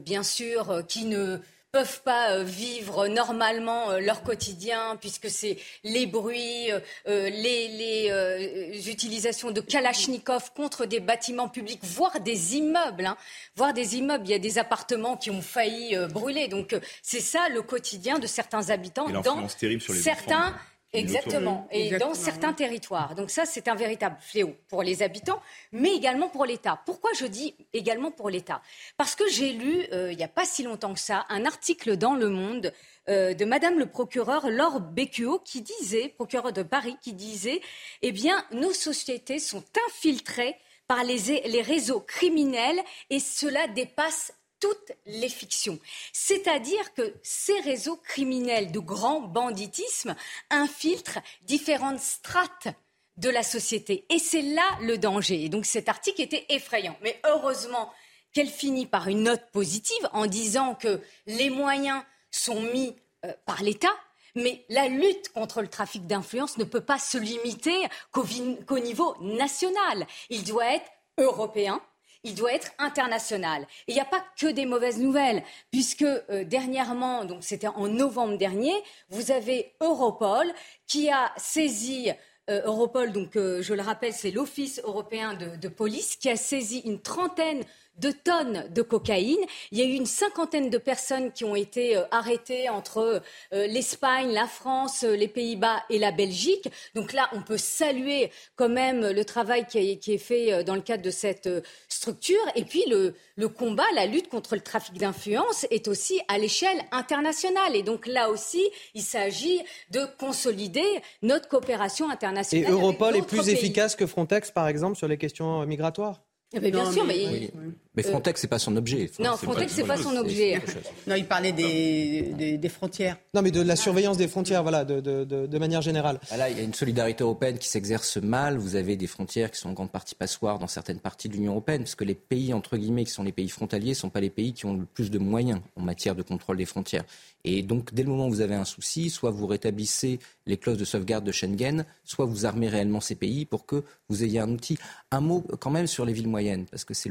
bien 0.00 0.22
sûr, 0.22 0.82
qui 0.86 1.06
ne 1.06 1.38
peuvent 1.72 2.02
pas 2.02 2.32
euh, 2.32 2.44
vivre 2.44 3.08
normalement 3.08 3.90
euh, 3.90 3.98
leur 3.98 4.22
quotidien 4.22 4.98
puisque 5.00 5.30
c'est 5.30 5.56
les 5.84 6.06
bruits, 6.06 6.70
les, 7.06 8.90
utilisations 8.90 9.50
de 9.50 9.62
Kalachnikov 9.62 10.52
contre 10.54 10.84
des 10.84 11.00
bâtiments 11.00 11.48
publics, 11.48 11.80
voire 11.82 12.20
des 12.20 12.56
immeubles, 12.56 13.06
hein, 13.06 13.16
voire 13.56 13.72
des 13.72 13.96
immeubles. 13.96 14.24
Il 14.26 14.30
y 14.30 14.34
a 14.34 14.38
des 14.38 14.58
appartements 14.58 15.16
qui 15.16 15.30
ont 15.30 15.40
failli 15.40 15.96
brûler. 16.10 16.48
Donc 16.48 16.76
c'est 17.02 17.20
ça 17.20 17.48
le 17.48 17.62
quotidien 17.62 18.18
de 18.18 18.26
certains 18.26 18.68
habitants 18.70 19.08
dans 19.08 19.48
certains. 19.48 20.54
Exactement. 20.92 21.66
Et 21.70 21.96
dans 21.96 22.14
certains 22.14 22.52
territoires. 22.52 23.14
Donc 23.14 23.30
ça, 23.30 23.46
c'est 23.46 23.68
un 23.68 23.74
véritable 23.74 24.16
fléau 24.20 24.54
pour 24.68 24.82
les 24.82 25.02
habitants, 25.02 25.40
mais 25.72 25.94
également 25.94 26.28
pour 26.28 26.44
l'État. 26.44 26.82
Pourquoi 26.84 27.10
je 27.14 27.24
dis 27.24 27.54
également 27.72 28.10
pour 28.10 28.28
l'État? 28.28 28.60
Parce 28.98 29.14
que 29.14 29.26
j'ai 29.28 29.52
lu, 29.52 29.86
euh, 29.92 30.12
il 30.12 30.18
n'y 30.18 30.24
a 30.24 30.28
pas 30.28 30.44
si 30.44 30.62
longtemps 30.62 30.92
que 30.92 31.00
ça, 31.00 31.24
un 31.30 31.46
article 31.46 31.96
dans 31.96 32.14
Le 32.14 32.28
Monde 32.28 32.72
euh, 33.08 33.32
de 33.32 33.44
Madame 33.44 33.78
le 33.78 33.86
procureur 33.86 34.50
Laure 34.50 34.80
Becquot 34.80 35.38
qui 35.38 35.62
disait, 35.62 36.10
procureur 36.10 36.52
de 36.52 36.62
Paris, 36.62 36.96
qui 37.00 37.14
disait, 37.14 37.60
eh 38.02 38.12
bien, 38.12 38.44
nos 38.52 38.72
sociétés 38.72 39.38
sont 39.38 39.64
infiltrées 39.88 40.56
par 40.86 41.04
les, 41.04 41.42
les 41.46 41.62
réseaux 41.62 42.00
criminels 42.00 42.80
et 43.08 43.18
cela 43.18 43.66
dépasse 43.68 44.32
toutes 44.62 44.92
les 45.06 45.28
fictions. 45.28 45.80
C'est-à-dire 46.12 46.94
que 46.94 47.14
ces 47.24 47.58
réseaux 47.60 47.96
criminels 47.96 48.70
de 48.70 48.78
grand 48.78 49.20
banditisme 49.20 50.14
infiltrent 50.50 51.18
différentes 51.42 51.98
strates 51.98 52.68
de 53.16 53.28
la 53.28 53.42
société. 53.42 54.06
Et 54.08 54.20
c'est 54.20 54.42
là 54.42 54.62
le 54.80 54.98
danger. 54.98 55.44
Et 55.44 55.48
donc 55.48 55.66
cet 55.66 55.88
article 55.88 56.22
était 56.22 56.46
effrayant. 56.48 56.96
Mais 57.02 57.20
heureusement 57.26 57.92
qu'elle 58.32 58.48
finit 58.48 58.86
par 58.86 59.08
une 59.08 59.24
note 59.24 59.50
positive 59.50 60.08
en 60.12 60.26
disant 60.26 60.76
que 60.76 61.00
les 61.26 61.50
moyens 61.50 62.00
sont 62.30 62.62
mis 62.62 62.94
euh, 63.24 63.32
par 63.44 63.64
l'État, 63.64 63.94
mais 64.36 64.64
la 64.68 64.86
lutte 64.86 65.30
contre 65.32 65.60
le 65.60 65.68
trafic 65.68 66.06
d'influence 66.06 66.56
ne 66.56 66.64
peut 66.64 66.80
pas 66.80 67.00
se 67.00 67.18
limiter 67.18 67.76
qu'au 68.12 68.78
niveau 68.78 69.16
national. 69.20 70.06
Il 70.30 70.44
doit 70.44 70.72
être 70.72 70.90
européen, 71.18 71.82
il 72.24 72.34
doit 72.34 72.52
être 72.52 72.72
international. 72.78 73.62
Et 73.86 73.92
il 73.92 73.94
n'y 73.94 74.00
a 74.00 74.04
pas 74.04 74.24
que 74.38 74.46
des 74.46 74.66
mauvaises 74.66 74.98
nouvelles, 74.98 75.42
puisque 75.70 76.02
euh, 76.02 76.44
dernièrement, 76.44 77.24
donc 77.24 77.42
c'était 77.42 77.68
en 77.68 77.88
novembre 77.88 78.36
dernier, 78.36 78.74
vous 79.10 79.30
avez 79.30 79.72
Europol 79.80 80.46
qui 80.86 81.10
a 81.10 81.32
saisi 81.36 82.10
euh, 82.50 82.62
Europol, 82.64 83.12
donc 83.12 83.36
euh, 83.36 83.62
je 83.62 83.72
le 83.72 83.82
rappelle, 83.82 84.12
c'est 84.12 84.32
l'Office 84.32 84.80
européen 84.84 85.34
de, 85.34 85.68
police 85.68 86.16
qui 86.16 86.28
a 86.28 86.36
saisi 86.36 86.80
une 86.80 87.00
trentaine 87.00 87.62
de 87.98 88.10
tonnes 88.10 88.66
de 88.70 88.82
cocaïne. 88.82 89.44
Il 89.70 89.78
y 89.78 89.82
a 89.82 89.84
eu 89.84 89.92
une 89.92 90.06
cinquantaine 90.06 90.70
de 90.70 90.78
personnes 90.78 91.32
qui 91.32 91.44
ont 91.44 91.56
été 91.56 91.96
euh, 91.96 92.04
arrêtées 92.10 92.68
entre 92.68 93.22
euh, 93.52 93.66
l'Espagne, 93.66 94.32
la 94.32 94.46
France, 94.46 95.04
euh, 95.04 95.14
les 95.14 95.28
Pays-Bas 95.28 95.82
et 95.90 95.98
la 95.98 96.10
Belgique. 96.10 96.68
Donc 96.94 97.12
là, 97.12 97.28
on 97.32 97.42
peut 97.42 97.58
saluer 97.58 98.30
quand 98.56 98.68
même 98.68 99.10
le 99.10 99.24
travail 99.24 99.66
qui, 99.66 99.78
est 99.78 100.18
fait 100.18 100.64
dans 100.64 100.74
le 100.74 100.80
cadre 100.80 101.02
de 101.02 101.10
cette 101.10 101.48
structure. 101.88 102.40
Et 102.54 102.64
puis 102.64 102.84
le, 102.88 103.14
le 103.36 103.48
combat, 103.48 103.84
la 103.94 104.06
lutte 104.06 104.28
contre 104.28 104.54
le 104.54 104.60
trafic 104.60 104.98
d'influence 104.98 105.66
est 105.70 105.88
aussi 105.88 106.20
à 106.28 106.38
l'échelle 106.38 106.82
internationale. 106.90 107.76
Et 107.76 107.82
donc 107.82 108.06
là 108.06 108.30
aussi, 108.30 108.62
il 108.94 109.02
s'agit 109.02 109.60
de 109.90 110.06
consolider 110.18 110.84
notre 111.22 111.48
coopération 111.48 112.10
internationale. 112.10 112.68
Et 112.68 112.70
Europol 112.70 113.16
est 113.16 113.26
plus 113.26 113.48
efficace 113.48 113.96
que 113.96 114.06
Frontex, 114.06 114.50
par 114.50 114.68
exemple, 114.68 114.96
sur 114.96 115.08
les 115.08 115.18
questions 115.18 115.64
migratoires? 115.66 116.22
Eh 116.54 116.60
ben, 116.60 116.70
bien 116.70 116.90
sûr, 116.90 117.04
mais... 117.04 117.50
Mais 117.91 117.91
Frontex, 118.00 118.40
c'est 118.40 118.48
pas 118.48 118.58
son 118.58 118.74
objet. 118.76 119.10
non, 119.18 119.36
Frontex, 119.36 119.74
c'est 119.74 119.84
pas 119.84 119.98
son 119.98 120.16
objet. 120.16 120.58
Non, 121.06 121.14
il 121.14 121.26
parlait 121.26 121.52
des, 121.52 122.56
des, 122.56 122.68
frontières. 122.70 123.18
Non, 123.34 123.42
mais 123.42 123.50
de 123.50 123.60
la 123.60 123.76
surveillance 123.76 124.16
des 124.16 124.28
frontières, 124.28 124.62
voilà, 124.62 124.84
de, 124.84 125.00
de, 125.00 125.24
de, 125.24 125.58
manière 125.58 125.82
générale. 125.82 126.18
Ah, 126.30 126.38
là, 126.38 126.48
il 126.48 126.56
y 126.56 126.60
a 126.60 126.64
une 126.64 126.72
solidarité 126.72 127.22
européenne 127.22 127.58
qui 127.58 127.68
s'exerce 127.68 128.16
mal. 128.16 128.56
Vous 128.56 128.76
avez 128.76 128.96
des 128.96 129.06
frontières 129.06 129.50
qui 129.50 129.60
sont 129.60 129.68
en 129.68 129.72
grande 129.74 129.90
partie 129.90 130.14
passoires 130.14 130.58
dans 130.58 130.68
certaines 130.68 131.00
parties 131.00 131.28
de 131.28 131.34
l'Union 131.34 131.52
européenne, 131.52 131.82
parce 131.82 131.94
que 131.94 132.04
les 132.04 132.14
pays, 132.14 132.54
entre 132.54 132.78
guillemets, 132.78 133.04
qui 133.04 133.10
sont 133.10 133.24
les 133.24 133.32
pays 133.32 133.50
frontaliers, 133.50 133.90
ne 133.90 133.94
sont 133.94 134.10
pas 134.10 134.20
les 134.20 134.30
pays 134.30 134.54
qui 134.54 134.64
ont 134.64 134.74
le 134.74 134.86
plus 134.86 135.10
de 135.10 135.18
moyens 135.18 135.60
en 135.76 135.82
matière 135.82 136.14
de 136.14 136.22
contrôle 136.22 136.56
des 136.56 136.64
frontières. 136.66 137.04
Et 137.44 137.62
donc, 137.62 137.92
dès 137.92 138.04
le 138.04 138.08
moment 138.08 138.28
où 138.28 138.30
vous 138.30 138.40
avez 138.40 138.54
un 138.54 138.64
souci, 138.64 139.10
soit 139.10 139.30
vous 139.30 139.46
rétablissez 139.46 140.20
les 140.46 140.56
clauses 140.56 140.78
de 140.78 140.84
sauvegarde 140.84 141.24
de 141.24 141.32
Schengen, 141.32 141.84
soit 142.04 142.24
vous 142.24 142.46
armez 142.46 142.68
réellement 142.68 143.00
ces 143.00 143.16
pays 143.16 143.44
pour 143.44 143.66
que 143.66 143.82
vous 144.08 144.24
ayez 144.24 144.38
un 144.38 144.50
outil. 144.50 144.78
Un 145.10 145.20
mot 145.20 145.44
quand 145.60 145.70
même 145.70 145.86
sur 145.86 146.04
les 146.04 146.12
villes 146.12 146.28
moyennes, 146.28 146.66
parce 146.66 146.84
que 146.84 146.94
c'est 146.94 147.10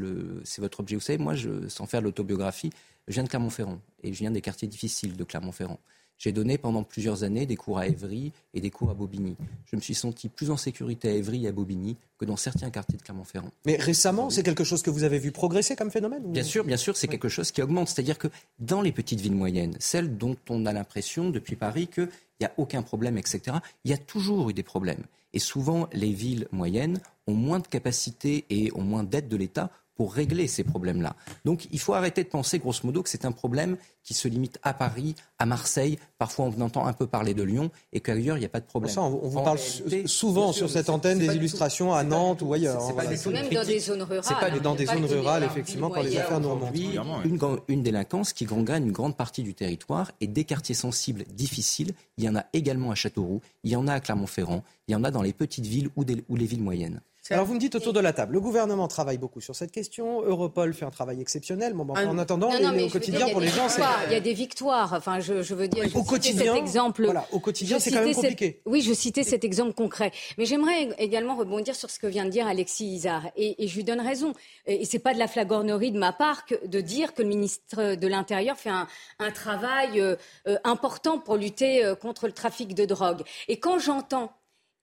votre 0.60 0.71
objet. 0.80 0.96
Vous 0.96 1.02
savez, 1.02 1.18
moi, 1.18 1.36
je, 1.36 1.68
sans 1.68 1.86
faire 1.86 2.02
l'autobiographie, 2.02 2.72
je 3.08 3.14
viens 3.14 3.24
de 3.24 3.30
Clermont-Ferrand 3.30 3.80
et 4.04 4.14
je 4.14 4.20
viens 4.20 4.32
des 4.32 4.42
quartiers 4.42 4.68
difficiles 4.68 5.16
de 5.16 5.24
Clermont-Ferrand. 5.24 5.80
J'ai 6.22 6.32
donné 6.32 6.60
pendant 6.60 6.84
plusieurs 6.84 7.24
années 7.24 7.48
des 7.48 7.56
cours 7.56 7.80
à 7.80 7.88
Évry 7.88 8.32
et 8.54 8.62
des 8.62 8.70
cours 8.70 8.92
à 8.92 8.94
Bobigny. 8.94 9.36
Je 9.66 9.76
me 9.76 9.82
suis 9.82 9.96
senti 9.96 10.30
plus 10.30 10.52
en 10.52 10.58
sécurité 10.58 11.10
à 11.10 11.14
Évry 11.14 11.46
et 11.46 11.48
à 11.48 11.52
Bobigny 11.52 11.98
que 12.20 12.26
dans 12.26 12.38
certains 12.38 12.70
quartiers 12.70 13.00
de 13.00 13.02
Clermont-Ferrand. 13.02 13.50
Mais 13.66 13.76
récemment, 13.76 14.30
c'est 14.30 14.44
quelque 14.44 14.64
chose 14.64 14.84
que 14.84 14.92
vous 14.92 15.04
avez 15.04 15.18
vu 15.18 15.32
progresser 15.32 15.76
comme 15.76 15.90
phénomène 15.90 16.22
Bien 16.32 16.44
sûr, 16.44 16.64
bien 16.64 16.78
sûr, 16.78 16.96
c'est 16.96 17.08
quelque 17.08 17.28
chose 17.28 17.52
qui 17.52 17.64
augmente. 17.64 17.88
C'est-à-dire 17.88 18.20
que 18.20 18.28
dans 18.60 18.84
les 18.84 18.92
petites 18.92 19.20
villes 19.20 19.34
moyennes, 19.34 19.76
celles 19.80 20.16
dont 20.16 20.38
on 20.48 20.68
a 20.68 20.74
l'impression 20.74 21.32
depuis 21.32 21.56
Paris 21.56 21.88
qu'il 21.88 22.10
n'y 22.40 22.46
a 22.46 22.52
aucun 22.58 22.84
problème, 22.84 23.18
etc., 23.18 23.58
il 23.84 23.90
y 23.90 23.94
a 23.96 23.98
toujours 23.98 24.52
eu 24.52 24.54
des 24.54 24.62
problèmes. 24.62 25.04
Et 25.34 25.40
souvent, 25.40 25.88
les 25.92 26.12
villes 26.12 26.48
moyennes 26.52 27.00
ont 27.26 27.34
moins 27.34 27.60
de 27.60 27.68
capacités 27.68 28.46
et 28.52 28.72
ont 28.76 28.84
moins 28.84 29.04
d'aide 29.04 29.28
de 29.28 29.38
l'État 29.38 29.72
pour 30.02 30.16
régler 30.16 30.48
ces 30.48 30.64
problèmes-là. 30.64 31.16
Donc 31.46 31.68
il 31.70 31.80
faut 31.80 31.94
arrêter 31.94 32.24
de 32.24 32.30
penser, 32.30 32.58
grosso 32.58 32.80
modo, 32.86 33.04
que 33.04 33.10
c'est 33.10 33.24
un 33.24 33.32
problème 33.32 33.78
qui 34.02 34.16
se 34.16 34.28
limite 34.28 34.58
à 34.64 34.74
Paris, 34.74 35.14
à 35.38 35.46
Marseille, 35.46 36.00
parfois 36.18 36.46
on 36.46 36.62
entend 36.62 36.88
un 36.88 36.94
peu 36.94 37.06
parler 37.06 37.36
de 37.36 37.44
Lyon, 37.44 37.70
et 37.94 38.00
qu'ailleurs 38.00 38.36
il 38.36 38.40
n'y 38.40 38.48
a 38.48 38.50
pas 38.50 38.62
de 38.62 38.66
problème. 38.66 38.92
on, 38.98 39.10
vous 39.10 39.44
parle 39.44 39.60
souvent 40.08 40.54
sur 40.54 40.72
cette 40.72 40.90
antenne 40.90 41.20
des 41.20 41.36
illustrations 41.36 41.94
à 41.94 42.04
Nantes 42.04 42.42
ou 42.42 42.52
ailleurs. 42.52 42.82
C'est 42.82 43.30
même 43.30 43.48
dans 43.50 43.64
des 43.64 43.80
zones 43.80 44.02
rurales. 44.02 44.24
C'est 44.24 44.40
pas 44.40 44.50
dans 44.60 44.74
des 44.74 44.88
zones 44.88 45.06
rurales, 45.06 45.44
effectivement, 45.44 45.92
quand 45.92 46.02
les 46.02 46.18
affaires 46.18 46.40
nous 46.40 46.50
remontent. 46.50 47.22
Une, 47.24 47.40
une 47.68 47.84
délinquance 47.84 48.34
qui 48.34 48.46
gangrène 48.46 48.88
une 48.88 48.92
grande 48.92 49.16
partie 49.16 49.44
du 49.44 49.54
territoire, 49.54 50.12
et 50.20 50.26
des 50.26 50.46
quartiers 50.46 50.74
sensibles 50.74 51.26
difficiles, 51.32 51.94
il 52.18 52.24
y 52.24 52.30
en 52.30 52.36
a 52.36 52.46
également 52.54 52.90
à 52.90 52.96
Châteauroux, 52.96 53.42
il 53.64 53.70
y 53.70 53.76
en 53.76 53.88
a 53.88 53.94
à 53.94 54.00
Clermont-Ferrand, 54.00 54.64
il 54.88 54.94
y 54.94 54.96
en 54.96 55.04
a 55.04 55.12
dans 55.12 55.22
les 55.22 55.34
petites 55.34 55.68
villes 55.68 55.90
ou 55.96 56.36
les 56.36 56.46
villes 56.48 56.64
moyennes. 56.64 57.02
Alors 57.30 57.46
vous 57.46 57.54
me 57.54 57.60
dites 57.60 57.76
autour 57.76 57.94
de 57.94 58.00
la 58.00 58.14
table, 58.14 58.34
le 58.34 58.42
gouvernement 58.42 58.88
travaille 58.88 59.20
beaucoup 59.20 59.42
sur 59.42 59.56
cette 59.56 59.72
question, 59.72 60.24
Europol 60.24 60.74
fait 60.74 60.86
un 60.86 60.92
travail 60.92 61.22
exceptionnel. 61.22 61.74
Bon, 61.74 61.88
en 61.94 62.18
attendant, 62.18 62.50
au 62.50 62.90
quotidien 62.90 63.30
pour 63.30 63.40
les 63.40 63.48
gens, 63.48 63.70
c'est 63.70 63.82
il 64.08 64.14
y 64.14 64.16
a 64.16 64.20
des 64.20 64.34
victoires. 64.34 64.94
Enfin, 64.94 65.20
je, 65.20 65.54
veux 65.54 65.68
dire, 65.68 65.86
au 65.96 66.04
quotidien, 66.04 66.54
cet 66.54 66.64
exemple. 66.64 67.06
Voilà, 67.06 67.26
au 67.32 67.40
quotidien, 67.40 67.80
c'est 67.80 67.92
quand 67.92 68.04
même 68.04 68.14
compliqué. 68.14 68.62
oui, 68.66 68.82
je 68.82 68.94
citais 68.94 69.24
cet 69.24 69.44
exemple 69.44 69.74
concret, 69.74 70.12
mais 70.38 70.46
j'aimerais 70.46 70.90
également 70.98 71.36
rebondir 71.36 71.76
sur 71.76 71.90
ce 71.90 72.00
que 72.00 72.08
vient 72.08 72.26
de 72.26 72.32
dire 72.32 72.48
Alexis 72.48 72.86
Isard, 72.86 73.28
et, 73.36 73.68
je 73.68 73.76
lui 73.76 73.84
donne 73.84 74.02
raison. 74.02 74.34
Et, 74.66 74.86
c'est 74.86 75.00
pas 75.00 75.14
de 75.14 75.20
la 75.20 75.28
flagornerie 75.28 75.92
de 75.92 76.00
ma 76.00 76.14
part 76.14 76.44
de 76.66 76.82
dire 76.82 77.14
que 77.14 77.22
le 77.22 77.28
ministre 77.28 77.96
de 77.96 78.08
l'Intérieur 78.08 78.58
fait 78.58 78.72
un, 78.72 78.88
travail 79.34 80.00
euh, 80.02 80.16
euh, 80.48 80.58
important 80.64 81.20
pour 81.20 81.38
lutter 81.38 81.86
euh, 81.86 81.96
contre 81.96 82.28
le 82.28 82.34
trafic 82.34 82.74
de 82.74 82.86
drogue. 82.86 83.22
Et 83.48 83.60
quand 83.60 83.80
j'entends 83.80 84.32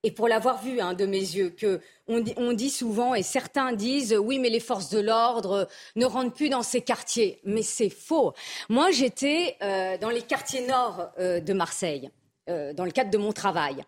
et 0.05 0.13
pour 0.13 0.29
l'avoir 0.29 0.63
vu 0.63 0.81
hein, 0.81 0.95
de 0.95 1.07
mes 1.07 1.19
yeux, 1.19 1.51
que 1.51 1.81
on 2.07 2.53
dit, 2.53 2.71
souvent, 2.71 3.15
et 3.15 3.23
certains 3.23 3.73
disent, 3.73 4.17
oui, 4.17 4.39
mais 4.39 4.49
les 4.49 4.61
forces 4.61 4.89
de 4.91 5.01
l'ordre 5.01 5.69
ne 5.97 6.07
rentrent 6.07 6.33
plus 6.33 6.49
dans 6.49 6.63
ces 6.63 6.81
quartiers. 6.81 7.41
Mais 7.45 7.63
c'est 7.63 7.91
faux. 7.91 8.33
Moi, 8.69 8.91
j'étais 8.93 9.57
euh, 9.63 9.99
dans 9.99 10.09
les 10.09 10.23
quartiers 10.23 10.67
nord 10.67 11.11
euh, 11.19 11.41
de 11.41 11.53
Marseille, 11.53 12.11
euh, 12.49 12.73
dans 12.73 12.85
le 12.85 12.93
cadre 12.93 13.11
de 13.11 13.19
mon 13.19 13.33
travail. 13.33 13.85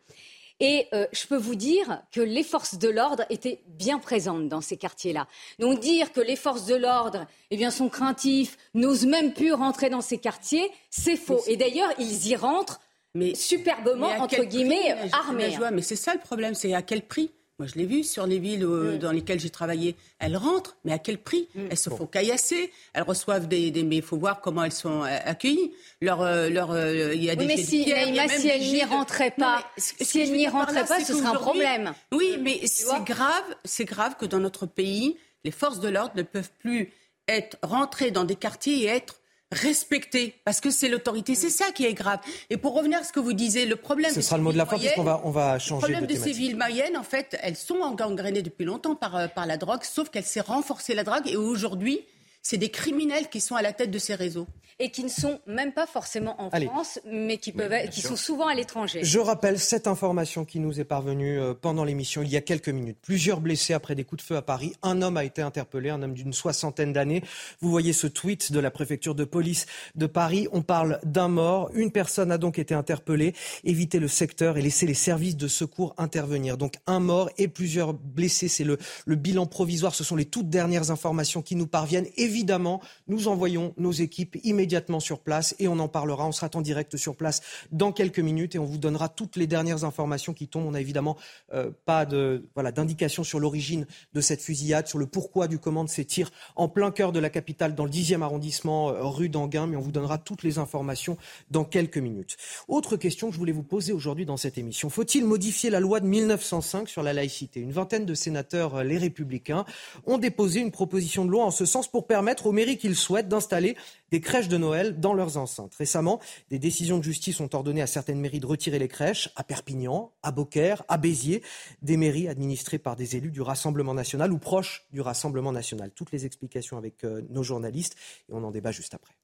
Et 0.62 0.88
je 0.92 1.26
peux 1.26 1.38
vous 1.38 1.54
dire 1.54 2.02
que 2.12 2.20
les 2.20 2.42
forces 2.42 2.76
de 2.76 2.90
l'ordre 2.90 3.24
étaient 3.30 3.60
bien 3.66 3.98
présentes 3.98 4.46
dans 4.46 4.60
ces 4.60 4.76
quartiers-là. 4.76 5.26
Donc 5.58 5.80
dire 5.80 6.12
que 6.12 6.20
les 6.20 6.36
forces 6.36 6.66
de 6.66 6.74
l'ordre 6.74 7.24
eh 7.50 7.56
bien, 7.56 7.70
sont 7.70 7.88
craintifs, 7.88 8.58
n'osent 8.74 9.06
même 9.06 9.32
plus 9.32 9.54
rentrer 9.54 9.88
dans 9.88 10.02
ces 10.02 10.18
quartiers, 10.18 10.70
c'est 10.90 11.16
faux. 11.16 11.40
Et 11.46 11.56
d'ailleurs, 11.56 11.90
ils 11.98 12.26
y 12.26 12.36
rentrent 12.36 12.78
mais 13.14 13.34
superbement, 13.34 14.08
entre 14.08 14.44
guillemets, 14.44 14.96
armés. 15.12 15.56
Mais 15.72 15.82
c'est 15.82 15.96
ça 15.96 16.14
le 16.14 16.20
problème, 16.20 16.54
c'est 16.54 16.74
à 16.74 16.82
quel 16.82 17.02
prix? 17.02 17.30
Moi, 17.60 17.66
je 17.66 17.78
l'ai 17.78 17.84
vu 17.84 18.04
sur 18.04 18.26
les 18.26 18.38
villes 18.38 18.64
mm. 18.64 18.96
dans 19.00 19.12
lesquelles 19.12 19.38
j'ai 19.38 19.50
travaillé. 19.50 19.94
Elles 20.18 20.38
rentrent, 20.38 20.78
mais 20.86 20.92
à 20.92 20.98
quel 20.98 21.18
prix? 21.18 21.46
Mm. 21.54 21.66
Elles 21.70 21.76
se 21.76 21.90
font 21.90 22.06
caillasser. 22.06 22.72
Elles 22.94 23.02
reçoivent 23.02 23.48
des, 23.48 23.70
Mais 23.84 23.96
il 23.96 24.02
faut 24.02 24.16
voir 24.16 24.40
comment 24.40 24.64
elles 24.64 24.72
sont 24.72 25.02
euh, 25.02 25.18
accueillies. 25.26 25.70
Leur, 26.00 26.22
euh, 26.22 26.48
leur, 26.48 26.70
euh, 26.70 27.12
il 27.14 27.22
y 27.22 27.28
a 27.28 27.36
des 27.36 27.44
mais 27.44 27.58
si, 27.58 27.84
si 27.84 27.90
elles 27.90 28.12
n'y 28.12 28.82
rentraient 28.82 29.32
pas, 29.32 29.62
si 29.76 30.22
elles 30.22 30.32
n'y 30.32 30.48
rentraient 30.48 30.86
pas, 30.86 31.04
ce 31.04 31.12
serait 31.12 31.26
un 31.26 31.34
problème. 31.34 31.92
Oui, 32.12 32.38
mais 32.40 32.66
c'est 32.66 33.04
grave, 33.04 33.44
c'est 33.66 33.84
grave 33.84 34.16
que 34.18 34.24
dans 34.24 34.40
notre 34.40 34.64
pays, 34.64 35.18
les 35.44 35.50
forces 35.50 35.80
de 35.80 35.88
l'ordre 35.90 36.16
ne 36.16 36.22
peuvent 36.22 36.52
plus 36.60 36.90
être 37.28 37.58
rentrées 37.62 38.10
dans 38.10 38.24
des 38.24 38.36
quartiers 38.36 38.84
et 38.84 38.86
être 38.86 39.19
respecter, 39.52 40.34
parce 40.44 40.60
que 40.60 40.70
c'est 40.70 40.88
l'autorité. 40.88 41.34
C'est 41.34 41.50
ça 41.50 41.72
qui 41.72 41.84
est 41.84 41.94
grave. 41.94 42.20
Et 42.50 42.56
pour 42.56 42.74
revenir 42.74 43.00
à 43.00 43.04
ce 43.04 43.12
que 43.12 43.20
vous 43.20 43.32
disiez, 43.32 43.66
le 43.66 43.76
problème... 43.76 44.12
Ce 44.12 44.20
sera 44.20 44.36
le 44.36 44.42
mot 44.42 44.52
de 44.52 44.58
la 44.58 44.66
fin, 44.66 44.78
puisqu'on 44.78 45.02
va, 45.02 45.20
on 45.24 45.30
va 45.30 45.58
changer 45.58 45.86
Le 45.88 45.92
problème 45.92 46.06
de, 46.06 46.22
ces 46.22 46.32
villes 46.32 46.56
moyennes, 46.56 46.96
en 46.96 47.02
fait, 47.02 47.36
elles 47.42 47.56
sont 47.56 47.80
engangrénées 47.80 48.42
depuis 48.42 48.64
longtemps 48.64 48.94
par, 48.94 49.16
euh, 49.16 49.26
par 49.28 49.46
la 49.46 49.56
drogue, 49.56 49.82
sauf 49.82 50.08
qu'elle 50.08 50.24
s'est 50.24 50.40
renforcée, 50.40 50.94
la 50.94 51.04
drogue, 51.04 51.26
et 51.26 51.36
aujourd'hui, 51.36 52.00
c'est 52.42 52.56
des 52.58 52.70
criminels 52.70 53.28
qui 53.28 53.40
sont 53.40 53.54
à 53.54 53.62
la 53.62 53.72
tête 53.72 53.90
de 53.90 53.98
ces 53.98 54.14
réseaux 54.14 54.46
et 54.80 54.90
qui 54.90 55.04
ne 55.04 55.08
sont 55.08 55.40
même 55.46 55.72
pas 55.72 55.86
forcément 55.86 56.40
en 56.40 56.50
France, 56.50 56.98
mais 57.04 57.36
qui, 57.36 57.52
peuvent 57.52 57.88
qui 57.90 58.00
sont 58.00 58.16
souvent 58.16 58.46
à 58.46 58.54
l'étranger. 58.54 59.00
Je 59.04 59.18
rappelle 59.18 59.58
cette 59.58 59.86
information 59.86 60.46
qui 60.46 60.58
nous 60.58 60.80
est 60.80 60.84
parvenue 60.84 61.38
euh, 61.38 61.52
pendant 61.52 61.84
l'émission 61.84 62.22
il 62.22 62.30
y 62.30 62.36
a 62.36 62.40
quelques 62.40 62.70
minutes. 62.70 62.96
Plusieurs 63.02 63.40
blessés 63.40 63.74
après 63.74 63.94
des 63.94 64.04
coups 64.04 64.22
de 64.22 64.26
feu 64.26 64.36
à 64.36 64.42
Paris. 64.42 64.72
Un 64.82 65.02
homme 65.02 65.18
a 65.18 65.24
été 65.24 65.42
interpellé, 65.42 65.90
un 65.90 66.02
homme 66.02 66.14
d'une 66.14 66.32
soixantaine 66.32 66.94
d'années. 66.94 67.22
Vous 67.60 67.70
voyez 67.70 67.92
ce 67.92 68.06
tweet 68.06 68.52
de 68.52 68.58
la 68.58 68.70
préfecture 68.70 69.14
de 69.14 69.24
police 69.24 69.66
de 69.96 70.06
Paris. 70.06 70.48
On 70.52 70.62
parle 70.62 70.98
d'un 71.04 71.28
mort. 71.28 71.70
Une 71.74 71.92
personne 71.92 72.32
a 72.32 72.38
donc 72.38 72.58
été 72.58 72.74
interpellée. 72.74 73.34
Éviter 73.64 73.98
le 73.98 74.08
secteur 74.08 74.56
et 74.56 74.62
laisser 74.62 74.86
les 74.86 74.94
services 74.94 75.36
de 75.36 75.46
secours 75.46 75.94
intervenir. 75.98 76.56
Donc 76.56 76.76
un 76.86 77.00
mort 77.00 77.28
et 77.36 77.48
plusieurs 77.48 77.92
blessés. 77.92 78.48
C'est 78.48 78.64
le, 78.64 78.78
le 79.04 79.16
bilan 79.16 79.44
provisoire. 79.44 79.94
Ce 79.94 80.04
sont 80.04 80.16
les 80.16 80.24
toutes 80.24 80.48
dernières 80.48 80.90
informations 80.90 81.42
qui 81.42 81.54
nous 81.54 81.66
parviennent. 81.66 82.06
Évidemment, 82.30 82.80
nous 83.08 83.26
envoyons 83.26 83.74
nos 83.76 83.90
équipes 83.90 84.38
immédiatement 84.44 85.00
sur 85.00 85.18
place 85.18 85.56
et 85.58 85.66
on 85.66 85.80
en 85.80 85.88
parlera. 85.88 86.28
On 86.28 86.30
sera 86.30 86.48
en 86.54 86.60
direct 86.60 86.96
sur 86.96 87.16
place 87.16 87.40
dans 87.72 87.90
quelques 87.90 88.20
minutes 88.20 88.54
et 88.54 88.60
on 88.60 88.64
vous 88.64 88.78
donnera 88.78 89.08
toutes 89.08 89.34
les 89.34 89.48
dernières 89.48 89.82
informations 89.82 90.32
qui 90.32 90.46
tombent. 90.46 90.66
On 90.66 90.70
n'a 90.70 90.80
évidemment 90.80 91.16
euh, 91.52 91.72
pas 91.86 92.06
d'indication 92.06 93.24
sur 93.24 93.40
l'origine 93.40 93.84
de 94.12 94.20
cette 94.20 94.42
fusillade, 94.42 94.86
sur 94.86 94.98
le 95.00 95.06
pourquoi 95.06 95.48
du 95.48 95.58
comment 95.58 95.82
de 95.82 95.88
ces 95.88 96.04
tirs 96.04 96.30
en 96.54 96.68
plein 96.68 96.92
cœur 96.92 97.10
de 97.10 97.18
la 97.18 97.30
capitale, 97.30 97.74
dans 97.74 97.84
le 97.84 97.90
10e 97.90 98.22
arrondissement, 98.22 98.90
euh, 98.90 99.02
rue 99.02 99.28
d'Anguin. 99.28 99.66
Mais 99.66 99.76
on 99.76 99.80
vous 99.80 99.90
donnera 99.90 100.18
toutes 100.18 100.44
les 100.44 100.58
informations 100.58 101.18
dans 101.50 101.64
quelques 101.64 101.98
minutes. 101.98 102.36
Autre 102.68 102.96
question 102.96 103.26
que 103.26 103.34
je 103.34 103.40
voulais 103.40 103.50
vous 103.50 103.64
poser 103.64 103.92
aujourd'hui 103.92 104.24
dans 104.24 104.36
cette 104.36 104.56
émission 104.56 104.88
faut-il 104.88 105.24
modifier 105.24 105.70
la 105.70 105.80
loi 105.80 105.98
de 105.98 106.06
1905 106.06 106.88
sur 106.88 107.02
la 107.02 107.12
laïcité? 107.12 107.58
Une 107.58 107.72
vingtaine 107.72 108.06
de 108.06 108.14
sénateurs, 108.14 108.76
euh, 108.76 108.84
les 108.84 108.98
Républicains, 108.98 109.64
ont 110.06 110.18
déposé 110.18 110.60
une 110.60 110.70
proposition 110.70 111.24
de 111.24 111.30
loi 111.30 111.44
en 111.44 111.50
ce 111.50 111.64
sens 111.64 111.88
pour 111.88 112.06
permettre 112.06 112.19
aux 112.46 112.52
mairies 112.52 112.78
qu'ils 112.78 112.96
souhaitent 112.96 113.28
d'installer 113.28 113.76
des 114.10 114.20
crèches 114.20 114.48
de 114.48 114.56
Noël 114.56 114.98
dans 114.98 115.14
leurs 115.14 115.36
enceintes. 115.36 115.74
Récemment, 115.74 116.20
des 116.50 116.58
décisions 116.58 116.98
de 116.98 117.04
justice 117.04 117.40
ont 117.40 117.48
ordonné 117.52 117.82
à 117.82 117.86
certaines 117.86 118.20
mairies 118.20 118.40
de 118.40 118.46
retirer 118.46 118.78
les 118.78 118.88
crèches, 118.88 119.30
à 119.36 119.44
Perpignan, 119.44 120.12
à 120.22 120.32
Beaucaire, 120.32 120.82
à 120.88 120.98
Béziers, 120.98 121.42
des 121.82 121.96
mairies 121.96 122.28
administrées 122.28 122.78
par 122.78 122.96
des 122.96 123.16
élus 123.16 123.30
du 123.30 123.42
Rassemblement 123.42 123.94
national 123.94 124.32
ou 124.32 124.38
proches 124.38 124.86
du 124.92 125.00
Rassemblement 125.00 125.52
national. 125.52 125.90
Toutes 125.94 126.12
les 126.12 126.26
explications 126.26 126.76
avec 126.76 127.04
euh, 127.04 127.22
nos 127.30 127.42
journalistes 127.42 127.96
et 128.28 128.32
on 128.32 128.42
en 128.44 128.50
débat 128.50 128.72
juste 128.72 128.94
après. 128.94 129.19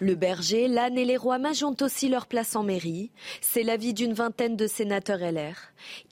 Le 0.00 0.14
berger, 0.14 0.68
l'âne 0.68 0.96
et 0.96 1.04
les 1.04 1.16
rois 1.16 1.38
mages 1.38 1.64
ont 1.64 1.76
aussi 1.80 2.08
leur 2.08 2.26
place 2.26 2.54
en 2.54 2.62
mairie. 2.62 3.10
C'est 3.40 3.64
l'avis 3.64 3.94
d'une 3.94 4.12
vingtaine 4.12 4.56
de 4.56 4.68
sénateurs 4.68 5.18
LR. 5.18 5.56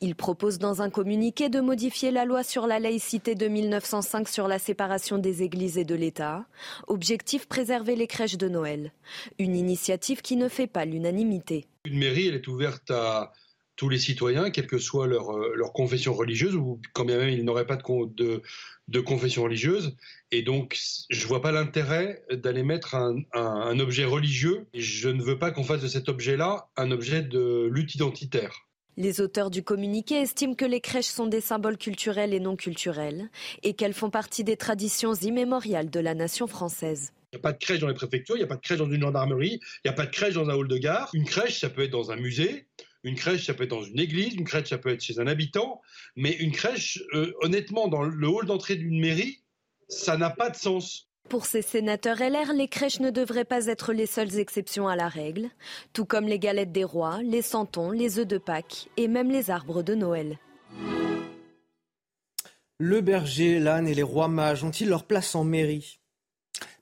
Ils 0.00 0.16
proposent 0.16 0.58
dans 0.58 0.82
un 0.82 0.90
communiqué 0.90 1.48
de 1.48 1.60
modifier 1.60 2.10
la 2.10 2.24
loi 2.24 2.42
sur 2.42 2.66
la 2.66 2.80
laïcité 2.80 3.36
de 3.36 3.46
1905 3.46 4.28
sur 4.28 4.48
la 4.48 4.58
séparation 4.58 5.18
des 5.18 5.44
églises 5.44 5.78
et 5.78 5.84
de 5.84 5.94
l'État. 5.94 6.46
Objectif 6.88 7.46
préserver 7.46 7.94
les 7.94 8.08
crèches 8.08 8.38
de 8.38 8.48
Noël. 8.48 8.92
Une 9.38 9.54
initiative 9.54 10.20
qui 10.20 10.34
ne 10.34 10.48
fait 10.48 10.66
pas 10.66 10.84
l'unanimité. 10.84 11.66
Une 11.84 11.98
mairie, 11.98 12.26
elle 12.26 12.34
est 12.34 12.48
ouverte 12.48 12.90
à 12.90 13.32
tous 13.76 13.88
les 13.88 13.98
citoyens, 13.98 14.50
quelle 14.50 14.66
que 14.66 14.78
soit 14.78 15.06
leur, 15.06 15.30
euh, 15.30 15.52
leur 15.54 15.72
confession 15.72 16.14
religieuse, 16.14 16.56
ou 16.56 16.80
quand 16.94 17.04
bien 17.04 17.18
même 17.18 17.28
ils 17.28 17.44
n'auraient 17.44 17.66
pas 17.66 17.76
de, 17.76 18.14
de, 18.14 18.42
de, 18.88 19.00
confession 19.00 19.42
religieuse. 19.42 19.94
Et 20.32 20.42
donc, 20.42 20.78
je 21.10 21.22
ne 21.22 21.28
vois 21.28 21.42
pas 21.42 21.52
l'intérêt 21.52 22.24
d'aller 22.32 22.62
mettre 22.62 22.94
un, 22.94 23.18
un, 23.32 23.78
objet 23.78 24.04
religieux. 24.04 24.66
Je 24.74 25.08
ne 25.08 25.22
veux 25.22 25.38
pas 25.38 25.50
qu'on 25.50 25.64
fasse 25.64 25.82
de 25.82 25.88
cet 25.88 26.08
objet-là 26.08 26.68
un 26.76 26.90
objet 26.90 27.22
de 27.22 27.68
lutte 27.70 27.94
identitaire. 27.94 28.66
Les 28.96 29.20
auteurs 29.20 29.50
du 29.50 29.62
communiqué 29.62 30.22
estiment 30.22 30.54
que 30.54 30.64
les 30.64 30.80
crèches 30.80 31.04
sont 31.04 31.26
des 31.26 31.42
symboles 31.42 31.76
culturels 31.76 32.32
et 32.32 32.40
non 32.40 32.56
culturels, 32.56 33.28
et 33.62 33.74
qu'elles 33.74 33.92
font 33.92 34.08
partie 34.08 34.42
des 34.42 34.56
traditions 34.56 35.12
immémoriales 35.12 35.90
de 35.90 36.00
la 36.00 36.14
nation 36.14 36.46
française. 36.46 37.12
Il 37.32 37.36
n'y 37.36 37.40
a 37.40 37.42
pas 37.42 37.52
de 37.52 37.58
crèche 37.58 37.80
dans 37.80 37.88
les 37.88 37.94
préfectures, 37.94 38.36
il 38.36 38.38
n'y 38.38 38.44
a 38.44 38.46
pas 38.46 38.56
de 38.56 38.62
crèche 38.62 38.78
dans 38.78 38.90
une 38.90 39.02
gendarmerie, 39.02 39.60
il 39.84 39.88
n'y 39.88 39.90
a 39.90 39.92
pas 39.92 40.06
de 40.06 40.10
crèche 40.10 40.32
dans 40.32 40.48
un 40.48 40.54
hall 40.54 40.68
de 40.68 40.78
gare. 40.78 41.10
Une 41.12 41.26
crèche, 41.26 41.60
ça 41.60 41.68
peut 41.68 41.82
être 41.82 41.90
dans 41.90 42.10
un 42.10 42.16
musée, 42.16 42.66
une 43.06 43.14
crèche, 43.14 43.46
ça 43.46 43.54
peut 43.54 43.64
être 43.64 43.70
dans 43.70 43.84
une 43.84 44.00
église, 44.00 44.34
une 44.34 44.44
crèche, 44.44 44.70
ça 44.70 44.78
peut 44.78 44.88
être 44.90 45.00
chez 45.00 45.20
un 45.20 45.28
habitant, 45.28 45.80
mais 46.16 46.32
une 46.32 46.50
crèche, 46.50 47.00
euh, 47.14 47.32
honnêtement, 47.40 47.86
dans 47.86 48.02
le 48.02 48.28
hall 48.28 48.46
d'entrée 48.46 48.74
d'une 48.74 48.98
mairie, 49.00 49.44
ça 49.88 50.16
n'a 50.16 50.28
pas 50.28 50.50
de 50.50 50.56
sens. 50.56 51.08
Pour 51.28 51.46
ces 51.46 51.62
sénateurs 51.62 52.18
LR, 52.18 52.52
les 52.52 52.66
crèches 52.66 52.98
ne 52.98 53.10
devraient 53.10 53.44
pas 53.44 53.66
être 53.66 53.92
les 53.92 54.06
seules 54.06 54.38
exceptions 54.38 54.88
à 54.88 54.96
la 54.96 55.08
règle, 55.08 55.50
tout 55.92 56.04
comme 56.04 56.26
les 56.26 56.40
galettes 56.40 56.72
des 56.72 56.84
rois, 56.84 57.20
les 57.22 57.42
santons, 57.42 57.92
les 57.92 58.18
œufs 58.18 58.26
de 58.26 58.38
Pâques 58.38 58.88
et 58.96 59.06
même 59.06 59.30
les 59.30 59.50
arbres 59.50 59.84
de 59.84 59.94
Noël. 59.94 60.38
Le 62.78 63.00
berger, 63.00 63.60
l'âne 63.60 63.86
et 63.86 63.94
les 63.94 64.02
rois 64.02 64.28
mages 64.28 64.64
ont-ils 64.64 64.88
leur 64.88 65.04
place 65.04 65.36
en 65.36 65.44
mairie? 65.44 66.00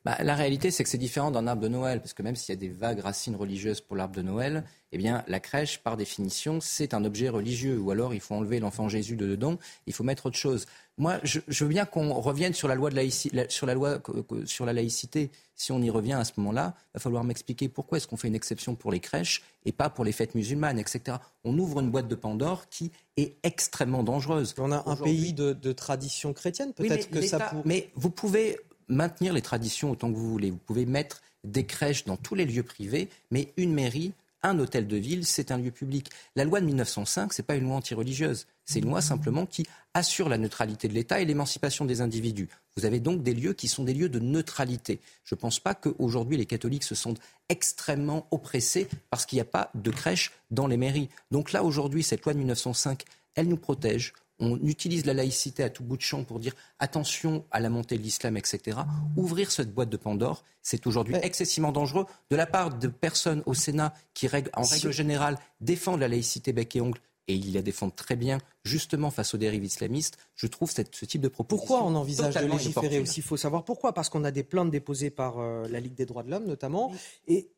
Bah, 0.04 0.18
la 0.22 0.34
réalité, 0.34 0.70
c'est 0.70 0.84
que 0.84 0.90
c'est 0.90 0.98
différent 0.98 1.30
d'un 1.30 1.46
arbre 1.46 1.62
de 1.62 1.68
Noël, 1.68 2.00
parce 2.00 2.12
que 2.12 2.22
même 2.22 2.36
s'il 2.36 2.54
y 2.54 2.58
a 2.58 2.60
des 2.60 2.68
vagues 2.68 3.00
racines 3.00 3.36
religieuses 3.36 3.80
pour 3.80 3.96
l'arbre 3.96 4.14
de 4.14 4.20
Noël, 4.20 4.64
eh 4.92 4.98
bien, 4.98 5.24
la 5.28 5.40
crèche, 5.40 5.78
par 5.78 5.96
définition, 5.96 6.60
c'est 6.60 6.92
un 6.92 7.04
objet 7.06 7.30
religieux. 7.30 7.78
Ou 7.78 7.90
alors, 7.90 8.12
il 8.12 8.20
faut 8.20 8.34
enlever 8.34 8.60
l'enfant 8.60 8.88
Jésus 8.88 9.16
de 9.16 9.26
dedans, 9.26 9.58
il 9.86 9.94
faut 9.94 10.04
mettre 10.04 10.26
autre 10.26 10.36
chose. 10.36 10.66
Moi, 10.98 11.18
je, 11.24 11.40
veux 11.48 11.68
bien 11.68 11.86
qu'on 11.86 12.12
revienne 12.12 12.52
sur 12.52 12.68
la 12.68 12.74
loi 12.74 12.90
de 12.90 12.96
laïcité, 12.96 13.46
sur 13.48 13.66
la 13.66 13.74
loi 13.74 14.00
sur 14.44 14.66
la 14.66 14.74
laïcité. 14.74 15.30
Si 15.56 15.72
on 15.72 15.80
y 15.80 15.88
revient 15.88 16.12
à 16.12 16.24
ce 16.24 16.32
moment-là, 16.36 16.74
il 16.76 16.90
va 16.94 17.00
falloir 17.00 17.24
m'expliquer 17.24 17.68
pourquoi 17.68 17.98
est-ce 17.98 18.06
qu'on 18.06 18.16
fait 18.16 18.28
une 18.28 18.34
exception 18.34 18.74
pour 18.74 18.92
les 18.92 19.00
crèches 19.00 19.42
et 19.64 19.72
pas 19.72 19.88
pour 19.88 20.04
les 20.04 20.12
fêtes 20.12 20.34
musulmanes, 20.34 20.78
etc. 20.78 21.16
On 21.44 21.58
ouvre 21.58 21.80
une 21.80 21.90
boîte 21.90 22.08
de 22.08 22.14
Pandore 22.14 22.68
qui 22.68 22.92
est 23.16 23.36
extrêmement 23.42 24.02
dangereuse. 24.02 24.54
On 24.58 24.70
a 24.70 24.88
un 24.88 24.96
pays 24.96 25.32
de, 25.32 25.72
tradition 25.72 26.34
chrétienne, 26.34 26.74
peut-être 26.74 27.10
que 27.10 27.22
ça. 27.22 27.40
Pour... 27.40 27.62
Mais 27.66 27.90
vous 27.96 28.10
pouvez 28.10 28.58
maintenir 28.88 29.32
les 29.32 29.42
traditions 29.42 29.90
autant 29.90 30.10
que 30.10 30.16
vous 30.16 30.30
voulez. 30.30 30.50
Vous 30.50 30.58
pouvez 30.58 30.86
mettre 30.86 31.22
des 31.44 31.66
crèches 31.66 32.04
dans 32.04 32.16
tous 32.16 32.34
les 32.34 32.46
lieux 32.46 32.62
privés, 32.62 33.08
mais 33.30 33.52
une 33.56 33.74
mairie, 33.74 34.12
un 34.42 34.58
hôtel 34.58 34.86
de 34.86 34.96
ville, 34.96 35.24
c'est 35.24 35.50
un 35.50 35.58
lieu 35.58 35.70
public. 35.70 36.10
La 36.36 36.44
loi 36.44 36.60
de 36.60 36.66
1905, 36.66 37.32
ce 37.32 37.40
n'est 37.40 37.46
pas 37.46 37.56
une 37.56 37.64
loi 37.64 37.76
anti-religieuse. 37.76 38.46
C'est 38.64 38.80
une 38.80 38.88
loi 38.88 39.00
simplement 39.00 39.46
qui 39.46 39.66
assure 39.94 40.28
la 40.28 40.38
neutralité 40.38 40.86
de 40.88 40.92
l'État 40.92 41.20
et 41.20 41.24
l'émancipation 41.24 41.84
des 41.84 42.00
individus. 42.00 42.48
Vous 42.76 42.84
avez 42.84 43.00
donc 43.00 43.22
des 43.22 43.34
lieux 43.34 43.54
qui 43.54 43.68
sont 43.68 43.84
des 43.84 43.94
lieux 43.94 44.08
de 44.08 44.18
neutralité. 44.18 45.00
Je 45.24 45.34
ne 45.34 45.40
pense 45.40 45.60
pas 45.60 45.74
qu'aujourd'hui 45.74 46.36
les 46.36 46.46
catholiques 46.46 46.84
se 46.84 46.94
sentent 46.94 47.20
extrêmement 47.48 48.26
oppressés 48.30 48.88
parce 49.10 49.26
qu'il 49.26 49.36
n'y 49.36 49.42
a 49.42 49.46
pas 49.46 49.70
de 49.74 49.90
crèche 49.90 50.32
dans 50.50 50.66
les 50.66 50.76
mairies. 50.76 51.08
Donc 51.30 51.52
là, 51.52 51.62
aujourd'hui, 51.62 52.02
cette 52.02 52.24
loi 52.24 52.32
de 52.32 52.38
1905, 52.38 53.04
elle 53.34 53.48
nous 53.48 53.56
protège 53.56 54.12
on 54.38 54.58
utilise 54.62 55.06
la 55.06 55.14
laïcité 55.14 55.62
à 55.62 55.70
tout 55.70 55.84
bout 55.84 55.96
de 55.96 56.02
champ 56.02 56.24
pour 56.24 56.40
dire 56.40 56.54
attention 56.78 57.44
à 57.50 57.60
la 57.60 57.70
montée 57.70 57.96
de 57.96 58.02
l'islam, 58.02 58.36
etc. 58.36 58.78
Ouvrir 59.16 59.50
cette 59.50 59.72
boîte 59.72 59.90
de 59.90 59.96
Pandore, 59.96 60.42
c'est 60.62 60.86
aujourd'hui 60.86 61.16
excessivement 61.22 61.72
dangereux 61.72 62.06
de 62.30 62.36
la 62.36 62.46
part 62.46 62.76
de 62.76 62.88
personnes 62.88 63.42
au 63.46 63.54
Sénat 63.54 63.94
qui, 64.12 64.26
en 64.54 64.62
règle 64.62 64.90
générale, 64.90 65.38
défendent 65.60 66.00
la 66.00 66.08
laïcité 66.08 66.52
bec 66.52 66.74
et 66.76 66.80
ongle 66.80 67.00
et 67.28 67.34
ils 67.34 67.54
la 67.54 67.62
défendent 67.62 67.96
très 67.96 68.16
bien, 68.16 68.38
justement 68.64 69.10
face 69.10 69.34
aux 69.34 69.38
dérives 69.38 69.64
islamistes. 69.64 70.18
Je 70.34 70.46
trouve 70.46 70.70
ce 70.70 71.04
type 71.04 71.20
de 71.20 71.28
proposition. 71.28 71.66
Pourquoi 71.66 71.86
on 71.86 71.94
envisage 71.94 72.34
de 72.34 72.46
légiférer 72.46 72.98
aussi? 72.98 73.20
Il 73.20 73.22
faut 73.22 73.36
savoir 73.36 73.64
pourquoi. 73.64 73.94
Parce 73.94 74.08
qu'on 74.10 74.24
a 74.24 74.30
des 74.30 74.42
plaintes 74.42 74.70
déposées 74.70 75.10
par 75.10 75.38
euh, 75.38 75.66
la 75.68 75.80
Ligue 75.80 75.94
des 75.94 76.06
droits 76.06 76.22
de 76.22 76.30
l'homme, 76.30 76.46
notamment. 76.46 76.92
Et 77.26 77.48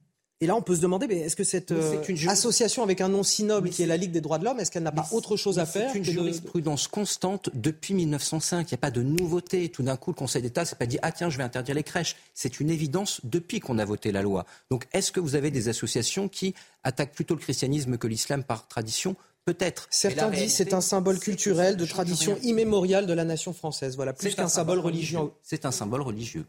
et 0.43 0.47
là, 0.47 0.55
on 0.55 0.61
peut 0.61 0.77
se 0.77 0.83
demander, 0.83 1.07
mais 1.07 1.21
est-ce 1.21 1.35
que 1.35 1.45
cette 1.45 1.73
euh, 1.73 2.03
association 2.29 2.83
avec 2.83 3.01
un 3.01 3.09
nom 3.09 3.23
si 3.23 3.43
noble 3.43 3.71
qui 3.71 3.83
est 3.83 3.87
la 3.87 3.97
Ligue 3.97 4.11
des 4.11 4.21
droits 4.21 4.37
de 4.37 4.45
l'homme, 4.45 4.61
est-ce 4.61 4.71
qu'elle 4.71 4.83
n'a 4.83 4.93
pas 4.93 5.09
autre 5.13 5.39
chose 5.39 5.59
à 5.59 5.65
faire 5.65 5.91
C'est 5.91 5.99
une 5.99 6.05
jurisprudence 6.05 6.89
constante 6.89 7.49
depuis 7.55 7.95
1905. 7.95 8.71
Il 8.71 8.75
n'y 8.75 8.75
a 8.75 8.79
pas 8.79 8.91
de 8.91 9.03
nouveauté. 9.03 9.71
Tout 9.71 9.83
d'un 9.83 9.97
coup, 9.97 10.11
le 10.11 10.15
Conseil 10.17 10.43
d'État 10.43 10.67
s'est 10.67 10.77
pas 10.77 10.85
dit 10.85 10.99
ah 11.01 11.11
tiens, 11.11 11.31
je 11.31 11.39
vais 11.39 11.43
interdire 11.43 11.75
les 11.75 11.83
crèches. 11.83 12.17
C'est 12.35 12.61
une 12.61 12.69
évidence 12.69 13.23
depuis 13.25 13.61
qu'on 13.61 13.79
a 13.79 13.85
voté 13.87 14.13
la 14.13 14.21
loi. 14.21 14.45
Donc, 14.71 14.87
est-ce 14.93 15.11
que 15.11 15.21
vous 15.21 15.37
avez 15.37 15.51
des 15.51 15.71
associations 15.71 16.29
qui 16.29 16.55
attaquent 16.85 17.15
plutôt 17.15 17.35
le 17.35 17.41
christianisme 17.41 17.97
que 17.97 18.07
l'islam 18.07 18.45
par 18.45 18.69
tradition? 18.69 19.17
Peut-être. 19.47 19.87
Certains 19.91 20.29
disent 20.29 20.55
c'est 20.55 20.75
un 20.75 20.83
symbole 20.83 21.19
culturel 21.19 21.79
de 21.79 21.87
tradition 21.87 22.37
immémoriale 22.43 23.07
de 23.07 23.13
la 23.15 23.25
nation 23.25 23.55
française. 23.55 23.97
Voilà, 23.97 24.13
plus 24.13 24.35
qu'un 24.35 24.49
symbole 24.49 24.81
religieux. 24.81 25.31
C'est 25.43 25.65
un 25.65 25.71
symbole 25.71 26.03
religieux. 26.03 26.45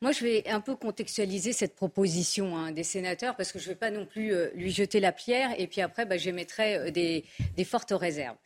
Moi, 0.00 0.12
je 0.12 0.24
vais 0.24 0.48
un 0.48 0.60
peu 0.60 0.76
contextualiser 0.76 1.52
cette 1.52 1.74
proposition 1.74 2.56
hein, 2.56 2.72
des 2.72 2.84
sénateurs 2.84 3.36
parce 3.36 3.52
que 3.52 3.58
je 3.58 3.64
ne 3.64 3.70
vais 3.70 3.78
pas 3.78 3.90
non 3.90 4.06
plus 4.06 4.32
euh, 4.32 4.50
lui 4.54 4.70
jeter 4.70 5.00
la 5.00 5.12
pierre 5.12 5.50
et 5.58 5.66
puis 5.66 5.80
après, 5.80 6.06
bah, 6.06 6.16
j'émettrai 6.16 6.76
euh, 6.76 6.90
des, 6.90 7.24
fortes 7.64 7.92
réserves. 7.92 8.36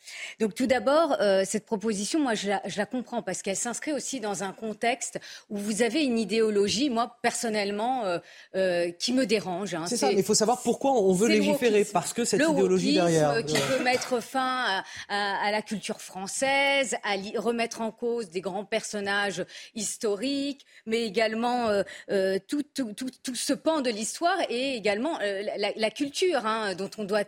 Donc, 0.41 0.55
tout 0.55 0.67
d'abord, 0.67 1.17
euh, 1.21 1.43
cette 1.45 1.67
proposition, 1.67 2.21
moi, 2.21 2.35
je 2.35 2.49
la, 2.49 2.87
comprends 2.87 3.23
parce 3.23 3.43
qu'elle 3.43 3.57
s'inscrit 3.57 3.93
aussi 3.93 4.21
dans 4.21 4.43
un 4.43 4.53
contexte 4.53 5.21
où 5.51 5.57
vous 5.57 5.83
avez 5.83 6.03
une 6.03 6.19
idéologie, 6.19 6.91
moi, 6.91 7.17
personnellement, 7.23 8.05
qui 8.99 9.13
me 9.13 9.25
dérange. 9.25 9.75
Hein. 9.75 9.85
C'est 9.87 9.97
ça, 9.97 10.09
mais 10.09 10.17
il 10.17 10.25
faut 10.25 10.35
savoir 10.35 10.63
pourquoi 10.63 10.93
on 10.93 11.13
veut 11.13 11.29
légiférer 11.29 11.85
parce 11.85 12.13
que 12.13 12.25
cette 12.25 12.41
idéologie 12.41 12.95
derrière. 12.95 13.45
qui 13.45 13.57
veut 13.57 13.83
mettre 13.83 14.21
fin 14.21 14.83
à, 15.09 15.51
la 15.51 15.63
culture 15.63 16.01
française, 16.01 16.97
à 17.05 17.15
remettre 17.39 17.81
en 17.81 17.93
cause 17.93 18.31
des 18.31 18.41
grands 18.41 18.65
personnages 18.65 19.45
historiques, 19.75 20.67
mais 20.87 21.05
également 21.05 21.32
euh, 21.35 21.83
euh, 22.11 22.39
tout, 22.47 22.65
ce 23.35 23.53
pan 23.53 23.81
de 23.81 23.91
l'histoire 23.91 24.37
et 24.49 24.75
également 24.75 25.19
euh, 25.21 25.43
la, 25.77 25.91
culture 25.91 26.47
hein, 26.47 26.75
dont, 26.75 26.91
on 26.97 27.05
doit 27.05 27.21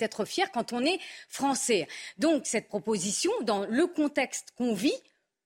être, 0.00 0.24
fier 0.24 0.50
quand 0.52 0.72
on 0.72 0.84
est 0.84 0.98
français. 1.28 1.86
Donc 2.18 2.46
cette 2.46 2.68
proposition, 2.68 3.32
dans 3.42 3.66
le 3.66 3.86
contexte 3.86 4.52
qu'on 4.56 4.74
vit, 4.74 4.94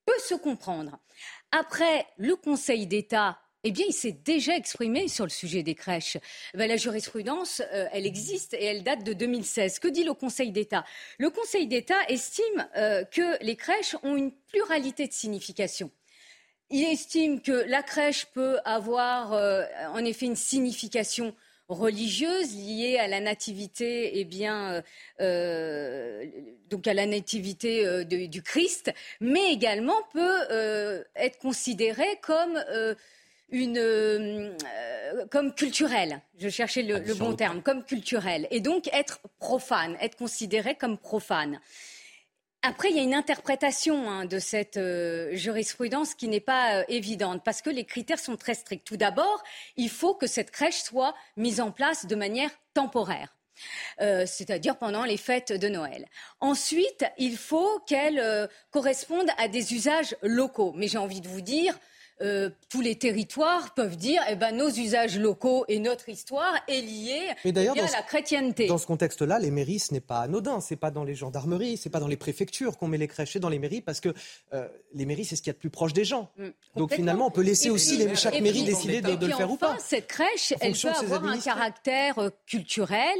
peut 0.06 0.18
se 0.26 0.34
comprendre. 0.34 0.98
Après, 1.52 2.06
le 2.16 2.36
Conseil 2.36 2.86
d'État 2.86 3.38
eh 3.62 3.72
bien, 3.72 3.84
il 3.86 3.92
s'est 3.92 4.12
déjà 4.12 4.56
exprimé 4.56 5.06
sur 5.08 5.24
le 5.26 5.30
sujet 5.30 5.62
des 5.62 5.74
crèches. 5.74 6.16
Ben, 6.54 6.66
la 6.66 6.78
jurisprudence, 6.78 7.60
elle 7.70 8.06
existe 8.06 8.54
et 8.54 8.64
elle 8.64 8.82
date 8.82 9.04
de 9.04 9.12
2016. 9.12 9.80
Que 9.80 9.88
dit 9.88 10.02
le 10.02 10.14
Conseil 10.14 10.50
d'État? 10.50 10.82
Le 11.18 11.28
Conseil 11.28 11.66
d'État 11.66 12.02
estime 12.08 12.66
que 12.74 13.44
les 13.44 13.56
crèches 13.56 13.96
ont 14.02 14.16
une 14.16 14.32
pluralité 14.32 15.06
de 15.06 15.12
signification. 15.12 15.90
Il 16.70 16.84
estime 16.84 17.40
que 17.40 17.64
la 17.68 17.82
crèche 17.82 18.26
peut 18.26 18.58
avoir 18.64 19.32
euh, 19.32 19.64
en 19.92 20.04
effet 20.04 20.26
une 20.26 20.36
signification 20.36 21.34
religieuse 21.68 22.54
liée 22.56 22.98
à 22.98 23.06
la 23.06 23.20
nativité, 23.20 24.18
eh 24.18 24.24
bien, 24.24 24.82
donc 26.68 26.88
à 26.88 26.94
la 26.94 27.06
nativité 27.06 28.04
du 28.04 28.42
Christ, 28.42 28.92
mais 29.20 29.52
également 29.52 30.02
peut 30.12 31.04
être 31.14 31.38
considérée 31.38 32.18
comme 32.22 32.60
une 33.50 33.78
euh, 33.78 35.26
comme 35.30 35.54
culturelle. 35.54 36.20
Je 36.38 36.48
cherchais 36.48 36.82
le, 36.82 37.14
bon 37.14 37.34
terme, 37.34 37.62
comme 37.62 37.84
culturelle, 37.84 38.46
et 38.50 38.60
donc 38.60 38.88
être 38.92 39.20
profane, 39.38 39.96
être 40.00 40.16
considéré 40.16 40.74
comme 40.74 40.98
profane. 40.98 41.60
Après, 42.62 42.90
il 42.90 42.96
y 42.96 43.00
a 43.00 43.02
une 43.02 43.14
interprétation 43.14 44.10
hein, 44.10 44.26
de 44.26 44.38
cette 44.38 44.76
euh, 44.76 45.34
jurisprudence 45.34 46.14
qui 46.14 46.28
n'est 46.28 46.40
pas 46.40 46.80
euh, 46.80 46.84
évidente 46.88 47.42
parce 47.42 47.62
que 47.62 47.70
les 47.70 47.86
critères 47.86 48.18
sont 48.18 48.36
très 48.36 48.54
stricts. 48.54 48.86
Tout 48.86 48.98
d'abord, 48.98 49.42
il 49.76 49.88
faut 49.88 50.14
que 50.14 50.26
cette 50.26 50.50
crèche 50.50 50.82
soit 50.82 51.14
mise 51.38 51.62
en 51.62 51.70
place 51.70 52.04
de 52.04 52.14
manière 52.14 52.50
temporaire. 52.74 53.34
c'est-à-dire 53.98 54.78
pendant 54.78 55.04
les 55.04 55.18
fêtes 55.18 55.52
de 55.52 55.68
Noël. 55.68 56.06
Ensuite, 56.40 57.04
il 57.18 57.36
faut 57.36 57.80
qu'elle 57.80 58.48
corresponde 58.70 59.28
à 59.36 59.48
des 59.48 59.74
usages 59.74 60.16
locaux. 60.22 60.72
Mais 60.74 60.88
j'ai 60.88 60.98
envie 60.98 61.20
de 61.20 61.28
vous 61.28 61.42
dire, 61.42 61.78
euh, 62.22 62.50
tous 62.68 62.80
les 62.80 62.96
territoires 62.96 63.72
peuvent 63.74 63.96
dire 63.96 64.20
eh 64.28 64.36
ben, 64.36 64.54
nos 64.54 64.68
usages 64.68 65.18
locaux 65.18 65.64
et 65.68 65.78
notre 65.78 66.08
histoire 66.08 66.54
est 66.68 66.80
liée 66.80 67.28
eh 67.44 67.68
à 67.68 67.74
la 67.74 68.02
chrétienté. 68.02 68.66
Dans 68.66 68.78
ce 68.78 68.86
contexte-là, 68.86 69.38
les 69.38 69.50
mairies, 69.50 69.78
ce 69.78 69.94
n'est 69.94 70.00
pas 70.00 70.20
anodin. 70.20 70.60
Ce 70.60 70.74
n'est 70.74 70.78
pas 70.78 70.90
dans 70.90 71.04
les 71.04 71.14
gendarmeries, 71.14 71.76
ce 71.76 71.88
n'est 71.88 71.92
pas 71.92 72.00
dans 72.00 72.08
les 72.08 72.16
préfectures 72.16 72.76
qu'on 72.76 72.88
met 72.88 72.98
les 72.98 73.08
crèches, 73.08 73.32
c'est 73.32 73.40
dans 73.40 73.48
les 73.48 73.58
mairies 73.58 73.80
parce 73.80 74.00
que 74.00 74.12
euh, 74.52 74.68
les 74.94 75.06
mairies, 75.06 75.24
c'est 75.24 75.36
ce 75.36 75.42
qu'il 75.42 75.50
y 75.50 75.54
a 75.54 75.54
de 75.54 75.58
plus 75.58 75.70
proche 75.70 75.92
des 75.92 76.04
gens. 76.04 76.30
Mm, 76.36 76.48
Donc 76.76 76.94
finalement, 76.94 77.26
on 77.26 77.30
peut 77.30 77.42
laisser 77.42 77.70
aussi 77.70 78.06
chaque 78.16 78.40
mairie 78.40 78.64
décider 78.64 79.00
de, 79.00 79.26
le 79.26 79.32
faire 79.32 79.50
ou 79.50 79.56
pas. 79.56 79.76
Cette 79.78 80.06
crèche, 80.06 80.52
elle 80.60 80.74
peut 80.74 80.88
avoir 80.88 81.24
un 81.24 81.38
caractère 81.38 82.18
euh, 82.18 82.30
culturel 82.46 83.18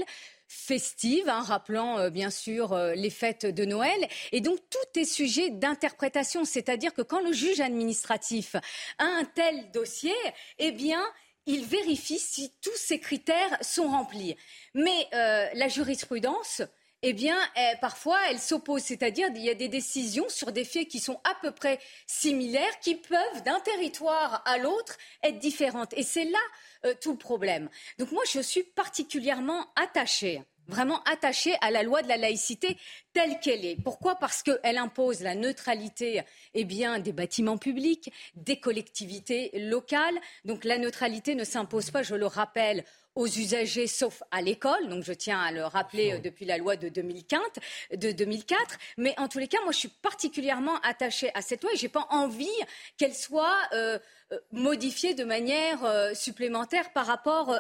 festive, 0.50 1.28
hein, 1.28 1.42
rappelant 1.42 1.98
euh, 1.98 2.10
bien 2.10 2.28
sûr 2.28 2.72
euh, 2.72 2.94
les 2.94 3.10
fêtes 3.10 3.46
de 3.46 3.64
Noël. 3.64 4.08
Et 4.32 4.40
donc 4.40 4.58
tout 4.68 4.98
est 5.00 5.04
sujet 5.04 5.50
d'interprétation, 5.50 6.44
c'est-à-dire 6.44 6.92
que 6.92 7.02
quand 7.02 7.20
le 7.20 7.32
juge 7.32 7.60
administratif 7.60 8.56
a 8.98 9.04
un 9.04 9.24
tel 9.24 9.70
dossier, 9.70 10.14
eh 10.58 10.72
bien, 10.72 11.00
il 11.46 11.64
vérifie 11.64 12.18
si 12.18 12.52
tous 12.62 12.76
ces 12.76 12.98
critères 12.98 13.58
sont 13.60 13.86
remplis. 13.86 14.36
Mais 14.74 15.06
euh, 15.14 15.46
la 15.54 15.68
jurisprudence, 15.68 16.62
eh 17.02 17.12
bien, 17.12 17.38
parfois, 17.80 18.18
elle 18.28 18.38
s'oppose. 18.38 18.82
C'est-à-dire, 18.82 19.28
il 19.34 19.42
y 19.42 19.48
a 19.48 19.54
des 19.54 19.68
décisions 19.68 20.28
sur 20.28 20.52
des 20.52 20.64
faits 20.64 20.86
qui 20.86 20.98
sont 20.98 21.18
à 21.24 21.34
peu 21.40 21.50
près 21.50 21.78
similaires, 22.06 22.78
qui 22.80 22.96
peuvent, 22.96 23.42
d'un 23.44 23.58
territoire 23.60 24.42
à 24.44 24.58
l'autre, 24.58 24.98
être 25.22 25.38
différentes. 25.38 25.94
Et 25.96 26.02
c'est 26.02 26.26
là 26.26 26.38
euh, 26.84 26.94
tout 27.00 27.12
le 27.12 27.18
problème. 27.18 27.68
Donc 27.98 28.12
moi, 28.12 28.22
je 28.30 28.40
suis 28.40 28.62
particulièrement 28.62 29.66
attachée 29.76 30.42
vraiment 30.70 31.02
attachée 31.02 31.54
à 31.60 31.70
la 31.70 31.82
loi 31.82 32.00
de 32.02 32.08
la 32.08 32.16
laïcité 32.16 32.78
telle 33.12 33.38
qu'elle 33.40 33.64
est. 33.64 33.76
Pourquoi? 33.82 34.14
Parce 34.14 34.42
qu'elle 34.42 34.78
impose 34.78 35.20
la 35.20 35.34
neutralité 35.34 36.22
eh 36.54 36.64
bien, 36.64 36.98
des 36.98 37.12
bâtiments 37.12 37.58
publics, 37.58 38.12
des 38.34 38.60
collectivités 38.60 39.50
locales. 39.54 40.18
Donc 40.44 40.64
la 40.64 40.78
neutralité 40.78 41.34
ne 41.34 41.44
s'impose 41.44 41.90
pas, 41.90 42.02
je 42.02 42.14
le 42.14 42.26
rappelle, 42.26 42.84
aux 43.14 43.26
usagers 43.26 43.86
sauf 43.86 44.22
à 44.30 44.42
l'école. 44.42 44.88
Donc 44.88 45.04
je 45.04 45.12
tiens 45.12 45.40
à 45.40 45.52
le 45.52 45.64
rappeler 45.64 46.12
euh, 46.12 46.18
depuis 46.18 46.44
la 46.44 46.58
loi 46.58 46.76
de 46.76 46.88
2004. 46.88 47.60
De 47.96 48.12
2004. 48.12 48.78
Mais 48.98 49.14
en 49.18 49.28
tous 49.28 49.38
les 49.38 49.48
cas, 49.48 49.58
moi 49.62 49.72
je 49.72 49.78
suis 49.78 49.88
particulièrement 49.88 50.78
attachée 50.82 51.30
à 51.34 51.42
cette 51.42 51.62
loi 51.62 51.72
et 51.72 51.76
j'ai 51.76 51.88
pas 51.88 52.06
envie 52.10 52.48
qu'elle 52.96 53.14
soit 53.14 53.58
euh, 53.72 53.98
euh, 54.32 54.38
modifiée 54.52 55.14
de 55.14 55.24
manière 55.24 55.80
supplémentaire 56.14 56.92
par 56.92 57.06
rapport 57.06 57.58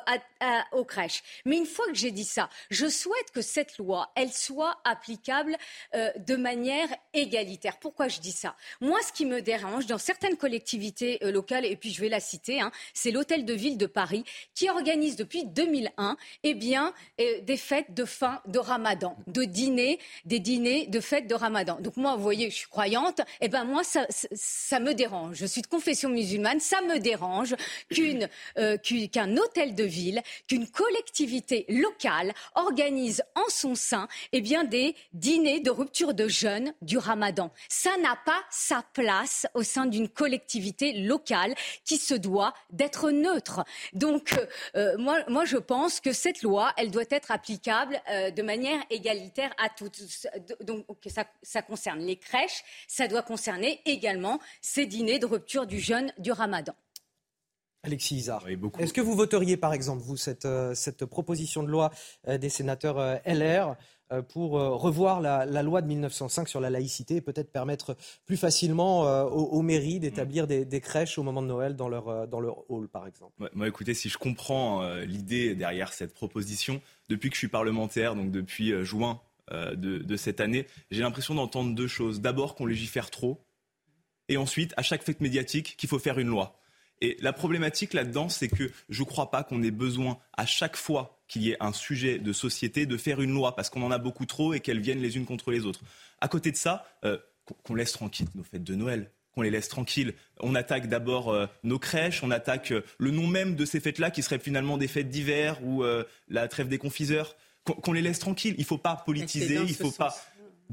aux 0.72 0.84
crèches. 0.84 1.22
Mais 1.44 1.56
une 1.56 1.66
fois 1.66 1.86
que 1.86 1.94
j'ai 1.94 2.10
dit 2.10 2.24
ça, 2.24 2.48
je 2.70 2.86
souhaite 2.86 3.30
que 3.32 3.42
cette 3.42 3.78
loi, 3.78 4.10
elle 4.14 4.32
soit 4.32 4.78
applicable 4.84 5.56
de 5.92 6.36
manière 6.36 6.88
égalitaire. 7.12 7.78
Pourquoi 7.78 8.08
je 8.08 8.20
dis 8.20 8.32
ça? 8.32 8.54
Moi, 8.80 8.98
ce 9.06 9.12
qui 9.12 9.26
me 9.26 9.42
dérange 9.42 9.86
dans 9.86 9.98
certaines 9.98 10.36
collectivités 10.36 11.18
locales, 11.22 11.64
et 11.64 11.76
puis 11.76 11.92
je 11.92 12.00
vais 12.00 12.08
la 12.08 12.20
citer, 12.20 12.60
hein, 12.60 12.70
c'est 12.94 13.10
l'hôtel 13.10 13.44
de 13.44 13.54
ville 13.54 13.78
de 13.78 13.86
Paris 13.86 14.24
qui 14.54 14.70
organise 14.70 15.16
depuis 15.16 15.39
2001, 15.44 16.16
eh 16.42 16.54
bien, 16.54 16.92
euh, 17.20 17.40
des 17.42 17.56
fêtes 17.56 17.94
de 17.94 18.04
fin 18.04 18.40
de 18.46 18.58
Ramadan, 18.58 19.16
de 19.26 19.44
dîners, 19.44 19.98
des 20.24 20.38
dîners 20.38 20.86
de 20.86 21.00
fêtes 21.00 21.26
de 21.26 21.34
Ramadan. 21.34 21.78
Donc 21.80 21.96
moi, 21.96 22.16
vous 22.16 22.22
voyez, 22.22 22.50
je 22.50 22.56
suis 22.56 22.68
croyante, 22.68 23.20
eh 23.40 23.48
ben 23.48 23.64
moi, 23.64 23.82
ça, 23.84 24.80
me 24.80 24.92
dérange. 24.92 25.36
Je 25.36 25.46
suis 25.46 25.62
de 25.62 25.66
confession 25.66 26.08
musulmane, 26.08 26.60
ça 26.60 26.80
me 26.82 26.98
dérange 26.98 27.54
euh, 28.58 28.76
qu'un 29.12 29.36
hôtel 29.36 29.74
de 29.74 29.84
ville, 29.84 30.22
qu'une 30.48 30.68
collectivité 30.68 31.66
locale 31.68 32.32
organise 32.54 33.22
en 33.34 33.48
son 33.48 33.74
sein, 33.74 34.08
eh 34.32 34.40
bien, 34.40 34.64
des 34.64 34.94
dîners 35.12 35.60
de 35.60 35.70
rupture 35.70 36.14
de 36.14 36.28
jeûne 36.28 36.72
du 36.82 36.98
Ramadan. 36.98 37.50
Ça 37.68 37.96
n'a 37.98 38.16
pas 38.24 38.40
sa 38.50 38.84
place 38.92 39.46
au 39.54 39.62
sein 39.62 39.86
d'une 39.86 40.08
collectivité 40.08 40.92
locale 40.92 41.54
qui 41.84 41.96
se 41.96 42.14
doit 42.14 42.54
d'être 42.70 43.10
neutre. 43.10 43.64
Donc, 43.92 44.34
euh, 44.76 44.96
moi, 44.98 45.18
moi, 45.30 45.44
je 45.44 45.56
pense 45.56 46.00
que 46.00 46.12
cette 46.12 46.42
loi, 46.42 46.72
elle 46.76 46.90
doit 46.90 47.04
être 47.10 47.30
applicable 47.30 48.00
euh, 48.10 48.30
de 48.30 48.42
manière 48.42 48.80
égalitaire 48.90 49.54
à 49.58 49.68
toutes. 49.68 50.02
Donc, 50.62 50.84
ça, 51.42 51.62
concerne 51.62 52.00
les 52.00 52.16
crèches, 52.16 52.64
ça 52.88 53.08
doit 53.08 53.22
concerner 53.22 53.80
également 53.86 54.40
ces 54.60 54.86
dîners 54.86 55.18
de 55.18 55.26
rupture 55.26 55.66
du 55.66 55.78
jeûne 55.78 56.12
du 56.18 56.32
ramadan. 56.32 56.74
Alexis 57.82 58.16
Isard, 58.16 58.44
est-ce 58.78 58.92
que 58.92 59.00
vous 59.00 59.14
voteriez 59.14 59.56
par 59.56 59.72
exemple, 59.72 60.02
vous, 60.02 60.18
cette, 60.18 60.44
euh, 60.44 60.74
cette 60.74 61.06
proposition 61.06 61.62
de 61.62 61.68
loi 61.68 61.90
euh, 62.28 62.36
des 62.36 62.50
sénateurs 62.50 63.20
LR 63.24 63.76
pour 64.28 64.58
euh, 64.58 64.70
revoir 64.70 65.20
la, 65.20 65.62
loi 65.62 65.82
de 65.82 65.86
1905 65.86 66.48
sur 66.48 66.60
la 66.60 66.70
laïcité 66.70 67.16
et 67.16 67.20
peut-être 67.20 67.52
permettre 67.52 67.96
plus 68.26 68.36
facilement 68.36 69.06
euh, 69.06 69.24
aux, 69.24 69.62
mairies 69.62 70.00
d'établir 70.00 70.46
des, 70.46 70.80
crèches 70.80 71.18
au 71.18 71.22
moment 71.22 71.42
de 71.42 71.46
Noël 71.46 71.76
dans 71.76 71.88
leur, 71.88 72.26
dans 72.26 72.40
leur 72.40 72.70
hall, 72.70 72.88
par 72.88 73.06
exemple. 73.06 73.32
moi, 73.54 73.68
écoutez, 73.68 73.94
si 73.94 74.08
je 74.08 74.18
comprends 74.18 74.82
l'idée 75.00 75.54
derrière 75.54 75.92
cette 75.92 76.14
proposition, 76.14 76.80
depuis 77.08 77.28
que 77.28 77.34
je 77.34 77.40
suis 77.40 77.48
parlementaire, 77.48 78.14
donc 78.14 78.30
depuis 78.30 78.72
juin 78.84 79.20
de 79.50 80.16
cette 80.16 80.40
année, 80.40 80.66
j'ai 80.90 81.02
l'impression 81.02 81.34
d'entendre 81.34 81.74
deux 81.74 81.86
choses. 81.86 82.20
D'abord 82.20 82.54
qu'on 82.54 82.66
légifère 82.66 83.10
trop, 83.10 83.40
et 84.30 84.36
ensuite, 84.36 84.72
à 84.76 84.82
chaque 84.82 85.02
fête 85.02 85.20
médiatique, 85.20 85.74
qu'il 85.76 85.88
faut 85.88 85.98
faire 85.98 86.18
une 86.18 86.28
loi. 86.28 86.56
Et 87.00 87.16
la 87.20 87.32
problématique 87.32 87.94
là-dedans, 87.94 88.28
c'est 88.28 88.48
que 88.48 88.70
je 88.88 89.00
ne 89.00 89.06
crois 89.06 89.30
pas 89.30 89.42
qu'on 89.42 89.62
ait 89.62 89.70
besoin 89.70 90.18
à 90.36 90.46
chaque 90.46 90.76
fois 90.76 91.18
qu'il 91.28 91.42
y 91.42 91.50
ait 91.50 91.56
un 91.60 91.72
sujet 91.72 92.18
de 92.18 92.32
société 92.32 92.86
de 92.86 92.96
faire 92.96 93.20
une 93.20 93.32
loi 93.32 93.54
parce 93.54 93.70
qu'on 93.70 93.82
en 93.82 93.90
a 93.90 93.98
beaucoup 93.98 94.26
trop 94.26 94.52
et 94.52 94.60
qu'elles 94.60 94.80
viennent 94.80 95.00
les 95.00 95.16
unes 95.16 95.24
contre 95.24 95.50
les 95.50 95.64
autres. 95.64 95.80
À 96.20 96.28
côté 96.28 96.50
de 96.50 96.56
ça, 96.56 96.84
euh, 97.04 97.16
qu'on 97.64 97.74
laisse 97.74 97.92
tranquille 97.92 98.26
nos 98.34 98.42
fêtes 98.42 98.64
de 98.64 98.74
Noël 98.74 99.10
qu'on 99.32 99.42
les 99.42 99.50
laisse 99.50 99.68
tranquilles. 99.68 100.14
On 100.40 100.56
attaque 100.56 100.88
d'abord 100.88 101.28
euh, 101.32 101.46
nos 101.62 101.78
crèches, 101.78 102.24
on 102.24 102.32
attaque 102.32 102.72
euh, 102.72 102.82
le 102.98 103.12
nom 103.12 103.28
même 103.28 103.54
de 103.54 103.64
ces 103.64 103.78
fêtes-là 103.78 104.10
qui 104.10 104.24
seraient 104.24 104.40
finalement 104.40 104.76
des 104.76 104.88
fêtes 104.88 105.08
d'hiver 105.08 105.64
ou 105.64 105.84
la 106.28 106.48
trêve 106.48 106.66
des 106.66 106.78
confiseurs. 106.78 107.36
Qu'on 107.62 107.92
les 107.92 108.02
laisse 108.02 108.18
tranquilles. 108.18 108.54
Il 108.56 108.62
ne 108.62 108.66
faut 108.66 108.78
pas 108.78 108.96
politiser, 108.96 109.54
il 109.54 109.62
ne 109.62 109.66
faut 109.68 109.92
pas 109.92 110.16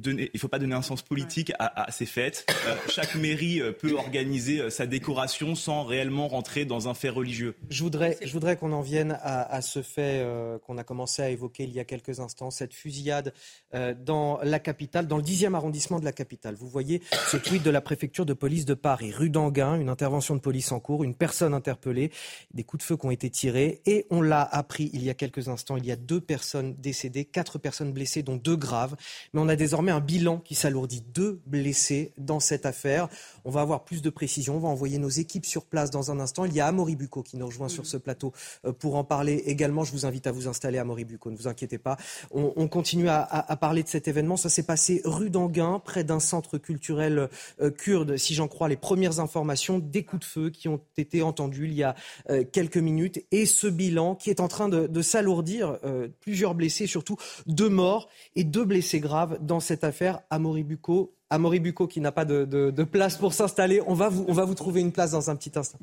il 0.06 0.30
ne 0.34 0.40
faut 0.40 0.48
pas 0.48 0.60
donner 0.60 0.76
un 0.76 0.82
sens 0.82 1.02
politique 1.02 1.52
à, 1.60 1.92
ces 1.92 2.06
fêtes. 2.06 2.46
Euh, 2.68 2.76
chaque 2.90 3.16
mairie 3.16 3.62
euh, 3.62 3.72
peut 3.72 3.94
organiser 3.94 4.60
euh, 4.60 4.70
sa 4.70 4.86
décoration 4.86 5.56
sans 5.56 5.84
réellement 5.84 6.28
rentrer 6.28 6.66
dans 6.66 6.88
un 6.88 6.94
fait 6.94 7.10
religieux. 7.10 7.56
Je 7.70 7.84
voudrais, 7.84 8.18
je 8.22 8.32
voudrais 8.32 8.58
qu'on 8.58 8.72
en 8.72 8.82
vienne 8.82 9.18
à, 9.22 9.62
ce 9.62 9.82
fait 9.82 10.26
qu'on 10.66 10.78
a 10.78 10.84
commencé 10.84 11.22
à 11.22 11.30
évoquer 11.30 11.64
il 11.64 11.72
y 11.72 11.80
a 11.80 11.84
quelques 11.84 12.20
instants, 12.20 12.52
cette 12.52 12.74
fusillade 12.74 13.34
dans 13.74 14.40
la 14.44 14.60
capitale, 14.60 15.08
dans 15.08 15.18
le 15.18 15.24
10e 15.24 15.54
arrondissement 15.54 16.00
de 16.00 16.06
la 16.06 16.12
capitale. 16.12 16.56
Vous 16.56 16.68
voyez 16.68 17.02
ce 17.28 17.38
tweet 17.38 17.64
de 17.64 17.70
la 17.70 17.82
préfecture 17.82 18.26
de 18.26 18.34
police 18.34 18.66
de 18.66 18.74
Paris, 18.74 19.12
rue 19.12 19.30
d'Anguin, 19.30 19.80
une 19.80 19.90
intervention 19.90 20.36
de 20.36 20.40
police 20.40 20.72
en 20.72 20.80
cours, 20.80 21.04
une 21.04 21.16
personne 21.16 21.54
interpellée, 21.54 22.12
des 22.54 22.64
coups 22.64 22.84
de 22.84 22.88
feu 22.88 22.98
qui 22.98 23.06
ont 23.06 23.12
été 23.12 23.30
tirés 23.30 23.82
et 23.86 24.06
on 24.10 24.22
l'a 24.22 24.44
appris 24.44 24.90
il 24.94 25.04
y 25.04 25.10
a 25.10 25.14
quelques 25.14 25.50
instants, 25.50 25.78
il 25.78 25.86
y 25.86 25.92
a 25.92 25.96
deux 25.96 26.22
personnes 26.22 26.76
décédées, 26.78 27.26
quatre 27.26 27.58
personnes 27.58 27.92
blessées, 27.94 28.24
dont 28.24 28.38
deux 28.38 28.56
graves. 28.56 28.96
Mais 29.34 29.42
on 29.42 29.50
a 29.50 29.56
désormais 29.56 29.87
désormais 29.88 29.92
un 29.92 30.06
bilan 30.06 30.40
qui 30.40 30.56
s'alourdit. 30.56 31.04
Deux 31.14 31.40
blessés 31.46 32.12
dans 32.18 32.40
cette 32.40 32.66
affaire. 32.66 33.08
On 33.46 33.52
va 33.52 33.62
avoir 33.62 33.86
plus 33.86 34.02
de 34.02 34.10
précisions. 34.10 34.58
On 34.58 34.60
va 34.60 34.68
envoyer 34.68 34.98
nos 34.98 35.10
équipes 35.10 35.46
sur 35.46 35.66
place 35.66 35.90
dans 35.90 36.12
un 36.12 36.20
instant. 36.20 36.46
Il 36.46 36.54
y 36.54 36.60
a 36.60 36.68
Amaury 36.68 36.96
Bucco 36.96 37.24
qui 37.24 37.38
nous 37.38 37.46
rejoint 37.46 37.70
sur 37.70 37.86
ce 37.86 37.98
plateau 37.98 38.34
euh, 38.66 38.74
pour 38.74 38.96
en 38.96 39.04
parler 39.04 39.44
également. 39.46 39.84
Je 39.84 39.92
vous 39.92 40.06
invite 40.06 40.28
à 40.28 40.32
vous 40.32 40.48
installer, 40.48 40.78
Amaury 40.78 41.06
Bucco. 41.06 41.32
Ne 41.32 41.38
vous 41.38 41.48
inquiétez 41.48 41.78
pas. 41.78 41.98
On, 42.32 42.68
continue 42.68 43.08
à, 43.10 43.58
parler 43.60 43.84
de 43.84 43.88
cet 43.88 44.08
événement. 44.08 44.36
Ça 44.36 44.50
s'est 44.50 44.64
passé 44.64 45.02
rue 45.06 45.30
d'Anguin, 45.30 45.82
près 45.84 46.04
d'un 46.04 46.20
centre 46.20 46.58
culturel 46.58 47.30
euh, 47.62 47.72
kurde. 47.72 48.18
Si 48.18 48.34
j'en 48.34 48.48
crois 48.48 48.68
les 48.68 48.76
premières 48.76 49.20
informations, 49.20 49.80
des 49.80 50.04
coups 50.04 50.22
de 50.22 50.26
feu 50.26 50.50
qui 50.50 50.68
ont 50.68 50.82
été 50.98 51.22
entendus 51.22 51.66
il 51.66 51.74
y 51.74 51.84
a 51.84 51.96
euh, 52.30 52.44
quelques 52.44 52.78
minutes. 52.78 53.24
Et 53.32 53.46
ce 53.46 53.68
bilan 53.68 54.16
qui 54.16 54.30
est 54.30 54.40
en 54.40 54.48
train 54.48 54.70
de, 54.70 55.02
s'alourdir. 55.02 55.78
plusieurs 56.20 56.56
blessés, 56.56 56.88
surtout 56.88 57.18
deux 57.46 57.70
morts 57.70 58.10
et 58.36 58.44
deux 58.44 58.66
blessés 58.66 59.00
graves 59.00 59.38
dans 59.42 59.60
cette 59.60 59.77
affaire. 59.84 60.22
Amaury 60.30 60.64
Bucco, 60.64 61.14
Amaury 61.30 61.60
Bucco 61.60 61.88
qui 61.88 62.02
n'a 62.02 62.12
pas 62.12 62.26
de, 62.26 62.84
place 62.84 63.18
pour 63.18 63.34
s'installer. 63.34 63.82
On 63.88 63.94
va, 63.94 64.10
vous, 64.10 64.26
on 64.28 64.34
va 64.34 64.46
vous 64.46 64.56
trouver 64.56 64.82
une 64.82 64.92
place 64.92 65.12
dans 65.12 65.30
un 65.30 65.36
petit 65.36 65.52
instant. 65.58 65.80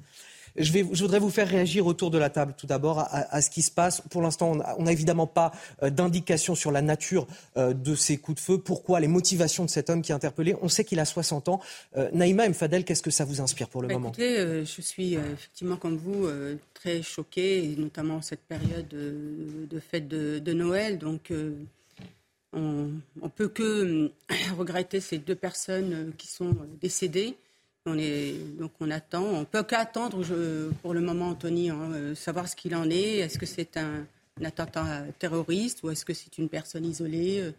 Je, 0.56 0.72
vais, 0.72 0.86
je 0.92 1.02
voudrais 1.02 1.18
vous 1.18 1.30
faire 1.30 1.48
réagir 1.48 1.86
autour 1.86 2.10
de 2.10 2.18
la 2.18 2.30
table 2.30 2.54
tout 2.56 2.66
d'abord 2.66 3.00
à, 3.10 3.42
ce 3.42 3.50
qui 3.50 3.62
se 3.62 3.72
passe. 3.72 4.00
Pour 4.02 4.22
l'instant, 4.22 4.52
on 4.78 4.82
n'a 4.82 4.92
évidemment 4.92 5.26
pas 5.26 5.50
euh, 5.82 5.90
d'indication 5.90 6.54
sur 6.54 6.70
la 6.70 6.80
nature 6.80 7.26
euh, 7.56 7.72
de 7.72 7.94
ces 7.94 8.18
coups 8.18 8.36
de 8.36 8.40
feu. 8.40 8.58
Pourquoi 8.58 9.00
les 9.00 9.08
motivations 9.08 9.64
de 9.64 9.70
cet 9.70 9.90
homme 9.90 10.00
qui 10.00 10.12
est 10.12 10.14
interpellé? 10.14 10.54
On 10.62 10.68
sait 10.68 10.84
qu'il 10.84 11.00
a 11.00 11.04
60 11.04 11.48
ans. 11.48 11.60
Euh, 11.96 12.08
Naïma 12.12 12.48
Mfadel, 12.48 12.84
qu'est-ce 12.84 13.02
que 13.02 13.10
ça 13.10 13.24
vous 13.24 13.40
inspire 13.40 13.68
pour 13.68 13.82
le 13.82 13.88
bah, 13.88 13.94
moment? 13.94 14.10
écoutez, 14.10 14.64
Je 14.64 14.80
suis 14.80 15.14
effectivement 15.14 15.76
comme 15.76 15.96
vous 15.96 16.28
très 16.72 17.02
choquée, 17.02 17.64
et 17.64 17.76
notamment 17.76 18.22
cette 18.22 18.42
période 18.42 18.88
de 18.88 19.80
fête 19.80 20.06
de, 20.06 20.38
de 20.38 20.52
Noël. 20.52 20.98
Donc 20.98 21.32
on 22.54 22.90
ne 23.22 23.28
peut 23.28 23.48
que 23.48 24.10
regretter 24.58 25.00
ces 25.00 25.18
deux 25.18 25.34
personnes 25.34 26.12
qui 26.16 26.28
sont 26.28 26.56
décédées. 26.80 27.36
On 27.86 27.98
est, 27.98 28.34
donc 28.58 28.72
on 28.80 28.90
attend, 28.90 29.24
on 29.24 29.44
peut 29.44 29.62
qu'attendre 29.62 30.24
pour 30.80 30.94
le 30.94 31.00
moment, 31.00 31.28
Anthony, 31.28 31.68
hein, 31.68 31.90
euh, 31.92 32.14
savoir 32.14 32.48
ce 32.48 32.56
qu'il 32.56 32.74
en 32.74 32.88
est. 32.88 33.18
Est-ce 33.18 33.38
que 33.38 33.44
c'est 33.44 33.76
un 33.76 34.06
attentat 34.42 35.04
terroriste 35.18 35.82
ou 35.82 35.90
est-ce 35.90 36.04
que 36.04 36.14
c'est 36.14 36.38
une 36.38 36.48
personne 36.48 36.84
isolée 36.86 37.52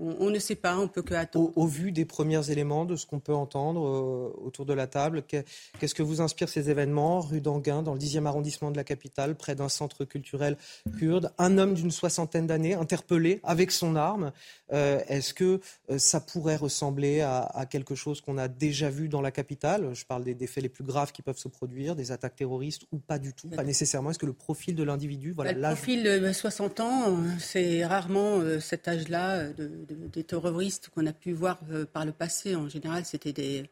euh, 0.00 0.14
on, 0.18 0.30
ne 0.30 0.38
sait 0.38 0.54
pas, 0.54 0.78
on 0.78 0.88
peut 0.88 1.02
que 1.02 1.14
attendre. 1.14 1.52
Au, 1.56 1.66
vu 1.66 1.92
des 1.92 2.04
premiers 2.04 2.50
éléments 2.50 2.84
de 2.84 2.96
ce 2.96 3.06
qu'on 3.06 3.20
peut 3.20 3.34
entendre 3.34 3.86
euh, 3.86 4.44
autour 4.44 4.66
de 4.66 4.74
la 4.74 4.86
table, 4.86 5.22
qu'est-ce 5.22 5.94
que 5.94 6.02
vous 6.02 6.20
inspire 6.20 6.48
ces 6.48 6.70
événements 6.70 7.20
Rue 7.20 7.40
d'Anguin, 7.40 7.82
dans 7.82 7.94
le 7.94 8.00
10e 8.00 8.26
arrondissement 8.26 8.70
de 8.70 8.76
la 8.76 8.84
capitale, 8.84 9.34
près 9.34 9.54
d'un 9.54 9.68
centre 9.68 10.04
culturel 10.04 10.56
kurde, 10.98 11.32
un 11.38 11.58
homme 11.58 11.74
d'une 11.74 11.90
soixantaine 11.90 12.46
d'années 12.46 12.74
interpellé 12.74 13.40
avec 13.42 13.70
son 13.70 13.96
arme. 13.96 14.32
Euh, 14.72 15.00
est-ce 15.08 15.32
que 15.34 15.60
ça 15.96 16.20
pourrait 16.20 16.56
ressembler 16.56 17.20
à, 17.20 17.66
quelque 17.70 17.94
chose 17.94 18.20
qu'on 18.20 18.38
a 18.38 18.48
déjà 18.48 18.90
vu 18.90 19.08
dans 19.08 19.20
la 19.20 19.30
capitale? 19.30 19.94
Je 19.94 20.04
parle 20.04 20.24
des, 20.24 20.46
faits 20.46 20.62
les 20.62 20.68
plus 20.68 20.84
graves 20.84 21.12
qui 21.12 21.22
peuvent 21.22 21.38
se 21.38 21.48
produire, 21.48 21.96
des 21.96 22.12
attaques 22.12 22.36
terroristes 22.36 22.82
ou 22.92 22.98
pas 22.98 23.18
du 23.18 23.32
tout, 23.32 23.48
pas 23.48 23.64
nécessairement. 23.64 24.10
Est-ce 24.10 24.18
que 24.18 24.26
le 24.26 24.32
profil 24.32 24.74
de 24.74 24.82
l'individu, 24.82 25.32
voilà, 25.32 25.52
le 25.52 25.60
profil 25.60 26.32
60 26.32 26.80
ans, 26.80 27.16
c'est 27.38 27.84
rarement 27.84 28.40
euh, 28.40 28.60
cet 28.60 28.88
âge-là 28.88 29.38
euh, 29.38 29.52
de, 29.88 29.94
des 30.08 30.24
terroristes 30.24 30.90
qu'on 30.94 31.06
a 31.06 31.12
pu 31.12 31.32
voir 31.32 31.58
euh, 31.70 31.84
par 31.84 32.04
le 32.04 32.12
passé. 32.12 32.54
En 32.54 32.68
général, 32.68 33.04
c'était 33.04 33.32
des, 33.32 33.64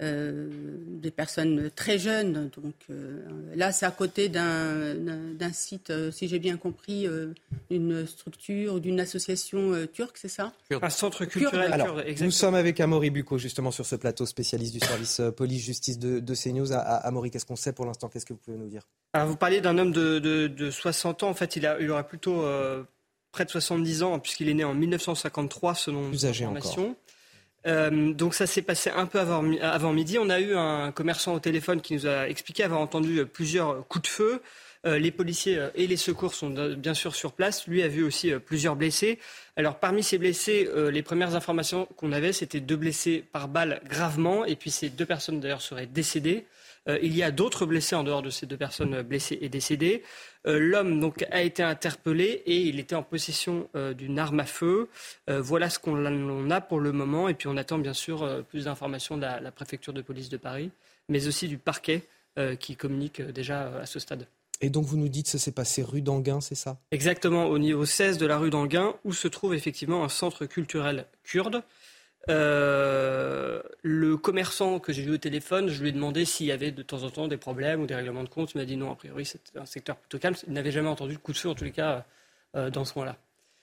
des 0.00 1.10
personnes 1.10 1.72
très 1.74 1.98
jeunes. 1.98 2.50
Donc 2.56 2.74
là, 3.56 3.72
c'est 3.72 3.84
à 3.84 3.90
côté 3.90 4.28
d'un 4.28 5.52
site, 5.52 5.92
si 6.12 6.28
j'ai 6.28 6.38
bien 6.38 6.56
compris, 6.56 7.08
d'une 7.68 8.06
structure, 8.06 8.80
d'une 8.80 9.00
association 9.00 9.88
turque, 9.92 10.16
c'est 10.16 10.28
ça 10.28 10.52
Un 10.70 10.88
centre 10.90 11.24
culturel. 11.24 11.72
Alors, 11.72 12.00
nous 12.20 12.30
sommes 12.30 12.54
avec 12.54 12.78
Amaury 12.78 13.10
Bucco, 13.10 13.38
justement, 13.38 13.72
sur 13.72 13.84
ce 13.84 13.96
plateau 13.96 14.24
spécialiste 14.24 14.72
du 14.72 14.78
service 14.78 15.20
police-justice 15.36 15.98
de, 15.98 16.20
de, 16.20 16.34
CNews. 16.36 16.72
Amaury, 16.72 17.32
qu'est-ce 17.32 17.46
qu'on 17.46 17.56
sait 17.56 17.72
pour 17.72 17.84
l'instant? 17.84 18.08
Qu'est-ce 18.08 18.26
que 18.26 18.34
vous 18.34 18.38
pouvez 18.38 18.56
nous 18.56 18.68
dire? 18.68 18.86
Vous 19.14 19.36
parlez 19.36 19.60
d'un 19.60 19.78
homme 19.78 19.90
de, 19.90 20.70
60 20.70 21.22
ans. 21.22 21.30
En 21.30 21.34
fait, 21.34 21.56
il, 21.56 21.66
a, 21.66 21.80
il 21.80 21.90
aura 21.90 22.06
plutôt 22.06 22.42
euh, 22.42 22.82
près 23.32 23.44
de 23.44 23.50
70 23.50 24.02
ans, 24.02 24.18
puisqu'il 24.18 24.48
est 24.48 24.54
né 24.54 24.64
en 24.64 24.74
1953, 24.74 25.74
selon 25.74 26.08
Plus 26.08 26.26
âgé 26.26 26.46
encore. 26.46 26.94
Euh, 27.66 28.14
donc 28.14 28.34
ça 28.34 28.46
s'est 28.46 28.62
passé 28.62 28.90
un 28.90 29.06
peu 29.06 29.18
avant, 29.18 29.44
avant, 29.60 29.92
midi. 29.92 30.18
On 30.18 30.30
a 30.30 30.40
eu 30.40 30.54
un 30.54 30.92
commerçant 30.92 31.34
au 31.34 31.40
téléphone 31.40 31.80
qui 31.80 31.94
nous 31.94 32.06
a 32.06 32.28
expliqué 32.28 32.62
avoir 32.62 32.80
entendu 32.80 33.26
plusieurs 33.26 33.86
coups 33.88 34.04
de 34.04 34.08
feu. 34.08 34.42
Euh, 34.86 34.98
les 34.98 35.10
policiers 35.10 35.60
et 35.74 35.88
les 35.88 35.96
secours 35.96 36.34
sont 36.34 36.50
bien 36.76 36.94
sûr 36.94 37.14
sur 37.14 37.32
place. 37.32 37.66
Lui 37.66 37.82
a 37.82 37.88
vu 37.88 38.04
aussi 38.04 38.30
plusieurs 38.46 38.76
blessés. 38.76 39.18
Alors 39.56 39.80
parmi 39.80 40.02
ces 40.02 40.18
blessés, 40.18 40.68
les 40.90 41.02
premières 41.02 41.34
informations 41.34 41.86
qu'on 41.96 42.12
avait, 42.12 42.32
c'était 42.32 42.60
deux 42.60 42.76
blessés 42.76 43.24
par 43.32 43.48
balle 43.48 43.82
gravement, 43.84 44.44
et 44.44 44.54
puis 44.54 44.70
ces 44.70 44.88
deux 44.88 45.06
personnes 45.06 45.40
d'ailleurs 45.40 45.62
seraient 45.62 45.86
décédées. 45.86 46.46
Euh, 46.88 46.98
il 47.02 47.16
y 47.16 47.22
a 47.22 47.30
d'autres 47.30 47.66
blessés 47.66 47.94
en 47.94 48.04
dehors 48.04 48.22
de 48.22 48.30
ces 48.30 48.46
deux 48.46 48.56
personnes 48.56 49.02
blessées 49.02 49.38
et 49.40 49.48
décédées. 49.48 50.02
Euh, 50.46 50.58
l'homme 50.58 51.00
donc 51.00 51.24
a 51.30 51.42
été 51.42 51.62
interpellé 51.62 52.42
et 52.46 52.56
il 52.56 52.78
était 52.78 52.94
en 52.94 53.02
possession 53.02 53.68
euh, 53.76 53.94
d'une 53.94 54.18
arme 54.18 54.40
à 54.40 54.46
feu. 54.46 54.88
voilà 55.28 55.70
ce 55.70 55.78
qu'on 55.78 56.50
a 56.50 56.60
pour 56.60 56.80
le 56.80 56.92
moment. 56.92 57.28
Et 57.28 57.34
puis 57.34 57.48
on 57.48 57.56
attend 57.56 57.78
bien 57.78 57.94
sûr 57.94 58.44
plus 58.48 58.64
d'informations 58.64 59.16
de 59.16 59.22
la, 59.22 59.52
préfecture 59.52 59.92
de 59.92 60.02
police 60.02 60.28
de 60.28 60.36
Paris, 60.36 60.70
mais 61.08 61.26
aussi 61.26 61.48
du 61.48 61.58
parquet 61.58 62.02
qui 62.60 62.76
communique 62.76 63.20
déjà 63.20 63.78
à 63.80 63.86
ce 63.86 63.98
stade. 63.98 64.26
Et 64.60 64.70
donc 64.70 64.84
vous 64.86 64.96
nous 64.96 65.08
dites 65.08 65.26
que 65.26 65.32
ça 65.32 65.38
s'est 65.38 65.52
passé 65.52 65.82
rue 65.82 66.02
d'Anguin, 66.02 66.40
c'est 66.40 66.54
ça? 66.54 66.78
Exactement, 66.90 67.46
au 67.46 67.58
niveau 67.58 67.84
16 67.84 68.18
de 68.18 68.26
la 68.26 68.38
rue 68.38 68.50
d'Anguin, 68.50 68.94
où 69.04 69.12
se 69.12 69.28
trouve 69.28 69.54
effectivement 69.54 70.04
un 70.04 70.08
centre 70.08 70.46
culturel 70.46 71.06
kurde. 71.24 71.62
Euh, 72.28 73.62
le 73.82 74.16
commerçant 74.16 74.80
que 74.80 74.92
j'ai 74.92 75.02
vu 75.02 75.12
au 75.12 75.18
téléphone, 75.18 75.68
je 75.68 75.80
lui 75.80 75.90
ai 75.90 75.92
demandé 75.92 76.24
s'il 76.24 76.46
y 76.46 76.52
avait 76.52 76.72
de 76.72 76.82
temps 76.82 77.02
en 77.02 77.10
temps 77.10 77.28
des 77.28 77.36
problèmes 77.36 77.80
ou 77.80 77.86
des 77.86 77.94
règlements 77.94 78.24
de 78.24 78.28
compte. 78.28 78.52
Il 78.54 78.58
m'a 78.58 78.64
dit 78.64 78.76
non, 78.76 78.90
a 78.92 78.96
priori, 78.96 79.24
c'est 79.24 79.40
un 79.56 79.66
secteur 79.66 79.96
plutôt 79.96 80.18
calme. 80.18 80.36
Il 80.46 80.52
n'avait 80.52 80.72
jamais 80.72 80.88
entendu 80.88 81.14
de 81.14 81.18
coup 81.18 81.32
de 81.32 81.38
feu, 81.38 81.48
en 81.48 81.54
tous 81.54 81.64
les 81.64 81.72
cas, 81.72 82.04
euh, 82.56 82.70
dans 82.70 82.84
ce 82.84 82.92
coin-là. 82.92 83.16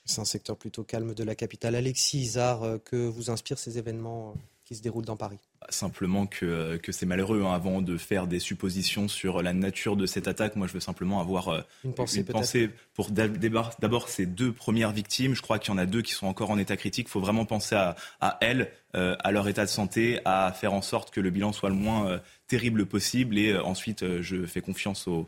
C'est 0.05 0.21
un 0.21 0.25
secteur 0.25 0.57
plutôt 0.57 0.83
calme 0.83 1.13
de 1.13 1.23
la 1.23 1.35
capitale. 1.35 1.75
Alexis 1.75 2.19
Isard, 2.19 2.63
euh, 2.63 2.77
que 2.77 2.95
vous 2.95 3.29
inspirent 3.29 3.59
ces 3.59 3.77
événements 3.77 4.35
qui 4.63 4.75
se 4.75 4.81
déroulent 4.81 5.05
dans 5.05 5.17
Paris? 5.17 5.39
Simplement 5.69 6.27
que, 6.27 6.77
que 6.77 6.91
c'est 6.91 7.05
malheureux. 7.05 7.43
Hein, 7.43 7.53
avant 7.53 7.81
de 7.81 7.97
faire 7.97 8.27
des 8.27 8.39
suppositions 8.39 9.07
sur 9.07 9.41
la 9.41 9.53
nature 9.53 9.95
de 9.95 10.05
cette 10.05 10.27
attaque, 10.27 10.55
moi 10.55 10.67
je 10.67 10.73
veux 10.73 10.79
simplement 10.79 11.19
avoir 11.19 11.49
euh, 11.49 11.61
une 11.83 11.93
pensée, 11.93 12.69
pour 12.93 13.09
d'abord 13.09 14.09
ces 14.09 14.25
deux 14.25 14.51
premières 14.51 14.91
victimes. 14.91 15.35
Je 15.35 15.41
crois 15.41 15.59
qu'il 15.59 15.73
y 15.73 15.75
en 15.75 15.77
a 15.77 15.85
deux 15.85 16.01
qui 16.01 16.13
sont 16.13 16.27
encore 16.27 16.51
en 16.51 16.57
état 16.57 16.77
critique. 16.77 17.07
Il 17.07 17.11
faut 17.11 17.19
vraiment 17.19 17.45
penser 17.45 17.75
à, 17.75 17.95
à 18.21 18.37
elles, 18.41 18.71
euh, 18.95 19.15
à 19.19 19.31
leur 19.31 19.47
état 19.47 19.65
de 19.65 19.69
santé, 19.69 20.19
à 20.25 20.51
faire 20.51 20.73
en 20.73 20.81
sorte 20.81 21.11
que 21.11 21.21
le 21.21 21.29
bilan 21.29 21.51
soit 21.53 21.69
le 21.69 21.75
moins 21.75 22.07
euh, 22.07 22.19
terrible 22.47 22.85
possible. 22.85 23.37
Et 23.37 23.57
ensuite, 23.57 24.21
je 24.21 24.45
fais 24.45 24.61
confiance 24.61 25.07
au, 25.07 25.27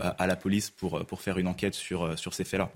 à 0.00 0.26
la 0.26 0.36
police 0.36 0.70
pour, 0.70 1.04
pour 1.04 1.20
faire 1.20 1.38
une 1.38 1.48
enquête 1.48 1.74
sur, 1.74 2.18
sur 2.18 2.32
ces 2.34 2.44
faits-là. 2.44 2.70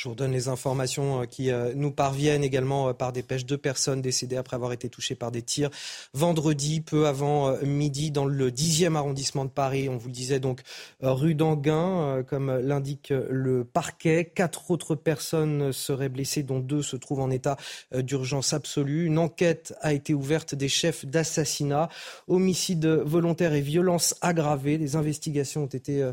Je 0.00 0.04
vous 0.04 0.12
redonne 0.12 0.32
les 0.32 0.48
informations 0.48 1.20
euh, 1.20 1.24
qui 1.26 1.50
euh, 1.50 1.74
nous 1.74 1.90
parviennent 1.90 2.42
également 2.42 2.88
euh, 2.88 2.92
par 2.94 3.12
dépêche. 3.12 3.44
Deux 3.44 3.58
personnes 3.58 4.00
décédées 4.00 4.38
après 4.38 4.56
avoir 4.56 4.72
été 4.72 4.88
touchées 4.88 5.14
par 5.14 5.30
des 5.30 5.42
tirs 5.42 5.68
vendredi, 6.14 6.80
peu 6.80 7.06
avant 7.06 7.54
midi, 7.58 8.10
dans 8.10 8.24
le 8.24 8.50
10e 8.50 8.94
arrondissement 8.94 9.44
de 9.44 9.50
Paris. 9.50 9.90
On 9.90 9.98
vous 9.98 10.08
le 10.08 10.14
disait 10.14 10.40
donc 10.40 10.62
rue 11.02 11.34
d'Anguin, 11.34 12.22
comme 12.26 12.50
l'indique 12.60 13.12
le 13.28 13.64
parquet. 13.64 14.24
Quatre 14.34 14.70
autres 14.70 14.94
personnes 14.94 15.72
seraient 15.72 16.08
blessées, 16.08 16.42
dont 16.42 16.60
deux 16.60 16.82
se 16.82 16.96
trouvent 16.96 17.20
en 17.20 17.30
état 17.30 17.56
d'urgence 17.94 18.52
absolue. 18.52 19.06
Une 19.06 19.18
enquête 19.18 19.74
a 19.80 19.92
été 19.92 20.14
ouverte 20.14 20.54
des 20.54 20.68
chefs 20.68 21.04
d'assassinat, 21.04 21.88
homicide 22.28 22.86
volontaire 22.86 23.52
et 23.52 23.60
violence 23.60 24.14
aggravée. 24.20 24.78
Les 24.78 24.96
investigations 24.96 25.64
ont 25.64 25.66
été 25.66 26.10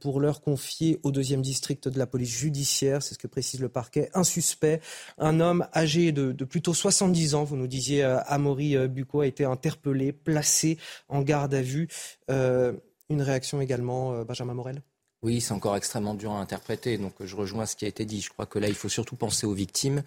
pour 0.00 0.20
l'heure 0.20 0.40
confiées 0.40 0.98
au 1.02 1.10
deuxième 1.10 1.42
district 1.42 1.88
de 1.88 1.98
la 1.98 2.06
police 2.06 2.30
judiciaire. 2.30 3.02
Précise 3.28 3.60
le 3.60 3.68
parquet, 3.68 4.10
un 4.14 4.24
suspect, 4.24 4.80
un 5.18 5.40
homme 5.40 5.66
âgé 5.74 6.12
de, 6.12 6.32
plutôt 6.44 6.74
70 6.74 7.34
ans, 7.34 7.44
vous 7.44 7.56
nous 7.56 7.66
disiez, 7.66 8.04
euh, 8.04 8.18
Amaury 8.26 8.76
euh, 8.76 8.88
Bucco, 8.88 9.20
a 9.20 9.26
été 9.26 9.44
interpellé, 9.44 10.12
placé 10.12 10.78
en 11.08 11.22
garde 11.22 11.54
à 11.54 11.62
vue. 11.62 11.88
Euh, 12.30 12.72
une 13.08 13.22
réaction 13.22 13.60
également, 13.60 14.24
Benjamin 14.24 14.54
Morel? 14.54 14.82
Oui, 15.22 15.40
c'est 15.40 15.52
encore 15.52 15.76
extrêmement 15.76 16.14
dur 16.14 16.32
à 16.32 16.40
interpréter. 16.40 16.98
Donc 16.98 17.14
je 17.20 17.36
rejoins 17.36 17.66
ce 17.66 17.76
qui 17.76 17.84
a 17.84 17.88
été 17.88 18.04
dit. 18.04 18.20
Je 18.20 18.30
crois 18.30 18.46
que 18.46 18.58
là, 18.58 18.68
il 18.68 18.74
faut 18.74 18.88
surtout 18.88 19.14
penser 19.14 19.46
aux 19.46 19.52
victimes. 19.52 20.02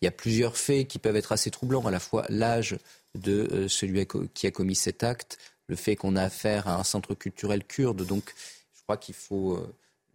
Il 0.00 0.04
y 0.04 0.08
a 0.08 0.10
plusieurs 0.10 0.56
faits 0.56 0.86
qui 0.86 0.98
peuvent 0.98 1.16
être 1.16 1.32
assez 1.32 1.50
troublants. 1.50 1.86
À 1.86 1.90
la 1.90 1.98
fois 1.98 2.26
l'âge 2.28 2.78
de 3.14 3.66
celui 3.68 4.06
qui 4.34 4.46
a 4.46 4.50
commis 4.50 4.74
cet 4.74 5.02
acte, 5.02 5.38
le 5.66 5.76
fait 5.76 5.96
qu'on 5.96 6.14
a 6.14 6.22
affaire 6.22 6.68
à 6.68 6.76
un 6.76 6.84
centre 6.84 7.14
culturel 7.14 7.64
kurde. 7.64 8.04
Donc 8.06 8.34
je 8.74 8.82
crois 8.82 8.98
qu'il 8.98 9.14
faut 9.14 9.58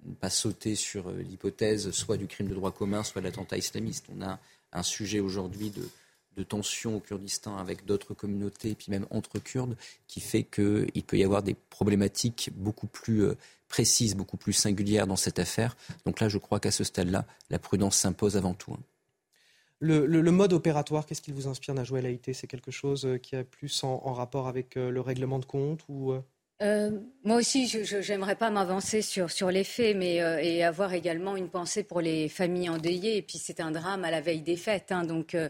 ne 0.06 0.14
pas 0.14 0.30
sauter 0.30 0.76
sur 0.76 1.10
euh, 1.10 1.22
l'hypothèse 1.22 1.92
soit 1.92 2.18
du 2.18 2.28
crime 2.28 2.48
de 2.48 2.56
droit 2.56 2.72
commun, 2.72 3.04
soit 3.04 3.22
de 3.22 3.28
l'attentat 3.28 3.58
islamiste. 3.58 4.06
On 4.16 4.22
a 4.22 4.40
un 4.72 4.84
sujet 4.84 5.20
aujourd'hui 5.20 5.70
de, 5.70 5.84
de 6.36 6.44
tension 6.44 6.96
au 6.98 7.00
Kurdistan 7.00 7.58
avec 7.58 7.86
d'autres 7.86 8.14
communautés, 8.14 8.76
puis 8.76 8.92
même 8.92 9.08
entre 9.10 9.40
Kurdes, 9.40 9.76
qui 10.08 10.22
fait 10.22 10.44
qu'il 10.44 11.04
peut 11.06 11.18
y 11.18 11.24
avoir 11.24 11.44
des 11.44 11.56
problématiques 11.56 12.52
beaucoup 12.56 12.88
plus 12.88 13.24
euh, 13.24 13.36
précises, 13.68 14.16
beaucoup 14.16 14.38
plus 14.38 14.54
singulières 14.54 15.08
dans 15.08 15.16
cette 15.16 15.40
affaire. 15.40 15.76
Donc 16.06 16.20
là, 16.20 16.30
je 16.30 16.38
crois 16.38 16.60
qu'à 16.60 16.72
ce 16.72 16.84
stade-là, 16.84 17.26
la 17.50 17.60
prudence 17.60 17.98
s'impose 17.98 18.38
avant 18.38 18.54
tout. 18.54 18.74
Hein. 18.74 18.84
Le, 19.80 20.32
mode 20.32 20.54
opératoire, 20.54 21.06
qu'est-ce 21.06 21.22
qui 21.22 21.32
vous 21.32 21.48
inspire, 21.48 21.76
Najwa 21.76 22.00
Haïté 22.00 22.34
C'est 22.34 22.48
quelque 22.48 22.72
chose 22.72 23.08
qui 23.22 23.36
a 23.36 23.44
plus 23.44 23.84
en, 23.84 24.12
rapport 24.12 24.48
avec 24.48 24.74
le 24.74 25.00
règlement 25.02 25.38
de 25.38 25.46
compte 25.46 25.82
ou 25.88 26.16
euh, 26.64 26.90
moi 27.24 27.36
aussi, 27.38 27.68
je 27.68 28.12
n'aimerais 28.12 28.36
pas 28.36 28.50
m'avancer 28.50 29.04
sur, 29.04 29.30
sur 29.30 29.52
les 29.52 29.64
faits, 29.64 29.96
mais 29.96 30.22
euh, 30.22 30.40
et 30.42 30.64
avoir 30.64 30.94
également 30.94 31.36
une 31.36 31.50
pensée 31.50 31.84
pour 31.84 32.02
les 32.02 32.30
familles 32.30 32.70
endeuillées. 32.70 33.18
Et 33.18 33.22
puis 33.22 33.38
c'est 33.38 33.60
un 33.60 33.70
drame 33.72 34.04
à 34.04 34.12
la 34.12 34.22
veille 34.22 34.42
des 34.42 34.58
fêtes, 34.58 34.92
hein, 34.92 35.04
donc 35.04 35.36
euh, 35.36 35.50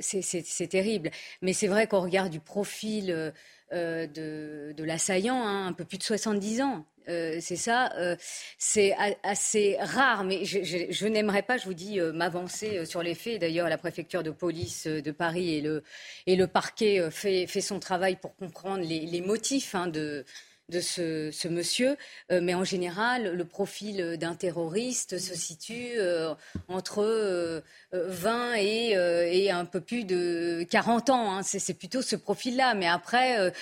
c'est 0.00 0.68
terrible. 0.68 1.10
Mais 1.40 1.52
c'est 1.52 1.68
vrai 1.68 1.86
qu'on 1.86 2.00
regarde 2.00 2.30
du 2.30 2.40
profil 2.40 3.32
de, 3.72 4.72
de 4.72 4.84
l'assaillant, 4.84 5.46
hein, 5.46 5.68
un 5.68 5.72
peu 5.72 5.84
plus 5.84 5.98
de 5.98 6.02
70 6.02 6.62
ans. 6.62 6.84
Euh, 7.08 7.38
c'est 7.40 7.56
ça. 7.56 7.92
Euh, 7.96 8.16
c'est 8.58 8.94
assez 9.22 9.76
rare, 9.80 10.24
mais 10.24 10.44
je, 10.44 11.06
n'aimerais 11.06 11.42
pas, 11.42 11.56
je 11.56 11.64
vous 11.64 11.74
dis, 11.74 12.00
euh, 12.00 12.12
m'avancer 12.12 12.84
sur 12.86 13.02
les 13.02 13.14
faits. 13.14 13.40
D'ailleurs, 13.40 13.68
la 13.68 13.78
préfecture 13.78 14.22
de 14.22 14.30
police 14.30 14.86
de 14.86 15.10
Paris 15.10 15.54
et 15.56 15.60
le, 15.60 15.82
et 16.26 16.36
le 16.36 16.46
parquet 16.46 17.10
fait, 17.10 17.46
fait 17.46 17.60
son 17.60 17.80
travail 17.80 18.16
pour 18.16 18.36
comprendre 18.36 18.84
les, 18.84 19.20
motifs 19.20 19.74
hein, 19.74 19.88
de, 19.88 20.24
de 20.70 20.80
ce, 20.80 21.48
monsieur, 21.48 21.96
euh, 22.30 22.40
mais 22.42 22.54
en 22.54 22.64
général, 22.64 23.34
le 23.34 23.44
profil 23.44 24.18
d'un 24.18 24.34
terroriste 24.34 25.18
se 25.18 25.34
situe 25.34 25.92
euh, 25.96 26.34
entre 26.68 27.62
20 27.92 28.30
euh, 28.30 28.54
et, 28.58 29.44
et, 29.44 29.50
un 29.50 29.64
peu 29.64 29.80
plus 29.80 30.04
de 30.04 30.66
40 30.68 31.08
ans. 31.08 31.32
Hein. 31.32 31.40
C'est 31.42 31.72
plutôt 31.74 32.02
ce 32.02 32.16
profil-là. 32.16 32.74
Mais 32.74 32.86
après, 32.86 33.52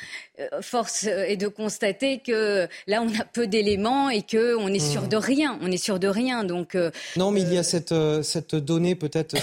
force 0.60 1.04
est 1.04 1.36
de 1.36 1.48
constater 1.48 2.18
que 2.18 2.66
là, 2.88 3.02
on 3.02 3.14
a 3.14 3.24
peu 3.24 3.46
d'éléments 3.46 4.10
et 4.10 4.22
qu'on 4.22 4.66
est 4.68 4.78
sûr 4.80 5.02
mmh. 5.02 5.08
de 5.08 5.16
rien. 5.16 5.58
On 5.62 5.70
est 5.70 5.76
sûr 5.76 6.00
de 6.00 6.08
rien. 6.08 6.42
Donc, 6.42 6.76
non, 7.16 7.30
mais 7.30 7.42
il 7.42 7.52
y 7.52 7.58
a 7.58 7.62
cette, 7.62 7.94
cette 8.22 8.56
donnée 8.56 8.96
peut-être 8.96 9.36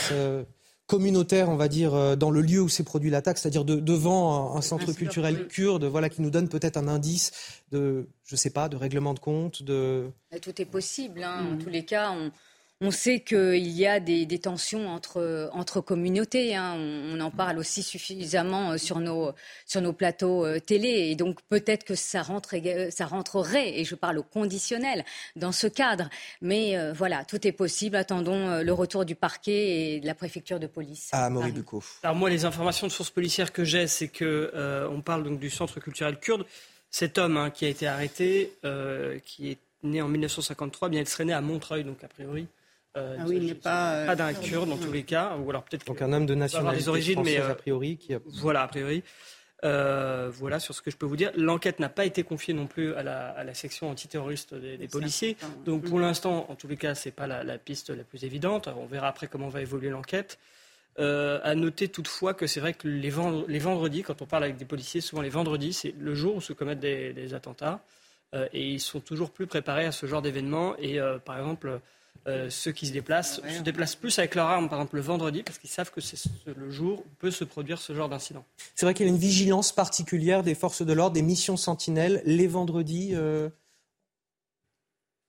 communautaire, 0.88 1.50
on 1.50 1.56
va 1.56 1.68
dire, 1.68 1.94
euh, 1.94 2.16
dans 2.16 2.30
le 2.30 2.42
lieu 2.42 2.62
où 2.62 2.70
s'est 2.70 2.84
produit 2.84 3.10
l'attaque, 3.10 3.38
c'est-à-dire 3.38 3.66
devant 3.66 4.56
un, 4.56 4.62
centre 4.62 4.92
culturel 4.94 5.48
kurde, 5.48 5.86
voilà, 5.86 6.10
qui 6.10 6.22
nous 6.22 6.30
donne 6.30 6.50
peut-être 6.50 6.78
un 6.78 6.88
indice 6.88 7.32
de, 7.72 8.08
je 8.26 8.36
sais 8.36 8.50
pas, 8.50 8.70
de 8.70 8.76
règlement 8.76 9.14
de 9.14 9.20
compte, 9.20 9.64
de. 9.64 10.10
Tout 10.42 10.62
est 10.62 10.66
possible. 10.66 11.24
Hein. 11.24 11.48
En 11.52 11.56
mm. 11.56 11.60
tous 11.60 11.70
les 11.70 11.86
cas, 11.86 12.12
on, 12.12 12.32
on 12.84 12.92
sait 12.92 13.22
qu'il 13.22 13.70
y 13.70 13.88
a 13.88 14.02
des, 14.02 14.28
tensions 14.40 14.90
entre, 14.90 15.50
entre 15.54 15.80
communautés. 15.80 16.54
Hein. 16.54 16.76
On, 16.78 17.20
en 17.22 17.32
parle 17.32 17.58
aussi 17.58 17.82
suffisamment 17.82 18.72
euh, 18.72 18.78
sur 18.78 19.00
nos, 19.00 19.32
sur 19.66 19.80
nos 19.82 19.94
plateaux 19.94 20.46
euh, 20.46 20.60
télé. 20.60 20.90
Et 20.90 21.16
donc 21.16 21.40
peut-être 21.48 21.86
que 21.86 21.96
ça, 21.96 22.22
rentre, 22.22 22.56
ça 22.90 23.06
rentrerait, 23.06 23.80
et 23.80 23.86
je 23.86 23.96
parle 23.96 24.18
au 24.18 24.24
conditionnel, 24.24 25.06
dans 25.38 25.54
ce 25.54 25.68
cadre. 25.68 26.10
Mais 26.42 26.78
euh, 26.78 26.92
voilà, 26.92 27.24
tout 27.24 27.48
est 27.48 27.54
possible. 27.54 27.96
Attendons 27.96 28.62
le 28.62 28.74
retour 28.74 29.06
du 29.06 29.16
parquet 29.16 29.96
et 29.96 30.00
de 30.02 30.06
la 30.06 30.14
préfecture 30.14 30.60
de 30.60 30.68
police. 30.68 31.10
Ah, 31.14 31.30
Maurice 31.30 31.54
Bucco. 31.54 31.82
Alors 32.04 32.18
moi, 32.18 32.30
les 32.30 32.44
informations 32.44 32.88
de 32.88 32.92
sources 32.92 33.12
policières 33.12 33.54
que 33.54 33.64
j'ai, 33.64 33.88
c'est 33.88 34.10
qu'on 34.10 34.90
on 34.92 35.02
parle 35.02 35.24
donc 35.24 35.40
du 35.40 35.50
centre 35.50 35.80
culturel 35.80 36.20
kurde. 36.20 36.46
Cet 36.92 37.18
homme 37.18 37.38
hein, 37.38 37.50
qui 37.50 37.64
a 37.64 37.70
été 37.70 37.88
arrêté, 37.88 38.52
qui 39.26 39.52
est 39.52 39.58
né 39.84 40.02
en 40.02 40.10
1953, 40.10 40.90
bien 40.90 41.00
il 41.00 41.08
serait 41.08 41.26
né 41.26 41.34
à 41.34 41.42
Montreuil, 41.42 41.86
donc 41.86 42.04
a 42.04 42.10
priori. 42.10 42.48
Euh, 42.96 43.18
ah 43.20 43.24
oui, 43.28 43.38
il 43.38 43.46
n'est 43.48 43.56
pas, 43.56 43.94
euh, 43.94 44.06
pas 44.06 44.16
d'un 44.16 44.34
kurde 44.34 44.70
dans 44.70 44.78
tous 44.78 44.92
les 44.92 45.04
cas, 45.04 45.36
ou 45.38 45.50
alors 45.50 45.64
peut-être 45.64 45.86
donc 45.86 46.02
un 46.02 46.14
homme 46.14 46.28
de 46.28 46.36
nationalité 46.36 46.84
des 46.84 46.90
origines, 46.90 47.22
mais 47.24 47.40
euh, 47.40 47.50
a 47.50 47.56
priori 47.56 47.98
qui 47.98 48.14
a... 48.14 48.20
voilà 48.26 48.62
a 48.62 48.68
priori. 48.68 49.04
voilà 49.64 50.60
sur 50.60 50.76
ce 50.76 50.82
que 50.84 50.92
je 50.92 50.98
peux 50.98 51.08
vous 51.08 51.18
dire. 51.18 51.32
L'enquête 51.36 51.80
n'a 51.80 51.90
pas 51.90 52.06
été 52.06 52.24
confiée 52.24 52.54
non 52.54 52.68
plus 52.68 52.94
à 52.94 53.02
la, 53.02 53.30
à 53.30 53.44
la 53.44 53.56
section 53.56 53.90
antiterroriste 53.90 54.54
des, 54.54 54.78
des 54.78 54.88
policiers. 54.88 55.38
Donc 55.66 55.86
pour 55.86 56.00
l'instant, 56.00 56.46
en 56.50 56.56
tous 56.56 56.68
les 56.68 56.78
cas, 56.78 56.94
c'est 56.94 57.12
pas 57.12 57.26
la, 57.26 57.44
la, 57.44 57.58
piste 57.58 57.90
la 57.90 58.04
plus 58.04 58.26
évidente. 58.26 58.68
On 58.68 58.86
verra 58.86 59.08
après 59.08 59.28
comment 59.28 59.50
va 59.50 59.62
évoluer 59.62 59.90
l'enquête. 59.90 60.38
Euh, 61.00 61.40
à 61.42 61.56
noter 61.56 61.88
toutefois 61.88 62.36
que 62.36 62.46
c'est 62.46 62.60
vrai 62.60 62.76
que 62.76 62.88
les, 62.88 63.12
les, 63.48 63.60
vendredis, 63.60 64.04
quand 64.04 64.22
on 64.22 64.28
parle 64.28 64.44
avec 64.44 64.58
des 64.58 64.66
policiers, 64.66 65.02
souvent 65.02 65.24
les 65.24 65.30
vendredis, 65.30 65.74
c'est 65.74 65.96
le 65.98 66.14
jour 66.14 66.36
où 66.36 66.42
se 66.42 66.54
commettent 66.54 66.80
des, 66.80 67.14
des 67.14 67.34
attentats. 67.34 67.84
et 68.34 68.70
ils 68.74 68.80
sont 68.80 69.00
toujours 69.00 69.32
plus 69.32 69.48
préparés 69.48 69.86
à 69.86 69.92
ce 69.92 70.06
genre 70.06 70.22
d'événements. 70.22 70.78
Et 70.78 71.00
par 71.26 71.40
exemple, 71.40 71.82
euh, 72.26 72.50
ceux 72.50 72.72
qui 72.72 72.88
se 72.88 72.94
déplacent 72.94 73.42
se 73.42 73.62
déplacent 73.62 73.96
plus 73.96 74.18
avec 74.18 74.36
leur 74.36 74.48
arme, 74.48 74.70
par 74.70 74.80
exemple 74.80 74.96
le 74.96 75.02
vendredi, 75.02 75.44
parce 75.44 75.58
qu'ils 75.58 75.70
savent 75.70 75.92
que 75.92 76.00
c'est 76.00 76.18
le 76.46 76.72
jour 76.72 77.00
où 77.00 77.10
peut 77.20 77.32
se 77.32 77.44
produire 77.44 77.80
ce 77.80 77.94
genre 77.94 78.08
d'incident. 78.08 78.46
C'est 78.76 78.86
vrai 78.86 78.94
qu'il 78.94 79.06
y 79.06 79.10
a 79.10 79.12
une 79.12 79.20
vigilance 79.20 79.74
particulière 79.74 80.42
des 80.42 80.56
forces 80.56 80.84
de 80.84 80.94
l'ordre, 80.94 81.14
des 81.14 81.22
missions 81.22 81.58
sentinelles, 81.58 82.22
les 82.26 82.48
vendredis. 82.48 83.12
Euh 83.14 83.50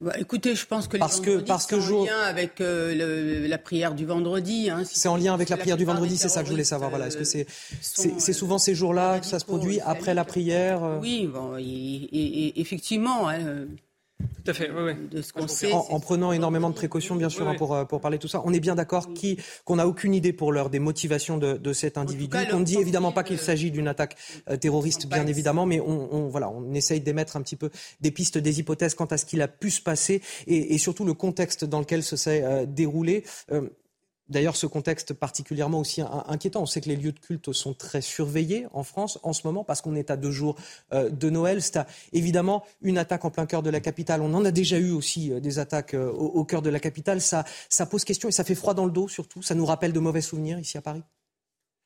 bah, 0.00 0.12
écoutez, 0.18 0.54
je 0.54 0.66
pense 0.66 0.86
que 0.86 0.94
les 0.94 0.98
parce 0.98 1.20
que 1.20 1.38
parce 1.38 1.66
que 1.66 1.76
en 1.76 2.04
lien 2.04 2.18
avec 2.18 2.60
euh, 2.60 3.48
la 3.48 3.58
prière 3.58 3.94
du 3.94 4.04
vendredi. 4.04 4.68
Hein, 4.68 4.82
c'est 4.84 5.08
en 5.08 5.16
lien 5.16 5.32
avec 5.32 5.48
la 5.48 5.56
prière 5.56 5.76
du 5.76 5.84
vendredi, 5.84 6.18
c'est 6.18 6.28
ça 6.28 6.40
que 6.40 6.46
je 6.46 6.50
voulais 6.50 6.64
savoir. 6.64 6.90
Voilà, 6.90 7.06
est-ce 7.06 7.16
que 7.16 7.24
c'est 7.24 7.46
c'est 7.80 8.32
souvent 8.32 8.58
ces 8.58 8.74
jours-là 8.74 9.20
que 9.20 9.26
ça 9.26 9.38
se 9.38 9.44
produit 9.44 9.80
après 9.80 10.14
la 10.14 10.24
prière 10.24 10.98
Oui, 11.00 11.26
bon, 11.26 11.56
effectivement. 11.56 13.28
Hein, 13.28 13.66
tout 14.44 14.50
à 14.50 14.54
fait, 14.54 14.70
oui, 14.70 14.92
De 15.10 15.22
ce 15.22 15.32
qu'on 15.32 15.48
sait. 15.48 15.72
En, 15.72 15.98
prenant 16.00 16.32
énormément 16.32 16.70
de 16.70 16.74
précautions, 16.74 17.16
bien 17.16 17.28
sûr, 17.28 17.48
hein, 17.48 17.54
pour, 17.56 17.74
euh, 17.74 17.84
pour 17.84 18.00
parler 18.00 18.18
de 18.18 18.22
tout 18.22 18.28
ça. 18.28 18.42
On 18.44 18.52
est 18.52 18.60
bien 18.60 18.74
d'accord 18.74 19.08
qu'on 19.64 19.76
n'a 19.76 19.88
aucune 19.88 20.14
idée 20.14 20.32
pour 20.32 20.52
l'heure 20.52 20.70
des 20.70 20.78
motivations 20.78 21.38
de, 21.38 21.54
de 21.54 21.72
cet 21.72 21.98
individu. 21.98 22.36
on 22.52 22.60
ne 22.60 22.64
dit 22.64 22.78
évidemment 22.78 23.10
pas 23.10 23.24
qu'il 23.24 23.38
s'agit 23.38 23.70
d'une 23.70 23.88
attaque 23.88 24.16
euh, 24.50 24.56
terroriste, 24.56 25.06
bien 25.06 25.26
évidemment, 25.26 25.66
mais 25.66 25.80
on, 25.80 26.14
on, 26.14 26.28
voilà, 26.28 26.50
on 26.50 26.74
essaye 26.74 27.00
d'émettre 27.00 27.36
un 27.36 27.42
petit 27.42 27.56
peu 27.56 27.70
des 28.00 28.10
pistes, 28.10 28.38
des 28.38 28.60
hypothèses 28.60 28.94
quant 28.94 29.06
à 29.06 29.16
ce 29.16 29.24
qu'il 29.24 29.42
a 29.42 29.48
pu 29.48 29.70
se 29.70 29.80
passer 29.80 30.22
et, 30.46 30.74
et, 30.74 30.78
surtout 30.78 31.04
le 31.04 31.14
contexte 31.14 31.64
dans 31.64 31.80
lequel 31.80 32.02
ce 32.02 32.16
s'est 32.16 32.42
euh, 32.44 32.66
déroulé. 32.66 33.24
D'ailleurs, 34.28 34.56
ce 34.56 34.66
contexte 34.66 35.12
particulièrement 35.12 35.80
aussi 35.80 36.00
inquiétant. 36.00 36.62
On 36.62 36.66
sait 36.66 36.80
que 36.80 36.88
les 36.88 36.96
lieux 36.96 37.12
de 37.12 37.18
culte 37.18 37.52
sont 37.52 37.74
très 37.74 38.00
surveillés 38.00 38.66
en 38.72 38.82
France 38.82 39.18
en 39.22 39.32
ce 39.32 39.46
moment 39.46 39.64
parce 39.64 39.82
qu'on 39.82 39.94
est 39.94 40.10
à 40.10 40.16
deux 40.16 40.30
jours 40.30 40.56
euh, 40.92 41.10
de 41.10 41.28
Noël. 41.28 41.60
C'est 41.60 41.78
évidemment 42.12 42.64
une 42.80 42.96
attaque 42.96 43.24
en 43.24 43.30
plein 43.30 43.44
cœur 43.44 43.62
de 43.62 43.70
la 43.70 43.80
capitale. 43.80 44.22
On 44.22 44.32
en 44.32 44.44
a 44.44 44.50
déjà 44.50 44.78
eu 44.78 44.92
aussi 44.92 45.30
euh, 45.30 45.40
des 45.40 45.58
attaques 45.58 45.94
euh, 45.94 46.10
au, 46.10 46.44
cœur 46.44 46.62
de 46.62 46.70
la 46.70 46.80
capitale. 46.80 47.20
Ça, 47.20 47.44
ça 47.68 47.84
pose 47.84 48.04
question 48.04 48.28
et 48.28 48.32
ça 48.32 48.44
fait 48.44 48.54
froid 48.54 48.72
dans 48.72 48.86
le 48.86 48.92
dos 48.92 49.08
surtout. 49.08 49.42
Ça 49.42 49.54
nous 49.54 49.66
rappelle 49.66 49.92
de 49.92 50.00
mauvais 50.00 50.22
souvenirs 50.22 50.58
ici 50.58 50.78
à 50.78 50.82
Paris. 50.82 51.02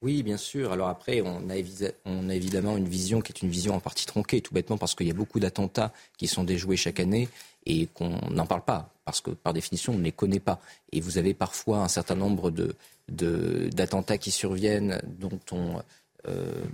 Oui, 0.00 0.22
bien 0.22 0.36
sûr. 0.36 0.72
Alors 0.72 0.88
après, 0.88 1.22
on 1.22 1.48
a, 1.50 1.56
évidemment 1.56 2.76
une 2.76 2.88
vision 2.88 3.20
qui 3.20 3.32
est 3.32 3.42
une 3.42 3.50
vision 3.50 3.74
en 3.74 3.80
partie 3.80 4.06
tronquée, 4.06 4.40
tout 4.40 4.54
bêtement 4.54 4.78
parce 4.78 4.94
qu'il 4.94 5.08
y 5.08 5.10
a 5.10 5.14
beaucoup 5.14 5.40
d'attentats 5.40 5.92
qui 6.16 6.28
sont 6.28 6.44
déjoués 6.44 6.76
chaque 6.76 7.00
année 7.00 7.28
et 7.66 7.86
qu'on 7.86 8.16
n'en 8.30 8.46
parle 8.46 8.64
pas, 8.64 8.90
parce 9.04 9.20
que 9.20 9.30
par 9.30 9.52
définition, 9.52 9.94
on 9.94 9.98
ne 9.98 10.04
les 10.04 10.12
connaît 10.12 10.38
pas. 10.38 10.60
Et 10.92 11.00
vous 11.00 11.18
avez 11.18 11.34
parfois 11.34 11.78
un 11.78 11.88
certain 11.88 12.14
nombre 12.14 12.52
d'attentats 13.08 14.16
de, 14.16 14.20
qui 14.20 14.30
surviennent 14.30 15.00
dont 15.18 15.40
on, 15.50 15.82
euh, 16.26 16.64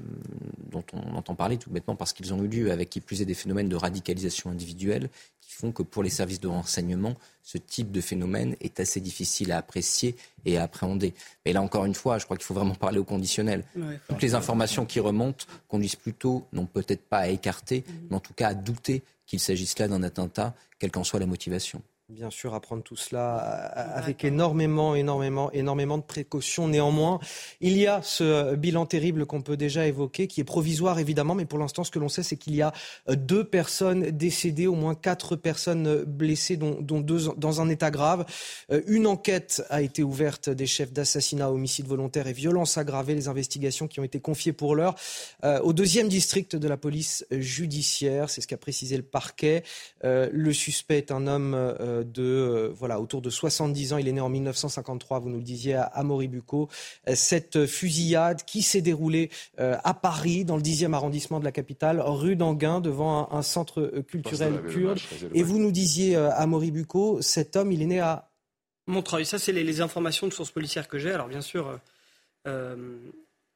dont 0.71 0.85
on 0.93 1.17
entend 1.17 1.35
parler 1.35 1.59
tout 1.59 1.71
bêtement 1.71 1.97
parce 1.97 2.13
qu'ils 2.13 2.33
ont 2.33 2.43
eu 2.43 2.49
lieu, 2.49 2.73
avec 2.73 2.89
qui 2.89 3.01
plus 3.01 3.21
est 3.21 3.27
des 3.27 3.35
phénomènes 3.35 3.69
de 3.69 3.77
radicalisation 3.77 4.51
individuelle 4.51 5.11
qui 5.41 5.53
font 5.53 5.71
que 5.71 5.83
pour 5.83 6.03
les 6.03 6.11
services 6.11 6.41
de 6.41 6.49
renseignement, 6.49 7.15
ce 7.43 7.59
type 7.59 7.93
de 7.93 8.01
phénomène 8.01 8.57
est 8.61 8.81
assez 8.81 9.01
difficile 9.01 9.53
à 9.53 9.59
apprécier 9.59 10.17
et 10.47 10.57
à 10.57 10.63
appréhender. 10.63 11.15
Mais 11.45 11.53
là 11.53 11.63
encore 11.63 11.85
une 11.85 11.95
fois, 11.95 12.19
je 12.19 12.25
crois 12.25 12.37
qu'il 12.37 12.47
faut 12.47 12.55
vraiment 12.55 12.75
parler 12.75 12.99
au 12.99 13.05
conditionnel. 13.05 13.65
Toutes 14.09 14.23
les 14.23 14.35
informations 14.35 14.87
qui 14.87 14.99
remontent 14.99 15.45
conduisent 15.69 15.97
plutôt, 15.97 16.47
non 16.53 16.67
peut-être 16.67 17.03
pas 17.03 17.19
à 17.19 17.29
écarter, 17.29 17.85
mais 18.09 18.17
en 18.17 18.21
tout 18.21 18.35
cas 18.35 18.49
à 18.49 18.55
douter 18.55 19.03
qu'il 19.27 19.41
s'agisse 19.41 19.79
là 19.79 19.89
d'un 19.89 20.03
attentat, 20.03 20.55
quelle 20.79 20.91
qu'en 20.91 21.05
soit 21.05 21.21
la 21.21 21.27
motivation. 21.27 21.83
Bien 22.15 22.31
sûr, 22.31 22.55
à 22.55 22.61
prendre 22.61 22.85
tout 22.85 22.95
cela 22.95 23.73
euh, 23.77 23.99
avec 23.99 24.25
énormément, 24.25 24.95
énormément, 24.95 25.51
énormément 25.51 25.99
de 25.99 26.05
précautions. 26.05 26.69
Néanmoins, 26.69 27.19
il 27.61 27.77
y 27.77 27.89
a 27.89 28.03
ce 28.03 28.55
bilan 28.55 28.87
terrible 28.87 29.27
qu'on 29.27 29.43
peut 29.43 29.57
déjà 29.57 29.89
évoquer, 29.89 30.29
qui 30.29 30.41
est 30.41 30.45
provisoire 30.45 31.01
évidemment, 31.01 31.35
mais 31.35 31.45
pour 31.45 31.59
l'instant, 31.59 31.83
ce 31.83 31.91
que 31.91 31.99
l'on 31.99 32.09
sait, 32.09 32.23
c'est 32.23 32.37
qu'il 32.37 32.55
y 32.55 32.63
a 32.63 32.73
euh, 33.09 33.17
deux 33.17 33.43
personnes 33.43 34.13
décédées, 34.13 34.69
au 34.69 34.77
moins 34.77 34.95
quatre 34.95 35.35
personnes 35.35 36.05
blessées, 36.05 36.57
dont, 36.57 37.01
deux 37.01 37.31
dans 37.37 37.61
un 37.61 37.69
état 37.69 37.91
grave. 37.91 38.25
Euh, 38.71 38.81
une 38.87 39.09
enquête 39.09 39.65
a 39.69 39.83
été 39.83 40.05
ouverte 40.05 40.49
des 40.49 40.67
chefs 40.67 40.93
d'assassinat, 40.93 41.51
homicide 41.51 41.89
volontaire 41.89 42.29
et 42.29 42.33
violence 42.33 42.79
aggravée. 42.79 43.17
Les 43.17 43.27
investigations 43.27 43.89
qui 43.89 43.99
ont 43.99 44.05
été 44.05 44.21
confiées 44.21 44.53
pour 44.53 44.77
l'heure 44.77 44.95
au 45.43 45.73
deuxième 45.73 46.09
district 46.09 46.55
de 46.55 46.69
la 46.69 46.77
police 46.77 47.27
judiciaire. 47.31 48.31
C'est 48.31 48.41
ce 48.41 48.47
qu'a 48.47 48.57
précisé 48.57 48.97
le 48.97 49.03
parquet. 49.03 49.63
Le 50.03 50.53
suspect 50.53 50.99
est 50.99 51.11
un 51.11 51.27
homme 51.27 51.55
de 52.05 52.23
euh, 52.23 52.73
voilà 52.75 53.01
autour 53.01 53.23
de 53.23 53.31
70 53.31 53.93
ans. 53.93 53.99
Il 53.99 54.09
est 54.09 54.13
né 54.13 54.21
en 54.21 54.29
1953, 54.29 55.19
vous 55.19 55.29
nous 55.29 55.39
le 55.39 55.43
disiez, 55.43 55.75
à 55.75 56.03
Moribuco. 56.03 56.69
Euh, 57.09 57.15
cette 57.15 57.67
fusillade 57.67 58.45
qui 58.45 58.63
s'est 58.63 58.83
déroulée 58.83 59.31
euh, 59.59 59.77
à 59.85 59.95
Paris, 59.95 60.45
dans 60.45 60.57
le 60.57 60.63
10e 60.63 60.93
arrondissement 60.93 61.41
de 61.41 61.45
la 61.45 61.53
capitale, 61.53 62.01
rue 62.01 62.37
d'Anguin, 62.37 62.81
devant 62.81 63.33
un, 63.33 63.43
centre 63.43 64.03
culturel 64.09 64.63
kurde. 64.69 64.99
Et 65.35 65.43
vous 65.43 65.59
nous 65.59 65.71
disiez 65.71 66.17
à 66.17 66.47
Moribuco, 66.47 67.21
cet 67.21 67.57
homme, 67.57 67.73
il 67.73 67.83
est 67.83 67.87
né 67.87 68.01
à 68.01 68.31
Montreuil. 68.87 69.27
Ça, 69.27 69.39
c'est 69.39 69.53
les, 69.53 69.81
informations 69.81 70.27
de 70.27 70.33
sources 70.33 70.51
policières 70.51 70.89
que 70.89 70.99
j'ai. 70.99 71.13
Alors, 71.13 71.29
bien 71.29 71.41
sûr, 71.41 71.79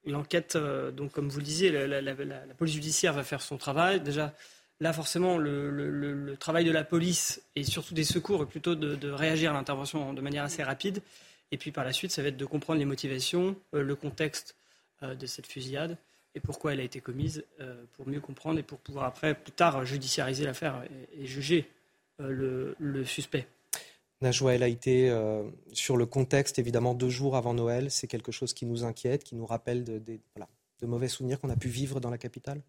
l'enquête, 0.04 0.58
donc 0.94 1.12
comme 1.12 1.28
vous 1.28 1.38
le 1.38 1.44
disiez, 1.44 1.70
la, 1.70 2.00
la, 2.00 2.14
police 2.56 2.74
judiciaire 2.74 3.14
va 3.14 3.24
faire 3.24 3.40
son 3.40 3.56
travail. 3.56 4.00
Déjà, 4.00 4.34
Là, 4.80 4.92
forcément, 4.92 5.38
le, 5.38 6.36
travail 6.38 6.64
de 6.64 6.70
la 6.70 6.84
police 6.84 7.42
et 7.56 7.64
surtout 7.64 7.94
des 7.94 8.04
secours 8.04 8.42
est 8.42 8.46
plutôt 8.46 8.74
de, 8.76 9.10
réagir 9.10 9.50
à 9.50 9.54
l'intervention 9.54 10.12
de 10.12 10.20
manière 10.20 10.44
assez 10.44 10.62
rapide. 10.62 11.02
Et 11.50 11.56
puis 11.56 11.72
par 11.72 11.84
la 11.84 11.92
suite, 11.92 12.12
ça 12.12 12.22
va 12.22 12.28
être 12.28 12.36
de 12.36 12.44
comprendre 12.44 12.78
les 12.78 12.84
motivations, 12.84 13.56
le 13.72 13.94
contexte 13.96 14.54
de 15.02 15.26
cette 15.26 15.46
fusillade 15.46 15.96
et 16.34 16.40
pourquoi 16.40 16.74
elle 16.74 16.80
a 16.80 16.84
été 16.84 17.00
commise 17.00 17.44
pour 17.94 18.06
mieux 18.06 18.20
comprendre 18.20 18.58
et 18.58 18.62
pour 18.62 18.78
pouvoir 18.78 19.06
après, 19.06 19.34
plus 19.34 19.52
tard, 19.52 19.84
judiciariser 19.84 20.44
l'affaire 20.44 20.84
et, 21.18 21.26
juger 21.26 21.68
le, 22.18 23.04
suspect. 23.04 23.48
Najwa 24.20 24.54
El 24.54 24.62
Haïté, 24.62 25.12
sur 25.72 25.96
le 25.96 26.06
contexte, 26.06 26.60
évidemment, 26.60 26.94
deux 26.94 27.08
jours 27.08 27.36
avant 27.36 27.54
Noël, 27.54 27.90
c'est 27.90 28.06
quelque 28.06 28.30
chose 28.30 28.54
qui 28.54 28.66
nous 28.66 28.84
inquiète, 28.84 29.24
qui 29.24 29.34
nous 29.34 29.46
rappelle 29.46 29.82
de 29.82 30.86
mauvais 30.86 31.08
souvenirs 31.08 31.40
qu'on 31.40 31.50
a 31.50 31.56
pu 31.56 31.68
vivre 31.68 31.98
dans 31.98 32.10
la 32.10 32.18
capitale? 32.18 32.62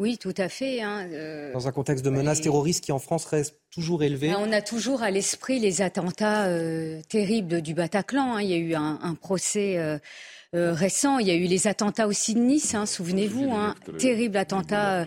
Oui, 0.00 0.16
tout 0.16 0.34
à 0.38 0.48
fait. 0.48 0.80
Hein, 0.80 1.06
euh, 1.12 1.52
Dans 1.52 1.68
un 1.68 1.72
contexte 1.72 2.02
de 2.02 2.08
menaces 2.08 2.40
terroristes 2.40 2.82
qui 2.82 2.90
en 2.90 2.98
France 2.98 3.26
reste 3.26 3.56
toujours 3.70 4.02
élevé. 4.02 4.28
Ben, 4.28 4.38
on 4.40 4.50
a 4.50 4.62
toujours 4.62 5.02
à 5.02 5.10
l'esprit 5.10 5.58
les 5.58 5.82
attentats 5.82 6.46
euh, 6.46 7.02
terribles 7.10 7.60
du 7.60 7.74
Bataclan. 7.74 8.36
Hein. 8.36 8.42
Il 8.42 8.48
y 8.48 8.54
a 8.54 8.56
eu 8.56 8.74
un, 8.74 9.14
procès 9.20 9.76
euh, 9.76 9.98
récent. 10.54 11.18
Il 11.18 11.28
y 11.28 11.30
a 11.30 11.34
eu 11.34 11.44
les 11.44 11.66
attentats 11.66 12.06
aussi 12.06 12.32
de 12.32 12.40
Nice, 12.40 12.74
hein, 12.74 12.86
souvenez-vous. 12.86 13.52
Hein, 13.52 13.74
terrible 13.98 14.38
attentat 14.38 15.04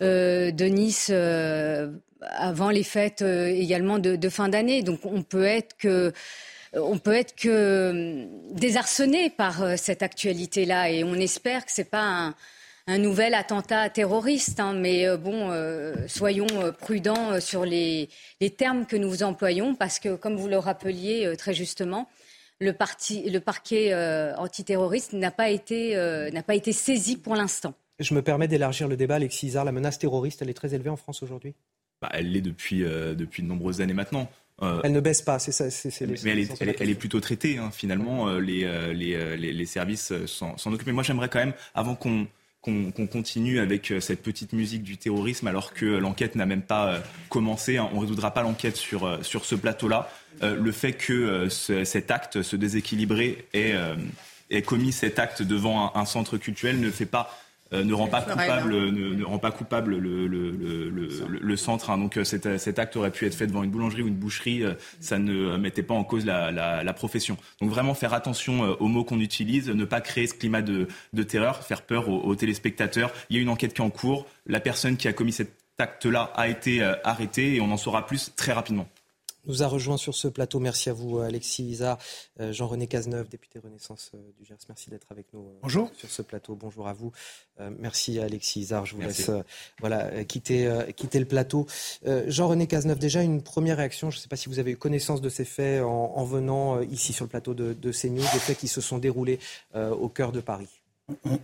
de 0.00 0.64
Nice 0.66 1.10
avant 2.20 2.68
les 2.68 2.84
fêtes 2.84 3.22
également 3.22 3.98
de, 3.98 4.14
de 4.14 4.28
fin 4.28 4.50
d'année. 4.50 4.82
Donc 4.82 5.06
on 5.06 5.22
peut 5.22 5.44
être 5.44 5.74
que 5.78 6.12
on 6.74 6.98
peut 6.98 7.14
être 7.14 7.34
que 7.34 8.26
désarçonné 8.50 9.30
par 9.30 9.78
cette 9.78 10.02
actualité-là 10.02 10.90
et 10.90 11.02
on 11.02 11.14
espère 11.14 11.64
que 11.64 11.72
c'est 11.72 11.88
pas 11.88 12.02
un, 12.02 12.34
un 12.86 12.98
nouvel 12.98 13.34
attentat 13.34 13.88
terroriste. 13.90 14.60
Hein, 14.60 14.74
mais 14.74 15.06
euh, 15.06 15.16
bon, 15.16 15.50
euh, 15.50 15.94
soyons 16.06 16.46
euh, 16.52 16.72
prudents 16.72 17.40
sur 17.40 17.64
les, 17.64 18.08
termes 18.56 18.86
que 18.86 18.96
nous 18.96 19.22
employons, 19.22 19.74
parce 19.74 19.98
que, 19.98 20.16
comme 20.16 20.36
vous 20.36 20.48
le 20.48 20.58
rappeliez 20.58 21.34
très 21.36 21.54
justement, 21.54 22.08
le, 22.60 22.72
parquet 22.72 23.94
antiterroriste 24.36 25.12
n'a 25.12 25.30
pas, 25.30 25.50
été, 25.50 25.96
pas 26.46 26.54
été 26.54 26.72
saisi 26.72 27.16
pour 27.16 27.34
l'instant. 27.34 27.74
Je 27.98 28.14
me 28.14 28.22
permets 28.22 28.48
d'élargir 28.48 28.88
le 28.88 28.96
débat, 28.96 29.16
Alexis 29.16 29.48
Isard. 29.48 29.64
La 29.64 29.72
menace 29.72 29.98
terroriste, 29.98 30.42
elle 30.42 30.50
est 30.50 30.54
très 30.54 30.74
élevée 30.74 30.90
en 30.90 30.96
France 30.96 31.22
aujourd'hui 31.22 31.54
bah, 32.02 32.10
Elle 32.12 32.32
l'est 32.32 32.40
depuis, 32.40 32.80
depuis 32.80 33.42
de 33.42 33.48
nombreuses 33.48 33.80
années 33.80 33.94
maintenant. 33.94 34.30
elle 34.60 34.92
ne 34.92 35.00
baisse 35.00 35.22
pas, 35.22 35.38
c'est 35.38 35.52
ça. 35.52 35.64
mais 36.06 36.18
elle 36.60 36.90
est, 36.90 36.94
plutôt 36.94 37.20
traitée, 37.20 37.58
hein, 37.58 37.70
finalement. 37.72 38.38
les, 38.38 38.94
les, 38.94 39.66
services 39.66 40.12
s'en 40.26 40.72
occupent. 40.72 40.86
Mais 40.86 40.92
moi, 40.92 41.02
j'aimerais 41.02 41.28
quand 41.28 41.40
même, 41.40 41.54
avant 41.74 41.94
qu'on 41.96 42.26
qu'on 42.64 43.06
continue 43.06 43.58
avec 43.58 43.90
euh, 43.90 44.00
cette 44.00 44.22
petite 44.22 44.54
musique 44.54 44.82
du 44.82 44.96
terrorisme 44.96 45.46
alors 45.46 45.74
que 45.74 45.84
l'enquête 45.84 46.34
n'a 46.34 46.46
même 46.46 46.62
pas 46.62 46.88
euh, 46.88 46.98
commencé. 47.28 47.78
On 47.78 47.96
ne 47.96 48.00
résoudra 48.00 48.32
pas 48.32 48.42
l'enquête 48.42 48.76
sur, 48.76 49.04
euh, 49.04 49.18
sur 49.22 49.44
ce 49.44 49.54
plateau-là. 49.54 50.10
Le 50.42 50.72
fait 50.72 50.94
que 50.94 51.48
cet 51.48 52.10
acte, 52.10 52.42
ce 52.42 52.56
déséquilibré, 52.56 53.46
ait, 53.54 54.62
commis 54.62 54.90
cet 54.90 55.20
acte 55.20 55.42
devant 55.42 55.92
un 55.94 56.04
centre 56.06 56.38
culturel 56.38 56.80
ne 56.80 56.90
fait 56.90 57.06
pas 57.06 57.30
euh, 57.30 57.43
ne 57.72 57.92
rend 57.94 58.06
pas 58.06 58.22
coupable, 58.22 58.74
ne, 58.90 59.24
rend 59.24 59.38
pas 59.38 59.50
coupable 59.50 59.96
le, 59.96 60.26
le, 60.26 60.50
le, 60.50 61.08
le 61.40 61.56
centre. 61.56 61.90
Hein. 61.90 61.98
Donc 61.98 62.18
cet, 62.24 62.58
cet, 62.58 62.78
acte 62.78 62.96
aurait 62.96 63.10
pu 63.10 63.26
être 63.26 63.34
fait 63.34 63.46
devant 63.46 63.62
une 63.62 63.70
boulangerie 63.70 64.02
ou 64.02 64.08
une 64.08 64.16
boucherie, 64.16 64.62
ça 65.00 65.18
ne 65.18 65.56
mettait 65.56 65.82
pas 65.82 65.94
en 65.94 66.04
cause 66.04 66.24
la, 66.24 66.50
la, 66.52 66.84
la 66.84 66.92
profession. 66.92 67.36
Donc 67.60 67.70
vraiment 67.70 67.94
faire 67.94 68.14
attention 68.14 68.62
aux 68.78 68.88
mots 68.88 69.04
qu'on 69.04 69.20
utilise, 69.20 69.68
ne 69.68 69.84
pas 69.84 70.00
créer 70.00 70.26
ce 70.26 70.34
climat 70.34 70.62
de, 70.62 70.88
de 71.12 71.22
terreur, 71.22 71.62
faire 71.62 71.82
peur 71.82 72.08
aux, 72.08 72.20
aux, 72.20 72.36
téléspectateurs. 72.36 73.12
Il 73.30 73.36
y 73.36 73.38
a 73.38 73.42
une 73.42 73.48
enquête 73.48 73.74
qui 73.74 73.82
est 73.82 73.84
en 73.84 73.90
cours. 73.90 74.26
La 74.46 74.60
personne 74.60 74.96
qui 74.96 75.08
a 75.08 75.12
commis 75.12 75.32
cet 75.32 75.52
acte-là 75.78 76.32
a 76.36 76.48
été 76.48 76.82
arrêtée 77.02 77.56
et 77.56 77.60
on 77.60 77.72
en 77.72 77.76
saura 77.76 78.06
plus 78.06 78.32
très 78.36 78.52
rapidement 78.52 78.88
nous 79.46 79.62
a 79.62 79.66
rejoint 79.66 79.96
sur 79.96 80.14
ce 80.14 80.28
plateau. 80.28 80.60
Merci 80.60 80.90
à 80.90 80.92
vous, 80.92 81.18
Alexis 81.18 81.64
Isa, 81.64 81.98
euh, 82.40 82.52
Jean-René 82.52 82.86
Cazeneuve, 82.86 83.28
député 83.28 83.58
Renaissance 83.58 84.12
euh, 84.14 84.18
du 84.38 84.44
Gers. 84.44 84.56
Merci 84.68 84.90
d'être 84.90 85.06
avec 85.10 85.26
nous 85.32 85.40
euh, 85.40 85.58
Bonjour. 85.62 85.90
sur 85.96 86.10
ce 86.10 86.22
plateau. 86.22 86.54
Bonjour 86.54 86.88
à 86.88 86.92
vous. 86.92 87.12
merci, 87.78 88.18
Alexis 88.18 88.60
Isa. 88.60 88.84
Je 88.84 88.94
vous 88.94 89.02
laisse 89.02 89.30
voilà, 89.80 90.24
quitter, 90.24 90.68
quitter 90.96 91.18
le 91.20 91.26
plateau. 91.26 91.66
Jean-René 92.26 92.66
Cazeneuve, 92.66 92.98
déjà 92.98 93.22
une 93.22 93.42
première 93.42 93.76
réaction. 93.76 94.10
Je 94.10 94.18
ne 94.18 94.20
sais 94.20 94.28
pas 94.28 94.36
si 94.36 94.48
vous 94.48 94.58
avez 94.58 94.72
eu 94.72 94.76
connaissance 94.76 95.20
de 95.20 95.28
ces 95.28 95.44
faits 95.44 95.82
en, 95.82 96.24
venant 96.24 96.80
ici 96.80 97.12
sur 97.12 97.24
le 97.24 97.28
plateau 97.28 97.54
de, 97.54 97.72
de 97.72 97.92
CNews, 97.92 98.22
des 98.32 98.38
faits 98.38 98.58
qui 98.58 98.68
se 98.68 98.80
sont 98.80 98.98
déroulés 98.98 99.38
au 99.74 100.08
cœur 100.08 100.32
de 100.32 100.40
Paris 100.40 100.83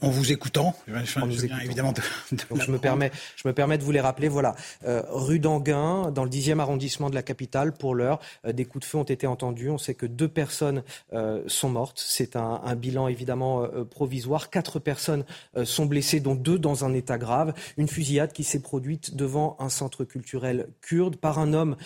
en, 0.00 0.08
vous 0.08 0.32
écoutant, 0.32 0.74
évidemment. 0.88 1.92
je 2.32 2.70
me 2.70 2.78
permets, 2.78 3.10
je 3.36 3.46
me 3.46 3.52
permets 3.52 3.76
de 3.76 3.82
vous 3.82 3.92
les 3.92 4.00
rappeler. 4.00 4.28
Voilà, 4.28 4.54
euh, 4.86 5.02
rue 5.10 5.38
d'Anguin, 5.38 6.10
dans 6.10 6.24
le 6.24 6.30
10e 6.30 6.60
arrondissement 6.60 7.10
de 7.10 7.14
la 7.14 7.22
capitale. 7.22 7.72
Pour 7.72 7.94
l'heure, 7.94 8.20
euh, 8.46 8.52
des 8.52 8.64
coups 8.64 8.86
de 8.86 8.90
feu 8.90 8.96
ont 8.96 9.04
été 9.04 9.26
entendus. 9.26 9.68
On 9.68 9.76
sait 9.76 9.92
que 9.92 10.06
deux 10.06 10.28
personnes 10.28 10.82
euh, 11.12 11.42
sont 11.46 11.68
mortes. 11.68 12.02
C'est 12.02 12.36
un, 12.36 12.62
un, 12.64 12.74
bilan 12.74 13.08
évidemment 13.08 13.66
provisoire. 13.90 14.48
Quatre 14.48 14.78
personnes 14.78 15.24
sont 15.64 15.84
blessées, 15.84 16.20
dont 16.20 16.34
deux 16.34 16.58
dans 16.58 16.86
un 16.86 16.94
état 16.94 17.18
grave. 17.18 17.52
Une 17.76 17.88
fusillade 17.88 18.32
qui 18.32 18.44
s'est 18.44 18.62
produite 18.62 19.14
devant 19.14 19.56
un 19.58 19.68
centre 19.68 20.04
culturel 20.04 20.68
kurde 20.80 21.16
par 21.16 21.38
un 21.38 21.52
homme 21.52 21.76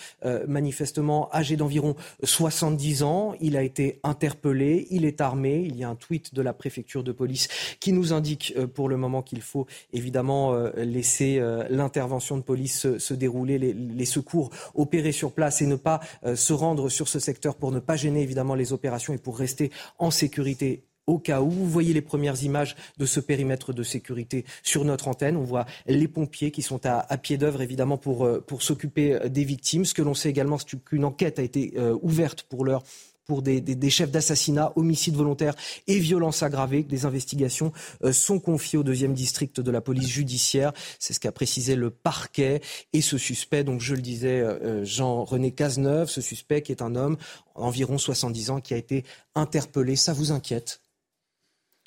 manifestement 0.47 1.29
âgé 1.33 1.57
d'environ 1.57 1.95
70 2.23 3.03
ans. 3.03 3.33
Il 3.41 3.57
a 3.57 3.63
été 3.63 3.99
interpellé. 4.03 4.87
Il 4.91 5.03
est 5.03 5.19
armé. 5.19 5.65
Il 5.67 5.75
y 5.75 5.83
a 5.83 5.89
un 5.89 5.95
tweet 5.95 6.33
de 6.33 6.41
la 6.41 6.53
préfecture 6.53 7.03
de 7.03 7.11
police 7.11 7.49
qui 7.79 7.91
nous 7.91 8.13
indique 8.13 8.53
euh, 8.57 8.67
pour 8.67 8.89
le 8.89 8.97
moment 8.97 9.21
qu'il 9.21 9.41
faut 9.41 9.67
évidemment 9.93 10.53
euh, 10.53 10.71
laisser 10.77 11.37
euh, 11.39 11.65
l'intervention 11.69 12.37
de 12.37 12.41
police 12.41 12.97
se, 12.97 13.13
dérouler, 13.13 13.57
les, 13.57 14.05
secours 14.05 14.51
opérer 14.73 15.11
sur 15.11 15.31
place 15.31 15.61
et 15.61 15.65
ne 15.65 15.75
pas 15.75 15.99
se 16.35 16.53
rendre 16.53 16.89
sur 16.89 17.07
ce 17.07 17.19
secteur 17.19 17.55
pour 17.55 17.71
ne 17.71 17.79
pas 17.79 17.95
gêner 17.95 18.21
évidemment 18.21 18.55
les 18.55 18.73
opérations 18.73 19.13
et 19.13 19.17
pour 19.17 19.37
rester 19.37 19.71
en 19.97 20.11
sécurité 20.11 20.83
au 21.07 21.17
cas 21.17 21.41
où. 21.41 21.49
Vous 21.49 21.69
voyez 21.69 21.93
les 21.93 22.01
premières 22.01 22.43
images 22.43 22.75
de 22.97 23.05
ce 23.05 23.19
périmètre 23.19 23.73
de 23.73 23.83
sécurité 23.83 24.45
sur 24.63 24.85
notre 24.85 25.07
antenne. 25.07 25.37
On 25.37 25.43
voit 25.43 25.65
les 25.87 26.07
pompiers 26.07 26.51
qui 26.51 26.61
sont 26.61 26.85
à, 26.85 27.17
pied 27.17 27.37
d'œuvre, 27.37 27.61
évidemment, 27.61 27.97
pour, 27.97 28.27
s'occuper 28.59 29.17
des 29.29 29.43
victimes. 29.43 29.85
Ce 29.85 29.93
que 29.93 30.01
l'on 30.01 30.13
sait 30.13 30.29
également, 30.29 30.57
c'est 30.57 30.83
qu'une 30.83 31.05
enquête 31.05 31.39
a 31.39 31.43
été 31.43 31.73
ouverte 32.01 32.43
pour 32.43 32.65
l'heure 32.65 32.83
pour 33.25 33.41
des, 33.41 33.89
chefs 33.89 34.11
d'assassinat, 34.11 34.71
homicide 34.75 35.15
volontaire 35.15 35.55
et 35.87 35.99
violence 35.99 36.43
aggravée. 36.43 36.83
Des 36.83 37.05
investigations 37.05 37.73
euh, 38.03 38.13
sont 38.13 38.39
confiées 38.39 38.77
au 38.79 38.83
deuxième 38.83 39.13
district 39.13 39.59
de 39.59 39.71
la 39.71 39.81
police 39.81 40.07
judiciaire. 40.07 40.71
C'est 40.99 41.13
ce 41.13 41.19
qu'a 41.19 41.31
précisé 41.31 41.75
le 41.75 41.89
parquet. 41.89 42.61
Et 42.93 43.01
ce 43.01 43.17
suspect, 43.17 43.63
donc 43.63 43.81
je 43.81 43.95
le 43.95 44.01
disais, 44.01 44.39
euh, 44.39 44.59
euh, 44.63 44.85
Jean-René 44.85 45.51
Cazeneuve, 45.51 46.09
ce 46.09 46.21
suspect 46.21 46.61
qui 46.61 46.71
est 46.71 46.81
un 46.81 46.95
homme 46.95 47.17
environ 47.55 47.97
70 47.97 48.49
ans 48.51 48.61
qui 48.61 48.73
a 48.73 48.77
été 48.77 49.03
interpellé. 49.33 49.95
Ça 49.95 50.13
vous 50.13 50.31
inquiète? 50.31 50.81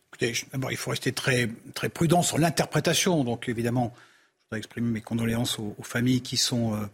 Écoutez, 0.09 0.33
d'abord, 0.53 0.73
il 0.73 0.77
faut 0.77 0.91
rester 0.91 1.13
très, 1.13 1.49
très 1.75 1.89
prudent 1.89 2.23
sur 2.23 2.39
l'interprétation. 2.39 3.25
Donc 3.25 3.49
évidemment, 3.49 3.93
je 3.95 4.45
voudrais 4.47 4.59
exprimer 4.59 4.91
mes 4.91 5.01
condoléances 5.03 5.59
aux, 5.59 5.77
familles 5.83 6.23
qui 6.23 6.37
sont 6.39 6.89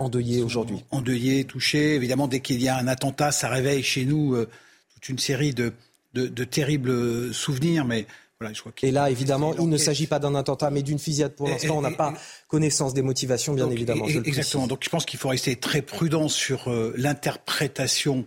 endeuillés 0.00 0.42
aujourd'hui. 0.42 0.82
Endeuillés, 0.90 1.44
touchés. 1.44 1.94
Évidemment, 1.94 2.26
dès 2.26 2.40
qu'il 2.40 2.60
y 2.60 2.68
a 2.68 2.76
un 2.76 2.88
attentat, 2.88 3.30
ça 3.30 3.48
réveille 3.48 3.82
chez 3.82 4.04
nous 4.04 4.34
euh, 4.34 4.48
toute 4.94 5.08
une 5.08 5.18
série 5.18 5.54
de, 5.54 5.72
de, 6.14 6.44
terribles 6.44 7.32
souvenirs. 7.32 7.84
Mais 7.84 8.06
voilà, 8.40 8.54
je 8.54 8.60
crois 8.60 8.72
Et 8.82 8.90
là, 8.90 9.10
évidemment, 9.10 9.54
il 9.56 9.68
ne 9.68 9.76
s'agit 9.76 10.06
pas 10.06 10.18
d'un 10.18 10.34
attentat, 10.34 10.70
mais 10.70 10.82
d'une 10.82 10.98
fusillade. 10.98 11.34
Pour 11.34 11.48
l'instant, 11.48 11.78
on 11.78 11.82
n'a 11.82 11.90
pas 11.90 12.14
connaissance 12.48 12.94
des 12.94 13.02
motivations, 13.02 13.54
bien 13.54 13.70
évidemment. 13.70 14.08
exactement. 14.08 14.66
Donc, 14.66 14.82
je 14.82 14.88
pense 14.88 15.04
qu'il 15.04 15.18
faut 15.18 15.28
rester 15.28 15.56
très 15.56 15.82
prudent 15.82 16.28
sur 16.28 16.68
euh, 16.68 16.92
l'interprétation 16.96 18.24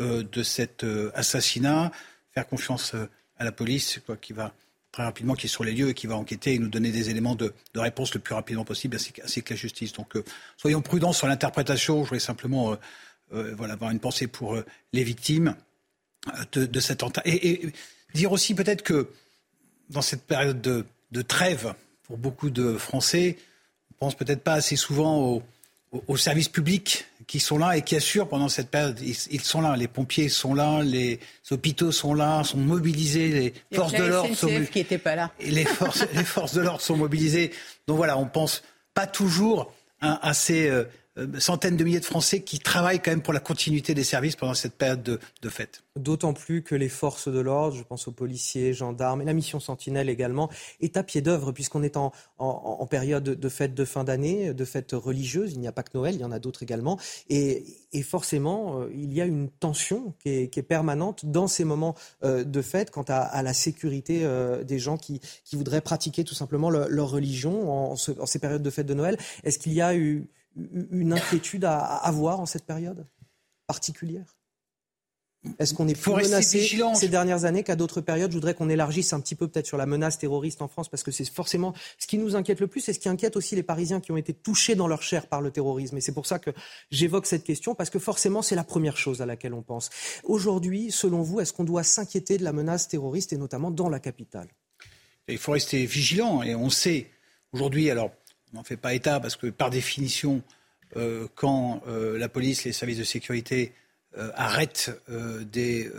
euh, 0.00 0.24
de 0.24 0.42
cet 0.42 0.84
assassinat, 1.14 1.92
faire 2.34 2.48
confiance 2.48 2.94
à 3.38 3.44
la 3.44 3.52
police, 3.52 4.00
quoi, 4.06 4.16
qui 4.16 4.32
va 4.32 4.54
très 4.92 5.02
rapidement, 5.02 5.34
qui 5.34 5.46
est 5.46 5.48
sur 5.48 5.64
les 5.64 5.72
lieux 5.72 5.88
et 5.88 5.94
qui 5.94 6.06
va 6.06 6.16
enquêter 6.16 6.54
et 6.54 6.58
nous 6.58 6.68
donner 6.68 6.92
des 6.92 7.08
éléments 7.08 7.34
de, 7.34 7.52
réponse 7.74 8.12
le 8.14 8.20
plus 8.20 8.34
rapidement 8.34 8.64
possible, 8.64 8.96
ainsi, 8.96 9.42
que 9.42 9.54
la 9.54 9.56
justice. 9.56 9.94
Donc, 9.94 10.14
euh, 10.16 10.24
soyons 10.58 10.82
prudents 10.82 11.14
sur 11.14 11.26
l'interprétation. 11.26 12.04
Je 12.04 12.08
voulais 12.08 12.20
simplement 12.20 12.72
euh, 12.72 12.76
euh, 13.32 13.54
voilà, 13.56 13.72
avoir 13.72 13.90
une 13.90 14.00
pensée 14.00 14.26
pour 14.26 14.56
les 14.92 15.02
victimes 15.02 15.56
de, 16.52 16.80
cet 16.80 17.02
attentat. 17.02 17.22
Et, 17.24 17.72
dire 18.14 18.30
aussi 18.30 18.54
peut-être 18.54 18.82
que 18.82 19.08
dans 19.88 20.02
cette 20.02 20.24
période 20.24 20.60
de, 20.60 20.84
de, 21.10 21.22
trêve, 21.22 21.74
pour 22.02 22.18
beaucoup 22.18 22.50
de 22.50 22.76
Français, 22.76 23.38
on 23.92 23.94
pense 24.06 24.14
peut-être 24.14 24.42
pas 24.42 24.54
assez 24.54 24.76
souvent 24.76 25.42
aux, 26.06 26.16
services 26.16 26.48
publics 26.48 27.06
qui 27.26 27.40
sont 27.40 27.58
là 27.58 27.76
et 27.76 27.82
qui 27.82 27.96
assurent 27.96 28.28
pendant 28.28 28.48
cette 28.48 28.70
période. 28.70 28.98
Ils, 29.00 29.40
sont 29.40 29.60
là, 29.60 29.76
les 29.76 29.88
pompiers 29.88 30.28
sont 30.28 30.54
là, 30.54 30.82
les 30.82 31.20
hôpitaux 31.50 31.92
sont 31.92 32.14
là, 32.14 32.42
sont 32.44 32.58
mobilisés, 32.58 33.28
les 33.70 33.76
forces 33.76 33.92
de 33.92 34.04
l'ordre 34.04 34.34
sont 34.34 34.48
qui 34.70 34.80
était 34.80 34.98
pas 34.98 35.14
là. 35.14 35.30
les 35.40 35.64
forces, 35.64 36.06
les 36.14 36.24
forces 36.24 36.54
de 36.54 36.60
l'ordre 36.62 36.80
sont 36.80 36.96
mobilisées. 36.96 37.52
Donc 37.86 37.96
voilà, 37.96 38.18
on 38.18 38.26
pense 38.26 38.62
pas 38.94 39.06
toujours 39.06 39.72
à, 40.00 40.34
ces, 40.34 40.68
euh, 40.68 40.84
centaines 41.38 41.76
de 41.76 41.84
milliers 41.84 42.00
de 42.00 42.04
Français 42.04 42.40
qui 42.40 42.58
travaillent 42.58 43.00
quand 43.00 43.10
même 43.10 43.22
pour 43.22 43.34
la 43.34 43.40
continuité 43.40 43.94
des 43.94 44.04
services 44.04 44.36
pendant 44.36 44.54
cette 44.54 44.74
période 44.74 45.02
de, 45.02 45.20
de 45.42 45.48
fête. 45.48 45.82
D'autant 45.96 46.32
plus 46.32 46.62
que 46.62 46.74
les 46.74 46.88
forces 46.88 47.28
de 47.28 47.38
l'ordre, 47.38 47.76
je 47.76 47.82
pense 47.82 48.08
aux 48.08 48.12
policiers, 48.12 48.72
gendarmes 48.72 49.20
et 49.20 49.24
la 49.24 49.34
mission 49.34 49.60
Sentinelle 49.60 50.08
également, 50.08 50.48
est 50.80 50.96
à 50.96 51.02
pied 51.02 51.20
d'œuvre 51.20 51.52
puisqu'on 51.52 51.82
est 51.82 51.98
en, 51.98 52.12
période 52.90 53.24
de 53.24 53.48
fête 53.48 53.74
de 53.74 53.84
fin 53.84 54.04
d'année, 54.04 54.54
de 54.54 54.64
fête 54.64 54.92
religieuse. 54.92 55.52
Il 55.52 55.60
n'y 55.60 55.68
a 55.68 55.72
pas 55.72 55.82
que 55.82 55.90
Noël, 55.94 56.14
il 56.14 56.20
y 56.20 56.24
en 56.24 56.32
a 56.32 56.38
d'autres 56.38 56.62
également. 56.62 56.98
Et, 57.28 57.64
forcément, 58.02 58.80
euh, 58.80 58.90
il 58.94 59.12
y 59.12 59.20
a 59.20 59.26
une 59.26 59.48
tension 59.48 60.14
qui 60.22 60.30
est, 60.30 60.62
permanente 60.62 61.26
dans 61.26 61.46
ces 61.46 61.64
moments 61.64 61.94
euh, 62.24 62.44
de 62.44 62.62
fête 62.62 62.90
quant 62.90 63.04
à, 63.08 63.42
la 63.42 63.52
sécurité 63.52 64.20
euh, 64.24 64.64
des 64.64 64.78
gens 64.78 64.96
qui, 64.96 65.20
qui, 65.44 65.56
voudraient 65.56 65.80
pratiquer 65.80 66.24
tout 66.24 66.34
simplement 66.34 66.70
leur, 66.70 67.10
religion 67.10 67.70
en, 67.70 67.92
en, 67.92 68.26
ces 68.26 68.38
périodes 68.38 68.62
de 68.62 68.70
fête 68.70 68.86
de 68.86 68.94
Noël. 68.94 69.18
Est-ce 69.44 69.58
qu'il 69.58 69.72
y 69.72 69.82
a 69.82 69.94
eu 69.94 70.26
une 70.56 71.12
inquiétude 71.12 71.64
à 71.64 71.78
avoir 71.78 72.40
en 72.40 72.46
cette 72.46 72.64
période 72.64 73.06
particulière? 73.66 74.36
Est-ce 75.58 75.74
qu'on 75.74 75.88
est 75.88 76.00
plus 76.00 76.12
menacé 76.12 76.80
ces 76.94 77.08
dernières 77.08 77.46
années 77.46 77.64
qu'à 77.64 77.74
d'autres 77.74 78.00
périodes? 78.00 78.30
Je 78.30 78.36
voudrais 78.36 78.54
qu'on 78.54 78.68
élargisse 78.68 79.12
un 79.12 79.18
petit 79.18 79.34
peu 79.34 79.48
peut-être 79.48 79.66
sur 79.66 79.76
la 79.76 79.86
menace 79.86 80.16
terroriste 80.16 80.62
en 80.62 80.68
France, 80.68 80.88
parce 80.88 81.02
que 81.02 81.10
c'est 81.10 81.28
forcément 81.28 81.74
ce 81.98 82.06
qui 82.06 82.16
nous 82.16 82.36
inquiète 82.36 82.60
le 82.60 82.68
plus 82.68 82.88
et 82.88 82.92
ce 82.92 83.00
qui 83.00 83.08
inquiète 83.08 83.36
aussi 83.36 83.56
les 83.56 83.64
Parisiens 83.64 84.00
qui 84.00 84.12
ont 84.12 84.16
été 84.16 84.34
touchés 84.34 84.76
dans 84.76 84.86
leur 84.86 85.02
chair 85.02 85.26
par 85.26 85.40
le 85.40 85.50
terrorisme. 85.50 85.96
Et 85.96 86.00
c'est 86.00 86.12
pour 86.12 86.26
ça 86.26 86.38
que 86.38 86.50
j'évoque 86.92 87.26
cette 87.26 87.42
question, 87.42 87.74
parce 87.74 87.90
que 87.90 87.98
forcément 87.98 88.40
c'est 88.40 88.54
la 88.54 88.62
première 88.62 88.96
chose 88.96 89.20
à 89.20 89.26
laquelle 89.26 89.52
on 89.52 89.62
pense. 89.62 89.90
Aujourd'hui, 90.22 90.92
selon 90.92 91.22
vous, 91.22 91.40
est-ce 91.40 91.52
qu'on 91.52 91.64
doit 91.64 91.82
s'inquiéter 91.82 92.38
de 92.38 92.44
la 92.44 92.52
menace 92.52 92.86
terroriste 92.86 93.32
et 93.32 93.36
notamment 93.36 93.72
dans 93.72 93.88
la 93.88 93.98
capitale? 93.98 94.46
Il 95.26 95.38
faut 95.38 95.52
rester 95.52 95.86
vigilant 95.86 96.44
et 96.44 96.54
on 96.54 96.70
sait. 96.70 97.10
Aujourd'hui, 97.52 97.90
alors 97.90 98.12
on 98.52 98.58
n'en 98.58 98.64
fait 98.64 98.76
pas 98.76 98.94
état 98.94 99.20
parce 99.20 99.36
que 99.36 99.48
par 99.48 99.70
définition, 99.70 100.42
euh, 100.96 101.26
quand 101.34 101.82
euh, 101.88 102.18
la 102.18 102.28
police, 102.28 102.64
les 102.64 102.72
services 102.72 102.98
de 102.98 103.04
sécurité 103.04 103.72
euh, 104.18 104.30
arrêtent 104.34 104.90
des 105.50 105.90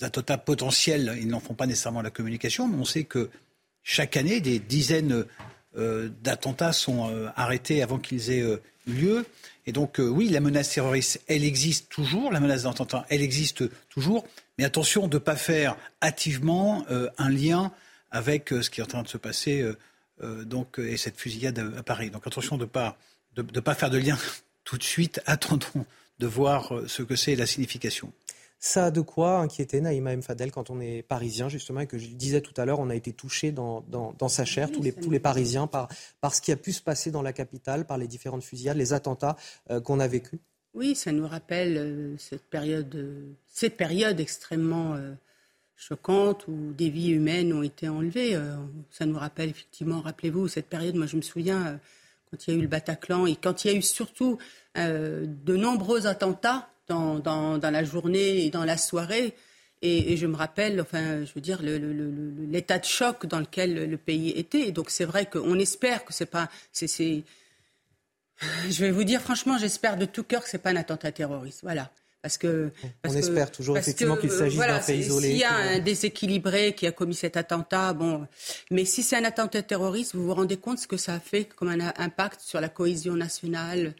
attentats 0.00 0.38
potentiels. 0.38 1.16
Ils 1.20 1.28
n'en 1.28 1.40
font 1.40 1.54
pas 1.54 1.66
nécessairement 1.66 2.02
la 2.02 2.10
communication, 2.10 2.68
mais 2.68 2.76
on 2.76 2.84
sait 2.84 3.04
que 3.04 3.30
chaque 3.82 4.16
année, 4.16 4.40
des 4.40 4.58
dizaines 4.58 5.24
d'attentats 5.74 6.72
sont 6.72 7.10
arrêtés 7.36 7.82
avant 7.82 7.98
qu'ils 7.98 8.30
aient 8.30 8.42
eu 8.86 8.92
lieu. 8.92 9.26
Et 9.66 9.72
donc, 9.72 9.96
oui, 9.98 10.28
la 10.28 10.40
menace 10.40 10.74
terroriste, 10.74 11.22
elle 11.26 11.44
existe 11.44 11.88
toujours. 11.88 12.32
La 12.32 12.40
menace 12.40 12.64
d'attentat, 12.64 13.06
elle 13.08 13.22
existe 13.22 13.64
toujours. 13.88 14.26
Mais 14.58 14.64
attention 14.64 15.06
de 15.06 15.16
ne 15.16 15.22
pas 15.22 15.36
faire 15.36 15.76
hâtivement 16.02 16.84
un 17.16 17.30
lien 17.30 17.72
avec 18.10 18.50
ce 18.50 18.68
qui 18.68 18.80
est 18.80 18.84
en 18.84 18.88
train 18.88 19.02
de 19.02 19.08
se 19.08 19.18
passer 19.18 19.64
donc, 20.22 20.78
et 20.78 20.96
cette 20.96 21.16
fusillade 21.16 21.58
à, 21.76 21.82
Paris. 21.82 22.10
Donc, 22.10 22.26
attention 22.26 22.56
de 22.56 22.62
ne 22.62 22.68
pas, 22.68 22.98
de, 23.34 23.42
de 23.42 23.60
pas 23.60 23.74
faire 23.74 23.90
de 23.90 23.98
lien 23.98 24.18
tout 24.64 24.78
de 24.78 24.82
suite. 24.82 25.20
Attendons 25.26 25.86
de 26.18 26.26
voir 26.26 26.74
euh, 26.74 26.88
ce 26.88 27.02
que 27.02 27.16
c'est 27.16 27.36
la 27.36 27.46
signification. 27.46 28.12
Ça 28.60 28.86
a 28.86 28.90
de 28.90 29.00
quoi 29.00 29.38
inquiéter 29.38 29.80
Naïma 29.80 30.12
M. 30.12 30.22
Fadel 30.22 30.50
quand 30.50 30.68
on 30.68 30.80
est 30.80 31.02
parisien, 31.02 31.48
justement, 31.48 31.80
et 31.80 31.86
que 31.86 31.96
je 31.96 32.08
disais 32.08 32.40
tout 32.40 32.54
à 32.56 32.64
l'heure, 32.64 32.80
on 32.80 32.90
a 32.90 32.96
été 32.96 33.12
touché 33.12 33.52
dans, 33.52 33.84
dans, 33.88 34.28
sa 34.28 34.44
chair, 34.44 34.72
tous, 34.72 34.82
les, 34.82 34.92
tous 34.92 35.10
les 35.10 35.20
Parisiens, 35.20 35.68
par, 35.68 35.88
par 36.20 36.34
ce 36.34 36.40
qui 36.40 36.50
a 36.50 36.56
pu 36.56 36.72
se 36.72 36.82
passer 36.82 37.12
dans 37.12 37.22
la 37.22 37.32
capitale, 37.32 37.86
par 37.86 37.98
les 37.98 38.08
différentes 38.08 38.42
fusillades, 38.42 38.76
les 38.76 38.92
attentats 38.92 39.36
euh, 39.70 39.80
qu'on 39.80 40.00
a 40.00 40.08
vécus. 40.08 40.40
Oui, 40.74 40.96
ça 40.96 41.12
nous 41.12 41.26
rappelle 41.26 41.76
euh, 41.76 42.16
cette 42.18 42.50
période, 42.50 43.36
ces 43.46 43.70
périodes 43.70 44.18
extrêmement 44.18 44.96
choquantes 45.78 46.46
où 46.48 46.72
des 46.76 46.90
vies 46.90 47.10
humaines 47.10 47.52
ont 47.52 47.62
été 47.62 47.88
enlevées. 47.88 48.38
ça 48.90 49.06
nous 49.06 49.18
rappelle 49.18 49.50
effectivement, 49.50 50.00
rappelez-vous, 50.00 50.48
cette 50.48 50.66
période, 50.66 50.96
moi 50.96 51.06
je 51.06 51.16
me 51.16 51.22
souviens 51.22 51.78
quand 52.30 52.46
il 52.46 52.50
y 52.52 52.56
a 52.56 52.58
eu 52.58 52.62
le 52.62 52.68
Bataclan 52.68 53.26
et 53.26 53.36
quand 53.36 53.64
il 53.64 53.72
y 53.72 53.74
a 53.74 53.76
eu 53.76 53.82
surtout 53.82 54.38
euh, 54.76 55.24
de 55.26 55.56
nombreux 55.56 56.06
attentats 56.06 56.68
dans, 56.88 57.58
la 57.62 57.84
journée 57.84 58.44
et 58.44 58.50
dans 58.50 58.64
la 58.64 58.76
soirée. 58.76 59.34
Et, 59.80 60.16
je 60.16 60.26
me 60.26 60.34
rappelle, 60.34 60.80
enfin, 60.80 61.24
je 61.24 61.32
veux 61.34 61.40
dire, 61.40 61.60
l'état 61.62 62.78
de 62.78 62.84
choc 62.84 63.26
dans 63.26 63.38
lequel 63.38 63.88
le 63.88 63.96
pays 63.96 64.30
était. 64.30 64.72
donc 64.72 64.90
c'est 64.90 65.04
vrai 65.04 65.26
qu'on 65.26 65.58
espère 65.58 66.04
que 66.04 66.12
c'est 66.12 66.26
pas, 66.26 66.48
je 66.74 67.22
vais 68.68 68.90
vous 68.90 69.04
dire 69.04 69.20
franchement, 69.20 69.56
j'espère 69.58 69.96
de 69.96 70.04
tout 70.04 70.24
cœur 70.24 70.42
que 70.42 70.48
c'est 70.48 70.58
pas 70.58 70.70
un 70.70 70.76
attentat 70.76 71.12
terroriste. 71.12 71.60
Voilà. 71.62 71.90
Parce 72.22 72.36
que, 72.36 72.72
on 73.04 73.14
espère 73.14 73.50
toujours 73.52 73.78
effectivement 73.78 74.16
qu'il 74.16 74.30
s'agit 74.30 74.58
d'un 74.58 74.80
fait 74.80 74.98
isolé. 74.98 75.28
S'il 75.28 75.38
y 75.38 75.44
a 75.44 75.54
un 75.54 75.78
déséquilibré 75.78 76.74
qui 76.74 76.86
a 76.86 76.92
commis 76.92 77.14
cet 77.14 77.36
attentat, 77.36 77.92
bon, 77.92 78.26
mais 78.70 78.84
si 78.84 79.02
c'est 79.02 79.16
un 79.16 79.24
attentat 79.24 79.62
terroriste, 79.62 80.16
vous 80.16 80.24
vous 80.24 80.34
rendez 80.34 80.56
compte 80.56 80.78
ce 80.78 80.88
que 80.88 80.96
ça 80.96 81.14
a 81.14 81.20
fait 81.20 81.44
comme 81.44 81.68
un 81.68 81.92
impact 81.96 82.40
sur 82.40 82.60
la 82.60 82.68
cohésion 82.68 83.14
nationale, 83.14 83.94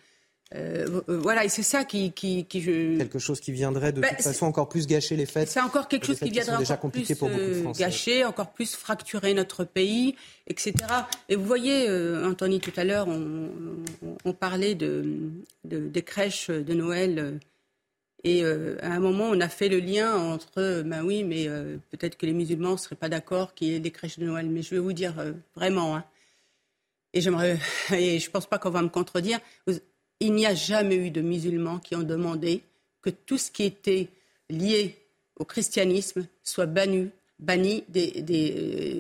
euh, 0.55 1.03
euh, 1.11 1.19
voilà, 1.19 1.45
et 1.45 1.51
c'est 1.51 1.63
ça 1.63 1.85
qui, 1.85 2.13
qui, 2.13 2.47
qui 2.47 2.63
je... 2.63 2.97
quelque 2.97 3.19
chose 3.19 3.39
qui 3.39 3.53
viendrait 3.53 3.93
de 3.93 4.01
ben, 4.01 4.09
toute 4.09 4.23
façon 4.23 4.47
encore 4.47 4.71
plus 4.71 4.87
gâcher 4.87 5.15
les 5.15 5.27
fêtes. 5.27 5.49
C'est 5.49 5.61
encore 5.61 5.89
quelque 5.89 6.07
chose 6.07 6.19
qui 6.19 6.31
viendrait 6.31 6.71
encore 6.71 6.91
plus 6.91 7.15
pour 7.15 7.29
euh, 7.31 7.71
gâcher, 7.73 8.25
encore 8.25 8.53
plus 8.53 8.75
fracturer 8.75 9.35
notre 9.35 9.65
pays, 9.65 10.17
etc. 10.47 10.73
Et 11.29 11.37
vous 11.37 11.45
voyez, 11.45 11.91
Anthony, 12.25 12.61
tout 12.61 12.73
à 12.77 12.85
l'heure, 12.85 13.09
on, 13.09 13.51
on, 14.25 14.33
parlait 14.33 14.75
de, 14.75 15.05
de, 15.65 15.87
des 15.87 16.03
crèches 16.03 16.49
de 16.49 16.75
Noël. 16.75 17.39
Et 18.25 18.45
à 18.45 18.93
un 18.93 18.99
moment, 18.99 19.27
on 19.31 19.41
a 19.41 19.49
fait 19.49 19.69
le 19.69 19.79
lien 19.79 20.17
entre, 20.17 20.83
ben 20.83 21.05
oui, 21.05 21.23
mais 21.23 21.47
peut-être 21.91 22.17
que 22.17 22.27
les 22.27 22.33
musulmans 22.33 22.73
ne 22.73 22.77
seraient 22.77 22.97
pas 22.97 23.09
d'accord 23.09 23.55
qu'il 23.55 23.69
y 23.69 23.75
ait 23.75 23.81
des 23.81 23.93
crèches 23.93 24.19
de 24.19 24.27
Noël. 24.27 24.49
Mais 24.51 24.63
je 24.63 24.71
vais 24.71 24.81
vous 24.81 24.93
dire 24.93 25.15
vraiment, 25.55 25.95
hein, 25.95 26.05
et 27.15 27.21
j'aimerais, 27.21 27.59
et 27.93 28.19
je 28.19 28.31
pense 28.31 28.47
pas 28.47 28.59
qu'on 28.59 28.71
va 28.71 28.83
me 28.83 28.89
contredire 28.89 29.39
il 30.21 30.33
n'y 30.33 30.47
a 30.47 30.55
jamais 30.55 30.97
eu 30.97 31.11
de 31.11 31.21
musulmans 31.21 31.79
qui 31.79 31.95
ont 31.95 32.03
demandé 32.03 32.63
que 33.03 33.11
tout 33.11 33.39
ce 33.39 33.51
qui 33.51 33.65
était 33.65 34.09
lié 34.51 34.97
au 35.37 35.45
christianisme 35.45 36.27
soit 36.43 36.67
banni, 36.67 37.11
banni 37.39 37.85
des, 37.89 38.23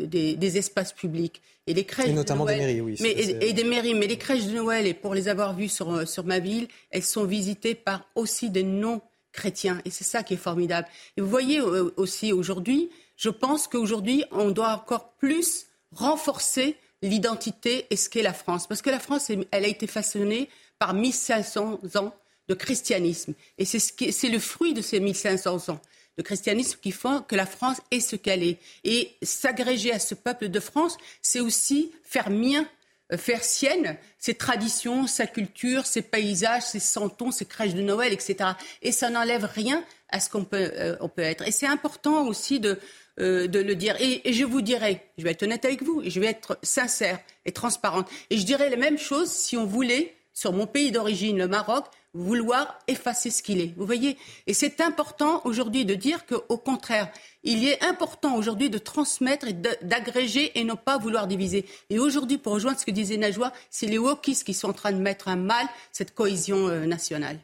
des, 0.06 0.56
espaces 0.56 0.92
publics. 0.92 1.42
Et 1.66 1.74
les 1.74 1.84
crèches 1.84 2.08
notamment 2.08 2.44
des 2.46 2.56
mairies, 2.56 2.80
oui. 2.80 2.96
Mais, 3.00 3.10
et, 3.10 3.52
des 3.52 3.64
mairies. 3.64 3.94
Mais 3.94 4.06
les 4.06 4.16
crèches 4.16 4.46
de 4.46 4.52
Noël, 4.52 4.86
et 4.86 4.94
pour 4.94 5.14
les 5.14 5.28
avoir 5.28 5.54
vues 5.54 5.68
sur, 5.68 6.08
sur 6.08 6.24
ma 6.24 6.38
ville, 6.38 6.68
elles 6.90 7.04
sont 7.04 7.24
visitées 7.24 7.74
par 7.74 8.08
aussi 8.14 8.50
des 8.50 8.62
non-chrétiens. 8.62 9.80
Et 9.84 9.90
c'est 9.90 10.04
ça 10.04 10.22
qui 10.22 10.34
est 10.34 10.38
formidable. 10.38 10.88
Et 11.16 11.20
vous 11.20 11.28
voyez 11.28 11.60
euh, 11.60 11.92
aussi 11.96 12.32
aujourd'hui, 12.32 12.90
je 13.16 13.28
pense 13.28 13.66
qu'aujourd'hui, 13.66 14.24
on 14.30 14.50
doit 14.50 14.72
encore 14.72 15.12
plus 15.14 15.66
renforcer 15.92 16.76
l'identité 17.02 17.86
et 17.90 17.96
ce 17.96 18.08
qu'est 18.08 18.22
la 18.22 18.32
France. 18.32 18.66
Parce 18.66 18.82
que 18.82 18.90
la 18.90 19.00
France, 19.00 19.30
elle 19.30 19.64
a 19.64 19.68
été 19.68 19.86
façonnée 19.86 20.48
par 20.78 20.94
1500 20.94 21.80
ans 21.96 22.14
de 22.48 22.54
christianisme. 22.54 23.34
Et 23.58 23.64
c'est 23.64 23.78
ce 23.78 24.32
le 24.32 24.38
fruit 24.38 24.72
de 24.72 24.80
ces 24.80 25.00
1500 25.00 25.68
ans 25.70 25.80
de 26.18 26.22
christianisme 26.22 26.78
qui 26.82 26.90
font 26.90 27.22
que 27.22 27.36
la 27.36 27.46
France 27.46 27.78
est 27.90 28.00
ce 28.00 28.16
qu'elle 28.16 28.42
est. 28.42 28.58
Et 28.84 29.12
s'agréger 29.22 29.92
à 29.92 30.00
ce 30.00 30.14
peuple 30.14 30.48
de 30.48 30.60
France, 30.60 30.98
c'est 31.22 31.40
aussi 31.40 31.92
faire 32.02 32.28
mien, 32.28 32.66
euh, 33.12 33.16
faire 33.16 33.42
sienne 33.42 33.96
ses 34.18 34.34
traditions, 34.34 35.06
sa 35.06 35.28
culture, 35.28 35.86
ses 35.86 36.02
paysages, 36.02 36.64
ses 36.64 36.80
santons, 36.80 37.30
ses 37.30 37.46
crèches 37.46 37.74
de 37.74 37.82
Noël, 37.82 38.12
etc. 38.12 38.50
Et 38.82 38.90
ça 38.90 39.10
n'enlève 39.10 39.44
rien 39.44 39.84
à 40.10 40.18
ce 40.18 40.28
qu'on 40.28 40.44
peut, 40.44 40.72
euh, 40.74 40.96
peut 41.08 41.22
être. 41.22 41.46
Et 41.46 41.52
c'est 41.52 41.66
important 41.66 42.26
aussi 42.26 42.58
de, 42.58 42.80
euh, 43.20 43.46
de 43.46 43.60
le 43.60 43.76
dire. 43.76 43.94
Et, 44.00 44.28
et, 44.28 44.32
je 44.32 44.44
vous 44.44 44.60
dirais, 44.60 45.06
je 45.18 45.22
vais 45.22 45.30
être 45.30 45.44
honnête 45.44 45.64
avec 45.64 45.82
vous, 45.82 46.02
je 46.04 46.18
vais 46.18 46.26
être 46.26 46.58
sincère 46.62 47.20
et 47.44 47.52
transparente. 47.52 48.08
Et 48.30 48.38
je 48.38 48.44
dirais 48.44 48.70
la 48.70 48.76
même 48.76 48.98
chose 48.98 49.30
si 49.30 49.56
on 49.56 49.66
voulait 49.66 50.16
sur 50.34 50.52
mon 50.52 50.66
pays 50.66 50.90
d'origine, 50.90 51.38
le 51.38 51.48
Maroc, 51.48 51.86
vouloir 52.14 52.78
effacer 52.88 53.30
ce 53.30 53.42
qu'il 53.42 53.60
est. 53.60 53.74
Vous 53.76 53.86
voyez 53.86 54.16
Et 54.46 54.54
c'est 54.54 54.80
important 54.80 55.42
aujourd'hui 55.44 55.84
de 55.84 55.94
dire 55.94 56.26
qu'au 56.26 56.56
contraire, 56.56 57.10
il 57.42 57.66
est 57.66 57.82
important 57.84 58.36
aujourd'hui 58.36 58.70
de 58.70 58.78
transmettre 58.78 59.46
et 59.46 59.52
d'agréger 59.52 60.58
et 60.58 60.64
non 60.64 60.76
pas 60.76 60.98
vouloir 60.98 61.26
diviser. 61.26 61.66
Et 61.90 61.98
aujourd'hui, 61.98 62.38
pour 62.38 62.54
rejoindre 62.54 62.78
ce 62.78 62.86
que 62.86 62.90
disait 62.90 63.16
Najwa, 63.16 63.52
c'est 63.70 63.86
les 63.86 63.98
wokistes 63.98 64.44
qui 64.44 64.54
sont 64.54 64.70
en 64.70 64.72
train 64.72 64.92
de 64.92 64.98
mettre 64.98 65.28
à 65.28 65.36
mal 65.36 65.66
cette 65.92 66.14
cohésion 66.14 66.68
euh, 66.68 66.86
nationale. 66.86 67.38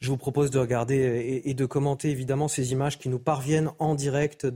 Je 0.00 0.10
vous 0.10 0.16
propose 0.16 0.52
de 0.52 0.60
regarder 0.60 1.42
et, 1.44 1.54
de 1.54 1.66
commenter 1.66 2.10
évidemment 2.10 2.46
ces 2.46 2.70
images 2.70 3.00
qui 3.00 3.08
nous 3.08 3.18
parviennent 3.18 3.72
en 3.80 3.96
direct 3.96 4.46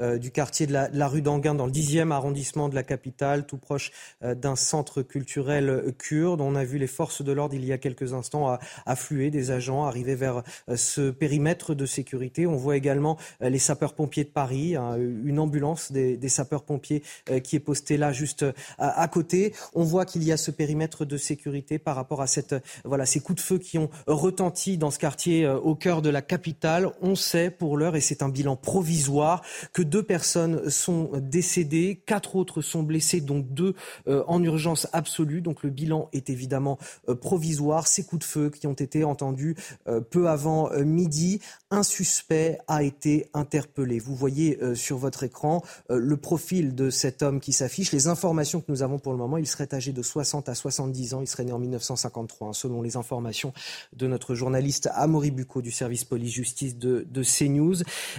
euh, 0.00 0.18
du 0.18 0.32
quartier 0.32 0.66
de 0.66 0.72
la, 0.72 1.08
rue 1.08 1.22
d'Anguin 1.22 1.54
dans 1.54 1.66
le 1.66 1.72
10e 1.72 2.10
arrondissement 2.10 2.68
de 2.68 2.74
la 2.74 2.82
capitale, 2.82 3.46
tout 3.46 3.56
proche 3.56 3.92
euh, 4.24 4.34
d'un 4.34 4.56
centre 4.56 5.02
culturel 5.02 5.68
euh, 5.68 5.92
kurde. 5.96 6.40
On 6.40 6.56
a 6.56 6.64
vu 6.64 6.76
les 6.78 6.88
forces 6.88 7.22
de 7.22 7.30
l'ordre 7.30 7.54
il 7.54 7.64
y 7.64 7.72
a 7.72 7.78
quelques 7.78 8.14
instants 8.14 8.58
affluer 8.84 9.30
des 9.30 9.52
agents 9.52 9.84
arriver 9.84 10.16
vers 10.16 10.42
ce 10.74 11.10
périmètre 11.10 11.74
de 11.74 11.86
sécurité. 11.86 12.48
On 12.48 12.56
voit 12.56 12.76
également 12.76 13.16
les 13.40 13.58
sapeurs-pompiers 13.58 14.24
de 14.24 14.30
Paris, 14.30 14.74
hein, 14.74 14.96
une 14.96 15.38
ambulance 15.38 15.92
des, 15.92 16.28
sapeurs-pompiers 16.28 17.02
qui 17.44 17.56
est 17.56 17.60
postée 17.60 17.96
là 17.96 18.12
juste 18.12 18.44
à, 18.78 19.06
côté. 19.08 19.54
On 19.74 19.84
voit 19.84 20.04
qu'il 20.04 20.24
y 20.24 20.32
a 20.32 20.36
ce 20.36 20.50
périmètre 20.50 21.04
de 21.04 21.16
sécurité 21.16 21.78
par 21.78 21.96
rapport 21.96 22.22
à 22.22 22.26
ces 22.26 23.20
coups 23.20 23.36
de 23.36 23.40
feu 23.40 23.58
qui 23.58 23.78
ont 23.78 23.90
retenti 24.06 24.78
dans 24.80 24.90
ce 24.90 24.98
quartier 24.98 25.46
au 25.46 25.76
cœur 25.76 26.02
de 26.02 26.10
la 26.10 26.22
capitale. 26.22 26.90
On 27.02 27.14
sait 27.14 27.50
pour 27.50 27.76
l'heure, 27.76 27.94
et 27.94 28.00
c'est 28.00 28.22
un 28.22 28.28
bilan 28.28 28.56
provisoire, 28.56 29.42
que 29.72 29.82
deux 29.82 30.02
personnes 30.02 30.68
sont 30.68 31.10
décédées, 31.14 32.02
quatre 32.04 32.34
autres 32.34 32.62
sont 32.62 32.82
blessées, 32.82 33.20
donc 33.20 33.46
deux 33.54 33.74
en 34.08 34.42
urgence 34.42 34.88
absolue. 34.92 35.42
Donc 35.42 35.62
le 35.62 35.70
bilan 35.70 36.08
est 36.12 36.30
évidemment 36.30 36.78
provisoire. 37.20 37.86
Ces 37.86 38.02
coups 38.02 38.26
de 38.26 38.30
feu 38.30 38.50
qui 38.50 38.66
ont 38.66 38.72
été 38.72 39.04
entendus 39.04 39.54
peu 40.10 40.28
avant 40.28 40.70
midi, 40.78 41.40
un 41.70 41.82
suspect 41.82 42.58
a 42.66 42.82
été 42.82 43.28
interpellé. 43.34 43.98
Vous 43.98 44.16
voyez 44.16 44.58
sur 44.74 44.96
votre 44.96 45.22
écran 45.22 45.62
le 45.90 46.16
profil 46.16 46.74
de 46.74 46.88
cet 46.88 47.22
homme 47.22 47.38
qui 47.38 47.52
s'affiche. 47.52 47.92
Les 47.92 48.08
informations 48.08 48.60
que 48.60 48.72
nous 48.72 48.82
avons 48.82 48.98
pour 48.98 49.12
le 49.12 49.18
moment, 49.18 49.36
il 49.36 49.46
serait 49.46 49.68
âgé 49.74 49.92
de 49.92 50.02
60 50.02 50.48
à 50.48 50.54
70 50.54 51.14
ans. 51.14 51.20
Il 51.20 51.26
serait 51.26 51.44
né 51.44 51.52
en 51.52 51.58
1953, 51.58 52.48
hein, 52.48 52.52
selon 52.54 52.80
les 52.80 52.96
informations 52.96 53.52
de 53.94 54.06
notre 54.06 54.34
journaliste 54.34 54.69
Amaury 54.94 55.30
Bucco 55.30 55.62
du 55.62 55.70
service 55.70 56.04
police-justice 56.04 56.76
de, 56.76 57.22
CNews. 57.22 57.76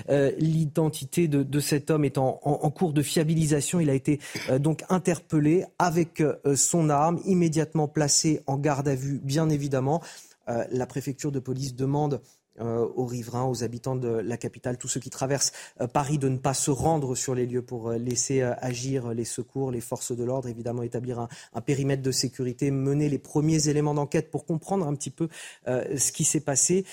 Euh, 0.10 0.32
l'identité 0.38 1.28
de, 1.28 1.60
cet 1.60 1.92
homme 1.92 2.06
est 2.06 2.18
en, 2.18 2.34
cours 2.72 2.94
de 2.94 3.02
fiabilisation. 3.02 3.80
Il 3.80 3.90
a 3.90 3.94
été 3.94 4.20
euh, 4.50 4.60
donc 4.60 4.84
interpellé 4.90 5.66
avec 5.80 6.22
euh, 6.22 6.36
son 6.56 6.90
arme, 6.90 7.20
immédiatement 7.26 7.88
placé 7.88 8.42
en 8.48 8.58
garde 8.58 8.88
à 8.88 8.96
vue, 8.96 9.20
bien 9.24 9.50
évidemment. 9.50 10.02
la 10.48 10.86
préfecture 10.86 11.32
de 11.32 11.40
police 11.40 11.76
demande 11.76 12.22
aux 12.60 13.06
riverains, 13.06 13.46
aux 13.46 13.64
habitants 13.64 13.96
de 13.96 14.10
la 14.10 14.38
capitale, 14.38 14.78
tous 14.78 14.88
ceux 14.88 15.00
qui 15.00 15.10
traversent 15.10 15.52
euh, 15.80 15.88
Paris, 15.88 16.18
de 16.18 16.30
ne 16.30 16.38
pas 16.38 16.54
se 16.54 16.70
rendre 16.72 17.16
sur 17.16 17.34
les 17.34 17.46
lieux 17.46 17.62
pour 17.62 17.90
euh, 17.90 17.98
laisser 17.98 18.42
agir 18.42 19.14
les 19.14 19.26
secours, 19.26 19.72
les 19.72 19.82
forces 19.82 20.12
de 20.12 20.24
l'ordre, 20.24 20.48
évidemment 20.48 20.84
établir 20.84 21.20
un, 21.20 21.62
périmètre 21.62 22.02
de 22.02 22.12
sécurité, 22.12 22.72
mener 22.72 23.10
les 23.10 23.18
premiers 23.18 23.70
éléments 23.70 23.94
d'enquête 23.94 24.32
pour 24.32 24.46
comprendre 24.46 24.88
un 24.88 24.96
petit 24.96 25.10
peu 25.12 25.30
ce 25.68 26.12
qui 26.12 26.24
s'est 26.24 26.40
passé. 26.40 26.86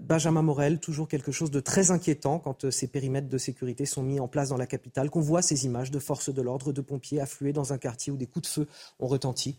Benjamin 0.00 0.42
Morel, 0.42 0.78
toujours 0.78 1.08
quelque 1.08 1.32
chose 1.32 1.50
de 1.50 1.60
très 1.60 1.90
inquiétant 1.90 2.38
quand 2.38 2.70
ces 2.70 2.86
périmètres 2.86 3.28
de 3.28 3.38
sécurité 3.38 3.86
sont 3.86 4.02
mis 4.02 4.20
en 4.20 4.28
place 4.28 4.50
dans 4.50 4.56
la 4.56 4.66
capitale, 4.66 5.10
qu'on 5.10 5.20
voit 5.20 5.42
ces 5.42 5.64
images 5.64 5.90
de 5.90 5.98
forces 5.98 6.32
de 6.32 6.42
l'ordre, 6.42 6.72
de 6.72 6.80
pompiers 6.80 7.20
afflués 7.20 7.52
dans 7.52 7.72
un 7.72 7.78
quartier 7.78 8.12
où 8.12 8.16
des 8.16 8.26
coups 8.26 8.48
de 8.48 8.52
feu 8.52 8.68
ont 8.98 9.06
retenti. 9.06 9.56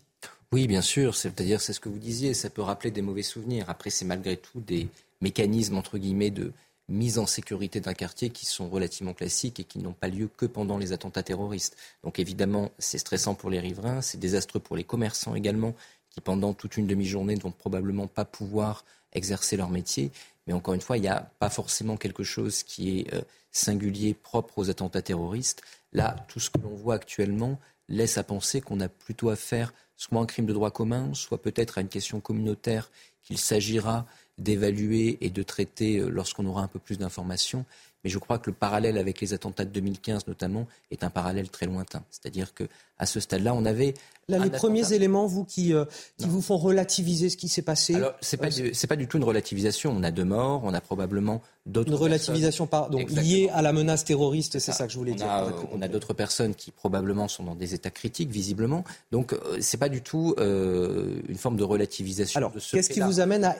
Oui, 0.52 0.66
bien 0.66 0.82
sûr. 0.82 1.14
C'est-à-dire, 1.14 1.60
c'est 1.60 1.72
ce 1.72 1.80
que 1.80 1.88
vous 1.88 1.98
disiez, 1.98 2.34
ça 2.34 2.50
peut 2.50 2.62
rappeler 2.62 2.90
des 2.90 3.02
mauvais 3.02 3.22
souvenirs. 3.22 3.64
Après, 3.68 3.90
c'est 3.90 4.04
malgré 4.04 4.36
tout 4.36 4.60
des, 4.60 4.88
mécanismes 5.22 5.76
entre 5.76 5.98
de 5.98 6.52
mise 6.88 7.18
en 7.18 7.26
sécurité 7.26 7.80
d'un 7.80 7.94
quartier 7.94 8.30
qui 8.30 8.44
sont 8.44 8.68
relativement 8.68 9.14
classiques 9.14 9.60
et 9.60 9.64
qui 9.64 9.78
n'ont 9.78 9.94
pas 9.94 10.08
lieu 10.08 10.28
que 10.36 10.46
pendant 10.46 10.76
les 10.76 10.92
attentats 10.92 11.22
terroristes. 11.22 11.76
Donc 12.02 12.18
évidemment, 12.18 12.70
c'est 12.78 12.98
stressant 12.98 13.34
pour 13.34 13.48
les 13.48 13.60
riverains, 13.60 14.02
c'est 14.02 14.18
désastreux 14.18 14.60
pour 14.60 14.76
les 14.76 14.84
commerçants 14.84 15.34
également, 15.34 15.74
qui 16.10 16.20
pendant 16.20 16.52
toute 16.52 16.76
une 16.76 16.86
demi-journée 16.86 17.36
ne 17.36 17.40
vont 17.40 17.52
probablement 17.52 18.08
pas 18.08 18.26
pouvoir 18.26 18.84
exercer 19.12 19.56
leur 19.56 19.70
métier. 19.70 20.10
Mais 20.46 20.52
encore 20.52 20.74
une 20.74 20.80
fois, 20.80 20.98
il 20.98 21.02
n'y 21.02 21.08
a 21.08 21.30
pas 21.38 21.48
forcément 21.48 21.96
quelque 21.96 22.24
chose 22.24 22.62
qui 22.62 22.98
est 22.98 23.14
euh, 23.14 23.22
singulier, 23.52 24.12
propre 24.12 24.58
aux 24.58 24.68
attentats 24.68 25.02
terroristes. 25.02 25.62
Là, 25.92 26.16
tout 26.28 26.40
ce 26.40 26.50
que 26.50 26.58
l'on 26.58 26.74
voit 26.74 26.96
actuellement 26.96 27.58
laisse 27.88 28.18
à 28.18 28.24
penser 28.24 28.60
qu'on 28.60 28.80
a 28.80 28.88
plutôt 28.88 29.30
affaire 29.30 29.72
soit 29.96 30.18
à 30.18 30.22
un 30.22 30.26
crime 30.26 30.46
de 30.46 30.52
droit 30.52 30.70
commun, 30.70 31.14
soit 31.14 31.40
peut-être 31.40 31.78
à 31.78 31.80
une 31.80 31.88
question 31.88 32.20
communautaire 32.20 32.90
qu'il 33.22 33.38
s'agira 33.38 34.06
d'évaluer 34.38 35.18
et 35.20 35.30
de 35.30 35.42
traiter 35.42 35.98
euh, 35.98 36.08
lorsqu'on 36.08 36.46
aura 36.46 36.62
un 36.62 36.68
peu 36.68 36.78
plus 36.78 36.98
d'informations. 36.98 37.64
Mais 38.04 38.10
je 38.10 38.18
crois 38.18 38.38
que 38.38 38.50
le 38.50 38.56
parallèle 38.56 38.98
avec 38.98 39.20
les 39.20 39.32
attentats 39.32 39.64
de 39.64 39.70
2015 39.70 40.26
notamment 40.26 40.66
est 40.90 41.04
un 41.04 41.10
parallèle 41.10 41.50
très 41.50 41.66
lointain. 41.66 42.02
C'est-à-dire 42.10 42.52
que 42.54 42.64
à 42.98 43.06
ce 43.06 43.20
stade-là, 43.20 43.54
on 43.54 43.64
avait 43.64 43.94
les 44.38 44.50
premiers 44.50 44.92
éléments, 44.92 45.26
vous, 45.26 45.44
qui, 45.44 45.72
euh, 45.72 45.84
qui 46.18 46.28
vous 46.28 46.42
font 46.42 46.56
relativiser 46.56 47.28
ce 47.28 47.36
qui 47.36 47.48
s'est 47.48 47.62
passé 47.62 47.94
Alors, 47.94 48.14
c'est 48.20 48.36
pas, 48.36 48.48
euh, 48.58 48.86
pas 48.88 48.96
du 48.96 49.06
tout 49.06 49.16
une 49.16 49.24
relativisation. 49.24 49.92
On 49.96 50.02
a 50.02 50.10
deux 50.10 50.24
morts, 50.24 50.62
on 50.64 50.74
a 50.74 50.80
probablement 50.80 51.42
d'autres. 51.66 51.88
Une 51.90 51.94
relativisation 51.96 52.68
donc 52.90 53.10
liée 53.10 53.50
à 53.52 53.62
la 53.62 53.72
menace 53.72 54.04
terroriste, 54.04 54.58
c'est 54.58 54.72
ça. 54.72 54.86
que 54.86 54.92
je 54.92 54.98
voulais 54.98 55.14
dire. 55.14 55.26
on 55.72 55.82
a 55.82 55.88
d'autres 55.88 56.14
personnes 56.14 56.54
qui 56.54 56.70
probablement 56.70 57.28
sont 57.28 57.44
dans 57.44 57.54
des 57.54 57.74
états 57.74 57.90
critiques, 57.90 58.30
visiblement. 58.30 58.84
Donc, 59.10 59.32
euh, 59.32 59.58
c'est 59.60 59.78
pas 59.78 59.88
du 59.88 60.02
tout 60.02 60.34
une 60.38 61.36
forme 61.36 61.56
de 61.56 61.64
relativisation. 61.64 62.38
Alors, 62.38 62.52
qu'est-ce 62.52 62.90
qui 62.90 63.00
vous 63.00 63.20
amène 63.20 63.44
à 63.44 63.56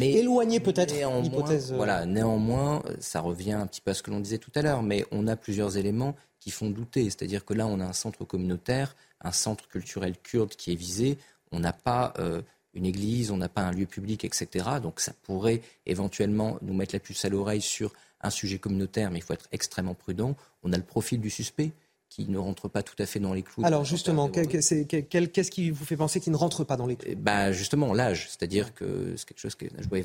éloigner 0.00 0.60
peut-être 0.60 0.94
l'hypothèse 1.22 1.72
Voilà, 1.72 2.06
néanmoins, 2.06 2.82
ça 3.00 3.20
revient 3.20 3.52
un 3.52 3.66
petit 3.66 3.80
peu 3.80 3.90
à 3.90 3.94
ce 3.94 4.02
que 4.02 4.10
l'on 4.10 4.20
disait 4.20 4.38
tout 4.38 4.52
à 4.54 4.62
l'heure, 4.62 4.82
mais 4.82 5.04
on 5.10 5.26
a 5.26 5.36
plusieurs 5.36 5.76
éléments 5.76 6.14
qui 6.46 6.52
font 6.52 6.70
douter. 6.70 7.02
C'est-à-dire 7.04 7.44
que 7.44 7.54
là, 7.54 7.66
on 7.66 7.80
a 7.80 7.84
un 7.84 7.92
centre 7.92 8.24
communautaire, 8.24 8.94
un 9.20 9.32
centre 9.32 9.68
culturel 9.68 10.16
kurde 10.22 10.50
qui 10.50 10.72
est 10.72 10.76
visé. 10.76 11.18
On 11.52 11.60
n'a 11.60 11.72
pas 11.72 12.12
euh, 12.18 12.42
une 12.74 12.86
église, 12.86 13.30
on 13.30 13.36
n'a 13.36 13.48
pas 13.48 13.62
un 13.62 13.72
lieu 13.72 13.86
public, 13.86 14.24
etc. 14.24 14.66
Donc 14.82 15.00
ça 15.00 15.12
pourrait 15.22 15.62
éventuellement 15.86 16.58
nous 16.62 16.74
mettre 16.74 16.94
la 16.94 17.00
puce 17.00 17.24
à 17.24 17.28
l'oreille 17.28 17.62
sur 17.62 17.92
un 18.20 18.30
sujet 18.30 18.58
communautaire, 18.58 19.10
mais 19.10 19.18
il 19.18 19.22
faut 19.22 19.34
être 19.34 19.48
extrêmement 19.52 19.94
prudent. 19.94 20.36
On 20.62 20.72
a 20.72 20.76
le 20.76 20.82
profil 20.82 21.20
du 21.20 21.30
suspect 21.30 21.72
qui 22.16 22.30
ne 22.30 22.38
rentre 22.38 22.68
pas 22.68 22.82
tout 22.82 22.94
à 22.98 23.04
fait 23.04 23.20
dans 23.20 23.34
les 23.34 23.42
clous. 23.42 23.62
Alors 23.64 23.84
justement, 23.84 24.28
qu'est-ce 24.28 25.50
qui 25.50 25.70
vous 25.70 25.84
fait 25.84 25.98
penser 25.98 26.18
qu'il 26.18 26.32
ne 26.32 26.38
rentre 26.38 26.64
pas 26.64 26.76
dans 26.76 26.86
les 26.86 26.96
clous 26.96 27.14
bah 27.16 27.52
Justement, 27.52 27.92
l'âge. 27.92 28.28
C'est-à-dire 28.30 28.74
que 28.74 29.14
c'est 29.16 29.28
quelque 29.28 29.38
chose 29.38 29.54
que 29.54 29.66
je 29.78 29.86
dois 29.86 29.98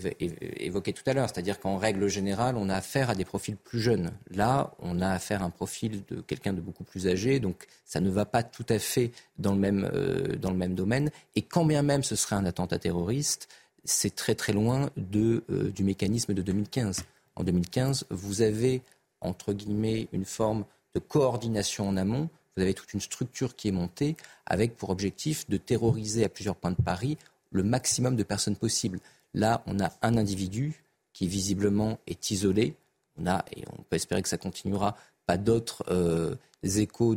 évoquer 0.57 0.91
tout 0.91 1.03
à 1.05 1.13
l'heure. 1.13 1.29
C'est-à-dire 1.29 1.59
qu'en 1.59 1.77
règle 1.77 2.09
générale, 2.09 2.57
on 2.57 2.67
a 2.67 2.75
affaire 2.75 3.09
à 3.09 3.15
des 3.15 3.23
profils 3.23 3.55
plus 3.55 3.79
jeunes. 3.79 4.11
Là, 4.29 4.73
on 4.79 4.99
a 4.99 5.07
affaire 5.07 5.41
à 5.41 5.45
un 5.45 5.49
profil 5.49 6.03
de 6.09 6.19
quelqu'un 6.19 6.51
de 6.51 6.59
beaucoup 6.59 6.83
plus 6.83 7.07
âgé. 7.07 7.39
Donc 7.39 7.65
ça 7.85 8.01
ne 8.01 8.09
va 8.09 8.25
pas 8.25 8.43
tout 8.43 8.65
à 8.67 8.77
fait 8.77 9.11
dans 9.37 9.53
le 9.53 9.59
même, 9.59 9.89
euh, 9.93 10.35
dans 10.35 10.51
le 10.51 10.57
même 10.57 10.75
domaine. 10.75 11.11
Et 11.35 11.43
quand 11.43 11.63
bien 11.63 11.81
même 11.81 12.03
ce 12.03 12.17
serait 12.17 12.35
un 12.35 12.45
attentat 12.45 12.77
terroriste, 12.77 13.47
c'est 13.85 14.15
très 14.15 14.35
très 14.35 14.51
loin 14.51 14.89
de, 14.97 15.45
euh, 15.49 15.71
du 15.71 15.85
mécanisme 15.85 16.33
de 16.33 16.41
2015. 16.41 17.05
En 17.37 17.45
2015, 17.45 18.05
vous 18.09 18.41
avez, 18.41 18.81
entre 19.21 19.53
guillemets, 19.53 20.09
une 20.11 20.25
forme 20.25 20.65
de 20.95 20.99
coordination 20.99 21.87
en 21.87 21.97
amont. 21.97 22.29
Vous 22.55 22.63
avez 22.63 22.73
toute 22.73 22.93
une 22.93 23.01
structure 23.01 23.55
qui 23.55 23.69
est 23.69 23.73
montée 23.73 24.15
avec 24.45 24.75
pour 24.75 24.89
objectif 24.89 25.49
de 25.49 25.57
terroriser 25.57 26.23
à 26.23 26.29
plusieurs 26.29 26.55
points 26.55 26.71
de 26.71 26.81
Paris 26.81 27.17
le 27.51 27.63
maximum 27.63 28.15
de 28.15 28.23
personnes 28.23 28.55
possibles. 28.55 28.99
Là, 29.33 29.63
on 29.67 29.79
a 29.79 29.91
un 30.01 30.17
individu 30.17 30.83
qui 31.13 31.27
visiblement 31.27 31.99
est 32.07 32.31
isolé. 32.31 32.75
On 33.17 33.27
a, 33.27 33.45
et 33.55 33.63
on 33.71 33.83
peut 33.83 33.95
espérer 33.95 34.21
que 34.21 34.29
ça 34.29 34.37
continuera, 34.37 34.97
pas 35.25 35.37
d'autres 35.37 35.83
euh, 35.89 36.35
échos 36.63 37.15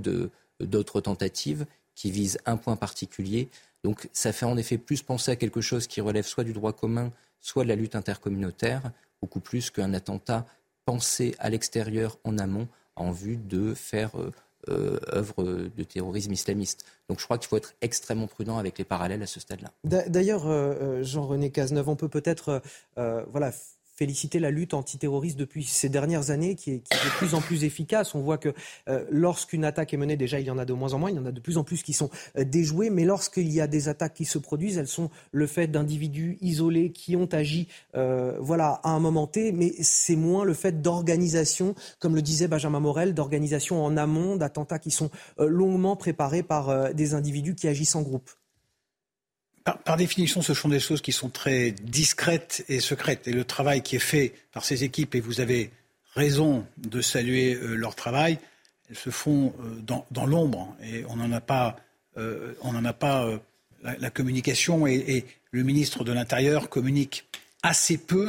d'autres 0.61 1.01
tentatives 1.01 1.67
qui 1.95 2.11
visent 2.11 2.39
un 2.47 2.57
point 2.57 2.77
particulier. 2.77 3.49
Donc 3.83 4.09
ça 4.13 4.33
fait 4.33 4.47
en 4.47 4.57
effet 4.57 4.79
plus 4.79 5.03
penser 5.03 5.31
à 5.31 5.37
quelque 5.37 5.61
chose 5.61 5.87
qui 5.87 6.01
relève 6.01 6.27
soit 6.27 6.45
du 6.45 6.53
droit 6.53 6.73
commun, 6.73 7.11
soit 7.41 7.65
de 7.65 7.69
la 7.69 7.77
lutte 7.77 7.95
intercommunautaire, 7.95 8.83
beaucoup 9.21 9.41
plus 9.41 9.71
qu'un 9.71 9.95
attentat 9.95 10.47
pensé 10.85 11.35
à 11.39 11.51
l'extérieur 11.51 12.19
en 12.25 12.39
amont 12.39 12.69
en 12.97 13.11
vue 13.11 13.37
de 13.37 13.75
faire 13.75 14.11
euh, 14.19 14.31
euh, 14.69 14.99
œuvre 15.13 15.45
de 15.45 15.83
terrorisme 15.85 16.33
islamiste. 16.33 16.85
Donc 17.09 17.21
je 17.21 17.25
crois 17.25 17.39
qu'il 17.39 17.49
faut 17.49 17.57
être 17.57 17.75
extrêmement 17.83 18.27
prudent 18.27 18.59
avec 18.59 18.79
les 18.79 18.85
parallèles 18.85 19.23
à 19.23 19.27
ce 19.27 19.41
stade-là. 19.41 19.71
D'ailleurs, 19.85 20.47
euh, 20.47 21.03
Jean-René 21.03 21.51
Cazeneuve, 21.51 21.89
on 21.89 21.97
peut 21.97 22.09
peut-être 22.09 22.63
voilà, 22.97 23.53
féliciter 23.97 24.39
la 24.39 24.51
lutte 24.51 24.75
antiterroriste 24.75 25.39
depuis 25.39 25.65
ces 25.65 25.89
dernières 25.89 26.31
années 26.31 26.57
qui 26.57 26.71
est, 26.73 26.77
de 26.77 27.19
plus 27.19 27.35
en 27.35 27.41
plus 27.41 27.65
efficace. 27.65 28.15
On 28.15 28.21
voit 28.21 28.39
que 28.39 28.53
euh, 28.89 29.05
lorsqu'une 29.11 29.65
attaque 29.65 29.95
est 29.95 29.97
menée, 29.97 30.17
déjà 30.17 30.41
il 30.41 30.47
y 30.47 30.51
en 30.51 30.59
a 30.59 30.65
de 30.65 30.73
moins 30.73 30.95
en 30.95 30.99
moins, 30.99 31.11
il 31.11 31.17
y 31.17 31.19
en 31.19 31.27
a 31.27 31.33
de 31.33 31.41
plus 31.41 31.59
en 31.59 31.65
plus 31.65 31.83
qui 31.83 31.93
sont 31.93 32.11
euh, 32.37 32.45
déjoués, 32.45 32.91
mais 32.91 33.05
lorsqu'il 33.05 33.51
y 33.51 33.61
a 33.61 33.67
des 33.67 33.89
attaques 33.89 34.15
qui 34.15 34.25
se 34.25 34.39
produisent, 34.39 34.79
elles 34.79 34.89
sont 34.89 35.11
le 35.33 35.47
fait 35.47 35.69
d'individus 35.69 36.39
isolés 36.41 36.91
qui 36.91 37.17
ont 37.17 37.29
agi 37.33 37.69
euh, 37.97 38.37
voilà, 38.41 38.81
à 38.83 38.91
un 38.91 39.01
moment 39.01 39.27
T, 39.27 39.53
mais 39.53 39.73
c'est 39.81 40.17
moins 40.17 40.45
le 40.45 40.55
fait 40.55 40.83
d'organisation, 40.83 41.75
comme 41.99 42.15
le 42.15 42.23
disait 42.23 42.49
Benjamin 42.49 42.81
Morel, 42.81 43.15
d'organisation 43.15 43.85
en 43.85 43.97
amont, 43.97 44.37
d'attentats 44.37 44.79
qui 44.79 44.91
sont 44.91 45.11
longuement 45.39 45.97
préparés 45.97 46.43
par 46.43 46.95
des 46.95 47.15
individus 47.15 47.55
qui 47.55 47.69
agissent 47.69 47.95
en 47.95 48.03
groupe. 48.03 48.31
Par, 49.65 49.97
définition, 49.97 50.43
ce 50.43 50.53
sont 50.53 50.69
des 50.69 50.79
choses 50.79 51.01
qui 51.01 51.13
sont 51.13 51.31
très 51.31 51.71
discrètes 51.71 52.67
et 52.69 52.81
secrètes. 52.81 53.27
Et 53.29 53.33
le 53.33 53.45
travail 53.45 53.81
qui 53.83 53.97
est 53.97 54.01
fait 54.01 54.35
par 54.53 54.63
ces 54.63 54.85
équipes, 54.85 55.15
et 55.15 55.21
vous 55.21 55.41
avez 55.41 55.71
raison 56.15 56.67
de 56.77 57.01
saluer 57.01 57.55
euh, 57.55 57.75
leur 57.75 57.95
travail, 57.95 58.39
se 58.93 59.09
font 59.09 59.55
euh, 59.61 60.03
dans, 60.11 60.27
l'ombre. 60.27 60.77
Et 60.83 61.07
on 61.09 61.17
n'en 61.17 61.33
a 61.33 61.41
pas, 61.41 61.77
euh, 62.19 62.53
la, 63.83 64.11
communication. 64.11 64.87
Et, 64.87 65.25
le 65.51 65.63
ministre 65.63 66.05
de 66.05 66.13
l'Intérieur 66.13 66.69
communique 66.69 67.27
assez 67.63 67.97
peu. 67.97 68.29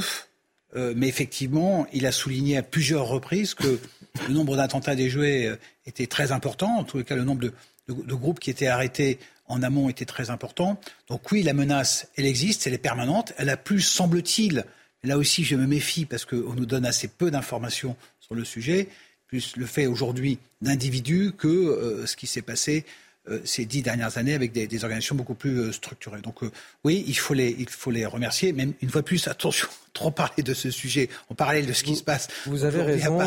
mais 0.75 1.07
effectivement, 1.07 1.87
il 1.91 2.05
a 2.05 2.11
souligné 2.11 2.55
à 2.57 2.61
plusieurs 2.61 3.07
reprises 3.07 3.55
que 3.55 3.79
le 4.27 4.33
nombre 4.33 4.55
d'attentats 4.55 4.95
déjoués 4.95 5.51
était 5.87 6.05
très 6.05 6.31
important. 6.31 6.77
En 6.77 6.83
tous 6.83 6.99
les 6.99 7.03
cas, 7.03 7.15
le 7.15 7.23
nombre 7.23 7.41
de 7.41 8.13
groupes 8.13 8.39
qui 8.39 8.51
étaient 8.51 8.67
arrêtés 8.67 9.17
en 9.47 9.61
amont 9.63 9.89
était 9.89 10.05
très 10.05 10.29
important. 10.29 10.79
Donc 11.07 11.31
oui, 11.31 11.43
la 11.43 11.53
menace, 11.53 12.07
elle 12.17 12.25
existe, 12.25 12.67
elle 12.67 12.73
est 12.73 12.79
permanente. 12.79 13.33
Elle 13.37 13.49
a 13.49 13.57
plus, 13.57 13.81
semble-t-il, 13.81 14.65
là 15.03 15.17
aussi 15.17 15.43
je 15.43 15.55
me 15.55 15.67
méfie 15.67 16.05
parce 16.05 16.25
qu'on 16.25 16.53
nous 16.53 16.65
donne 16.65 16.85
assez 16.85 17.07
peu 17.07 17.31
d'informations 17.31 17.95
sur 18.19 18.35
le 18.35 18.43
sujet, 18.43 18.89
plus 19.27 19.55
le 19.55 19.65
fait 19.65 19.87
aujourd'hui 19.87 20.39
d'individus 20.61 21.33
que 21.37 21.47
euh, 21.47 22.05
ce 22.05 22.15
qui 22.15 22.27
s'est 22.27 22.41
passé 22.41 22.85
euh, 23.29 23.39
ces 23.43 23.65
dix 23.65 23.81
dernières 23.81 24.17
années 24.17 24.33
avec 24.33 24.51
des, 24.51 24.83
organisations 24.83 25.15
beaucoup 25.15 25.35
plus 25.35 25.59
euh, 25.59 25.71
structurées. 25.71 26.21
Donc 26.21 26.41
oui, 26.83 27.03
il 27.07 27.17
faut, 27.17 27.33
les, 27.33 27.55
il 27.57 27.69
faut 27.69 27.91
les 27.91 28.05
remercier, 28.05 28.53
même 28.53 28.73
une 28.81 28.89
fois 28.89 29.03
plus, 29.03 29.27
attention, 29.27 29.67
trop 29.95 30.11
parler 30.11 30.43
de 30.43 30.53
ce 30.53 30.69
sujet 30.69 31.09
en 31.31 31.35
parallèle 31.35 31.65
de 31.65 31.73
ce 31.73 31.83
qui 31.83 31.95
se 31.95 32.03
passe. 32.03 32.27
Vous 32.45 32.65
avez 32.65 32.83
raison. 32.83 33.17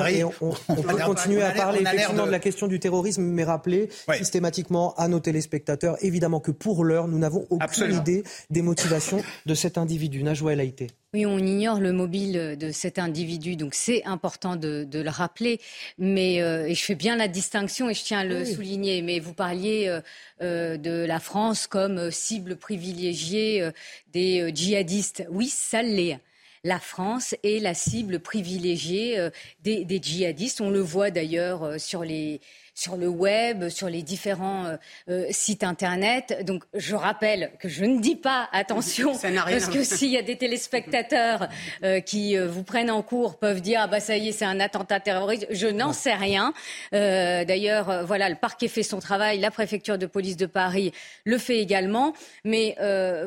on, 0.41 0.75
peut 0.75 0.97
continuer 1.05 1.43
à 1.43 1.51
parler 1.51 1.81
effectivement 1.81 2.27
de... 2.27 2.31
la 2.31 2.39
question 2.39 2.69
du 2.69 2.79
terrorisme, 2.79 3.23
mais 3.23 3.43
rappeler 3.43 3.89
systématiquement 4.17 4.95
à 4.95 5.09
nos 5.09 5.19
téléspectateurs, 5.19 5.97
évidemment 6.03 6.39
que 6.39 6.53
pour 6.53 6.85
l'heure, 6.85 7.09
nous 7.09 7.19
n'avons 7.19 7.47
aucune 7.51 7.95
idée 7.95 8.23
des 8.51 8.63
motivations 8.63 9.25
de 9.47 9.55
cet 9.55 9.79
individu. 9.79 10.23
Najwa 10.23 10.53
El 10.53 10.61
Haïté. 10.61 10.89
Oui, 11.15 11.25
on 11.25 11.39
ignore 11.39 11.81
le 11.81 11.93
mobile 11.93 12.59
de 12.61 12.71
cet 12.71 12.99
individu, 12.99 13.57
donc 13.57 13.75
c'est 13.75 14.05
important 14.05 14.57
de, 14.57 14.87
le 14.93 15.09
rappeler. 15.09 15.59
Mais 15.97 16.43
euh, 16.43 16.67
et 16.67 16.75
je 16.75 16.85
fais 16.85 16.95
bien 16.95 17.17
la 17.17 17.29
distinction 17.29 17.89
et 17.89 17.95
je 17.95 18.05
tiens 18.05 18.19
à 18.19 18.25
le 18.25 18.45
souligner. 18.45 19.01
Mais 19.01 19.19
vous 19.19 19.33
parliez 19.33 19.89
euh, 19.89 20.03
euh, 20.43 20.77
de 20.77 21.07
la 21.07 21.19
France 21.19 21.67
comme 21.67 22.11
cible 22.11 22.57
privilégiée 22.57 23.71
des 24.13 24.53
djihadistes. 24.55 25.25
Oui, 25.31 25.49
ça 25.49 25.83
l'est 25.83 26.19
la 26.65 26.79
France 26.79 27.35
est 27.43 27.63
la 27.63 27.75
cible 27.75 28.21
privilégiée 28.21 29.29
des, 29.63 29.85
des, 29.85 30.01
djihadistes. 30.03 30.61
On 30.61 30.71
le 30.71 30.81
voit 30.81 31.11
d'ailleurs 31.11 31.81
sur 31.81 32.05
les, 32.05 32.41
sur 32.79 32.97
le 32.97 33.09
web, 33.09 33.71
sur 33.71 33.89
les 33.89 34.03
différents 34.03 34.67
euh, 34.67 34.77
euh, 35.11 35.27
sites 35.31 35.65
internet. 35.65 36.45
Donc 36.47 36.63
je 36.75 36.95
rappelle 36.95 37.51
que 37.59 37.69
je 37.69 37.85
ne 37.85 38.01
dis 38.01 38.15
pas 38.15 38.49
attention 38.53 39.19
parce 39.19 39.67
que 39.67 39.83
s'il 39.83 40.11
y 40.11 40.17
a 40.17 40.23
des 40.23 40.37
téléspectateurs 40.37 41.49
euh, 41.83 41.99
qui 41.99 42.37
vous 42.37 42.63
prennent 42.63 42.93
en 42.93 43.03
cours 43.03 43.37
peuvent 43.37 43.61
dire 43.61 43.81
ah 43.83 43.89
bah 43.89 43.99
ça 43.99 44.17
y 44.17 44.29
est 44.29 44.33
c'est 44.33 44.45
un 44.45 44.61
attentat 44.61 45.01
terroriste. 45.01 45.49
Je 45.51 45.67
n'en 45.67 45.93
sais 45.93 46.15
rien. 46.15 46.55
D'ailleurs 46.93 48.05
voilà 48.07 48.29
le 48.29 48.37
parquet 48.37 48.69
fait 48.69 48.85
son 48.85 49.01
travail, 49.01 49.41
la 49.41 49.51
préfecture 49.51 49.99
de 49.99 50.07
police 50.07 50.37
de 50.37 50.47
Paris 50.47 50.93
le 51.25 51.39
fait 51.39 51.59
également. 51.59 52.13
Mais 52.45 52.77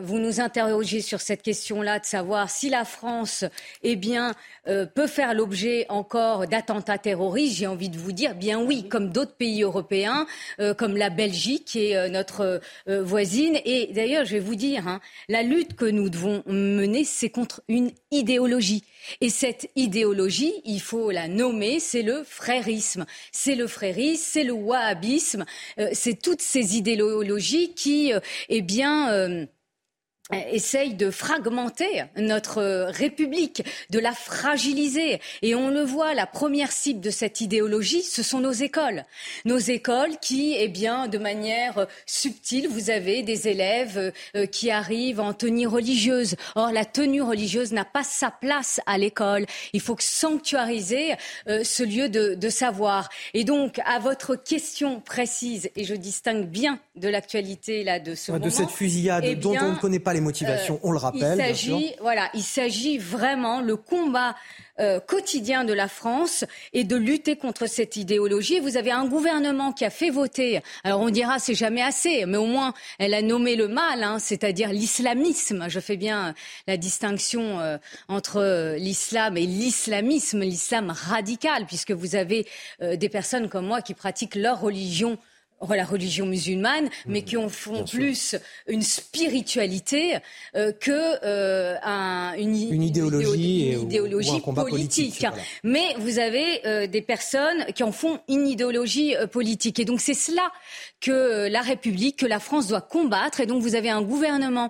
vous 0.01 0.19
nous 0.19 0.39
interrogez 0.39 1.01
sur 1.01 1.19
cette 1.19 1.41
question-là 1.41 1.99
de 1.99 2.05
savoir 2.05 2.49
si 2.49 2.69
la 2.69 2.85
France 2.85 3.43
eh 3.83 3.97
bien 3.97 4.33
peut 4.65 5.07
faire 5.07 5.33
l'objet 5.33 5.85
encore 5.89 6.47
d'attentats 6.47 6.97
terroristes. 6.97 7.57
J'ai 7.57 7.67
envie 7.67 7.89
de 7.89 7.97
vous 7.97 8.13
dire 8.13 8.35
bien 8.35 8.61
oui 8.61 8.87
comme 8.87 9.09
d'autres 9.09 9.35
pays 9.41 9.63
européens, 9.63 10.27
euh, 10.59 10.75
comme 10.75 10.95
la 10.95 11.09
Belgique, 11.09 11.65
qui 11.65 11.87
est 11.87 11.97
euh, 11.97 12.09
notre 12.09 12.61
euh, 12.87 13.03
voisine. 13.03 13.57
Et 13.65 13.87
d'ailleurs, 13.91 14.23
je 14.23 14.33
vais 14.33 14.39
vous 14.39 14.53
dire, 14.53 14.87
hein, 14.87 15.01
la 15.29 15.41
lutte 15.41 15.75
que 15.75 15.85
nous 15.85 16.11
devons 16.11 16.43
mener, 16.45 17.03
c'est 17.03 17.31
contre 17.31 17.63
une 17.67 17.89
idéologie. 18.11 18.83
Et 19.19 19.31
cette 19.31 19.67
idéologie, 19.75 20.53
il 20.63 20.79
faut 20.79 21.09
la 21.09 21.27
nommer, 21.27 21.79
c'est 21.79 22.03
le 22.03 22.23
frérisme. 22.23 23.07
C'est 23.31 23.55
le 23.55 23.65
frérisme, 23.65 24.23
c'est 24.23 24.43
le 24.43 24.53
wahhabisme, 24.53 25.45
c'est 25.91 26.21
toutes 26.21 26.41
ces 26.41 26.77
idéologies 26.77 27.73
qui, 27.73 28.13
eh 28.49 28.61
bien, 28.61 29.47
essaye 30.51 30.93
de 30.93 31.11
fragmenter 31.11 32.03
notre 32.15 32.59
euh, 32.59 32.85
République, 32.89 33.63
de 33.89 33.99
la 33.99 34.13
fragiliser. 34.13 35.19
Et 35.41 35.55
on 35.55 35.69
le 35.69 35.81
voit, 35.81 36.13
la 36.13 36.25
première 36.25 36.71
cible 36.71 37.01
de 37.01 37.09
cette 37.09 37.41
idéologie, 37.41 38.03
ce 38.03 38.23
sont 38.23 38.39
nos 38.39 38.51
écoles. 38.51 39.05
Nos 39.45 39.57
écoles 39.57 40.17
qui, 40.21 40.55
eh 40.57 40.67
bien, 40.67 41.07
de 41.07 41.17
manière 41.17 41.79
euh, 41.79 41.85
subtile, 42.05 42.67
vous 42.67 42.89
avez 42.89 43.23
des 43.23 43.47
élèves 43.47 44.13
euh, 44.35 44.45
qui 44.45 44.71
arrivent 44.71 45.19
en 45.19 45.33
tenue 45.33 45.67
religieuse. 45.67 46.35
Or, 46.55 46.71
la 46.71 46.85
tenue 46.85 47.21
religieuse 47.21 47.71
n'a 47.71 47.85
pas 47.85 48.03
sa 48.03 48.31
place 48.31 48.79
à 48.85 48.97
l'école. 48.97 49.45
Il 49.73 49.81
faut 49.81 49.95
sanctuariser 49.99 51.15
ce 51.47 51.83
lieu 51.83 52.09
de, 52.09 52.49
savoir. 52.49 53.09
Et 53.33 53.43
donc, 53.43 53.79
à 53.85 53.99
votre 53.99 54.35
question 54.35 54.99
précise, 54.99 55.69
et 55.75 55.83
je 55.83 55.95
distingue 55.95 56.45
bien 56.45 56.79
de 56.95 57.07
l'actualité 57.07 57.83
là 57.83 57.99
de 57.99 58.15
ce 58.15 58.31
de 58.31 58.37
moment, 58.37 58.49
cette 58.49 58.69
fusillade 58.69 59.23
eh 59.25 59.35
dont 59.35 59.55
on 59.61 59.73
ne 59.73 59.77
connaît 59.77 59.99
pas 59.99 60.10
les 60.13 60.21
motivations, 60.21 60.79
on 60.83 60.91
le 60.91 60.97
rappelle. 60.97 61.37
Il 61.39 61.45
s'agit, 61.45 61.93
voilà, 62.01 62.29
il 62.33 62.43
s'agit 62.43 62.97
vraiment 62.97 63.61
le 63.61 63.75
combat 63.75 64.35
euh, 64.79 64.99
quotidien 64.99 65.63
de 65.63 65.73
la 65.73 65.87
France 65.87 66.43
et 66.73 66.83
de 66.83 66.95
lutter 66.95 67.35
contre 67.35 67.67
cette 67.67 67.97
idéologie. 67.97 68.59
vous 68.59 68.77
avez 68.77 68.89
un 68.89 69.05
gouvernement 69.05 69.73
qui 69.73 69.85
a 69.85 69.89
fait 69.89 70.09
voter. 70.09 70.61
Alors 70.83 71.01
on 71.01 71.09
dira 71.09 71.37
c'est 71.37 71.53
jamais 71.53 71.83
assez, 71.83 72.25
mais 72.25 72.37
au 72.37 72.45
moins 72.45 72.73
elle 72.97 73.13
a 73.13 73.21
nommé 73.21 73.55
le 73.55 73.67
mal, 73.67 74.01
hein, 74.01 74.17
c'est-à-dire 74.17 74.69
l'islamisme. 74.69 75.65
Je 75.67 75.79
fais 75.79 75.97
bien 75.97 76.33
la 76.67 76.77
distinction 76.77 77.59
euh, 77.59 77.77
entre 78.07 78.37
euh, 78.37 78.75
l'islam 78.77 79.37
et 79.37 79.45
l'islamisme, 79.45 80.39
l'islam 80.39 80.89
radical, 80.89 81.65
puisque 81.67 81.91
vous 81.91 82.15
avez 82.15 82.47
des 82.81 83.09
personnes 83.09 83.49
comme 83.49 83.67
moi 83.67 83.81
qui 83.81 83.93
pratiquent 83.93 84.35
leur 84.35 84.61
religion 84.61 85.17
la 85.69 85.85
religion 85.85 86.25
musulmane, 86.25 86.89
mais 87.05 87.21
qui 87.21 87.37
en 87.37 87.49
font 87.49 87.83
plus 87.85 88.35
une 88.67 88.81
spiritualité 88.81 90.17
euh, 90.55 90.71
que 90.71 90.91
euh, 91.23 91.77
un, 91.83 92.33
une, 92.37 92.55
une, 92.73 92.83
idéologie, 92.83 93.71
une 93.73 93.81
idéologie 93.83 94.41
politique. 94.41 95.25
Mais 95.63 95.95
vous 95.99 96.19
avez 96.19 96.65
euh, 96.65 96.87
des 96.87 97.01
personnes 97.01 97.65
qui 97.75 97.83
en 97.83 97.91
font 97.91 98.19
une 98.27 98.47
idéologie 98.47 99.15
politique. 99.31 99.79
Et 99.79 99.85
donc 99.85 100.01
c'est 100.01 100.13
cela 100.13 100.51
que 100.99 101.47
la 101.47 101.61
République, 101.61 102.17
que 102.17 102.25
la 102.25 102.39
France 102.39 102.67
doit 102.67 102.81
combattre. 102.81 103.39
Et 103.39 103.45
donc 103.45 103.61
vous 103.61 103.75
avez 103.75 103.89
un 103.89 104.01
gouvernement 104.01 104.69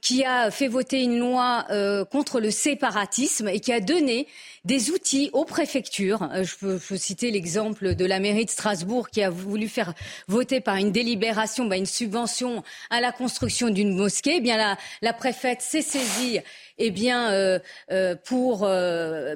qui 0.00 0.24
a 0.24 0.50
fait 0.50 0.68
voter 0.68 1.02
une 1.02 1.18
loi 1.18 1.66
contre 2.10 2.40
le 2.40 2.50
séparatisme 2.50 3.48
et 3.48 3.60
qui 3.60 3.72
a 3.72 3.80
donné 3.80 4.26
des 4.68 4.90
outils 4.90 5.30
aux 5.32 5.46
préfectures. 5.46 6.28
Euh, 6.34 6.44
je 6.44 6.54
peux, 6.56 6.78
citer 6.96 7.30
l'exemple 7.30 7.94
de 7.94 8.04
la 8.04 8.20
mairie 8.20 8.44
de 8.44 8.50
Strasbourg 8.50 9.08
qui 9.08 9.22
a 9.22 9.30
voulu 9.30 9.66
faire 9.66 9.94
voter 10.28 10.60
par 10.60 10.76
une 10.76 10.92
délibération 10.92 11.64
bah, 11.64 11.76
une 11.76 11.86
subvention 11.86 12.62
à 12.90 13.00
la 13.00 13.10
construction 13.10 13.70
d'une 13.70 13.96
mosquée. 13.96 14.36
Eh 14.36 14.40
bien, 14.40 14.58
la, 14.58 14.76
la 15.00 15.12
préfète 15.14 15.62
s'est 15.62 15.82
saisie 15.82 16.40
eh 16.76 16.90
bien, 16.90 17.32
euh, 17.32 17.58
euh, 17.90 18.14
pour 18.14 18.68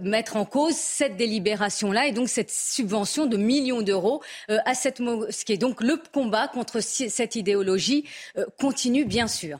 mettre 0.02 0.36
en 0.36 0.44
cause 0.44 0.76
cette 0.76 1.16
délibération-là 1.16 2.06
et 2.06 2.12
donc 2.12 2.28
cette 2.28 2.50
subvention 2.50 3.26
de 3.26 3.36
millions 3.36 3.82
d'euros 3.82 4.22
à 4.48 4.74
cette 4.74 5.00
mosquée. 5.00 5.56
Donc 5.56 5.80
le 5.80 6.00
combat 6.12 6.46
contre 6.46 6.80
cette 6.80 7.36
idéologie 7.36 8.04
continue, 8.58 9.04
bien 9.04 9.28
sûr. 9.28 9.58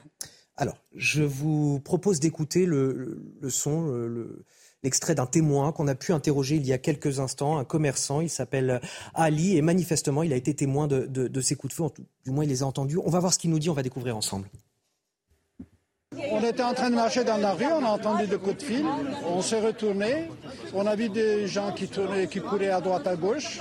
Alors, 0.55 0.77
je 0.95 1.23
vous 1.23 1.79
propose 1.79 2.19
d'écouter 2.19 2.65
le, 2.65 3.19
son, 3.49 3.87
le, 3.87 4.45
l'extrait 4.83 5.15
d'un 5.15 5.25
témoin 5.25 5.71
qu'on 5.71 5.87
a 5.87 5.95
pu 5.95 6.11
interroger 6.11 6.57
il 6.57 6.65
y 6.65 6.73
a 6.73 6.77
quelques 6.77 7.19
instants, 7.19 7.57
un 7.57 7.65
commerçant, 7.65 8.21
il 8.21 8.29
s'appelle 8.29 8.81
Ali, 9.13 9.57
et 9.57 9.61
manifestement, 9.61 10.21
il 10.21 10.31
a 10.31 10.35
été 10.35 10.53
témoin 10.53 10.87
de, 10.87 11.41
ces 11.41 11.55
coups 11.55 11.73
de 11.73 11.75
feu, 11.75 11.85
du 12.23 12.31
moins 12.31 12.43
il 12.43 12.49
les 12.49 12.61
a 12.61 12.67
entendus. 12.67 12.97
On 13.03 13.09
va 13.09 13.19
voir 13.19 13.33
ce 13.33 13.39
qu'il 13.39 13.49
nous 13.49 13.59
dit, 13.59 13.69
on 13.69 13.73
va 13.73 13.83
découvrir 13.83 14.15
ensemble. 14.15 14.47
On 16.31 16.43
était 16.43 16.63
en 16.63 16.73
train 16.73 16.89
de 16.89 16.95
marcher 16.95 17.23
dans 17.23 17.37
la 17.37 17.53
rue, 17.53 17.65
on 17.65 17.85
a 17.85 17.89
entendu 17.89 18.27
des 18.27 18.37
coups 18.37 18.57
de 18.57 18.63
fil, 18.63 18.85
on 19.27 19.41
s'est 19.41 19.59
retourné, 19.59 20.29
on 20.73 20.85
a 20.85 20.95
vu 20.95 21.09
des 21.09 21.47
gens 21.47 21.71
qui 21.71 21.87
tournaient, 21.87 22.27
qui 22.27 22.39
couraient 22.39 22.69
à 22.69 22.81
droite 22.81 23.07
à 23.07 23.15
gauche. 23.15 23.59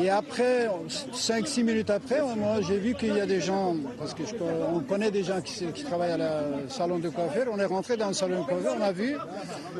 Et 0.00 0.08
après, 0.08 0.68
5-6 0.88 1.64
minutes 1.64 1.90
après, 1.90 2.20
moi 2.36 2.60
j'ai 2.60 2.78
vu 2.78 2.94
qu'il 2.94 3.14
y 3.14 3.20
a 3.20 3.26
des 3.26 3.40
gens, 3.40 3.74
parce 3.98 4.14
qu'on 4.14 4.80
connaît 4.80 5.10
des 5.10 5.24
gens 5.24 5.40
qui, 5.40 5.84
travaillent 5.84 6.12
à 6.12 6.16
la 6.16 6.42
salon 6.68 6.98
de 6.98 7.08
coiffure, 7.08 7.46
on 7.52 7.58
est 7.58 7.64
rentré 7.64 7.96
dans 7.96 8.08
le 8.08 8.14
salon 8.14 8.42
de 8.42 8.46
coiffure, 8.46 8.74
on 8.78 8.82
a 8.82 8.92
vu 8.92 9.16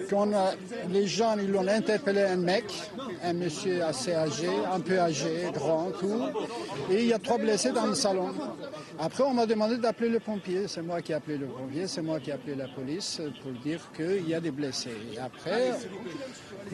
qu'on 0.09 0.33
a, 0.33 0.53
les 0.91 1.07
gens, 1.07 1.37
ils 1.39 1.55
ont 1.55 1.67
interpellé 1.67 2.23
un 2.23 2.37
mec, 2.37 2.65
un 3.25 3.33
monsieur 3.33 3.85
assez 3.85 4.15
âgé, 4.15 4.49
un 4.73 4.81
peu 4.81 4.99
âgé, 4.99 5.49
grand, 5.53 5.91
tout, 5.99 6.23
et 6.91 7.03
il 7.03 7.07
y 7.09 7.13
a 7.13 7.19
trois 7.19 7.39
blessés 7.39 7.73
dans 7.73 7.87
le 7.87 7.95
salon. 7.95 8.31
Après, 9.03 9.25
on 9.25 9.33
m'a 9.33 9.47
demandé 9.47 9.79
d'appeler 9.79 10.11
le 10.11 10.21
pompier. 10.21 10.69
C'est 10.69 10.83
moi 10.83 11.01
qui 11.01 11.13
ai 11.13 11.15
appelé 11.15 11.39
le 11.39 11.47
pompier, 11.47 11.87
c'est 11.91 12.03
moi 12.03 12.21
qui 12.21 12.31
ai 12.31 12.35
appelé 12.35 12.55
la 12.55 12.69
police 12.69 13.21
pour 13.43 13.51
dire 13.51 13.81
qu'il 13.97 14.29
y 14.29 14.35
a 14.35 14.41
des 14.41 14.53
blessés. 14.53 14.97
Et 15.13 15.19
après, 15.19 15.73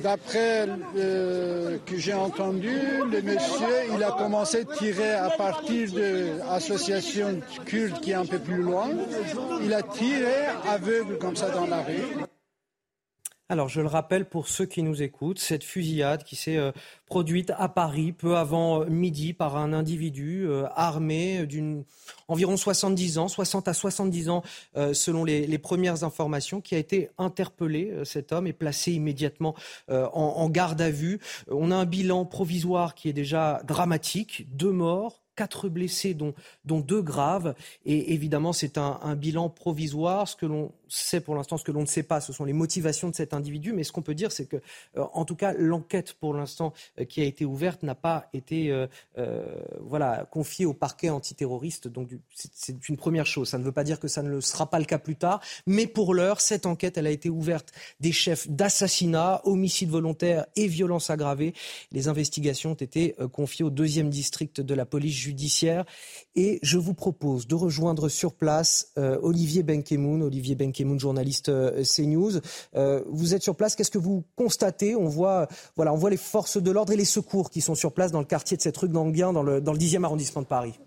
d'après 0.02 0.68
euh, 0.96 1.78
que 1.86 1.96
j'ai 1.96 2.12
entendu, 2.12 2.76
le 3.10 3.22
monsieur, 3.22 3.94
il 3.94 4.04
a 4.04 4.12
commencé 4.12 4.60
à 4.60 4.76
tirer 4.76 5.14
à 5.14 5.30
partir 5.30 5.90
de 5.92 6.38
l'association 6.38 7.40
kurde 7.64 7.98
qui 8.00 8.10
est 8.10 8.14
un 8.14 8.26
peu 8.26 8.38
plus 8.38 8.60
loin. 8.60 8.90
Il 9.62 9.72
a 9.72 9.82
tiré 9.82 10.48
aveugle 10.68 11.16
comme 11.16 11.34
ça 11.34 11.48
dans 11.48 11.66
la 11.66 11.82
rue. 11.82 12.35
Alors, 13.48 13.68
je 13.68 13.80
le 13.80 13.86
rappelle 13.86 14.24
pour 14.24 14.48
ceux 14.48 14.66
qui 14.66 14.82
nous 14.82 15.02
écoutent, 15.02 15.38
cette 15.38 15.62
fusillade 15.62 16.24
qui 16.24 16.34
s'est 16.34 16.56
euh, 16.56 16.72
produite 17.06 17.52
à 17.56 17.68
Paris 17.68 18.10
peu 18.10 18.36
avant 18.36 18.82
euh, 18.82 18.86
midi 18.86 19.34
par 19.34 19.56
un 19.56 19.72
individu 19.72 20.48
euh, 20.48 20.66
armé 20.74 21.46
d'une 21.46 21.84
environ 22.26 22.56
70 22.56 23.18
ans, 23.18 23.28
60 23.28 23.68
à 23.68 23.72
70 23.72 24.30
ans 24.30 24.42
selon 24.92 25.22
les, 25.22 25.58
premières 25.58 26.02
informations, 26.02 26.60
qui 26.60 26.74
a 26.74 26.78
été 26.78 27.08
interpellé. 27.18 27.92
cet 28.04 28.32
homme 28.32 28.48
est 28.48 28.52
placé 28.52 28.92
immédiatement 28.92 29.54
en, 29.88 30.48
garde 30.50 30.80
à 30.80 30.90
vue. 30.90 31.20
On 31.48 31.70
a 31.70 31.76
un 31.76 31.84
bilan 31.84 32.24
provisoire 32.24 32.96
qui 32.96 33.08
est 33.08 33.12
déjà 33.12 33.60
dramatique. 33.64 34.46
Deux 34.56 34.72
morts, 34.72 35.22
quatre 35.36 35.68
blessés, 35.68 36.14
dont, 36.14 36.34
deux 36.64 37.02
graves. 37.02 37.54
Et 37.84 38.14
évidemment, 38.14 38.52
c'est 38.52 38.78
un, 38.78 39.14
bilan 39.14 39.48
provisoire. 39.50 40.26
Ce 40.26 40.34
que 40.34 40.46
l'on 40.46 40.72
sait 40.88 41.20
pour 41.20 41.34
l'instant, 41.34 41.56
ce 41.56 41.64
que 41.64 41.72
l'on 41.72 41.80
ne 41.80 41.86
sait 41.86 42.02
pas, 42.02 42.20
ce 42.20 42.32
sont 42.32 42.44
les 42.44 42.52
motivations 42.52 43.08
de 43.08 43.14
cet 43.14 43.34
individu. 43.34 43.72
Mais 43.72 43.84
ce 43.84 43.92
qu'on 43.92 44.02
peut 44.02 44.14
dire, 44.14 44.32
c'est 44.32 44.46
que, 44.46 44.56
euh, 44.96 45.04
en 45.12 45.24
tout 45.24 45.36
cas, 45.36 45.52
l'enquête 45.52 46.14
pour 46.14 46.34
l'instant 46.34 46.72
euh, 47.00 47.04
qui 47.04 47.20
a 47.20 47.24
été 47.24 47.44
ouverte 47.44 47.82
n'a 47.82 47.94
pas 47.94 48.28
été 48.32 48.70
euh, 48.70 48.86
voilà, 49.80 50.26
confiée 50.30 50.66
au 50.66 50.74
parquet 50.74 51.10
antiterroriste. 51.10 51.88
Donc, 51.88 52.10
c'est 52.34 52.88
une 52.88 52.96
première 52.96 53.26
chose. 53.26 53.48
Ça 53.48 53.58
ne 53.58 53.64
veut 53.64 53.72
pas 53.72 53.84
dire 53.84 54.00
que 54.00 54.08
ça 54.08 54.22
ne 54.22 54.28
le 54.28 54.40
sera 54.40 54.70
pas 54.70 54.78
le 54.78 54.84
cas 54.84 54.98
plus 54.98 55.16
tard. 55.16 55.40
Mais 55.66 55.86
pour 55.86 56.14
l'heure, 56.14 56.40
cette 56.40 56.66
enquête, 56.66 56.96
elle 56.98 57.06
a 57.06 57.10
été 57.10 57.30
ouverte 57.30 57.72
des 58.00 58.12
chefs 58.12 58.48
d'assassinat, 58.48 59.40
homicide 59.44 59.90
volontaire 59.90 60.46
et 60.56 60.66
violence 60.66 61.10
aggravée. 61.10 61.54
Les 61.92 62.08
investigations 62.08 62.72
ont 62.72 62.74
été 62.74 63.14
confiées 63.32 63.64
au 63.64 63.70
deuxième 63.70 64.10
district 64.10 64.60
de 64.60 64.74
la 64.74 64.86
police 64.86 65.14
judiciaire. 65.14 65.84
Et 66.34 66.58
je 66.62 66.78
vous 66.78 66.94
propose 66.94 67.46
de 67.46 67.54
rejoindre 67.54 68.08
sur 68.08 68.34
place 68.34 68.92
Olivier 68.96 69.62
Benkemoun. 69.62 70.22
Olivier 70.22 70.54
Benkemoun 70.54 70.75
Kemoun, 70.76 71.00
journaliste 71.00 71.48
euh, 71.48 71.82
CNews. 71.82 72.40
Euh, 72.76 73.02
vous 73.08 73.34
êtes 73.34 73.42
sur 73.42 73.56
place, 73.56 73.74
qu'est-ce 73.74 73.90
que 73.90 73.98
vous 73.98 74.24
constatez? 74.36 74.94
On 74.94 75.08
voit, 75.08 75.48
voilà, 75.74 75.92
on 75.92 75.96
voit 75.96 76.10
les 76.10 76.16
forces 76.16 76.58
de 76.58 76.70
l'ordre 76.70 76.92
et 76.92 76.96
les 76.96 77.04
secours 77.04 77.50
qui 77.50 77.60
sont 77.60 77.74
sur 77.74 77.92
place 77.92 78.12
dans 78.12 78.20
le 78.20 78.26
quartier 78.26 78.56
de 78.56 78.62
cette 78.62 78.76
rue 78.76 78.88
d'Anguien, 78.88 79.32
dans 79.32 79.42
le, 79.42 79.60
dans 79.60 79.72
le 79.72 79.78
10e 79.78 80.04
arrondissement 80.04 80.42
de 80.42 80.46
Paris. 80.46 80.78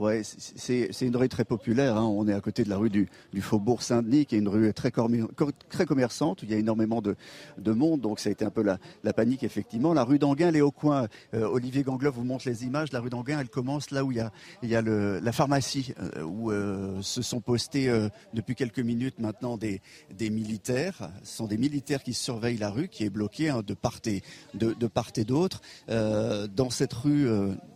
Ouais, 0.00 0.22
c'est 0.24 1.02
une 1.02 1.16
rue 1.16 1.28
très 1.28 1.44
populaire. 1.44 1.96
Hein. 1.96 2.02
On 2.02 2.26
est 2.26 2.32
à 2.32 2.40
côté 2.40 2.64
de 2.64 2.68
la 2.68 2.76
rue 2.76 2.90
du, 2.90 3.08
Faubourg 3.40 3.80
Saint-Denis, 3.80 4.26
qui 4.26 4.34
est 4.34 4.38
une 4.38 4.48
rue 4.48 4.74
très, 4.74 4.90
commerçante, 4.90 6.42
où 6.42 6.46
il 6.46 6.50
y 6.50 6.54
a 6.54 6.58
énormément 6.58 7.00
de, 7.00 7.16
monde. 7.72 8.00
Donc 8.00 8.18
ça 8.18 8.28
a 8.28 8.32
été 8.32 8.44
un 8.44 8.50
peu 8.50 8.62
la, 8.62 9.12
panique, 9.12 9.44
effectivement. 9.44 9.94
La 9.94 10.02
rue 10.02 10.18
d'Anguin, 10.18 10.48
elle 10.48 10.56
est 10.56 10.60
au 10.60 10.72
coin. 10.72 11.06
Euh, 11.32 11.46
Olivier 11.46 11.84
Gangloff 11.84 12.16
vous 12.16 12.24
montre 12.24 12.48
les 12.48 12.64
images. 12.64 12.92
La 12.92 12.98
rue 12.98 13.08
d'Anguin, 13.10 13.38
elle 13.38 13.48
commence 13.48 13.92
là 13.92 14.04
où 14.04 14.10
il 14.10 14.18
y 14.18 14.20
a, 14.20 14.32
il 14.62 14.70
la 14.70 15.32
pharmacie, 15.32 15.94
euh, 16.00 16.22
où 16.22 16.50
euh, 16.50 17.00
se 17.00 17.22
sont 17.22 17.40
postés 17.40 17.88
depuis 18.32 18.56
quelques 18.56 18.80
minutes 18.80 19.20
maintenant 19.20 19.56
des, 19.56 19.80
militaires. 20.18 21.08
Ce 21.22 21.36
sont 21.36 21.46
des 21.46 21.58
militaires 21.58 22.02
qui 22.02 22.14
surveillent 22.14 22.58
la 22.58 22.70
rue, 22.70 22.88
qui 22.88 23.04
est 23.04 23.10
bloquée 23.10 23.50
hein, 23.50 23.62
de 23.64 23.74
part 23.74 24.00
et 25.16 25.24
d'autre. 25.24 25.60
dans 25.88 26.70
cette 26.70 26.94
rue 26.94 27.28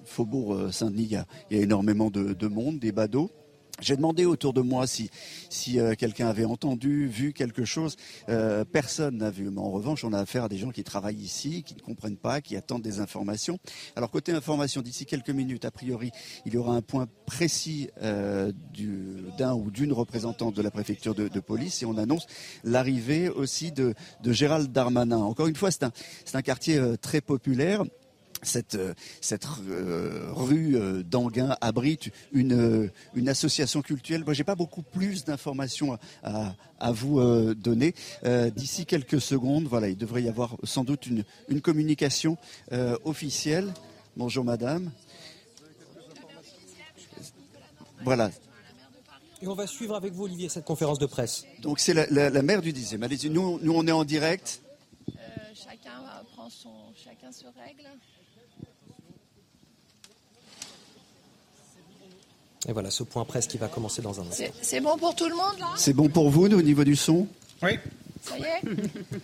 Faubourg 0.08 0.72
Saint-Denis, 0.72 1.04
il, 1.04 1.12
y, 1.12 1.16
a, 1.16 1.62
énormément 1.62 2.07
de, 2.10 2.46
monde, 2.46 2.78
des 2.78 2.92
badauds. 2.92 3.30
J'ai 3.80 3.94
demandé 3.94 4.24
autour 4.24 4.52
de 4.52 4.60
moi 4.60 4.88
si, 4.88 5.08
si 5.50 5.78
euh, 5.78 5.94
quelqu'un 5.94 6.26
avait 6.26 6.44
entendu, 6.44 7.06
vu 7.06 7.32
quelque 7.32 7.64
chose. 7.64 7.94
Euh, 8.28 8.64
personne 8.64 9.18
n'a 9.18 9.30
vu. 9.30 9.50
Mais 9.50 9.60
en 9.60 9.70
revanche, 9.70 10.02
on 10.02 10.12
a 10.12 10.18
affaire 10.18 10.44
à 10.44 10.48
des 10.48 10.58
gens 10.58 10.70
qui 10.70 10.82
travaillent 10.82 11.22
ici, 11.22 11.62
qui 11.62 11.76
ne 11.76 11.80
comprennent 11.80 12.16
pas, 12.16 12.40
qui 12.40 12.56
attendent 12.56 12.82
des 12.82 12.98
informations. 12.98 13.58
Alors 13.94 14.10
côté 14.10 14.32
information, 14.32 14.82
d'ici 14.82 15.06
quelques 15.06 15.30
minutes, 15.30 15.64
a 15.64 15.70
priori, 15.70 16.10
il 16.44 16.54
y 16.54 16.56
aura 16.56 16.74
un 16.74 16.82
point 16.82 17.06
précis 17.24 17.88
d'un 18.02 19.54
ou 19.54 19.70
d'une 19.70 19.92
représentante 19.92 20.56
de 20.56 20.62
la 20.62 20.72
préfecture 20.72 21.14
de, 21.14 21.40
police 21.40 21.82
et 21.82 21.86
on 21.86 21.96
annonce 21.98 22.26
l'arrivée 22.64 23.28
aussi 23.28 23.70
de, 23.70 23.94
Gérald 24.24 24.72
Darmanin. 24.72 25.18
Encore 25.18 25.46
une 25.46 25.56
fois, 25.56 25.70
c'est 25.70 25.84
un, 25.84 25.92
un 26.34 26.42
quartier 26.42 26.80
très 27.00 27.20
populaire 27.20 27.84
cette, 28.42 28.74
euh, 28.74 28.94
cette 29.20 29.46
euh, 29.68 30.28
rue 30.32 30.76
euh, 30.76 31.02
d'Anguin 31.02 31.56
abrite 31.60 32.10
une, 32.32 32.90
une 33.14 33.28
association 33.28 33.82
culturelle. 33.82 34.24
Moi, 34.24 34.34
j'ai 34.34 34.44
pas 34.44 34.54
beaucoup 34.54 34.82
plus 34.82 35.24
d'informations 35.24 35.98
à, 36.22 36.54
à, 36.80 36.92
vous 36.92 37.54
donner. 37.54 37.94
D'ici 38.54 38.86
quelques 38.86 39.20
secondes, 39.20 39.64
voilà, 39.64 39.88
il 39.88 39.96
devrait 39.96 40.22
y 40.22 40.28
avoir 40.28 40.56
sans 40.62 40.84
doute 40.84 41.06
une, 41.06 41.24
une 41.48 41.60
communication 41.60 42.36
officielle. 43.04 43.72
Bonjour, 44.16 44.44
madame. 44.44 44.90
Voilà. 48.04 48.30
Et 49.42 49.46
on 49.46 49.54
va 49.54 49.66
suivre 49.66 49.94
avec 49.94 50.12
vous, 50.12 50.24
Olivier, 50.24 50.48
cette 50.48 50.64
conférence 50.64 50.98
de 50.98 51.06
presse. 51.06 51.44
Donc, 51.62 51.78
c'est 51.78 51.94
la, 51.94 52.06
la, 52.10 52.30
la, 52.30 52.42
maire 52.42 52.62
du 52.62 52.72
10e. 52.72 53.02
Allez-y, 53.02 53.30
nous, 53.30 53.58
nous, 53.62 53.72
on 53.72 53.86
est 53.86 53.92
en 53.92 54.04
direct. 54.04 54.62
chacun 55.54 56.02
prend 56.34 56.50
son. 56.50 56.92
Chacun 56.96 57.30
se 57.30 57.44
règle. 57.44 57.88
Et 62.66 62.72
voilà 62.72 62.90
ce 62.90 63.02
point 63.04 63.24
presse 63.24 63.46
qui 63.46 63.58
va 63.58 63.68
commencer 63.68 64.02
dans 64.02 64.20
un 64.20 64.26
instant. 64.26 64.44
C'est 64.62 64.80
bon 64.80 64.96
pour 64.96 65.14
tout 65.14 65.28
le 65.28 65.36
monde 65.36 65.58
là? 65.60 65.68
C'est 65.76 65.92
bon 65.92 66.08
pour 66.08 66.28
vous 66.30 66.46
au 66.46 66.62
niveau 66.62 66.84
du 66.84 66.96
son? 66.96 67.26
Oui. 67.62 67.78
Ça 68.22 68.38
y 68.38 68.42
est? 68.42 68.60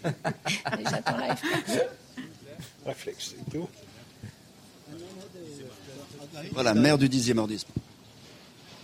J'attends 0.90 1.16
la 1.16 1.36
Réflexe, 2.86 3.34
c'est 3.34 3.50
tout. 3.50 3.68
Voilà, 6.52 6.74
maire 6.74 6.98
du 6.98 7.08
10e 7.08 7.38
arrondissement. 7.38 7.74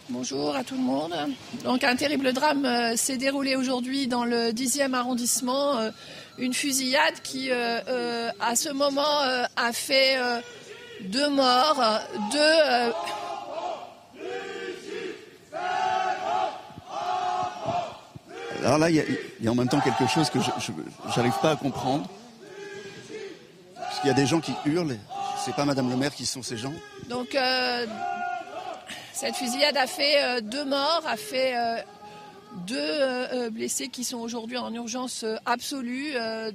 Bonjour 0.08 0.56
à 0.56 0.64
tout 0.64 0.74
le 0.74 0.82
monde. 0.82 1.14
Donc 1.62 1.84
un 1.84 1.94
terrible 1.94 2.32
drame 2.32 2.64
euh, 2.64 2.96
s'est 2.96 3.16
déroulé 3.16 3.54
aujourd'hui 3.54 4.08
dans 4.08 4.24
le 4.24 4.50
10e 4.50 4.92
arrondissement. 4.92 5.78
Euh, 5.78 5.90
une 6.38 6.52
fusillade 6.52 7.14
qui, 7.22 7.48
euh, 7.52 8.30
à 8.40 8.56
ce 8.56 8.70
moment, 8.70 9.20
a 9.56 9.72
fait 9.72 10.16
deux 11.02 11.28
morts, 11.28 12.00
deux 12.32 12.92
Alors 18.64 18.78
là, 18.78 18.90
il 18.90 18.96
y, 19.40 19.48
a 19.48 19.50
en 19.50 19.54
même 19.54 19.68
temps 19.68 19.80
quelque 19.80 20.06
chose 20.06 20.30
que 20.30 20.38
je 20.40 20.50
n'arrive 21.16 21.38
pas 21.40 21.52
à 21.52 21.56
comprendre. 21.56 22.08
Parce 23.74 24.00
qu'il 24.00 24.08
y 24.08 24.10
a 24.10 24.14
des 24.14 24.26
gens 24.26 24.40
qui 24.40 24.54
hurlent. 24.66 24.98
C'est 25.44 25.54
pas 25.54 25.64
Madame 25.64 25.90
le 25.90 25.96
maire 25.96 26.14
qui 26.14 26.26
sont 26.26 26.42
ces 26.42 26.56
gens. 26.56 26.72
Donc, 27.08 27.34
euh, 27.34 27.86
cette 29.12 29.34
fusillade 29.36 29.76
a 29.76 29.86
fait 29.86 30.22
euh, 30.22 30.40
deux 30.40 30.64
morts, 30.64 31.02
a 31.06 31.16
fait 31.16 31.56
euh, 31.56 31.76
deux 32.66 33.50
blessés 33.50 33.88
qui 33.88 34.04
sont 34.04 34.18
aujourd'hui 34.18 34.56
en 34.58 34.72
urgence 34.74 35.24
absolue, 35.46 36.14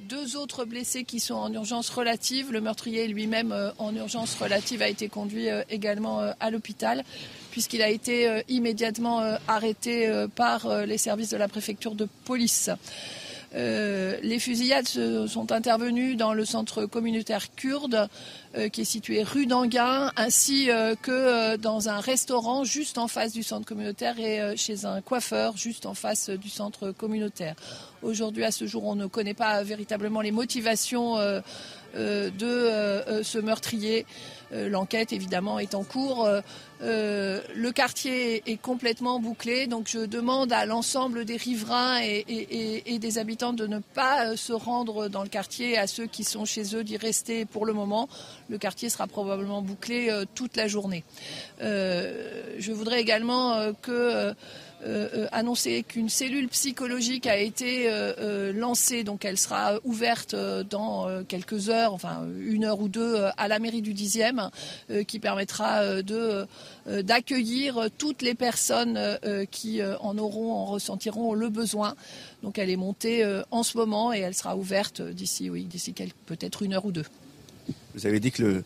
deux 0.10 0.36
autres 0.36 0.66
blessés 0.66 1.04
qui 1.04 1.20
sont 1.20 1.36
en 1.36 1.52
urgence 1.54 1.90
relative. 1.90 2.52
Le 2.52 2.62
meurtrier 2.62 3.08
lui-même 3.08 3.56
en 3.78 3.96
urgence 3.96 4.36
relative 4.36 4.82
a 4.82 4.90
été 4.90 5.08
conduit 5.08 5.48
également 5.70 6.20
à 6.40 6.52
l'hôpital 6.52 7.04
puisqu'il 7.56 7.82
a 7.82 7.90
été 7.90 8.28
euh, 8.28 8.42
immédiatement 8.50 9.22
euh, 9.22 9.38
arrêté 9.48 10.10
euh, 10.10 10.28
par 10.28 10.68
les 10.86 10.98
services 10.98 11.30
de 11.30 11.38
la 11.38 11.48
préfecture 11.48 11.96
de 11.96 12.06
police. 12.26 12.70
Les 13.56 14.40
fusillades 14.40 14.88
sont 15.28 15.52
intervenues 15.52 16.16
dans 16.16 16.34
le 16.34 16.44
centre 16.46 16.86
communautaire 16.86 17.56
kurde 17.56 18.10
qui 18.72 18.82
est 18.82 18.86
situé 18.86 19.24
rue 19.24 19.46
d'Anguin, 19.46 20.12
ainsi 20.18 20.68
que 21.02 21.56
dans 21.56 21.88
un 21.90 22.00
restaurant 22.00 22.64
juste 22.64 22.98
en 22.98 23.08
face 23.08 23.32
du 23.32 23.44
centre 23.44 23.66
communautaire 23.66 24.20
et 24.20 24.58
chez 24.58 24.86
un 24.86 25.02
coiffeur 25.02 25.56
juste 25.56 25.86
en 25.86 25.94
face 25.94 26.30
du 26.30 26.50
centre 26.50 26.92
communautaire. 26.92 27.56
Aujourd'hui, 28.02 28.44
à 28.44 28.52
ce 28.52 28.68
jour, 28.68 28.84
on 28.86 28.96
ne 28.96 29.08
connaît 29.08 29.34
pas 29.34 29.64
véritablement 29.64 30.22
les 30.22 30.32
motivations 30.32 31.16
de 31.96 33.24
ce 33.24 33.40
meurtrier. 33.40 34.06
L'enquête, 34.52 35.12
évidemment, 35.14 35.60
est 35.60 35.76
en 35.76 35.84
cours. 35.84 36.28
Euh, 36.82 37.42
le 37.56 37.72
quartier 37.72 38.44
est 38.52 38.58
complètement 38.58 39.20
bouclé, 39.20 39.66
donc 39.66 39.88
je 39.88 40.00
demande 40.00 40.52
à 40.52 40.66
l'ensemble 40.66 41.24
des 41.24 41.38
riverains 41.38 42.02
et, 42.02 43.00
des 43.00 43.18
habitants 43.18 43.54
de 43.54 43.66
ne 43.66 43.80
pas 43.80 44.28
euh, 44.28 44.36
se 44.36 44.52
rendre 44.52 45.08
dans 45.08 45.24
le 45.24 45.30
quartier, 45.30 45.78
à 45.78 45.88
ceux 45.88 46.06
qui 46.06 46.24
sont 46.24 46.44
chez 46.44 46.76
eux 46.76 46.84
d'y 46.84 46.98
rester 46.98 47.46
pour 47.46 47.66
le 47.66 47.74
moment. 47.74 48.10
Le 48.50 48.58
quartier 48.58 48.90
sera 48.90 49.08
probablement 49.08 49.62
bouclé 49.62 50.10
euh, 50.10 50.26
toute 50.36 50.58
la 50.58 50.68
journée. 50.68 51.04
je 51.62 52.72
voudrais 52.72 53.00
également 53.00 53.74
que 53.82 53.92
euh, 53.92 54.16
euh, 54.26 54.34
annoncé 55.32 55.84
qu'une 55.84 56.10
cellule 56.10 56.48
psychologique 56.50 57.26
a 57.28 57.38
été 57.38 57.86
euh, 57.88 58.54
lancée, 58.54 59.04
donc 59.04 59.26
elle 59.26 59.38
sera 59.38 59.80
ouverte 59.84 60.36
dans 60.70 61.24
quelques 61.24 61.70
heures, 61.70 61.94
enfin 61.94 62.28
une 62.40 62.66
heure 62.66 62.80
ou 62.80 62.88
deux, 62.88 63.26
à 63.38 63.48
la 63.48 63.60
mairie 63.60 63.82
du 63.82 63.94
10e, 63.94 64.50
qui 65.06 65.20
permettra 65.20 66.02
de 66.04 66.46
d'accueillir 66.86 67.88
toutes 67.98 68.22
les 68.22 68.36
personnes 68.36 69.00
qui 69.50 69.82
en 69.84 70.18
auront, 70.18 70.54
en 70.54 70.66
ressentiront 70.66 71.34
le 71.34 71.50
besoin. 71.50 71.96
Donc 72.44 72.60
elle 72.60 72.70
est 72.70 72.76
montée 72.76 73.26
en 73.52 73.64
ce 73.64 73.78
moment 73.78 74.14
et 74.14 74.20
elle 74.20 74.36
sera 74.36 74.56
ouverte 74.56 75.02
d'ici, 75.02 75.50
oui, 75.50 75.64
d'ici 75.64 75.94
peut-être 76.26 76.62
une 76.62 76.74
heure 76.74 76.86
ou 76.86 76.92
deux. 76.92 77.06
Vous 77.96 78.06
avez 78.06 78.20
dit 78.20 78.32
que 78.32 78.64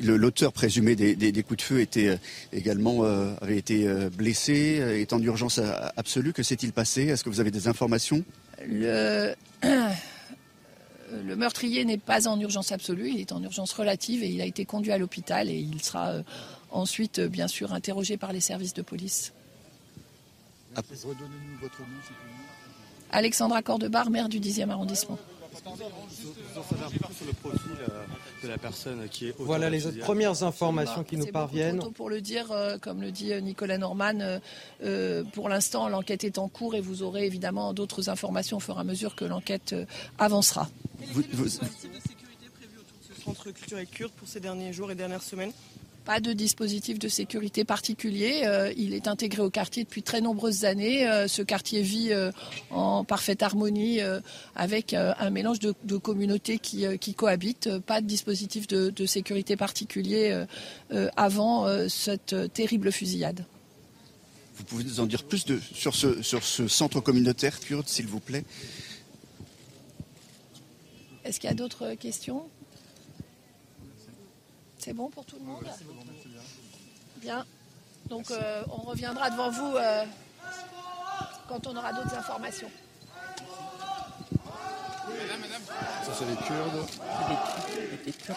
l'auteur 0.00 0.52
présumé 0.52 0.96
des, 0.96 1.42
coups 1.42 1.58
de 1.58 1.62
feu 1.62 1.80
était 1.80 2.08
euh, 2.08 2.16
également 2.52 3.04
euh, 3.04 3.34
avait 3.40 3.58
été 3.58 3.86
euh, 3.86 4.10
blessé, 4.10 4.52
est 5.00 5.12
en 5.12 5.20
urgence 5.20 5.60
absolue. 5.96 6.32
Que 6.32 6.42
s'est-il 6.42 6.72
passé? 6.72 7.06
Est-ce 7.06 7.24
que 7.24 7.30
vous 7.30 7.40
avez 7.40 7.50
des 7.50 7.68
informations? 7.68 8.24
Le... 11.12 11.34
meurtrier 11.34 11.84
n'est 11.84 11.98
pas 11.98 12.28
en 12.28 12.38
urgence 12.38 12.70
absolue, 12.70 13.10
il 13.10 13.18
est 13.20 13.32
en 13.32 13.42
urgence 13.42 13.72
relative 13.72 14.22
et 14.22 14.28
il 14.28 14.40
a 14.40 14.44
été 14.44 14.64
conduit 14.64 14.92
à 14.92 14.98
l'hôpital 14.98 15.50
et 15.50 15.56
il 15.56 15.82
sera 15.82 16.22
ensuite 16.70 17.18
bien 17.18 17.48
sûr 17.48 17.72
interrogé 17.72 18.16
par 18.16 18.32
les 18.32 18.38
services 18.38 18.74
de 18.74 18.82
police. 18.82 19.32
Redonnez-nous 20.76 21.58
votre 21.60 21.80
nom, 21.80 21.86
Alexandra 23.10 23.60
Cordebar, 23.60 24.08
maire 24.08 24.28
du 24.28 24.38
10e 24.38 24.70
arrondissement. 24.70 25.18
De 28.42 28.48
la 28.48 28.58
personne 28.58 29.08
qui 29.08 29.28
est 29.28 29.34
Voilà 29.38 29.70
les 29.70 29.80
premières 30.00 30.42
informations 30.42 31.04
qui 31.04 31.16
nous 31.16 31.26
parviennent. 31.26 31.80
Pour 31.94 32.10
le 32.10 32.20
dire, 32.20 32.46
comme 32.80 33.00
le 33.00 33.10
dit 33.10 33.32
Nicolas 33.42 33.78
Norman, 33.78 34.40
pour 35.32 35.48
l'instant 35.48 35.88
l'enquête 35.88 36.24
est 36.24 36.38
en 36.38 36.48
cours 36.48 36.74
et 36.74 36.80
vous 36.80 37.02
aurez 37.02 37.26
évidemment 37.26 37.72
d'autres 37.72 38.08
informations 38.08 38.58
au 38.58 38.60
fur 38.60 38.76
et 38.76 38.80
à 38.80 38.84
mesure 38.84 39.14
que 39.14 39.24
l'enquête 39.24 39.74
avancera. 40.18 40.68
Vous, 41.12 41.22
vous... 41.32 41.44
de 41.44 41.48
sécurité 41.48 42.48
prévu 42.54 42.78
autour 42.78 42.98
de 42.98 43.14
ce 43.14 43.22
centre 43.22 43.50
culturel 43.50 43.86
kurde 43.86 44.12
pour 44.12 44.28
ces 44.28 44.40
derniers 44.40 44.72
jours 44.72 44.90
et 44.90 44.94
dernières 44.94 45.22
semaines? 45.22 45.52
Pas 46.10 46.18
de 46.18 46.32
dispositif 46.32 46.98
de 46.98 47.06
sécurité 47.06 47.62
particulier. 47.62 48.42
Euh, 48.44 48.72
il 48.76 48.94
est 48.94 49.06
intégré 49.06 49.42
au 49.42 49.50
quartier 49.50 49.84
depuis 49.84 50.02
très 50.02 50.20
nombreuses 50.20 50.64
années. 50.64 51.08
Euh, 51.08 51.28
ce 51.28 51.40
quartier 51.40 51.82
vit 51.82 52.12
euh, 52.12 52.32
en 52.72 53.04
parfaite 53.04 53.44
harmonie 53.44 54.00
avec 54.56 54.92
un 54.92 55.30
mélange 55.30 55.60
de, 55.60 55.96
communautés 55.98 56.58
qui, 56.58 57.14
cohabitent. 57.14 57.78
Pas 57.86 58.00
de 58.00 58.08
dispositif 58.08 58.66
de, 58.66 59.06
sécurité 59.06 59.56
particulier 59.56 60.44
avant 61.16 61.68
cette 61.88 62.34
terrible 62.52 62.90
fusillade. 62.90 63.44
Vous 64.56 64.64
pouvez 64.64 64.82
nous 64.82 64.98
en 64.98 65.06
dire 65.06 65.22
plus 65.22 65.44
sur, 65.72 65.94
ce, 65.94 66.22
sur 66.22 66.42
ce 66.42 66.66
centre 66.66 67.00
communautaire 67.00 67.60
kurde, 67.60 67.86
s'il 67.86 68.08
vous 68.08 68.20
plaît? 68.20 68.44
Est-ce 71.24 71.38
qu'il 71.38 71.48
y 71.48 71.52
a 71.52 71.56
d'autres 71.56 71.94
questions? 71.94 72.48
C'est 74.80 74.94
bon 74.94 75.10
pour 75.10 75.24
tout 75.24 75.36
le 75.36 75.44
monde 75.44 75.64
bien. 77.20 77.44
Donc 78.08 78.30
euh, 78.30 78.62
on 78.70 78.82
reviendra 78.82 79.30
devant 79.30 79.50
vous 79.50 79.76
euh, 79.76 80.04
quand 81.48 81.66
on 81.66 81.76
aura 81.76 81.92
d'autres 81.92 82.14
informations. 82.14 82.70
Ça 86.04 86.12
c'est 86.18 86.24
les 86.24 86.36
Kurdes. 86.36 86.86
Les 88.06 88.12
Kurdes. 88.12 88.36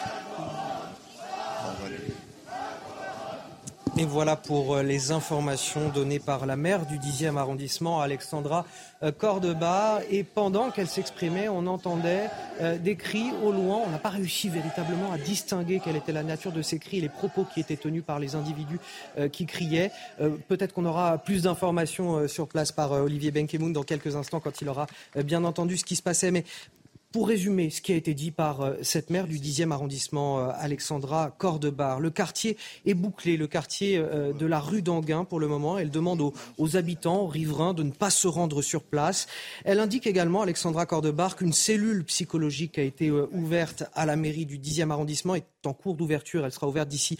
Et 3.96 4.04
voilà 4.04 4.34
pour 4.34 4.74
euh, 4.74 4.82
les 4.82 5.12
informations 5.12 5.88
données 5.88 6.18
par 6.18 6.46
la 6.46 6.56
maire 6.56 6.84
du 6.84 6.98
10e 6.98 7.36
arrondissement, 7.36 8.00
Alexandra 8.00 8.66
euh, 9.04 9.12
Cordebar. 9.12 10.00
Et 10.10 10.24
pendant 10.24 10.72
qu'elle 10.72 10.88
s'exprimait, 10.88 11.48
on 11.48 11.68
entendait 11.68 12.28
euh, 12.60 12.76
des 12.76 12.96
cris 12.96 13.30
au 13.44 13.52
loin. 13.52 13.82
On 13.86 13.90
n'a 13.90 13.98
pas 13.98 14.08
réussi 14.08 14.48
véritablement 14.48 15.12
à 15.12 15.18
distinguer 15.18 15.80
quelle 15.82 15.94
était 15.94 16.10
la 16.10 16.24
nature 16.24 16.50
de 16.50 16.60
ces 16.60 16.80
cris, 16.80 17.00
les 17.00 17.08
propos 17.08 17.44
qui 17.44 17.60
étaient 17.60 17.76
tenus 17.76 18.02
par 18.04 18.18
les 18.18 18.34
individus 18.34 18.80
qui 19.30 19.46
criaient. 19.46 19.92
Peut-être 20.48 20.72
qu'on 20.72 20.86
aura 20.86 21.18
plus 21.18 21.42
d'informations 21.42 22.26
sur 22.26 22.48
place 22.48 22.72
par 22.72 22.92
Olivier 22.92 23.30
Benkemoun 23.30 23.72
dans 23.72 23.82
quelques 23.84 24.16
instants 24.16 24.40
quand 24.40 24.60
il 24.60 24.68
aura 24.68 24.86
bien 25.24 25.44
entendu 25.44 25.76
ce 25.76 25.84
qui 25.84 25.96
se 25.96 26.02
passait. 26.02 26.32
Pour 27.14 27.28
résumer 27.28 27.70
ce 27.70 27.80
qui 27.80 27.92
a 27.92 27.94
été 27.94 28.12
dit 28.12 28.32
par 28.32 28.62
euh, 28.62 28.74
cette 28.82 29.08
maire 29.08 29.28
du 29.28 29.38
10e 29.38 29.70
arrondissement, 29.70 30.40
euh, 30.40 30.50
Alexandra 30.58 31.30
Cordebar, 31.30 32.00
le 32.00 32.10
quartier 32.10 32.56
est 32.86 32.94
bouclé, 32.94 33.36
le 33.36 33.46
quartier 33.46 33.98
euh, 33.98 34.32
de 34.32 34.46
la 34.46 34.58
rue 34.58 34.82
d'Anguin 34.82 35.24
pour 35.24 35.38
le 35.38 35.46
moment. 35.46 35.78
Elle 35.78 35.90
demande 35.90 36.20
aux, 36.58 36.76
habitants, 36.76 37.20
aux 37.20 37.28
riverains 37.28 37.72
de 37.72 37.84
ne 37.84 37.92
pas 37.92 38.10
se 38.10 38.26
rendre 38.26 38.62
sur 38.62 38.82
place. 38.82 39.28
Elle 39.64 39.78
indique 39.78 40.08
également, 40.08 40.42
Alexandra 40.42 40.86
Cordebar, 40.86 41.36
qu'une 41.36 41.52
cellule 41.52 42.02
psychologique 42.02 42.80
a 42.80 42.82
été 42.82 43.12
ouverte 43.12 43.84
à 43.94 44.06
la 44.06 44.16
mairie 44.16 44.44
du 44.44 44.58
10e 44.58 44.90
arrondissement, 44.90 45.36
est 45.36 45.46
en 45.66 45.72
cours 45.72 45.94
d'ouverture, 45.94 46.44
elle 46.44 46.50
sera 46.50 46.66
ouverte 46.66 46.88
d'ici 46.88 47.16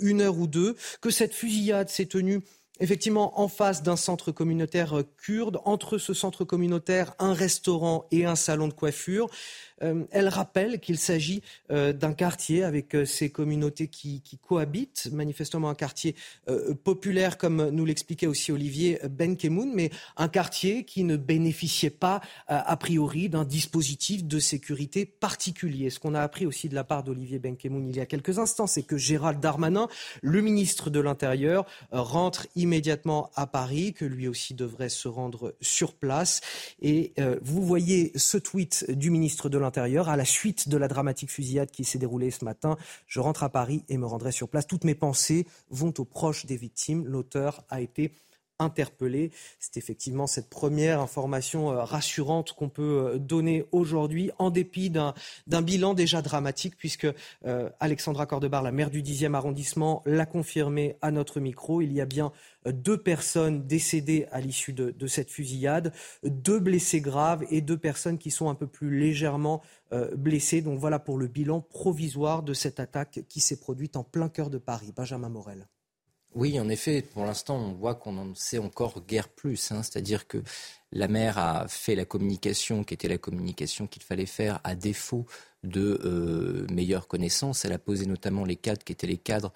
une 0.00 0.22
heure 0.22 0.38
ou 0.38 0.46
deux, 0.46 0.74
que 1.02 1.10
cette 1.10 1.34
fusillade 1.34 1.90
s'est 1.90 2.06
tenue 2.06 2.40
effectivement 2.80 3.40
en 3.40 3.48
face 3.48 3.82
d'un 3.82 3.96
centre 3.96 4.32
communautaire 4.32 5.02
kurde, 5.16 5.60
entre 5.64 5.98
ce 5.98 6.14
centre 6.14 6.44
communautaire, 6.44 7.14
un 7.18 7.32
restaurant 7.32 8.06
et 8.10 8.24
un 8.24 8.36
salon 8.36 8.68
de 8.68 8.72
coiffure. 8.72 9.28
Euh, 9.82 10.04
elle 10.10 10.28
rappelle 10.28 10.80
qu'il 10.80 10.98
s'agit 10.98 11.42
euh, 11.70 11.92
d'un 11.92 12.12
quartier 12.12 12.62
avec 12.62 12.94
euh, 12.94 13.04
ces 13.04 13.30
communautés 13.30 13.88
qui, 13.88 14.22
cohabitent, 14.42 15.08
manifestement 15.12 15.68
un 15.70 15.74
quartier 15.74 16.14
populaire, 16.82 17.38
comme 17.38 17.70
nous 17.70 17.84
l'expliquait 17.84 18.26
aussi 18.26 18.52
Olivier 18.52 19.00
Benkemoun, 19.08 19.72
mais 19.74 19.90
un 20.16 20.28
quartier 20.28 20.84
qui 20.84 21.04
ne 21.04 21.16
bénéficiait 21.16 21.90
pas, 21.90 22.20
a 22.48 22.76
priori, 22.76 23.28
d'un 23.28 23.44
dispositif 23.44 24.24
de 24.24 24.38
sécurité 24.38 25.06
particulier. 25.06 25.90
Ce 25.90 25.98
qu'on 25.98 26.14
a 26.14 26.20
appris 26.20 26.46
aussi 26.46 26.68
de 26.68 26.74
la 26.74 26.84
part 26.84 27.04
d'Olivier 27.04 27.38
Benkemoun 27.38 27.88
il 27.88 27.96
y 27.96 28.00
a 28.00 28.06
quelques 28.06 28.38
instants, 28.38 28.66
c'est 28.66 28.82
que 28.82 28.96
Gérald 28.96 29.40
Darmanin, 29.40 29.88
le 30.22 30.40
ministre 30.40 30.90
de 30.90 31.00
l'Intérieur, 31.00 31.64
rentre 31.90 32.46
immédiatement 32.56 33.30
à 33.34 33.46
Paris, 33.46 33.94
que 33.94 34.04
lui 34.04 34.28
aussi 34.28 34.54
devrait 34.54 34.88
se 34.88 35.08
rendre 35.08 35.54
sur 35.60 35.94
place. 35.94 36.40
Et 36.82 37.14
vous 37.42 37.64
voyez 37.64 38.12
ce 38.16 38.36
tweet 38.36 38.90
du 38.90 39.10
ministre 39.10 39.48
de 39.48 39.58
à 39.64 40.16
la 40.16 40.24
suite 40.24 40.68
de 40.68 40.76
la 40.76 40.88
dramatique 40.88 41.30
fusillade 41.30 41.70
qui 41.70 41.84
s'est 41.84 41.98
déroulée 41.98 42.30
ce 42.30 42.44
matin. 42.44 42.76
Je 43.06 43.20
rentre 43.20 43.42
à 43.42 43.48
Paris 43.48 43.84
et 43.88 43.98
me 43.98 44.06
rendrai 44.06 44.32
sur 44.32 44.48
place. 44.48 44.66
Toutes 44.66 44.84
mes 44.84 44.94
pensées 44.94 45.46
vont 45.70 45.92
aux 45.98 46.04
proches 46.04 46.46
des 46.46 46.56
victimes. 46.56 47.06
L'auteur 47.06 47.64
a 47.70 47.80
été 47.80 48.12
interpellé. 48.58 49.32
C'est 49.58 49.76
effectivement 49.76 50.26
cette 50.26 50.48
première 50.48 51.00
information 51.00 51.72
euh, 51.72 51.84
rassurante 51.84 52.52
qu'on 52.52 52.68
peut 52.68 53.12
euh, 53.14 53.18
donner 53.18 53.64
aujourd'hui, 53.72 54.30
en 54.38 54.50
dépit 54.50 54.90
d'un 54.90 55.14
bilan 55.62 55.94
déjà 55.94 56.22
dramatique, 56.22 56.76
puisque 56.76 57.06
euh, 57.46 57.70
Alexandra 57.80 58.26
Cordebar, 58.26 58.62
la 58.62 58.72
maire 58.72 58.90
du 58.90 59.02
10e 59.02 59.34
arrondissement, 59.34 60.02
l'a 60.06 60.26
confirmé 60.26 60.96
à 61.02 61.10
notre 61.10 61.40
micro. 61.40 61.80
Il 61.80 61.92
y 61.92 62.00
a 62.00 62.06
bien 62.06 62.32
deux 62.66 62.96
personnes 62.96 63.66
décédées 63.66 64.26
à 64.30 64.40
l'issue 64.40 64.72
de, 64.72 65.06
cette 65.06 65.30
fusillade, 65.30 65.92
deux 66.22 66.58
blessés 66.58 67.00
graves 67.00 67.44
et 67.50 67.60
deux 67.60 67.76
personnes 67.76 68.16
qui 68.16 68.30
sont 68.30 68.48
un 68.48 68.54
peu 68.54 68.66
plus 68.66 68.98
légèrement 68.98 69.60
blessées. 70.16 70.62
Donc 70.62 70.78
voilà 70.78 70.98
pour 70.98 71.18
le 71.18 71.26
bilan 71.26 71.60
provisoire 71.60 72.42
de 72.42 72.54
cette 72.54 72.80
attaque 72.80 73.20
qui 73.28 73.40
s'est 73.40 73.60
produite 73.60 73.96
en 73.96 74.04
plein 74.04 74.30
cœur 74.30 74.48
de 74.48 74.58
Paris. 74.58 74.92
Benjamin 74.96 75.28
Morel. 75.28 75.66
Oui, 76.34 76.58
en 76.58 76.68
effet, 76.68 77.02
pour 77.02 77.24
l'instant, 77.24 77.56
on 77.56 77.72
voit 77.72 77.94
qu'on 77.94 78.18
en 78.18 78.34
sait 78.34 78.58
encore 78.58 79.06
guère 79.06 79.28
plus. 79.28 79.70
Hein. 79.70 79.84
C'est-à-dire 79.84 80.26
que 80.26 80.42
la 80.90 81.06
mère 81.06 81.38
a 81.38 81.68
fait 81.68 81.94
la 81.94 82.04
communication 82.04 82.82
qui 82.82 82.94
était 82.94 83.08
la 83.08 83.18
communication 83.18 83.86
qu'il 83.86 84.02
fallait 84.02 84.26
faire 84.26 84.60
à 84.64 84.74
défaut 84.74 85.26
de 85.62 86.00
euh, 86.04 86.66
meilleures 86.72 87.06
connaissances. 87.06 87.64
Elle 87.64 87.72
a 87.72 87.78
posé 87.78 88.06
notamment 88.06 88.44
les 88.44 88.56
cadres 88.56 88.82
qui 88.82 88.92
étaient 88.92 89.06
les 89.06 89.16
cadres 89.16 89.52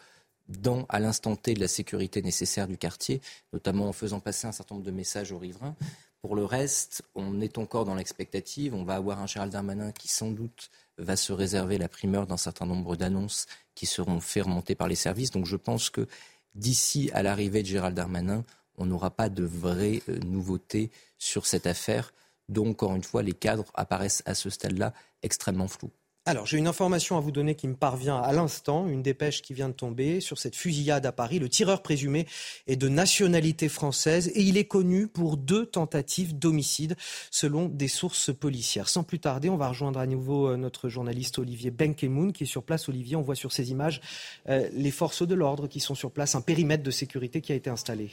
dans, 0.48 0.86
à 0.88 1.00
l'instant 1.00 1.34
T 1.34 1.54
de 1.54 1.60
la 1.60 1.68
sécurité 1.68 2.22
nécessaire 2.22 2.68
du 2.68 2.78
quartier, 2.78 3.20
notamment 3.52 3.88
en 3.88 3.92
faisant 3.92 4.20
passer 4.20 4.46
un 4.46 4.52
certain 4.52 4.76
nombre 4.76 4.86
de 4.86 4.92
messages 4.92 5.32
aux 5.32 5.38
riverains. 5.38 5.74
Pour 6.22 6.36
le 6.36 6.44
reste, 6.44 7.02
on 7.14 7.40
est 7.40 7.58
encore 7.58 7.84
dans 7.84 7.94
l'expectative. 7.94 8.74
On 8.74 8.84
va 8.84 8.94
avoir 8.94 9.20
un 9.20 9.26
Gérald 9.26 9.52
Darmanin 9.52 9.92
qui, 9.92 10.08
sans 10.08 10.30
doute, 10.30 10.70
va 10.96 11.16
se 11.16 11.32
réserver 11.32 11.78
la 11.78 11.88
primeur 11.88 12.26
d'un 12.26 12.36
certain 12.36 12.66
nombre 12.66 12.96
d'annonces 12.96 13.46
qui 13.74 13.86
seront 13.86 14.18
faites 14.20 14.44
remonter 14.44 14.74
par 14.74 14.88
les 14.88 14.96
services. 14.96 15.30
Donc 15.30 15.46
je 15.46 15.56
pense 15.56 15.90
que 15.90 16.08
d'ici 16.54 17.10
à 17.12 17.22
l'arrivée 17.22 17.62
de 17.62 17.68
Gérald 17.68 17.96
Darmanin, 17.96 18.44
on 18.76 18.86
n'aura 18.86 19.10
pas 19.10 19.28
de 19.28 19.44
vraies 19.44 20.02
euh, 20.08 20.18
nouveautés 20.20 20.90
sur 21.18 21.46
cette 21.46 21.66
affaire, 21.66 22.12
dont, 22.48 22.70
encore 22.70 22.94
une 22.94 23.04
fois, 23.04 23.22
les 23.22 23.32
cadres 23.32 23.70
apparaissent 23.74 24.22
à 24.24 24.34
ce 24.34 24.50
stade-là 24.50 24.94
extrêmement 25.22 25.68
flous. 25.68 25.90
Alors, 26.28 26.44
j'ai 26.44 26.58
une 26.58 26.66
information 26.66 27.16
à 27.16 27.20
vous 27.20 27.30
donner 27.30 27.54
qui 27.54 27.66
me 27.68 27.74
parvient 27.74 28.18
à 28.18 28.34
l'instant, 28.34 28.86
une 28.86 29.02
dépêche 29.02 29.40
qui 29.40 29.54
vient 29.54 29.70
de 29.70 29.72
tomber 29.72 30.20
sur 30.20 30.36
cette 30.36 30.56
fusillade 30.56 31.06
à 31.06 31.10
Paris. 31.10 31.38
Le 31.38 31.48
tireur 31.48 31.80
présumé 31.80 32.26
est 32.66 32.76
de 32.76 32.86
nationalité 32.90 33.70
française 33.70 34.30
et 34.34 34.42
il 34.42 34.58
est 34.58 34.66
connu 34.66 35.06
pour 35.06 35.38
deux 35.38 35.64
tentatives 35.64 36.38
d'homicide, 36.38 36.96
selon 37.30 37.64
des 37.64 37.88
sources 37.88 38.30
policières. 38.30 38.90
Sans 38.90 39.04
plus 39.04 39.20
tarder, 39.20 39.48
on 39.48 39.56
va 39.56 39.70
rejoindre 39.70 40.00
à 40.00 40.06
nouveau 40.06 40.48
euh, 40.48 40.58
notre 40.58 40.90
journaliste 40.90 41.38
Olivier 41.38 41.70
Benkemoun 41.70 42.34
qui 42.34 42.44
est 42.44 42.46
sur 42.46 42.62
place. 42.62 42.90
Olivier, 42.90 43.16
on 43.16 43.22
voit 43.22 43.34
sur 43.34 43.50
ces 43.50 43.70
images 43.70 44.02
euh, 44.50 44.68
les 44.74 44.90
forces 44.90 45.26
de 45.26 45.34
l'ordre 45.34 45.66
qui 45.66 45.80
sont 45.80 45.94
sur 45.94 46.10
place, 46.10 46.34
un 46.34 46.42
périmètre 46.42 46.82
de 46.82 46.90
sécurité 46.90 47.40
qui 47.40 47.52
a 47.52 47.54
été 47.54 47.70
installé. 47.70 48.10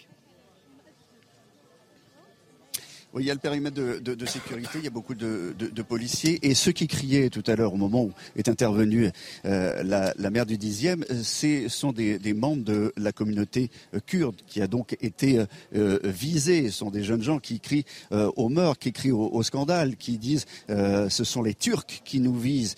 Oui, 3.16 3.24
il 3.24 3.28
y 3.28 3.32
a 3.32 3.34
le 3.34 3.40
périmètre 3.40 3.78
de, 3.78 4.26
sécurité, 4.26 4.72
il 4.80 4.84
y 4.84 4.88
a 4.88 4.90
beaucoup 4.90 5.16
de, 5.16 5.82
policiers. 5.88 6.46
Et 6.46 6.54
ceux 6.54 6.74
qui 6.74 6.86
criaient 6.86 7.30
tout 7.30 7.44
à 7.48 7.56
l'heure, 7.56 7.74
au 7.74 7.78
moment 7.78 8.04
où 8.04 8.12
est 8.36 8.50
intervenue 8.50 9.10
euh, 9.46 9.84
la, 9.84 10.14
la, 10.18 10.30
maire 10.30 10.46
du 10.46 10.58
10e, 10.58 11.06
ce 11.24 11.70
sont 11.70 11.94
des, 11.94 12.20
membres 12.34 12.66
de 12.66 12.92
la 12.98 13.14
communauté 13.14 13.72
euh, 13.94 14.00
kurde 14.06 14.36
qui 14.46 14.62
a 14.62 14.68
donc 14.68 14.98
été 15.00 15.46
euh, 15.76 16.00
visée. 16.04 16.70
Ce 16.70 16.80
sont 16.80 16.92
des 16.92 17.06
jeunes 17.06 17.22
gens 17.22 17.40
qui 17.40 17.62
crient 17.62 17.86
au 18.12 18.50
meurtre, 18.50 18.80
qui 18.80 18.92
crient 18.92 19.14
au, 19.14 19.44
scandale, 19.44 19.96
qui 19.96 20.18
disent 20.18 20.46
ce 20.68 21.24
sont 21.24 21.42
les 21.42 21.54
Turcs 21.54 22.02
qui 22.04 22.20
nous 22.20 22.38
visent. 22.38 22.76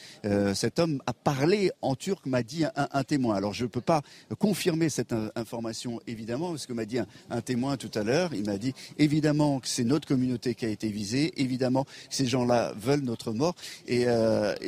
cet 0.53 0.77
homme 0.77 1.01
a 1.07 1.13
parlé 1.13 1.71
en 1.81 1.95
turc, 1.95 2.27
m'a 2.27 2.43
dit 2.43 2.63
un, 2.75 3.03
témoin. 3.03 3.35
Alors 3.35 3.53
je 3.53 3.63
ne 3.63 3.69
peux 3.69 3.81
pas 3.81 4.03
confirmer 4.37 4.89
cette 4.89 5.15
information, 5.35 5.99
évidemment, 6.05 6.51
parce 6.51 6.67
que 6.67 6.73
m'a 6.73 6.85
dit 6.85 6.99
un, 6.99 7.07
un 7.31 7.41
témoin 7.41 7.77
tout 7.77 7.91
à 7.95 8.03
l'heure. 8.03 8.35
Il 8.35 8.45
m'a 8.45 8.59
dit 8.59 8.73
évidemment 8.99 9.59
que 9.59 9.67
c'est 9.67 9.83
notre 9.83 10.07
communauté 10.07 10.26
qui 10.35 10.65
a 10.65 10.69
été 10.69 10.89
visée. 10.89 11.33
Évidemment, 11.41 11.85
ces 12.09 12.25
gens-là 12.25 12.73
veulent 12.77 13.01
notre 13.01 13.31
mort. 13.31 13.55
Et, 13.87 14.05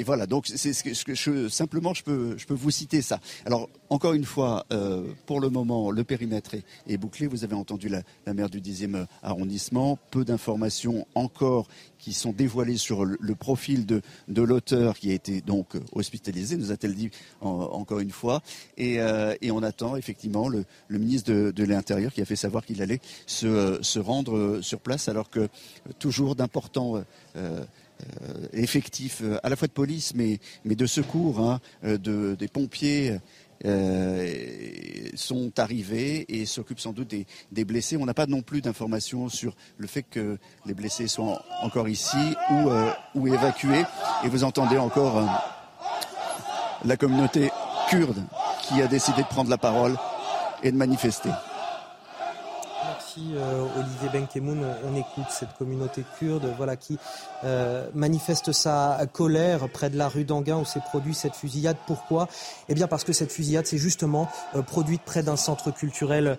voilà, 0.04 0.26
donc 0.26 0.48
c'est 0.48 0.74
simplement, 1.50 1.94
je 1.94 2.04
peux, 2.04 2.38
je 2.38 2.46
peux 2.46 2.54
vous 2.54 2.72
citer 2.72 3.02
ça. 3.02 3.20
Alors, 3.46 3.70
encore 3.90 4.14
une 4.14 4.26
fois, 4.26 4.66
pour 5.26 5.40
le 5.40 5.50
moment, 5.50 5.92
le 5.92 6.04
périmètre 6.04 6.56
est, 6.88 6.98
bouclé. 6.98 7.28
Vous 7.28 7.44
avez 7.44 7.56
entendu 7.56 7.90
la 7.90 8.34
maire 8.34 8.50
du 8.50 8.62
10e 8.62 9.06
arrondissement. 9.24 9.98
Peu 10.12 10.26
d'informations 10.26 11.08
encore 11.16 11.68
qui 12.00 12.14
sont 12.14 12.32
dévoilées 12.32 12.78
sur 12.78 13.06
le, 13.06 13.36
profil 13.36 13.86
de, 13.86 14.02
de 14.28 14.42
l'auteur 14.42 14.98
qui 14.98 15.12
a 15.12 15.14
été 15.14 15.42
donc 15.42 15.74
hospitalisé, 15.92 16.58
nous 16.58 16.72
a-t-elle 16.72 16.96
dit 16.96 17.12
encore 17.42 18.00
une 18.00 18.12
fois. 18.12 18.42
Et, 18.78 19.00
euh, 19.00 19.36
et, 19.42 19.52
on 19.52 19.62
attend 19.62 19.96
effectivement 19.96 20.48
le, 20.48 20.66
le 20.88 21.00
ministre 21.00 21.32
de, 21.32 21.52
de 21.52 21.64
l'Intérieur 21.64 22.14
qui 22.14 22.22
a 22.22 22.26
fait 22.26 22.36
savoir 22.36 22.66
qu'il 22.66 22.82
allait 22.82 23.02
se, 23.26 23.80
se, 23.82 24.00
rendre 24.00 24.62
sur 24.62 24.80
place, 24.80 25.10
alors 25.10 25.30
que 25.30 25.50
toujours 26.00 26.36
d'importants 26.36 27.04
euh, 27.36 27.66
effectifs 28.54 29.22
à 29.44 29.50
la 29.50 29.58
fois 29.58 29.68
de 29.68 29.74
police 29.74 30.14
mais, 30.16 30.40
mais 30.64 30.76
de 30.76 30.86
secours, 30.86 31.42
hein, 31.42 31.60
de, 31.84 32.36
des 32.40 32.48
pompiers 32.48 33.12
euh, 33.12 33.18
sont 35.20 35.60
arrivés 35.60 36.26
et 36.30 36.46
s'occupent 36.46 36.80
sans 36.80 36.94
doute 36.94 37.14
des, 37.52 37.66
blessés. 37.66 37.98
On 37.98 38.06
n'a 38.06 38.14
pas 38.14 38.26
non 38.26 38.42
plus 38.42 38.62
d'informations 38.62 39.30
sur 39.30 39.56
le 39.78 39.88
fait 39.88 40.04
que 40.04 40.38
les 40.66 40.74
blessés 40.74 41.08
soient 41.08 41.44
encore 41.62 41.90
ici 41.90 42.18
ou, 42.50 42.70
euh, 42.70 42.92
ou 43.16 43.28
évacués. 43.28 43.84
Et 44.24 44.30
vous 44.30 44.44
entendez 44.44 44.78
encore 44.78 45.18
euh, 45.18 45.26
la 46.86 46.98
communauté 46.98 47.52
kurde 47.90 48.24
qui 48.64 48.82
a 48.82 48.88
décidé 48.88 49.22
de 49.24 49.28
prendre 49.28 49.50
la 49.50 49.58
parole 49.58 49.98
et 50.64 50.72
de 50.72 50.78
manifester. 50.78 51.30
Euh, 53.20 53.66
Olivier 53.78 54.10
Benkemoun. 54.12 54.66
On, 54.86 54.96
écoute 54.96 55.30
cette 55.30 55.54
communauté 55.58 56.04
kurde 56.18 56.52
voilà, 56.58 56.76
qui 56.76 56.98
euh, 57.44 57.88
manifeste 57.94 58.52
sa 58.52 59.00
colère 59.12 59.70
près 59.70 59.90
de 59.90 59.98
la 59.98 60.08
rue 60.08 60.24
d'Anguin 60.24 60.58
où 60.58 60.66
s'est 60.66 60.80
produit 60.80 61.14
cette 61.14 61.36
fusillade. 61.36 61.78
Pourquoi? 61.88 62.28
Eh 62.68 62.74
bien 62.74 62.88
parce 62.88 63.04
que 63.04 63.14
cette 63.14 63.32
fusillade 63.32 63.66
s'est 63.66 63.78
justement 63.78 64.30
euh, 64.56 64.62
produite 64.62 65.02
près 65.04 65.24
d'un 65.24 65.36
centre 65.36 65.72
culturel 65.72 66.38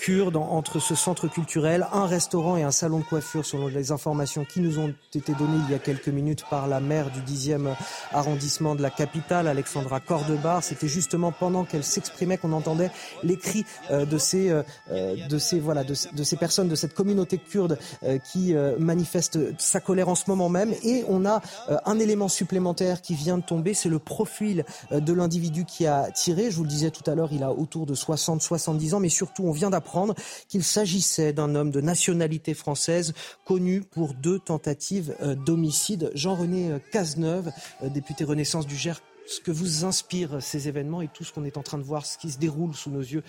kurde. 0.00 0.36
entre 0.36 0.78
ce 0.78 0.94
centre 0.94 1.28
culturel, 1.28 1.86
un 1.92 2.06
restaurant 2.06 2.56
et 2.56 2.62
un 2.62 2.70
salon 2.70 2.98
de 2.98 3.04
coiffure 3.04 3.44
selon 3.44 3.68
les 3.68 3.92
informations 3.92 4.44
qui 4.44 4.60
nous 4.60 4.78
ont 4.78 4.94
été 5.14 5.32
données 5.34 5.58
il 5.68 5.72
y 5.72 5.74
a 5.74 5.78
quelques 5.78 6.08
minutes 6.08 6.44
par 6.48 6.66
la 6.68 6.80
maire 6.80 7.10
du 7.10 7.20
10e 7.20 7.74
arrondissement 8.12 8.74
de 8.74 8.82
la 8.82 8.90
capitale, 8.90 9.48
Alexandra 9.48 10.00
Cordebar. 10.00 10.62
C'était 10.62 10.88
justement 10.88 11.32
pendant 11.32 11.64
qu'elle 11.64 11.84
s'exprimait 11.84 12.38
qu'on 12.38 12.52
entendait 12.52 12.90
les 13.22 13.36
cris 13.36 13.64
de 13.90 14.18
ces, 14.18 14.50
de 14.90 15.38
ces, 15.38 15.60
de 15.60 15.94
de, 16.12 16.24
ces 16.24 16.36
personnes, 16.36 16.68
de 16.68 16.74
cette 16.74 16.94
communauté 16.94 17.38
kurde 17.38 17.78
euh, 18.02 18.18
qui 18.18 18.54
euh, 18.54 18.78
manifeste 18.78 19.38
sa 19.60 19.80
colère 19.80 20.08
en 20.08 20.14
ce 20.14 20.24
moment 20.28 20.48
même. 20.48 20.74
Et 20.82 21.04
on 21.08 21.24
a 21.24 21.42
euh, 21.70 21.76
un 21.84 21.98
élément 21.98 22.28
supplémentaire 22.28 23.02
qui 23.02 23.14
vient 23.14 23.38
de 23.38 23.42
tomber, 23.42 23.74
c'est 23.74 23.88
le 23.88 23.98
profil 23.98 24.64
de 24.90 25.12
l'individu 25.12 25.64
qui 25.64 25.86
a 25.86 26.10
tiré. 26.10 26.50
Je 26.50 26.56
vous 26.56 26.64
le 26.64 26.68
disais 26.68 26.90
tout 26.90 27.08
à 27.10 27.14
l'heure, 27.14 27.32
il 27.32 27.42
a 27.42 27.52
autour 27.52 27.86
de 27.86 27.94
60-70 27.94 28.94
ans, 28.94 29.00
mais 29.00 29.08
surtout 29.08 29.44
on 29.44 29.52
vient 29.52 29.70
d'apprendre 29.70 30.14
qu'il 30.48 30.64
s'agissait 30.64 31.32
d'un 31.32 31.54
homme 31.54 31.70
de 31.70 31.80
nationalité 31.80 32.54
française 32.54 33.14
connu 33.44 33.82
pour 33.82 34.14
deux 34.14 34.38
tentatives 34.38 35.14
d'homicide. 35.44 36.10
Jean-René 36.14 36.78
Cazeneuve, 36.90 37.50
député 37.82 38.24
Renaissance 38.24 38.66
du 38.66 38.76
Gers, 38.76 39.00
ce 39.26 39.40
que 39.40 39.50
vous 39.50 39.84
inspire 39.84 40.42
ces 40.42 40.68
événements 40.68 41.02
et 41.02 41.08
tout 41.08 41.24
ce 41.24 41.32
qu'on 41.32 41.44
est 41.44 41.56
en 41.56 41.62
train 41.62 41.78
de 41.78 41.84
voir, 41.84 42.06
ce 42.06 42.18
qui 42.18 42.30
se 42.30 42.38
déroule 42.38 42.74
sous 42.74 42.90
nos 42.90 43.00
yeux 43.00 43.22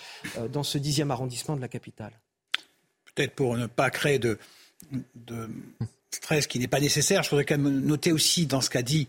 dans 0.51 0.63
ce 0.63 0.77
dixième 0.77 1.11
arrondissement 1.11 1.55
de 1.55 1.61
la 1.61 1.67
capitale? 1.67 2.13
Peut-être 3.15 3.33
pour 3.33 3.57
ne 3.57 3.67
pas 3.67 3.89
créer 3.89 4.19
de, 4.19 4.37
stress 6.11 6.47
qui 6.47 6.59
n'est 6.59 6.67
pas 6.67 6.79
nécessaire, 6.79 7.23
je 7.23 7.29
voudrais 7.29 7.45
quand 7.45 7.57
même 7.57 7.81
noter 7.81 8.11
aussi 8.11 8.45
dans 8.45 8.61
ce 8.61 8.69
qu'a 8.69 8.83
dit 8.83 9.07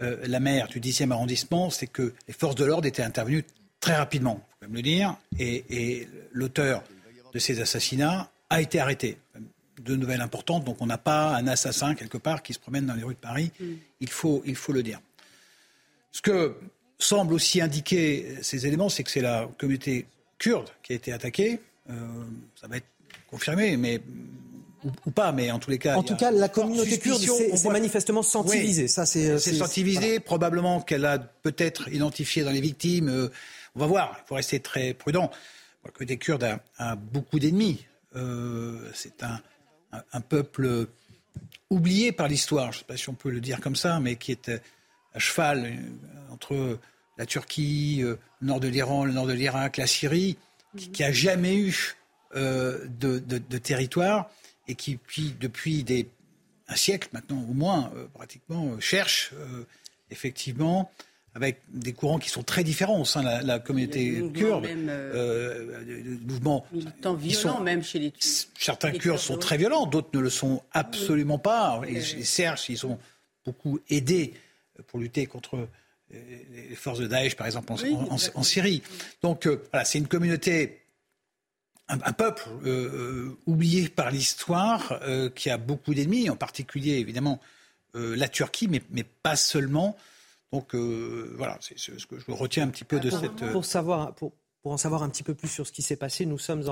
euh, 0.00 0.16
la 0.26 0.40
maire 0.40 0.68
du 0.68 0.80
10e 0.80 1.10
arrondissement, 1.10 1.70
c'est 1.70 1.86
que 1.86 2.14
les 2.26 2.34
forces 2.34 2.54
de 2.54 2.64
l'ordre 2.64 2.86
étaient 2.86 3.02
intervenues 3.02 3.44
très 3.80 3.96
rapidement, 3.96 4.40
il 4.40 4.50
faut 4.50 4.56
quand 4.60 4.66
même 4.66 4.76
le 4.76 4.82
dire, 4.82 5.16
et, 5.38 6.08
l'auteur 6.32 6.82
de 7.32 7.38
ces 7.38 7.60
assassinats 7.60 8.30
a 8.48 8.60
été 8.62 8.80
arrêté. 8.80 9.18
Deux 9.80 9.96
nouvelles 9.96 10.22
importantes, 10.22 10.64
donc 10.64 10.80
on 10.80 10.86
n'a 10.86 10.98
pas 10.98 11.36
un 11.36 11.46
assassin 11.46 11.94
quelque 11.94 12.18
part 12.18 12.42
qui 12.42 12.54
se 12.54 12.58
promène 12.58 12.86
dans 12.86 12.94
les 12.94 13.02
rues 13.02 13.14
de 13.14 13.20
Paris, 13.20 13.52
mm. 13.60 13.64
il, 14.00 14.08
faut, 14.08 14.42
il 14.46 14.56
faut 14.56 14.72
le 14.72 14.82
dire. 14.82 15.00
Ce 16.12 16.22
que 16.22 16.56
semble 16.98 17.34
aussi 17.34 17.60
indiquer 17.60 18.38
ces 18.42 18.66
éléments, 18.66 18.88
c'est 18.88 19.04
que 19.04 19.10
c'est 19.10 19.20
la 19.20 19.48
communauté 19.58 20.06
kurde 20.38 20.68
qui 20.82 20.92
a 20.92 20.96
été 20.96 21.12
attaquée. 21.12 21.60
Euh, 21.90 21.94
ça 22.60 22.66
va 22.66 22.78
être 22.78 22.86
confirmé, 23.30 23.76
mais 23.76 24.00
ou, 24.84 25.10
pas, 25.10 25.32
mais 25.32 25.50
en 25.50 25.58
tous 25.58 25.70
les 25.70 25.78
cas. 25.78 25.96
En 25.96 26.02
tout 26.02 26.16
cas, 26.16 26.30
la 26.30 26.48
communauté 26.48 26.98
kurde 26.98 27.20
s'est 27.20 27.68
manifestement 27.68 28.22
sensibilisée. 28.22 28.88
ça, 28.88 29.06
c'est 29.06 29.38
sensibilisé. 29.38 30.20
Probablement 30.20 30.80
qu'elle 30.80 31.04
a 31.04 31.18
peut-être 31.18 31.88
identifié 31.88 32.44
dans 32.44 32.50
les 32.50 32.60
victimes. 32.60 33.08
Euh, 33.08 33.28
on 33.74 33.80
va 33.80 33.86
voir. 33.86 34.16
Il 34.24 34.28
faut 34.28 34.34
rester 34.34 34.60
très 34.60 34.94
prudent. 34.94 35.30
La 35.84 35.90
communauté 35.90 36.18
kurde 36.18 36.58
a, 36.78 36.96
beaucoup 36.96 37.38
d'ennemis. 37.38 37.84
Euh, 38.16 38.90
c'est 38.94 39.22
un, 39.22 39.40
un, 40.12 40.20
peuple 40.20 40.86
oublié 41.70 42.12
par 42.12 42.28
l'histoire. 42.28 42.72
Je 42.72 42.78
ne 42.78 42.80
sais 42.80 42.86
pas 42.86 42.96
si 42.96 43.08
on 43.08 43.14
peut 43.14 43.30
le 43.30 43.40
dire 43.40 43.60
comme 43.60 43.76
ça, 43.76 44.00
mais 44.00 44.16
qui 44.16 44.32
est 44.32 44.50
à 45.14 45.18
cheval 45.18 45.76
entre 46.30 46.78
la 47.16 47.26
Turquie, 47.26 47.98
le 48.02 48.18
nord 48.42 48.60
de 48.60 48.68
l'Iran, 48.68 49.04
le 49.04 49.12
nord 49.12 49.26
de 49.26 49.32
l'Irak, 49.32 49.76
la 49.76 49.86
Syrie, 49.86 50.36
qui, 50.76 50.90
qui 50.90 51.04
a 51.04 51.12
jamais 51.12 51.56
eu 51.56 51.97
euh, 52.34 52.86
de, 52.86 53.58
territoire 53.58 54.30
et 54.66 54.74
qui, 54.74 54.96
puis, 54.96 55.34
depuis 55.40 55.82
des, 55.82 56.06
un 56.68 56.76
siècle 56.76 57.08
maintenant 57.12 57.42
au 57.48 57.54
moins, 57.54 57.90
euh, 57.96 58.06
pratiquement, 58.12 58.72
euh, 58.72 58.80
cherche 58.80 59.32
effectivement 60.10 60.90
avec 61.34 61.60
des 61.70 61.94
courants 61.94 62.18
qui 62.18 62.28
sont 62.28 62.42
très 62.42 62.64
différents 62.64 63.00
au 63.00 63.06
sein 63.06 63.22
de 63.22 63.46
la, 63.46 63.58
communauté 63.60 64.22
kurde. 64.34 64.66
Mouvements 66.26 66.66
violents 67.18 67.60
même 67.60 67.82
chez 67.82 67.98
les 67.98 68.12
Certains 68.58 68.92
Kurdes 68.92 69.20
sont 69.20 69.38
très 69.38 69.56
violents, 69.56 69.86
d'autres 69.86 70.10
ne 70.12 70.20
le 70.20 70.30
sont 70.30 70.62
absolument 70.72 71.38
pas. 71.38 71.80
Et 71.88 71.94
les 71.94 72.24
Serges, 72.24 72.66
ils 72.68 72.84
ont 72.84 72.98
beaucoup 73.46 73.80
aidé 73.88 74.34
pour 74.88 74.98
lutter 74.98 75.24
contre 75.24 75.66
les 76.10 76.74
forces 76.74 76.98
de 76.98 77.06
Daesh, 77.06 77.36
par 77.36 77.46
exemple, 77.46 77.72
en, 77.72 78.42
Syrie. 78.42 78.82
Donc 79.22 79.46
voilà, 79.46 79.86
c'est 79.86 79.98
une 79.98 80.08
communauté 80.08 80.82
un, 81.88 82.12
peuple 82.12 82.42
euh, 82.64 82.68
euh, 82.68 83.38
oublié 83.46 83.88
par 83.88 84.10
l'histoire, 84.10 84.98
euh, 85.02 85.30
qui 85.30 85.50
a 85.50 85.56
beaucoup 85.56 85.94
d'ennemis, 85.94 86.28
en 86.30 86.36
particulier 86.36 86.94
évidemment 86.94 87.40
la 87.94 88.28
Turquie, 88.28 88.68
mais, 88.68 88.80
mais, 88.90 89.02
pas 89.02 89.34
seulement. 89.34 89.96
Donc 90.52 90.76
voilà, 90.76 91.58
c'est 91.60 91.76
ce 91.76 92.06
que 92.06 92.16
je 92.16 92.30
retiens 92.30 92.62
un 92.64 92.68
petit 92.68 92.84
peu 92.84 93.00
de 93.00 93.10
cette. 93.10 93.50
Pour 93.50 93.64
savoir, 93.64 94.14
pour, 94.14 94.32
pour 94.68 94.74
en 94.74 94.76
savoir 94.76 95.02
un 95.02 95.08
petit 95.08 95.22
peu 95.22 95.32
plus 95.32 95.48
sur 95.48 95.66
ce 95.66 95.72
qui 95.72 95.80
s'est 95.80 95.96
passé, 95.96 96.26
nous 96.26 96.36
sommes 96.36 96.62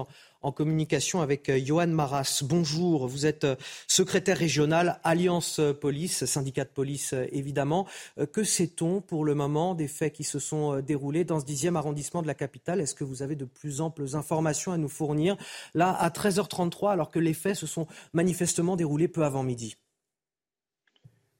en, 0.43 0.52
communication 0.52 1.23
avec 1.23 1.48
euh, 1.48 1.59
Johan 1.59 1.86
Maras. 1.86 2.43
Bonjour, 2.47 3.09
vous 3.09 3.24
êtes 3.24 3.44
euh, 3.44 3.56
secrétaire 3.89 4.36
régional 4.36 5.01
Alliance 5.02 5.62
Police, 5.81 6.27
syndicat 6.27 6.64
de 6.64 6.68
police 6.68 7.14
euh, 7.14 7.24
évidemment. 7.32 7.86
Que 8.35 8.44
sait-on 8.44 9.01
pour 9.01 9.24
le 9.24 9.35
moment 9.35 9.74
des 9.74 9.89
faits 9.89 10.12
qui 10.12 10.24
se 10.24 10.39
sont 10.39 10.81
déroulés 10.81 11.24
dans 11.24 11.40
ce 11.40 11.47
dixième 11.47 11.74
arrondissement 11.74 12.20
de 12.20 12.27
la 12.27 12.35
capitale? 12.35 12.82
Est-ce 12.82 12.94
que 12.94 13.02
vous 13.02 13.23
avez 13.23 13.35
de 13.35 13.47
plus 13.47 13.81
amples 13.81 14.05
informations 14.12 14.73
à 14.73 14.77
nous 14.77 14.90
fournir? 14.90 15.39
Là 15.73 15.89
à 15.89 16.10
13h33 16.10 16.93
alors 16.93 17.10
que 17.10 17.18
les 17.18 17.32
faits 17.32 17.56
se 17.56 17.66
sont 17.66 17.86
manifestement 18.12 18.77
déroulés 18.77 19.09
peu 19.09 19.24
avant 19.24 19.43
midi. 19.43 19.78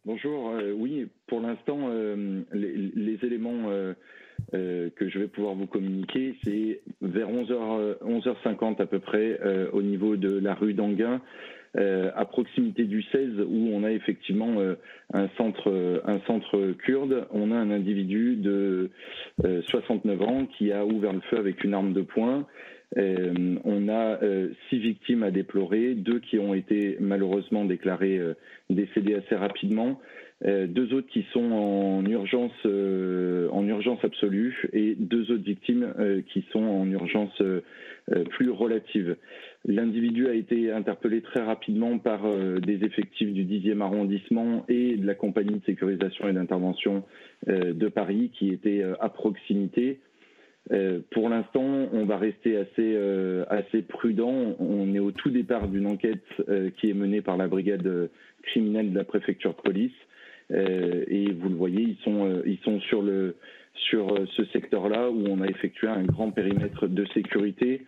Bonjour, 0.06 0.54
oui, 0.76 1.06
pour 1.26 1.40
l'instant, 1.40 1.88
les, 2.52 3.18
éléments 3.24 3.68
euh, 3.68 3.94
que 4.52 5.08
je 5.08 5.18
vais 5.18 5.26
pouvoir 5.26 5.54
vous 5.54 5.66
communiquer, 5.66 6.34
c'est 6.44 6.80
vers 7.02 7.28
11h, 7.28 7.98
11h50 8.02 8.80
à 8.80 8.86
peu 8.86 8.98
près 8.98 9.38
euh, 9.44 9.68
au 9.72 9.82
niveau 9.82 10.16
de 10.16 10.38
la 10.38 10.54
rue 10.54 10.74
d'Anguin, 10.74 11.20
euh, 11.76 12.10
à 12.14 12.24
proximité 12.24 12.84
du 12.84 13.02
16 13.02 13.40
où 13.40 13.70
on 13.72 13.84
a 13.84 13.90
effectivement 13.92 14.56
un 15.12 15.28
centre 15.36 16.02
un 16.06 16.20
centre 16.26 16.72
kurde, 16.72 17.26
on 17.32 17.50
a 17.50 17.56
un 17.56 17.70
individu 17.70 18.36
de 18.36 18.90
69 19.42 20.22
ans 20.22 20.46
qui 20.56 20.72
a 20.72 20.86
ouvert 20.86 21.12
le 21.12 21.20
feu 21.28 21.38
avec 21.38 21.62
une 21.64 21.74
arme 21.74 21.92
de 21.92 22.02
poing. 22.02 22.46
on 22.96 23.88
a 23.88 24.18
six 24.70 24.78
victimes 24.78 25.22
à 25.22 25.30
déplorer, 25.30 25.94
deux 25.94 26.20
qui 26.20 26.38
ont 26.38 26.54
été 26.54 26.96
malheureusement 27.00 27.64
déclarées 27.64 28.20
décédées 28.70 29.14
assez 29.14 29.34
rapidement. 29.34 30.00
Euh, 30.44 30.66
deux 30.66 30.92
autres 30.92 31.08
qui 31.08 31.24
sont 31.32 31.50
en 31.50 32.04
urgence, 32.04 32.52
euh, 32.66 33.48
en 33.52 33.66
urgence 33.66 34.04
absolue, 34.04 34.68
et 34.74 34.94
deux 34.94 35.30
autres 35.32 35.44
victimes 35.44 35.94
euh, 35.98 36.20
qui 36.32 36.44
sont 36.52 36.62
en 36.62 36.90
urgence 36.90 37.42
plus 38.30 38.50
relative. 38.50 39.16
L'individu 39.64 40.28
a 40.28 40.34
été 40.34 40.70
interpellé 40.70 41.22
très 41.22 41.42
rapidement 41.42 41.98
par 41.98 42.22
des 42.60 42.84
effectifs 42.84 43.32
du 43.32 43.44
10e 43.44 43.80
arrondissement 43.80 44.64
et 44.68 44.96
de 44.96 45.04
la 45.04 45.16
compagnie 45.16 45.58
de 45.58 45.64
sécurisation 45.64 46.28
et 46.28 46.32
d'intervention 46.32 47.02
de 47.48 47.88
Paris 47.88 48.30
qui 48.32 48.50
étaient 48.50 48.84
à 49.00 49.08
proximité. 49.08 49.98
pour 51.10 51.28
l'instant, 51.28 51.88
on 51.92 52.04
va 52.04 52.16
rester 52.16 52.56
assez, 52.56 52.96
assez 53.48 53.82
prudent. 53.82 54.54
On 54.60 54.94
est 54.94 55.00
au 55.00 55.10
tout 55.10 55.30
départ 55.30 55.66
d'une 55.66 55.88
enquête 55.88 56.22
qui 56.76 56.90
est 56.90 56.94
menée 56.94 57.22
par 57.22 57.36
la 57.36 57.48
brigade 57.48 58.08
criminelle 58.44 58.92
de 58.92 58.98
la 58.98 59.04
préfecture 59.04 59.50
de 59.50 59.62
police. 59.62 60.06
Et 60.51 61.32
vous 61.32 61.48
le 61.48 61.55
voyez, 61.56 61.82
ils 61.82 61.98
sont, 62.05 62.43
ils 62.47 62.59
sont 62.59 62.81
sur, 62.81 63.02
le, 63.02 63.36
sur 63.74 64.14
ce 64.36 64.44
secteur-là 64.47 65.10
où 65.10 65.27
on 65.27 65.40
a 65.40 65.47
effectué 65.47 65.89
un 65.89 66.05
grand 66.05 66.31
périmètre 66.31 66.86
de 66.86 67.05
sécurité 67.14 67.85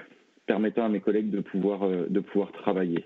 permettant 0.46 0.84
à 0.84 0.88
mes 0.88 1.00
collègues 1.00 1.30
de 1.30 1.40
pouvoir, 1.40 1.88
de 1.88 2.20
pouvoir 2.20 2.52
travailler. 2.52 3.04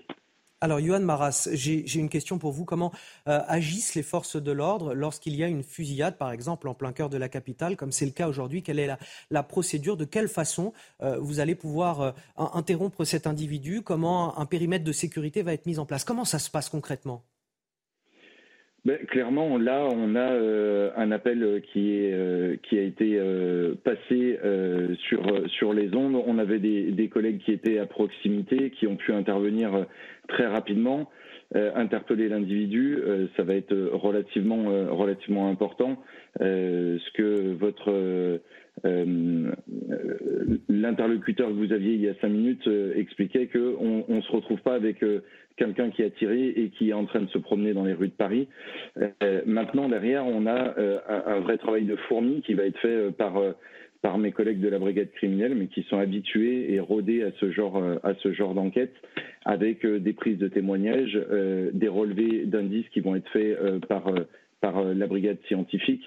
Alors, 0.63 0.79
Johan 0.79 1.01
Maras, 1.01 1.49
j'ai 1.51 1.99
une 1.99 2.07
question 2.07 2.39
pour 2.39 2.53
vous. 2.53 2.63
Comment 2.63 2.93
euh, 3.27 3.41
agissent 3.49 3.95
les 3.95 4.01
forces 4.01 4.41
de 4.41 4.51
l'ordre 4.53 4.93
lorsqu'il 4.93 5.35
y 5.35 5.43
a 5.43 5.47
une 5.49 5.61
fusillade, 5.61 6.17
par 6.17 6.31
exemple, 6.31 6.69
en 6.69 6.73
plein 6.73 6.93
cœur 6.93 7.09
de 7.09 7.17
la 7.17 7.27
capitale, 7.27 7.75
comme 7.75 7.91
c'est 7.91 8.05
le 8.05 8.13
cas 8.13 8.29
aujourd'hui? 8.29 8.63
Quelle 8.63 8.79
est 8.79 8.87
la, 9.29 9.43
procédure? 9.43 9.97
De 9.97 10.05
quelle 10.05 10.29
façon 10.29 10.71
euh, 11.01 11.17
vous 11.19 11.41
allez 11.41 11.55
pouvoir 11.55 11.99
euh, 11.99 12.11
interrompre 12.37 13.03
cet 13.03 13.27
individu? 13.27 13.81
Comment 13.81 14.39
un 14.39 14.45
périmètre 14.45 14.85
de 14.85 14.93
sécurité 14.93 15.41
va 15.41 15.51
être 15.51 15.65
mis 15.65 15.79
en 15.79 15.85
place? 15.85 16.05
Comment 16.05 16.23
ça 16.23 16.39
se 16.39 16.49
passe 16.49 16.69
concrètement? 16.69 17.25
Ben, 18.85 18.97
clairement, 19.07 19.57
là, 19.57 19.87
on 19.89 20.13
a 20.15 20.31
euh, 20.31 20.91
un 20.97 21.11
appel 21.11 21.61
qui, 21.71 21.95
est, 21.95 22.11
euh, 22.13 22.57
qui 22.63 22.77
a 22.77 22.81
été 22.81 23.17
euh, 23.17 23.75
passé 23.81 24.37
sur, 25.07 25.49
sur 25.51 25.73
les 25.73 25.95
ondes. 25.95 26.21
On 26.27 26.37
avait 26.37 26.59
des, 26.59 26.91
des, 26.91 27.07
collègues 27.07 27.39
qui 27.39 27.53
étaient 27.53 27.77
à 27.77 27.85
proximité, 27.85 28.71
qui 28.71 28.87
ont 28.87 28.97
pu 28.97 29.13
intervenir 29.13 29.85
très 30.27 30.47
rapidement, 30.47 31.09
interpeller 31.53 32.27
l'individu. 32.29 32.99
ça 33.37 33.43
va 33.43 33.55
être 33.55 33.75
relativement, 33.93 34.63
relativement 34.95 35.49
important. 35.49 36.01
ce 36.39 37.11
que 37.13 37.53
votre 37.53 38.41
l'interlocuteur 40.69 41.49
que 41.49 41.53
vous 41.53 41.71
aviez 41.71 41.93
il 41.93 42.01
y 42.01 42.09
a 42.09 42.15
cinq 42.21 42.29
minutes 42.29 42.67
expliquait 42.95 43.47
qu'on 43.47 44.05
ne 44.07 44.21
se 44.21 44.31
retrouve 44.31 44.61
pas 44.61 44.73
avec 44.73 45.03
quelqu'un 45.57 45.89
qui 45.91 46.03
a 46.03 46.09
tiré 46.09 46.47
et 46.47 46.69
qui 46.69 46.89
est 46.89 46.93
en 46.93 47.05
train 47.05 47.21
de 47.21 47.29
se 47.29 47.37
promener 47.37 47.73
dans 47.73 47.85
les 47.85 47.93
rues 47.93 48.07
de 48.07 48.13
Paris. 48.13 48.47
Euh, 49.21 49.41
maintenant, 49.45 49.89
derrière, 49.89 50.25
on 50.25 50.45
a 50.45 50.77
euh, 50.77 50.99
un, 51.07 51.39
vrai 51.39 51.57
travail 51.57 51.85
de 51.85 51.95
fourmi 52.07 52.41
qui 52.41 52.53
va 52.53 52.63
être 52.63 52.79
fait 52.79 52.87
euh, 52.87 53.11
par 53.11 53.33
par 54.01 54.17
mes 54.17 54.33
collègues 54.33 54.59
de 54.59 54.67
la 54.67 54.79
brigade 54.79 55.11
criminelle, 55.13 55.55
mais 55.55 55.67
qui 55.67 55.83
sont 55.83 55.97
habitués 55.97 56.73
et 56.73 56.81
rodés 56.81 57.23
à 57.23 57.31
ce 57.39 57.51
genre 57.51 57.81
à 58.03 58.13
genre 58.33 58.53
d'enquête, 58.53 58.93
avec 59.45 59.85
des 59.85 60.11
prises 60.11 60.37
de 60.37 60.49
témoignages, 60.49 61.17
des 61.71 61.87
relevés 61.87 62.43
d'indices 62.43 62.89
qui 62.89 62.99
vont 62.99 63.15
être 63.15 63.29
faits 63.29 63.57
par 63.87 64.13
par 64.59 64.83
la 64.83 65.07
brigade 65.07 65.37
scientifique. 65.47 66.03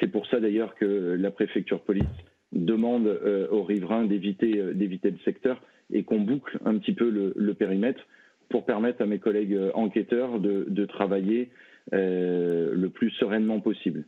C'est 0.00 0.10
pour 0.10 0.26
ça 0.28 0.40
d'ailleurs 0.40 0.74
que 0.74 1.18
la 1.20 1.30
préfecture 1.30 1.80
police 1.80 2.06
demande 2.52 3.06
aux 3.50 3.62
riverains 3.62 4.04
d'éviter 4.04 4.54
le 4.54 5.18
secteur 5.22 5.60
et 5.92 6.02
qu'on 6.02 6.20
boucle 6.22 6.58
un 6.64 6.78
petit 6.78 6.94
peu 6.94 7.10
le 7.36 7.52
périmètre 7.52 8.06
pour 8.48 8.64
permettre 8.64 9.02
à 9.02 9.06
mes 9.06 9.18
collègues 9.18 9.54
euh, 9.54 9.70
enquêteurs 9.74 10.40
de, 10.40 10.84
travailler 10.86 11.50
euh, 11.92 12.72
le 12.74 12.88
plus 12.90 13.10
sereinement 13.12 13.60
possible. 13.60 14.04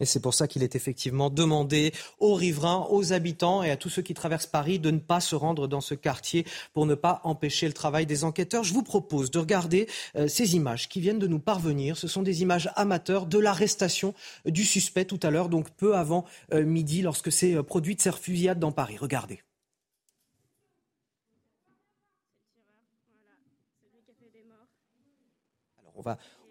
Et 0.00 0.04
c'est 0.04 0.22
pour 0.22 0.34
ça 0.34 0.46
qu'il 0.46 0.62
est 0.62 0.76
effectivement 0.76 1.28
demandé 1.28 1.90
aux 2.20 2.34
riverains, 2.34 2.86
aux 2.90 3.12
habitants 3.12 3.64
et 3.64 3.70
à 3.72 3.76
tous 3.76 3.88
ceux 3.88 4.02
qui 4.02 4.14
traversent 4.14 4.46
Paris 4.46 4.78
de 4.78 4.92
ne 4.92 5.00
pas 5.00 5.18
se 5.18 5.34
rendre 5.34 5.66
dans 5.66 5.80
ce 5.80 5.94
quartier 5.94 6.44
pour 6.72 6.86
ne 6.86 6.94
pas 6.94 7.20
empêcher 7.24 7.66
le 7.66 7.72
travail 7.72 8.06
des 8.06 8.22
enquêteurs. 8.22 8.62
Je 8.62 8.72
vous 8.72 8.84
propose 8.84 9.32
de 9.32 9.40
regarder 9.40 9.88
euh, 10.14 10.28
ces 10.28 10.54
images 10.54 10.88
qui 10.88 11.00
viennent 11.00 11.18
de 11.18 11.26
nous 11.26 11.40
parvenir. 11.40 11.96
Ce 11.96 12.06
sont 12.06 12.22
des 12.22 12.42
images 12.42 12.70
amateurs 12.76 13.26
de 13.26 13.40
l'arrestation 13.40 14.14
du 14.46 14.62
suspect 14.62 15.04
tout 15.04 15.18
à 15.24 15.30
l'heure, 15.30 15.48
donc 15.48 15.70
peu 15.70 15.96
avant 15.96 16.24
midi, 16.52 17.02
lorsque 17.02 17.32
s'est 17.32 17.60
produite 17.64 18.00
cette 18.00 18.14
fusillade 18.14 18.60
dans 18.60 18.72
Paris. 18.72 18.96
Regardez. 19.00 19.40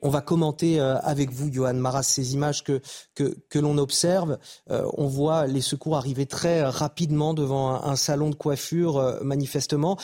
On 0.02 0.10
va, 0.10 0.22
commenter 0.22 0.80
euh, 0.80 0.98
avec 1.00 1.32
vous, 1.32 1.52
Johan 1.52 1.74
Maras, 1.74 2.04
ces 2.04 2.34
images 2.34 2.64
que, 2.64 2.82
l'on 3.56 3.78
observe. 3.78 4.38
Euh, 4.70 4.88
on 4.96 5.08
voit 5.08 5.48
les 5.48 5.62
secours 5.62 5.98
arriver 5.98 6.26
très 6.26 6.64
rapidement 6.64 7.34
devant 7.34 7.84
un, 7.84 7.96
salon 7.96 8.30
de 8.30 8.36
coiffure, 8.36 8.98
euh, 8.98 9.20
manifestement. 9.22 9.98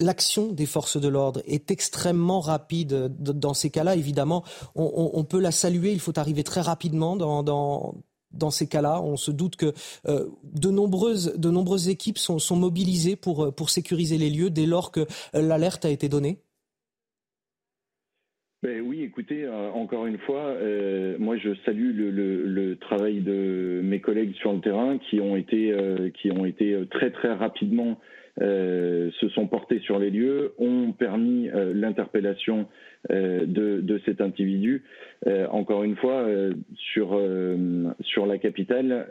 L'action 0.00 0.52
des 0.52 0.66
forces 0.66 1.00
de 1.00 1.06
l'ordre 1.06 1.40
est 1.46 1.70
extrêmement 1.70 2.40
rapide 2.40 3.14
dans 3.18 3.54
ces 3.54 3.70
cas-là. 3.70 3.94
Évidemment, 3.94 4.42
on, 4.74 5.22
peut 5.22 5.38
la 5.38 5.52
saluer. 5.52 5.92
Il 5.92 6.00
faut 6.00 6.18
arriver 6.18 6.42
très 6.42 6.60
rapidement 6.60 7.14
dans, 7.14 8.50
ces 8.50 8.66
cas-là. 8.66 9.00
On 9.00 9.16
se 9.16 9.30
doute 9.30 9.54
que 9.54 9.72
de, 10.04 10.70
nombreuses, 10.70 11.88
équipes 11.88 12.18
sont, 12.18 12.56
mobilisées 12.56 13.14
pour 13.14 13.70
sécuriser 13.70 14.18
les 14.18 14.30
lieux 14.30 14.50
dès 14.50 14.66
lors 14.66 14.90
que 14.90 15.06
l'alerte 15.32 15.84
a 15.84 15.90
été 15.90 16.08
donnée. 16.08 16.43
Ben 18.64 18.80
oui, 18.80 19.02
écoutez, 19.02 19.44
euh, 19.44 19.68
encore 19.72 20.06
une 20.06 20.16
fois, 20.16 20.46
euh, 20.46 21.16
moi 21.18 21.36
je 21.36 21.50
salue 21.66 21.90
le, 21.94 22.76
travail 22.76 23.20
de 23.20 23.82
mes 23.84 24.00
collègues 24.00 24.34
sur 24.36 24.54
le 24.54 24.60
terrain 24.60 24.96
qui 24.96 25.20
ont 25.20 25.36
été, 25.36 25.70
euh, 25.70 26.08
qui 26.08 26.30
ont 26.30 26.46
été 26.46 26.74
très 26.90 27.10
très 27.10 27.34
rapidement 27.34 28.00
se 28.40 29.28
sont 29.34 29.46
portés 29.46 29.80
sur 29.80 29.98
les 29.98 30.10
lieux, 30.10 30.54
ont 30.58 30.92
permis 30.92 31.50
l'interpellation 31.72 32.66
de, 33.08 34.00
cet 34.06 34.20
individu. 34.20 34.82
encore 35.50 35.84
une 35.84 35.94
fois, 35.94 36.26
sur 36.74 37.16
la 38.26 38.38
capitale, 38.38 39.06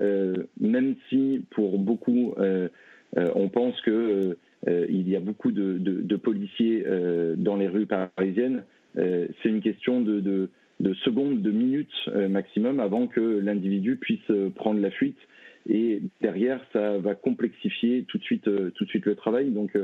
même 0.59 0.95
si 1.07 1.45
pour 1.51 1.77
beaucoup 1.80 2.35
on 3.15 3.47
pense 3.47 3.80
que 3.81 4.35
il 4.67 5.07
y 5.07 5.15
a 5.15 5.21
beaucoup 5.21 5.53
de 5.53 6.15
policiers 6.17 6.84
dans 7.38 7.55
les 7.55 7.69
rues 7.69 7.88
parisiennes. 7.88 8.63
Euh, 8.98 9.28
c'est 9.41 9.49
une 9.49 9.61
question 9.61 10.02
de, 10.02 10.49
secondes, 11.03 11.41
de 11.41 11.52
minutes 11.52 11.90
euh, 12.10 12.28
maximum 12.28 12.80
avant 12.80 13.07
que 13.07 13.22
l'individu 13.22 13.98
puisse 13.98 14.20
euh, 14.30 14.49
prendre 14.49 14.80
la 14.80 14.91
fuite. 14.91 15.18
Et 15.70 16.02
derrière, 16.22 16.60
ça 16.74 16.98
va 16.98 17.15
complexifier 17.15 18.03
tout 18.07 18.18
de 18.18 18.24
suite, 18.24 18.44
tout 18.44 18.84
de 18.84 18.90
suite 18.90 19.06
le 19.06 19.15
travail. 19.15 19.49
Donc, 19.49 19.78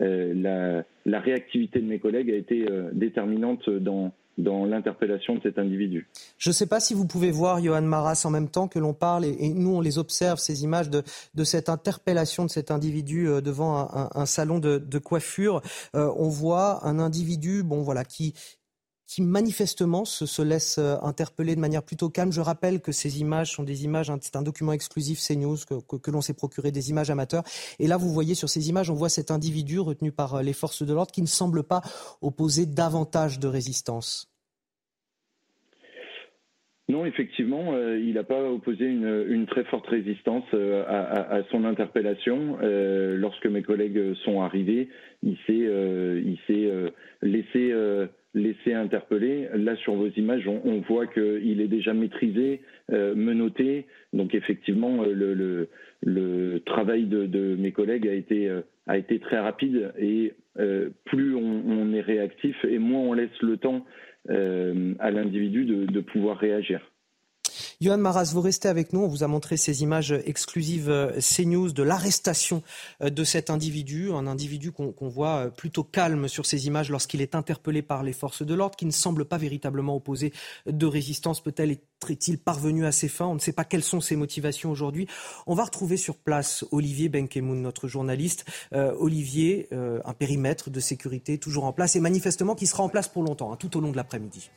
la, 0.00 0.84
réactivité 1.06 1.78
de 1.78 1.86
mes 1.86 2.00
collègues 2.00 2.32
a 2.32 2.34
été 2.34 2.66
déterminante 2.92 3.70
dans, 3.70 4.12
dans 4.42 4.64
l'interpellation 4.64 5.34
de 5.36 5.40
cet 5.42 5.58
individu. 5.58 6.08
Je 6.38 6.50
ne 6.50 6.52
sais 6.54 6.66
pas 6.66 6.80
si 6.80 6.94
vous 6.94 7.06
pouvez 7.06 7.30
voir, 7.30 7.62
Johan 7.62 7.82
Maras, 7.82 8.22
en 8.24 8.30
même 8.30 8.48
temps 8.48 8.68
que 8.68 8.78
l'on 8.78 8.94
parle, 8.94 9.24
et, 9.24 9.52
nous 9.54 9.76
on 9.76 9.80
les 9.80 9.98
observe, 9.98 10.38
ces 10.38 10.64
images 10.64 10.90
de, 10.90 11.02
de 11.34 11.44
cette 11.44 11.68
interpellation 11.68 12.44
de 12.44 12.50
cet 12.50 12.70
individu 12.70 13.28
devant 13.42 13.88
un, 14.14 14.26
salon 14.26 14.58
de, 14.58 14.98
coiffure. 14.98 15.62
on 15.94 16.28
voit 16.28 16.86
un 16.86 16.98
individu, 16.98 17.62
bon 17.62 17.82
voilà, 17.82 18.04
qui, 18.04 18.34
qui 19.10 19.22
manifestement 19.22 20.04
se, 20.04 20.40
laisse 20.40 20.78
euh, 20.78 20.94
interpeller 21.02 21.56
de 21.56 21.60
manière 21.60 21.82
plutôt 21.82 22.10
calme. 22.10 22.30
Je 22.30 22.40
rappelle 22.40 22.80
que 22.80 22.92
ces 22.92 23.20
images 23.20 23.50
sont 23.50 23.64
des 23.64 23.84
images, 23.84 24.12
c'est 24.20 24.36
un 24.36 24.42
document 24.42 24.72
exclusif 24.72 25.18
CNews 25.18 25.56
que, 25.68 25.96
que, 25.96 26.10
l'on 26.12 26.20
s'est 26.20 26.36
procuré, 26.36 26.70
des 26.70 26.90
images 26.90 27.10
amateurs. 27.10 27.42
Et 27.80 27.88
là, 27.88 27.96
vous 27.96 28.10
voyez 28.10 28.36
sur 28.36 28.48
ces 28.48 28.68
images, 28.68 28.88
on 28.88 28.94
voit 28.94 29.08
cet 29.08 29.32
individu 29.32 29.80
retenu 29.80 30.12
par 30.12 30.36
euh, 30.36 30.42
les 30.42 30.52
forces 30.52 30.86
de 30.86 30.94
l'ordre 30.94 31.10
qui 31.10 31.22
ne 31.22 31.26
semble 31.26 31.64
pas 31.64 31.80
opposer 32.22 32.66
davantage 32.66 33.40
de 33.40 33.48
résistance. 33.48 34.28
Non, 36.88 37.04
effectivement, 37.04 37.72
euh, 37.74 37.98
il 37.98 38.14
n'a 38.14 38.24
pas 38.24 38.42
opposé 38.48 38.84
une, 38.84 39.46
très 39.46 39.64
forte 39.64 39.88
résistance 39.88 40.44
à, 40.54 41.40
son 41.50 41.64
interpellation. 41.64 42.58
lorsque 42.62 43.46
mes 43.46 43.62
collègues 43.62 44.14
sont 44.24 44.40
arrivés, 44.40 44.88
il 45.22 45.36
s'est 45.46 46.92
laissé 47.22 47.72
laisser 48.34 48.72
interpeller. 48.72 49.48
Là, 49.54 49.76
sur 49.76 49.94
vos 49.94 50.08
images, 50.08 50.46
on, 50.46 50.80
voit 50.80 51.06
qu'il 51.06 51.60
est 51.60 51.68
déjà 51.68 51.94
maîtrisé, 51.94 52.60
euh, 52.92 53.14
menotté. 53.14 53.86
Donc, 54.12 54.34
effectivement, 54.34 55.02
euh, 55.04 55.68
le, 56.02 56.62
travail 56.66 57.04
de, 57.04 57.56
mes 57.56 57.72
collègues 57.72 58.06
a 58.08 58.14
été, 58.14 58.48
euh, 58.48 58.60
a 58.86 58.98
été 58.98 59.18
très 59.18 59.38
rapide. 59.38 59.92
Et 59.98 60.32
plus 61.04 61.34
on, 61.34 61.92
est 61.94 62.00
réactif 62.00 62.56
et 62.64 62.78
moins 62.78 63.00
on 63.00 63.12
laisse 63.14 63.40
le 63.40 63.56
temps 63.56 63.86
à 64.28 65.10
l'individu 65.10 65.64
de 65.64 66.00
pouvoir 66.00 66.36
réagir. 66.36 66.89
Johan 67.82 67.96
Maras, 67.96 68.32
vous 68.34 68.42
restez 68.42 68.68
avec 68.68 68.92
nous. 68.92 69.00
On 69.00 69.08
vous 69.08 69.24
a 69.24 69.26
montré 69.26 69.56
ces 69.56 69.82
images 69.82 70.12
exclusives 70.26 70.90
euh, 70.90 71.18
CNews 71.18 71.72
de 71.72 71.82
l'arrestation 71.82 72.62
euh, 73.00 73.08
de 73.08 73.24
cet 73.24 73.48
individu, 73.48 74.12
un 74.12 74.26
individu 74.26 74.70
qu'on 74.70 75.08
voit 75.08 75.46
euh, 75.46 75.48
plutôt 75.48 75.82
calme 75.82 76.28
sur 76.28 76.44
ces 76.44 76.66
images 76.66 76.90
lorsqu'il 76.90 77.22
est 77.22 77.34
interpellé 77.34 77.80
par 77.80 78.02
les 78.02 78.12
forces 78.12 78.42
de 78.42 78.52
l'ordre, 78.52 78.76
qui 78.76 78.84
ne 78.84 78.90
semble 78.90 79.24
pas 79.24 79.38
véritablement 79.38 79.96
opposer 79.96 80.34
de 80.66 80.84
résistance. 80.84 81.40
Peut-être 81.40 81.80
est-il 82.10 82.36
parvenu 82.36 82.84
à 82.84 82.92
ses 82.92 83.08
fins? 83.08 83.28
On 83.28 83.36
ne 83.36 83.40
sait 83.40 83.54
pas 83.54 83.64
quelles 83.64 83.82
sont 83.82 84.02
ses 84.02 84.14
motivations 84.14 84.70
aujourd'hui. 84.70 85.06
On 85.46 85.54
va 85.54 85.64
retrouver 85.64 85.96
sur 85.96 86.18
place 86.18 86.66
Olivier 86.72 87.08
Benkemoun, 87.08 87.62
notre 87.62 87.88
journaliste. 87.88 88.44
Olivier, 88.72 89.68
un 89.72 90.12
périmètre 90.14 90.70
de 90.70 90.80
sécurité 90.80 91.38
toujours 91.38 91.64
en 91.64 91.72
place 91.72 91.96
et 91.96 92.00
manifestement 92.00 92.54
qui 92.54 92.66
sera 92.66 92.82
en 92.82 92.88
place 92.88 93.08
pour 93.08 93.22
longtemps, 93.22 93.52
hein, 93.52 93.56
tout 93.56 93.76
au 93.76 93.80
long 93.80 93.90
de 93.90 93.96
l'après-midi. 93.96 94.50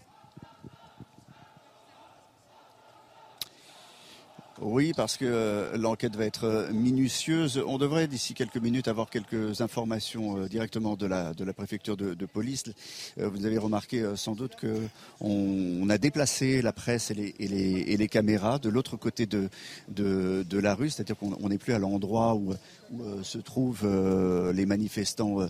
Oui, 4.65 4.93
parce 4.95 5.17
que 5.17 5.25
euh, 5.25 5.77
l'enquête 5.77 6.15
va 6.15 6.25
être 6.25 6.45
euh, 6.45 6.71
minutieuse. 6.71 7.61
On 7.67 7.77
devrait 7.77 8.07
d'ici 8.07 8.33
quelques 8.33 8.57
minutes 8.57 8.87
avoir 8.87 9.09
quelques 9.09 9.59
informations 9.59 10.37
euh, 10.37 10.47
directement 10.47 10.95
de 10.95 11.05
la, 11.05 11.33
préfecture 11.53 11.97
de, 11.97 12.25
police. 12.25 12.63
vous 13.17 13.45
avez 13.45 13.57
remarqué 13.57 14.03
sans 14.15 14.33
doute 14.33 14.55
que 14.55 14.75
on, 15.19 15.89
a 15.89 15.97
déplacé 15.97 16.61
la 16.61 16.71
presse 16.71 17.11
et 17.11 17.15
les, 17.37 18.07
caméras 18.07 18.59
de 18.59 18.69
l'autre 18.69 18.95
côté 18.95 19.25
de, 19.27 19.49
la 20.57 20.75
rue, 20.75 20.89
c'est-à-dire 20.89 21.17
qu'on 21.17 21.49
n'est 21.49 21.57
plus 21.57 21.73
à 21.73 21.79
l'endroit 21.79 22.33
où, 22.35 22.53
où 22.93 23.23
se 23.23 23.37
trouvent 23.37 23.87
les 24.53 24.65
manifestants 24.65 25.47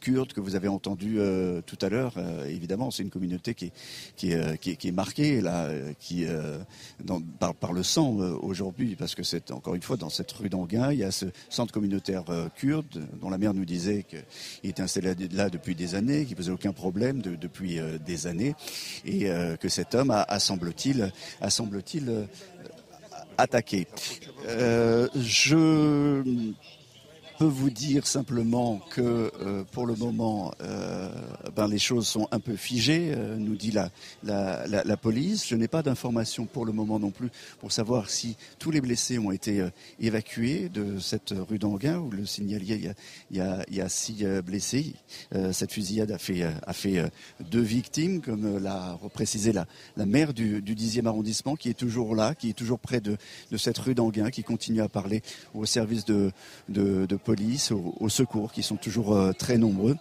kurdes 0.00 0.32
que 0.32 0.40
vous 0.40 0.56
avez 0.56 0.68
entendus 0.68 1.18
tout 1.66 1.78
à 1.80 1.88
l'heure. 1.88 2.14
évidemment, 2.46 2.90
c'est 2.90 3.02
une 3.02 3.10
communauté 3.10 3.54
qui 3.54 3.66
est, 3.66 3.72
qui 4.16 4.32
est, 4.32 4.76
qui 4.76 4.88
est, 4.88 4.92
marquée 4.92 5.40
là, 5.40 5.68
qui, 5.98 6.26
par, 7.38 7.72
le 7.72 7.82
sang 7.82 8.20
euh, 8.20 8.36
aujourd'hui, 8.40 8.96
parce 8.96 9.14
que 9.14 9.22
c'est 9.22 9.50
encore 9.50 9.74
une 9.74 9.82
fois 9.82 9.96
dans 9.96 10.08
cette 10.08 10.30
rue 10.32 10.48
d'Anguin, 10.48 10.92
il 10.92 10.98
y 10.98 11.04
a 11.04 11.10
ce 11.10 11.26
centre 11.48 11.72
communautaire 11.72 12.24
euh, 12.28 12.48
kurde 12.54 13.06
dont 13.20 13.30
la 13.30 13.38
mère 13.38 13.54
nous 13.54 13.64
disait 13.64 14.04
qu'il 14.04 14.70
était 14.70 14.82
installé 14.82 15.14
là 15.32 15.50
depuis 15.50 15.74
des 15.74 15.94
années, 15.94 16.24
qu'il 16.24 16.36
posait 16.36 16.52
aucun 16.52 16.72
problème 16.72 17.20
depuis 17.22 17.78
euh, 17.78 17.98
des 17.98 18.26
années, 18.26 18.54
et 19.04 19.26
que 19.60 19.68
cet 19.68 19.94
homme 19.94 20.10
a, 20.10 20.38
semble-t-il, 20.38 21.12
a 21.40 21.50
semble-t-il 21.50 22.26
attaqué. 23.38 23.86
je 25.14 26.22
peux 27.38 27.44
vous 27.44 27.70
dire 27.70 28.06
simplement 28.06 28.80
que 28.90 29.32
euh, 29.40 29.64
pour 29.72 29.86
le 29.86 29.94
moment, 29.96 30.52
euh, 30.60 31.08
ben, 31.56 31.66
les 31.66 31.78
choses 31.78 32.06
sont 32.06 32.28
un 32.30 32.38
peu 32.38 32.54
figées, 32.54 33.12
euh, 33.14 33.36
nous 33.36 33.56
dit 33.56 33.72
la, 33.72 33.90
la, 34.22 34.66
la, 34.66 34.96
police. 34.96 35.46
Je 35.46 35.56
n'ai 35.56 35.68
pas 35.68 35.82
d'informations 35.82 36.46
pour 36.46 36.64
le 36.64 36.72
moment 36.72 36.98
non 36.98 37.10
plus 37.10 37.30
pour 37.58 37.72
savoir 37.72 38.08
si 38.08 38.36
tous 38.58 38.70
les 38.70 38.80
blessés 38.80 39.18
ont 39.18 39.32
été 39.32 39.66
évacués 40.00 40.68
de 40.68 40.98
cette 40.98 41.34
rue 41.48 41.58
d'Anguin 41.58 41.98
où 41.98 42.10
le 42.10 42.24
signalier, 42.24 42.76
il 42.76 42.84
y 42.84 42.88
a, 42.88 42.94
il 43.30 43.36
y 43.36 43.40
a, 43.40 43.64
y 43.70 43.80
a 43.80 43.88
six 43.88 44.24
blessés. 44.44 44.94
cette 45.52 45.72
fusillade 45.72 46.10
a 46.12 46.18
fait, 46.18 46.42
a 46.42 46.72
fait 46.72 47.10
deux 47.40 47.60
victimes, 47.60 48.20
comme 48.20 48.58
l'a 48.58 48.92
reprécisé 48.92 49.52
la, 49.52 49.66
la 49.96 50.06
maire 50.06 50.32
du, 50.32 50.62
du 50.62 50.74
10e 50.74 51.06
arrondissement, 51.06 51.56
qui 51.56 51.68
est 51.68 51.78
toujours 51.78 52.14
là, 52.14 52.34
qui 52.34 52.50
est 52.50 52.54
toujours 52.54 52.78
près 52.78 53.00
de, 53.00 53.16
de 53.50 53.56
cette 53.56 53.78
rue 53.78 53.94
d'Anguin, 53.94 54.30
qui 54.30 54.44
continue 54.44 54.80
à 54.80 54.88
parler 54.88 55.22
au 55.54 55.66
service 55.66 56.04
de, 56.04 56.30
de, 56.68 57.06
de 57.06 57.16
police, 57.24 57.72
aux, 57.72 58.08
secours, 58.08 58.52
qui 58.52 58.62
sont 58.62 58.76
toujours 58.76 59.16
euh, 59.16 59.32
très 59.32 59.58
nombreux. 59.58 59.96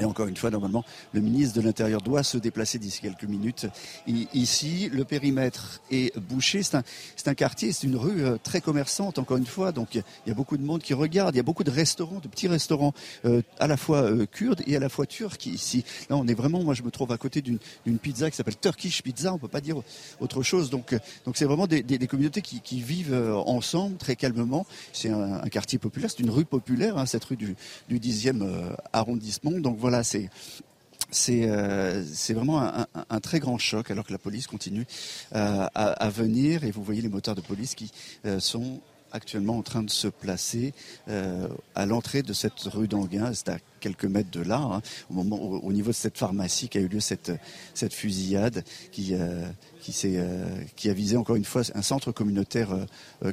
Et 0.00 0.04
encore 0.04 0.26
une 0.26 0.36
fois, 0.36 0.50
normalement, 0.50 0.84
le 1.12 1.20
ministre 1.20 1.60
de 1.60 1.64
l'Intérieur 1.64 2.00
doit 2.00 2.22
se 2.22 2.38
déplacer 2.38 2.78
d'ici 2.78 3.00
quelques 3.00 3.24
minutes. 3.24 3.66
ici, 4.06 4.88
le 4.92 5.04
périmètre 5.04 5.80
est 5.90 6.18
bouché. 6.18 6.62
C'est 6.62 6.76
un, 6.76 6.82
un, 7.26 7.34
quartier, 7.34 7.72
c'est 7.72 7.86
une 7.86 7.96
rue 7.96 8.24
euh, 8.24 8.36
très 8.42 8.60
commerçante, 8.60 9.18
encore 9.18 9.36
une 9.36 9.46
fois. 9.46 9.72
Donc, 9.72 9.94
il 9.94 10.02
y 10.26 10.30
a 10.30 10.34
beaucoup 10.34 10.56
de 10.56 10.62
monde 10.62 10.82
qui 10.82 10.94
regarde. 10.94 11.34
Il 11.34 11.38
y 11.38 11.40
a 11.40 11.44
beaucoup 11.44 11.64
de 11.64 11.70
restaurants, 11.70 12.18
de 12.20 12.28
petits 12.28 12.48
restaurants, 12.48 12.94
euh, 13.26 13.42
à 13.58 13.66
la 13.66 13.76
fois 13.76 14.02
euh, 14.02 14.26
kurdes 14.26 14.62
et 14.66 14.74
à 14.76 14.80
la 14.80 14.88
fois 14.88 15.06
turcs 15.06 15.46
ici. 15.46 15.84
Là, 16.08 16.16
on 16.16 16.26
est 16.26 16.34
vraiment, 16.34 16.62
moi, 16.62 16.74
je 16.74 16.82
me 16.82 16.90
trouve 16.90 17.12
à 17.12 17.18
côté 17.18 17.42
d'une 17.42 17.58
pizza 17.98 18.30
qui 18.30 18.36
s'appelle 18.36 18.56
Turkish 18.56 19.02
Pizza. 19.02 19.34
On 19.34 19.38
peut 19.38 19.48
pas 19.48 19.60
dire 19.60 19.76
autre 20.20 20.42
chose. 20.42 20.70
Donc, 20.70 20.96
donc 21.26 21.36
c'est 21.36 21.44
vraiment 21.44 21.66
des, 21.66 21.82
des, 21.82 22.06
communautés 22.06 22.40
qui, 22.40 22.60
qui, 22.60 22.80
vivent 22.80 23.14
ensemble 23.46 23.96
très 23.98 24.16
calmement. 24.16 24.64
C'est 24.92 25.10
un, 25.10 25.42
un, 25.42 25.48
quartier 25.48 25.78
populaire, 25.78 26.10
c'est 26.10 26.20
une 26.20 26.30
rue 26.30 26.46
populaire, 26.46 26.96
hein, 26.96 27.04
cette 27.04 27.24
rue 27.24 27.36
du, 27.36 27.54
du 27.88 28.00
10e 28.00 28.74
arrondissement. 28.92 29.52
Donc, 29.52 29.76
voilà, 29.78 29.89
c'est 30.02 30.30
euh, 31.28 32.04
c'est 32.12 32.34
vraiment 32.34 32.60
un, 32.60 33.20
très 33.20 33.40
grand 33.40 33.58
choc 33.58 33.90
alors 33.90 34.06
que 34.06 34.12
la 34.12 34.18
police 34.18 34.46
continue 34.46 34.86
euh, 35.34 35.66
à, 35.74 36.08
venir 36.10 36.64
et 36.64 36.70
vous 36.70 36.82
voyez 36.82 37.02
les 37.02 37.08
moteurs 37.08 37.34
de 37.34 37.40
police 37.40 37.74
qui 37.74 37.90
euh, 38.26 38.40
sont 38.40 38.80
actuellement 39.12 39.58
en 39.58 39.62
train 39.62 39.82
de 39.82 39.90
se 39.90 40.06
placer 40.06 40.72
à 41.74 41.84
l'entrée 41.86 42.22
de 42.22 42.32
cette 42.32 42.60
rue 42.60 42.86
d'Anguin. 42.86 43.32
C'est 43.34 43.48
quelques 43.80 44.04
mètres 44.04 44.30
de 44.30 44.42
là, 44.42 44.58
hein, 44.58 44.82
au, 45.10 45.14
moment, 45.14 45.40
au, 45.40 45.72
niveau 45.72 45.90
de 45.90 45.96
cette 45.96 46.18
pharmacie 46.18 46.68
qui 46.68 46.78
a 46.78 46.80
eu 46.80 46.88
lieu 46.88 47.00
cette, 47.00 47.32
cette 47.74 47.94
fusillade 47.94 48.64
qui, 48.92 49.14
qui, 49.80 50.06
qui 50.76 50.90
a 50.90 50.92
visé 50.92 51.16
encore 51.16 51.36
une 51.36 51.44
fois 51.44 51.62
un 51.74 51.82
centre 51.82 52.12
communautaire 52.12 52.68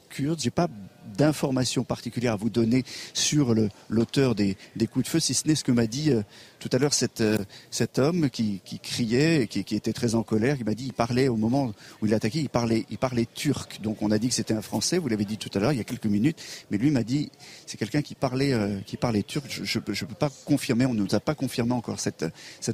kurde. 0.10 0.40
J'ai 0.40 0.52
pas 0.52 0.68
d'informations 1.15 1.84
particulières 1.84 2.34
à 2.34 2.36
vous 2.36 2.49
donner 2.49 2.84
sur 3.14 3.56
l'auteur 3.90 4.36
des, 4.36 4.57
des, 4.76 4.88
coups 4.88 5.06
de 5.06 5.10
feu, 5.10 5.19
si 5.19 5.34
ce 5.34 5.48
n'est 5.48 5.56
ce 5.56 5.64
que 5.64 5.72
m'a 5.72 5.88
dit 5.88 6.11
euh, 6.11 6.22
tout 6.60 6.69
à 6.72 6.78
l'heure 6.78 6.91
euh, 7.22 7.38
cet 7.72 7.99
homme 7.99 8.30
qui, 8.30 8.61
qui 8.65 8.80
criait, 8.80 9.48
qui, 9.48 9.64
qui, 9.64 9.76
était 9.76 9.94
très 9.94 10.15
en 10.15 10.24
colère. 10.24 10.57
Il 10.60 10.65
m'a 10.65 10.74
dit, 10.74 10.86
il 10.86 10.94
parlait 10.94 11.28
au 11.28 11.38
moment 11.38 11.74
où 12.02 12.06
il 12.06 12.14
attaquait, 12.14 12.40
il 12.40 12.49
parlait, 12.49 12.86
il 12.90 12.98
parlait 12.98 13.28
turc. 13.34 13.80
Donc 13.82 14.02
on 14.02 14.11
a 14.11 14.18
dit 14.18 14.30
que 14.30 14.34
c'était 14.34 14.53
un 14.53 14.61
Français. 14.61 14.98
Vous 14.98 15.07
l'avez 15.07 15.26
dit 15.26 15.38
tout 15.38 15.52
à 15.53 15.60
l'heure, 15.60 15.72
il 15.72 15.78
y 15.78 15.82
a 15.82 15.86
quelques 15.86 16.06
minutes. 16.06 16.41
Mais 16.72 16.78
lui 16.78 16.91
m'a 16.91 17.03
dit, 17.03 17.32
c'est 17.65 17.78
quelqu'un 17.78 18.02
qui 18.02 18.15
parlait, 18.15 18.53
euh, 18.53 18.80
qui 18.86 18.98
parlait 18.98 19.24
turc. 19.24 19.45
Je 19.49 19.80
ne 19.80 19.84
peux 19.84 19.94
pas 20.15 20.32
confirmer. 20.45 20.85
On 20.85 20.93
ne 20.93 21.03
nous 21.03 21.15
a 21.15 21.19
pas 21.19 21.35
confirmé 21.35 21.73
encore 21.73 21.99
cette, 21.99 22.26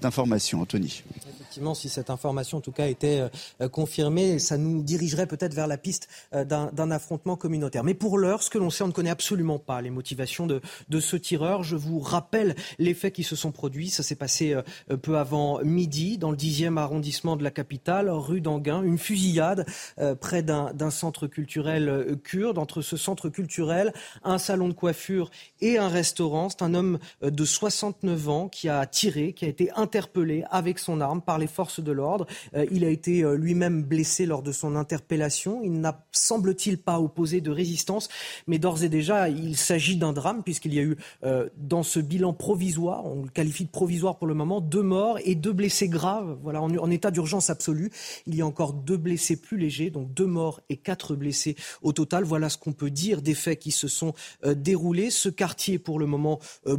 information, 0.04 0.62
Anthony. 0.62 1.04
Effectivement, 1.30 1.74
si 1.74 1.90
cette 1.90 2.10
information 2.10 2.58
en 2.58 2.62
tout 2.62 2.72
cas 2.72 2.88
était 2.88 3.24
confirmée, 3.72 4.40
ça 4.40 4.58
nous 4.58 4.82
dirigerait 4.82 5.28
peut-être 5.28 5.54
vers 5.54 5.68
la 5.68 5.78
piste 5.78 6.08
d'un 6.32 6.92
affrontement 6.92 7.36
communautaire. 7.36 7.84
Mais 7.84 7.94
pour 7.94 8.18
ce 8.40 8.50
que 8.50 8.58
l'on 8.58 8.70
sait, 8.70 8.84
on 8.84 8.88
ne 8.88 8.92
connaît 8.94 9.10
absolument 9.10 9.60
pas 9.60 9.82
les 9.82 9.90
motivations 9.90 10.48
de, 10.48 10.62
ce 11.00 11.16
tireur. 11.16 11.64
Je 11.64 11.76
vous 11.76 12.00
rappelle 12.00 12.56
les 12.80 12.94
faits 12.94 13.14
qui 13.14 13.24
se 13.24 13.36
sont 13.36 13.52
produits. 13.52 13.90
Ça 13.90 14.04
s'est 14.04 14.16
passé 14.16 14.54
euh, 14.54 14.98
peu 14.98 15.18
avant 15.18 15.60
midi 15.64 16.18
dans 16.18 16.32
le 16.32 16.38
10e 16.38 16.78
arrondissement 16.78 17.36
de 17.36 17.44
la 17.44 17.52
capitale, 17.52 18.10
rue 18.10 18.42
d'Anguin. 18.42 18.82
Une 18.84 18.98
fusillade 18.98 19.66
euh, 20.00 20.16
près 20.16 20.44
d'un 20.44 20.90
centre 20.90 21.28
culturel 21.28 21.90
euh, 21.90 22.16
kurde. 22.16 22.58
Entre 22.58 22.82
ce 22.82 22.98
centre 22.98 23.30
culturel, 23.30 23.94
un 24.24 24.38
salon 24.38 24.70
de 24.70 24.74
coiffure 24.74 25.30
et 25.62 25.78
un 25.78 25.90
restaurant. 25.90 26.50
C'est 26.50 26.62
un 26.62 26.74
homme 26.74 27.00
de 27.22 27.46
69 27.54 28.30
ans 28.30 28.50
qui 28.50 28.70
a 28.70 28.86
tiré, 28.86 29.34
qui 29.34 29.46
a 29.46 29.48
été 29.48 29.72
interpellé 29.76 30.44
avec 30.50 30.80
son 30.80 31.02
arme 31.02 31.22
par 31.22 31.38
les 31.38 31.48
forces 31.48 31.80
de 31.80 31.92
l'ordre. 31.92 32.26
Il 32.72 32.84
a 32.84 32.90
été 32.90 33.24
lui-même 33.36 33.84
blessé 33.84 34.26
lors 34.26 34.44
de 34.44 34.52
son 34.52 34.76
interpellation. 34.76 35.62
Il 35.64 35.80
n'a, 35.80 36.06
semble-t-il, 36.12 36.78
pas 36.78 37.00
opposé 37.00 37.42
de 37.42 37.52
résistance 37.52 38.10
mais 38.48 38.60
d'ores 38.60 38.84
et 38.84 38.90
déjà, 38.90 39.30
il 39.30 39.58
s'agit 39.58 39.98
d'un 39.98 40.14
drame 40.14 40.44
puisqu'il 40.44 40.74
y 40.74 40.80
a 40.80 40.84
eu 40.84 40.98
euh, 41.24 41.50
dans 41.58 41.84
ce 41.84 42.00
bilan 42.00 42.34
provisoire, 42.34 43.06
on 43.06 43.24
le 43.24 43.30
qualifie 43.30 43.66
de 43.66 43.70
provisoire 43.70 44.18
pour 44.18 44.28
le 44.28 44.34
moment, 44.34 44.62
deux 44.62 44.82
morts 44.82 45.20
et 45.24 45.36
deux 45.36 45.54
blessés 45.54 45.88
graves. 45.88 46.38
Voilà, 46.42 46.62
en, 46.62 46.92
état 46.92 47.12
d'urgence 47.12 47.50
absolue. 47.50 47.92
Il 48.28 48.36
y 48.36 48.42
a 48.42 48.46
encore 48.46 48.74
deux 48.74 48.98
blessés 48.98 49.36
plus 49.36 49.58
légers, 49.58 49.90
donc 49.90 50.14
deux 50.14 50.26
morts 50.26 50.62
et 50.70 50.78
quatre 50.78 51.16
blessés 51.16 51.56
au 51.82 51.94
total. 51.94 52.24
Voilà 52.24 52.50
ce 52.50 52.58
qu'on 52.58 52.74
peut 52.74 52.92
dire 52.92 53.22
des 53.22 53.34
faits 53.34 53.60
qui 53.60 53.72
se 53.72 53.88
sont 53.88 54.14
euh, 54.46 54.54
déroulés. 54.54 55.10
Ce 55.10 55.30
quartier, 55.30 55.80
pour 55.80 56.00
le 56.00 56.06
moment, 56.06 56.40
euh, 56.68 56.78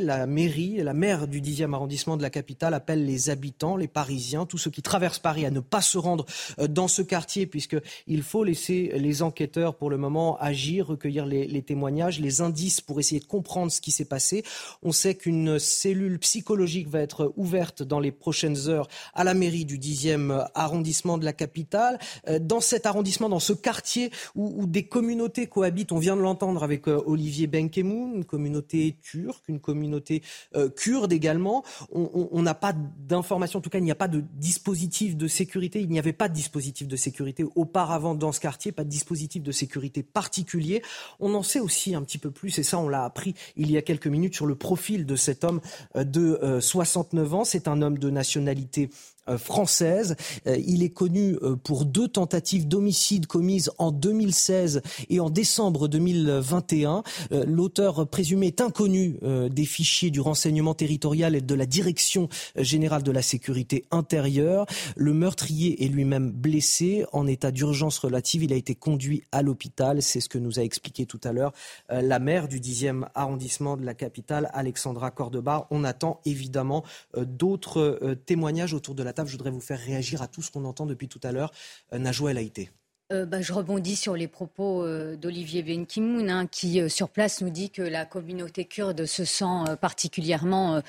La 0.00 0.26
mairie, 0.26 0.76
la 0.82 0.92
maire 0.92 1.26
du 1.26 1.40
10e 1.40 1.72
arrondissement 1.72 2.16
de 2.16 2.22
la 2.22 2.30
capitale 2.30 2.74
appelle 2.74 3.04
les 3.06 3.30
habitants, 3.30 3.76
les 3.76 3.88
Parisiens, 3.88 4.46
tous 4.46 4.58
ceux 4.58 4.70
qui 4.70 4.82
traversent 4.82 5.18
Paris 5.18 5.46
à 5.46 5.50
ne 5.50 5.60
pas 5.60 5.80
se 5.80 5.96
rendre 5.98 6.26
dans 6.68 6.88
ce 6.88 7.02
quartier 7.02 7.46
puisqu'il 7.46 8.22
faut 8.22 8.44
laisser 8.44 8.92
les 8.96 9.22
enquêteurs, 9.22 9.76
pour 9.76 9.90
le 9.90 9.96
moment, 9.96 10.36
agir 10.38 10.88
recueillir 10.88 11.26
les, 11.26 11.62
témoignages, 11.62 12.20
les 12.20 12.40
indices 12.40 12.80
pour 12.80 13.00
essayer 13.00 13.20
de 13.20 13.26
comprendre 13.26 13.72
ce 13.72 13.80
qui 13.80 13.90
s'est 13.90 14.04
passé. 14.04 14.44
On 14.82 14.92
sait 14.92 15.14
qu'une 15.14 15.58
cellule 15.58 16.18
psychologique 16.18 16.88
va 16.88 17.00
être 17.00 17.32
ouverte 17.36 17.82
dans 17.82 18.00
les 18.00 18.12
prochaines 18.12 18.68
heures 18.68 18.88
à 19.14 19.24
la 19.24 19.34
mairie 19.34 19.64
du 19.64 19.78
10e 19.78 20.46
arrondissement 20.54 21.18
de 21.18 21.24
la 21.24 21.32
capitale. 21.32 21.98
Euh, 22.28 22.38
dans 22.38 22.60
cet 22.60 22.86
arrondissement, 22.86 23.28
dans 23.28 23.40
ce 23.40 23.52
quartier 23.52 24.10
où, 24.34 24.66
des 24.66 24.86
communautés 24.86 25.46
cohabitent, 25.46 25.92
on 25.92 25.98
vient 25.98 26.16
de 26.16 26.20
l'entendre 26.20 26.62
avec 26.62 26.88
euh, 26.88 27.02
Olivier 27.06 27.46
Benkemoun, 27.46 28.16
une 28.16 28.24
communauté 28.24 28.96
turque, 29.02 29.48
une 29.48 29.60
communauté 29.60 29.85
euh, 29.94 30.68
kurde 30.68 31.12
également. 31.12 31.64
On 31.92 32.42
n'a 32.42 32.54
pas 32.54 32.72
d'informations, 32.72 33.58
en 33.58 33.62
tout 33.62 33.70
cas 33.70 33.78
il 33.78 33.84
n'y 33.84 33.90
a 33.90 33.96
pas 33.96 34.08
de 34.08 34.24
dispositif 34.34 35.16
de 35.16 35.28
sécurité. 35.28 35.80
Il 35.80 35.90
n'y 35.90 35.98
avait 35.98 36.12
pas 36.12 36.28
de 36.28 36.34
dispositif 36.34 36.88
de 36.88 36.96
sécurité 36.96 37.44
auparavant 37.54 38.14
dans 38.14 38.32
ce 38.32 38.40
quartier, 38.40 38.72
pas 38.72 38.84
de 38.84 38.88
dispositif 38.88 39.42
de 39.42 39.52
sécurité 39.52 40.02
particulier 40.02 40.82
on 41.20 41.34
en 41.34 41.42
sait 41.42 41.60
aussi 41.60 41.94
un 41.94 42.02
petit 42.02 42.18
peu 42.18 42.30
plus, 42.30 42.58
et 42.58 42.62
ça 42.62 42.78
on 42.78 42.88
l'a 42.88 43.04
appris 43.04 43.34
il 43.56 43.70
y 43.70 43.76
a 43.76 43.82
quelques 43.82 44.06
minutes, 44.06 44.34
sur 44.34 44.46
le 44.46 44.54
profil 44.54 45.06
de 45.06 45.16
cet 45.16 45.44
homme 45.44 45.60
euh, 45.96 46.04
de 46.04 46.60
69 46.60 47.32
euh, 47.32 47.36
ans. 47.36 47.44
C'est 47.44 47.68
un 47.68 47.82
homme 47.82 47.98
de 47.98 48.10
nationalité 48.10 48.90
française. 49.36 50.16
Euh, 50.46 50.56
il 50.66 50.82
est 50.82 50.90
connu 50.90 51.36
euh, 51.42 51.56
pour 51.56 51.84
deux 51.84 52.08
tentatives 52.08 52.68
d'homicide 52.68 53.26
commises 53.26 53.70
en 53.78 53.90
2016 53.90 54.82
et 55.10 55.20
en 55.20 55.30
décembre 55.30 55.88
2021. 55.88 57.02
L'auteur 57.46 58.06
présumé 58.08 58.48
est 58.48 58.60
inconnu 58.60 59.18
des 59.50 59.64
fichiers 59.64 60.10
du 60.10 60.20
renseignement 60.20 60.74
territorial 60.74 61.34
et 61.34 61.40
de 61.40 61.54
la 61.54 61.66
direction 61.66 62.28
générale 62.56 63.02
de 63.02 63.10
la 63.10 63.22
sécurité 63.22 63.84
intérieure. 63.90 64.66
Le 64.96 65.12
meurtrier 65.12 65.84
est 65.84 65.88
lui-même 65.88 66.30
blessé 66.30 67.04
en 67.12 67.26
état 67.26 67.50
d'urgence 67.50 67.98
relative. 67.98 68.44
Il 68.44 68.52
a 68.52 68.56
été 68.56 68.74
conduit 68.74 69.22
à 69.32 69.42
l'hôpital. 69.42 70.02
C'est 70.02 70.20
ce 70.20 70.28
que 70.28 70.38
nous 70.38 70.58
a 70.58 70.62
expliqué 70.62 71.06
tout 71.06 71.20
à 71.24 71.32
l'heure 71.32 71.52
la 71.88 72.18
maire 72.18 72.48
du 72.48 72.60
10e 72.60 73.06
arrondissement 73.14 73.76
de 73.76 73.84
la 73.84 73.94
capitale, 73.94 74.50
Alexandra 74.52 75.10
Cordebar. 75.10 75.66
On 75.70 75.84
attend 75.84 76.20
évidemment 76.24 76.84
d'autres 77.16 78.16
témoignages 78.26 78.74
autour 78.74 78.94
de 78.94 79.02
la 79.02 79.12
je 79.24 79.32
voudrais 79.32 79.50
vous 79.50 79.60
faire 79.60 79.80
réagir 79.80 80.20
à 80.20 80.28
tout 80.28 80.42
ce 80.42 80.50
qu'on 80.50 80.64
entend 80.64 80.84
depuis 80.84 81.08
tout 81.08 81.20
à 81.22 81.32
l'heure. 81.32 81.52
Euh, 81.92 81.98
Najwa 81.98 82.32
El 82.32 82.38
Haïté. 82.38 82.70
euh, 83.12 83.24
bah, 83.24 83.40
je 83.40 83.52
rebondis 83.52 83.94
sur 83.94 84.16
les 84.16 84.26
propos 84.26 84.82
euh, 84.82 85.14
d'Olivier 85.14 85.62
Benkimoun, 85.62 86.28
hein, 86.28 86.48
qui 86.48 86.80
euh, 86.80 86.88
sur 86.88 87.08
place 87.08 87.40
nous 87.40 87.50
dit 87.50 87.70
que 87.70 87.82
la 87.82 88.04
communauté 88.04 88.64
kurde 88.64 89.06
se 89.06 89.24
sent 89.24 89.76
particulièrement 89.80 90.82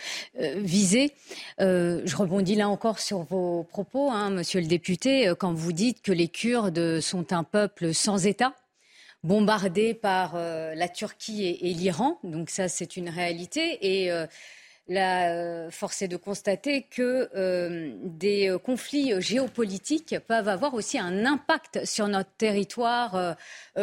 visée. 0.56 1.14
je 1.60 2.16
rebondis 2.16 2.56
là 2.56 2.70
encore 2.70 3.00
sur 3.00 3.22
vos 3.22 3.64
propos, 3.64 4.10
hein, 4.10 4.32
monsieur 4.32 4.62
le 4.62 4.66
député, 4.68 5.32
quand 5.38 5.54
vous 5.54 5.74
dites 5.74 6.02
que 6.02 6.12
les 6.12 6.28
Kurdes 6.28 7.00
sont 7.02 7.34
un 7.34 7.44
peuple 7.44 7.94
sans 7.94 8.26
État 8.26 8.56
bombardé 9.24 9.94
par 9.94 10.36
la 10.36 10.90
Turquie 10.90 11.44
et, 11.44 11.70
et 11.70 11.74
l'Iran. 11.74 12.18
Donc 12.24 12.50
ça, 12.50 12.68
c'est 12.68 12.98
une 12.98 13.10
réalité. 13.10 13.78
Et 13.82 14.12
la 14.88 15.32
euh, 15.32 15.70
force 15.70 16.02
est 16.02 16.08
de 16.08 16.18
constater 16.18 16.84
que 16.84 17.30
euh, 17.36 17.92
des 18.04 18.50
euh, 18.50 18.58
conflits 18.58 19.22
géopolitiques 19.22 20.16
peuvent 20.28 20.48
avoir 20.48 20.74
aussi 20.74 20.98
un 20.98 21.26
impact 21.26 21.86
sur 21.86 22.08
notre 22.08 22.32
territoire 22.38 23.36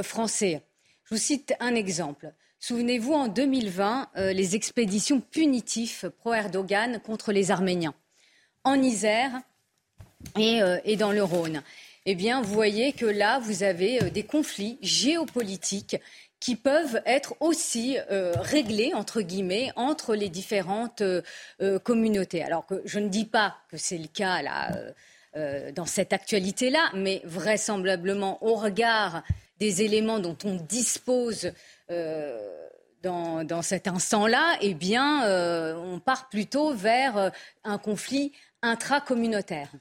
français. 0.03 0.63
Je 1.05 1.15
vous 1.15 1.21
cite 1.21 1.55
un 1.61 1.75
exemple. 1.75 2.33
Souvenez-vous, 2.59 3.13
en 3.13 3.29
2020, 3.29 4.11
les 4.33 4.57
expéditions 4.57 5.21
punitives 5.21 6.11
pro-Erdogan 6.19 6.99
contre 7.01 7.33
les 7.33 7.51
Arméniens 7.51 7.95
en 8.65 8.81
Isère 8.83 9.33
et, 10.39 10.61
et, 10.85 10.97
dans 10.97 11.13
le 11.13 11.23
Rhône. 11.23 11.63
Eh 12.07 12.15
bien, 12.15 12.41
vous 12.41 12.55
voyez 12.55 12.93
que 12.93 13.05
là, 13.05 13.39
vous 13.39 13.63
avez 13.63 14.11
des 14.11 14.23
conflits 14.23 14.79
géopolitiques 14.81 15.97
qui 16.45 16.57
peuvent 16.57 17.01
être 17.07 17.37
aussi 17.41 17.97
euh, 18.11 18.35
réglés, 18.37 18.93
entre 18.93 19.23
guillemets, 19.23 19.73
entre 19.77 20.15
les 20.15 20.29
différentes 20.29 21.01
euh, 21.01 21.23
euh, 21.63 21.79
communautés. 21.79 22.43
Alors 22.43 22.67
que 22.67 22.83
je 22.85 22.99
ne 22.99 23.09
dis 23.09 23.25
pas 23.25 23.57
que 23.71 23.79
c'est 23.79 23.97
le 23.97 24.09
cas 24.09 24.43
là, 24.43 24.71
dans 25.75 25.87
cette 25.87 26.13
actualité-là, 26.13 26.91
mais 26.95 27.23
vraisemblablement 27.25 28.45
au 28.45 28.55
regard 28.55 29.25
des 29.59 29.83
éléments 29.83 30.21
dont 30.21 30.37
on 30.45 30.55
dispose 30.55 31.51
dans, 33.03 33.43
dans, 33.43 33.63
cet 33.63 33.89
instant-là, 33.89 34.59
eh 34.61 34.75
bien, 34.75 35.27
on 35.77 35.99
part 35.99 36.29
plutôt 36.29 36.73
vers 36.73 37.33
un 37.65 37.79
conflit 37.79 38.31
intracommunautaire. 38.63 39.73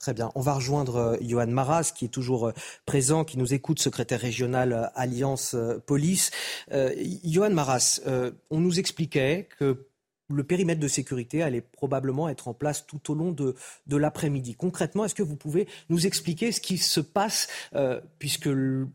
Très 0.00 0.14
bien. 0.14 0.32
On 0.34 0.40
va 0.40 0.54
rejoindre 0.54 0.96
euh, 0.96 1.16
Johan 1.20 1.46
Maras, 1.46 1.92
qui 1.94 2.06
est 2.06 2.08
toujours 2.08 2.48
euh, 2.48 2.52
présent, 2.86 3.22
qui 3.22 3.36
nous 3.36 3.52
écoute, 3.52 3.80
secrétaire 3.80 4.20
régional 4.20 4.72
euh, 4.72 4.86
Alliance 4.94 5.54
Police. 5.86 6.30
Johan 7.22 7.50
Maras, 7.50 8.00
on 8.50 8.60
nous 8.60 8.78
expliquait 8.78 9.48
que 9.58 9.86
le 10.28 10.44
périmètre 10.44 10.80
de 10.80 10.88
sécurité 10.88 11.42
allait 11.42 11.60
probablement 11.60 12.28
être 12.28 12.48
en 12.48 12.54
place 12.54 12.86
tout 12.86 13.10
au 13.10 13.14
long 13.14 13.32
de, 13.32 13.54
l'après-midi. 13.88 14.54
Concrètement, 14.54 15.04
est-ce 15.04 15.14
que 15.14 15.22
vous 15.22 15.36
pouvez 15.36 15.66
nous 15.88 16.06
expliquer 16.06 16.52
ce 16.52 16.60
qui 16.60 16.78
se 16.78 17.00
passe, 17.00 17.48
puisque 18.18 18.48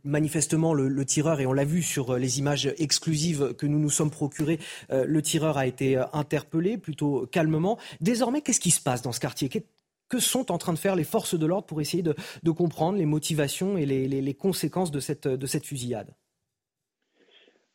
manifestement 0.04 0.74
le, 0.74 1.06
tireur, 1.06 1.42
et 1.42 1.46
on 1.46 1.54
l'a 1.54 1.66
vu 1.66 1.84
sur 1.84 2.18
les 2.18 2.40
images 2.40 2.74
exclusives 2.78 3.54
que 3.56 3.66
nous 3.66 3.80
nous 3.80 3.90
sommes 3.90 4.12
procurées, 4.12 4.60
le 4.90 5.22
tireur 5.22 5.58
a 5.58 5.68
été 5.68 6.02
interpellé 6.14 6.78
plutôt 6.78 7.28
calmement. 7.28 7.78
Désormais, 8.00 8.42
qu'est-ce 8.42 8.62
qui 8.62 8.72
se 8.72 8.82
passe 8.82 9.02
dans 9.02 9.12
ce 9.12 9.20
quartier? 9.20 9.50
Que 10.10 10.20
sont 10.20 10.52
en 10.52 10.58
train 10.58 10.74
de 10.74 10.78
faire 10.78 10.96
les 10.96 11.04
forces 11.04 11.38
de 11.38 11.46
l'ordre 11.46 11.68
pour 11.68 11.82
essayer 11.82 12.04
de, 12.04 12.52
comprendre 12.52 12.98
les 12.98 13.06
motivations 13.06 13.78
et 13.78 13.86
les, 13.86 14.34
conséquences 14.34 14.92
de 14.92 15.00
cette, 15.00 15.28
de 15.28 15.46
cette 15.46 15.66
fusillade 15.66 16.14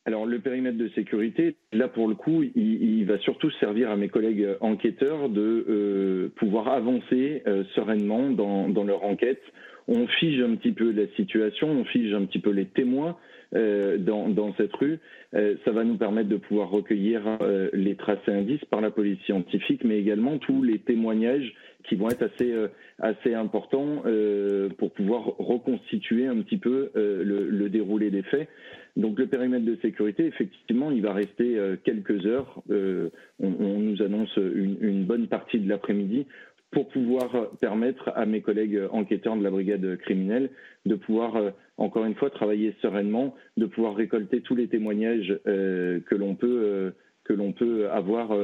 alors 0.05 0.25
le 0.25 0.39
périmètre 0.39 0.77
de 0.77 0.89
sécurité, 0.89 1.57
là 1.71 1.87
pour 1.87 2.07
le 2.07 2.15
coup, 2.15 2.43
il, 2.43 3.05
va 3.05 3.19
surtout 3.19 3.51
servir 3.59 3.91
à 3.91 3.95
mes 3.95 4.09
collègues 4.09 4.47
enquêteurs 4.59 5.29
de 5.29 5.65
euh, 5.69 6.31
pouvoir 6.37 6.69
avancer 6.69 7.43
euh, 7.45 7.63
sereinement 7.75 8.31
dans, 8.31 8.83
leur 8.83 9.03
enquête. 9.03 9.41
On 9.87 10.07
fige 10.07 10.41
un 10.41 10.55
petit 10.55 10.71
peu 10.71 10.91
la 10.91 11.07
situation, 11.15 11.69
on 11.69 11.85
fige 11.85 12.13
un 12.13 12.25
petit 12.25 12.39
peu 12.39 12.49
les 12.49 12.65
témoins 12.65 13.15
euh, 13.53 13.99
dans, 13.99 14.27
dans, 14.29 14.55
cette 14.55 14.73
rue. 14.75 14.99
ça 15.33 15.71
va 15.71 15.83
nous 15.83 15.97
permettre 15.97 16.29
de 16.29 16.37
pouvoir 16.37 16.71
recueillir 16.71 17.21
les 17.73 17.95
tracés 17.95 18.31
indices 18.31 18.65
par 18.71 18.81
la 18.81 18.89
police 18.89 19.19
scientifique, 19.25 19.83
mais 19.83 19.99
également 19.99 20.39
tous 20.39 20.63
les 20.63 20.79
témoignages 20.79 21.53
qui 21.83 21.95
vont 21.95 22.09
être 22.09 22.23
assez 22.23 22.51
euh, 22.51 22.67
assez 22.99 23.33
importants 23.33 24.03
euh, 24.05 24.69
pour 24.77 24.91
pouvoir 24.91 25.23
reconstituer 25.37 26.27
un 26.27 26.41
petit 26.41 26.57
peu 26.57 26.91
euh, 26.95 27.23
le, 27.23 27.69
déroulé 27.69 28.11
des 28.11 28.21
faits. 28.23 28.47
Donc 28.95 29.17
le 29.17 29.27
périmètre 29.27 29.65
de 29.65 29.77
sécurité, 29.81 30.25
effectivement, 30.25 30.91
il 30.91 31.01
va 31.01 31.13
rester 31.13 31.57
quelques 31.85 32.25
heures. 32.25 32.61
On, 33.39 33.79
nous 33.79 34.01
annonce 34.01 34.35
une, 34.35 35.05
bonne 35.05 35.27
partie 35.27 35.59
de 35.59 35.69
l'après-midi 35.69 36.27
pour 36.71 36.89
pouvoir 36.89 37.51
permettre 37.61 38.11
à 38.15 38.25
mes 38.25 38.41
collègues 38.41 38.81
enquêteurs 38.91 39.37
de 39.37 39.43
la 39.43 39.49
brigade 39.49 39.95
criminelle 39.99 40.49
de 40.85 40.95
pouvoir, 40.95 41.53
encore 41.77 42.03
une 42.03 42.15
fois, 42.15 42.29
travailler 42.31 42.75
sereinement, 42.81 43.33
de 43.55 43.65
pouvoir 43.65 43.95
récolter 43.95 44.41
tous 44.41 44.55
les 44.55 44.67
témoignages 44.67 45.39
que 45.45 46.15
l'on 46.15 46.35
peut, 46.35 46.91
peut 47.23 47.89
avoir 47.89 48.37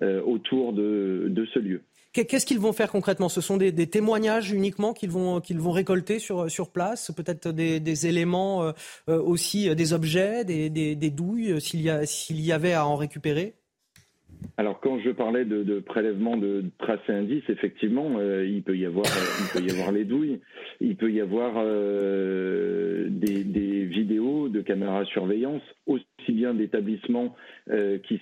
autour 0.00 0.72
de 0.72 1.46
ce 1.52 1.58
lieu. 1.58 1.82
Qu'est-ce 2.14 2.46
qu'ils 2.46 2.60
vont 2.60 2.72
faire 2.72 2.92
concrètement? 2.92 3.28
Ce 3.28 3.40
sont 3.40 3.56
des, 3.56 3.72
témoignages 3.88 4.52
uniquement 4.52 4.92
qu'ils 4.92 5.10
vont, 5.10 5.40
vont 5.40 5.70
récolter 5.72 6.20
sur, 6.20 6.48
sur 6.48 6.70
place? 6.70 7.10
Peut-être 7.10 7.50
des, 7.50 8.06
éléments 8.06 8.62
euh, 8.62 8.72
euh, 9.08 9.20
aussi, 9.20 9.68
euh, 9.68 9.74
des 9.74 9.92
objets, 9.92 10.44
des, 10.44 11.10
douilles, 11.10 11.60
s'il 11.60 11.80
y, 11.80 12.42
y 12.42 12.52
avait 12.52 12.72
à 12.72 12.86
en 12.86 12.94
récupérer? 12.94 13.54
Alors 14.56 14.78
quand 14.78 15.00
je 15.00 15.10
parlais 15.10 15.44
de, 15.44 15.80
prélèvement 15.80 16.36
de 16.36 16.66
tracés 16.78 17.12
indices, 17.12 17.48
effectivement, 17.48 18.20
il 18.20 18.62
peut 18.62 18.76
y 18.76 18.86
avoir, 18.86 19.06
il 19.06 19.60
peut 19.60 19.66
y 19.66 19.72
avoir 19.72 19.90
les 19.90 20.04
douilles, 20.04 20.38
il 20.80 20.96
peut 20.96 21.10
y 21.10 21.20
avoir 21.20 21.54
des, 21.64 23.42
des, 23.42 23.84
vidéos 23.86 24.48
de 24.50 24.60
caméras 24.60 25.04
surveillance, 25.06 25.62
aussi 25.86 26.04
bien 26.28 26.52
d'établissements 26.52 27.34
qui 28.06 28.20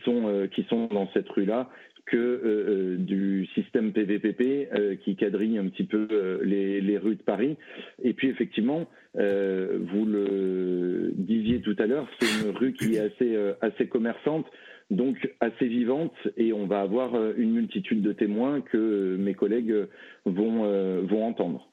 qui 0.55 0.65
sont 0.69 0.87
dans 0.87 1.09
cette 1.13 1.29
rue-là 1.29 1.69
que 2.07 2.17
euh, 2.17 2.41
euh, 2.45 2.97
du 2.97 3.47
système 3.55 3.93
PVPP 3.93 4.69
euh, 4.73 4.97
qui 4.97 5.17
quadrille 5.17 5.59
un 5.59 5.69
petit 5.69 5.85
peu 5.85 6.41
les, 6.43 6.99
rues 6.99 7.17
de 7.17 7.23
Paris. 7.23 7.57
Et 8.03 8.13
puis 8.13 8.29
effectivement, 8.29 8.87
vous 9.15 10.07
le 10.07 11.13
disiez 11.15 11.61
tout 11.61 11.77
à 11.79 11.87
l'heure, 11.87 12.09
c'est 12.21 12.45
une 12.45 12.55
rue 12.55 12.73
qui 12.73 12.97
est 12.97 13.13
assez, 13.61 13.87
commerçante, 13.87 14.47
donc 14.91 15.33
assez 15.41 15.67
vivante, 15.67 16.15
et 16.37 16.53
on 16.53 16.67
va 16.67 16.81
avoir 16.81 17.15
une 17.37 17.53
multitude 17.53 18.03
de 18.03 18.13
témoins 18.13 18.61
que 18.61 19.17
mes 19.19 19.35
collègues 19.35 19.87
vont 20.27 21.25
entendre. 21.25 21.69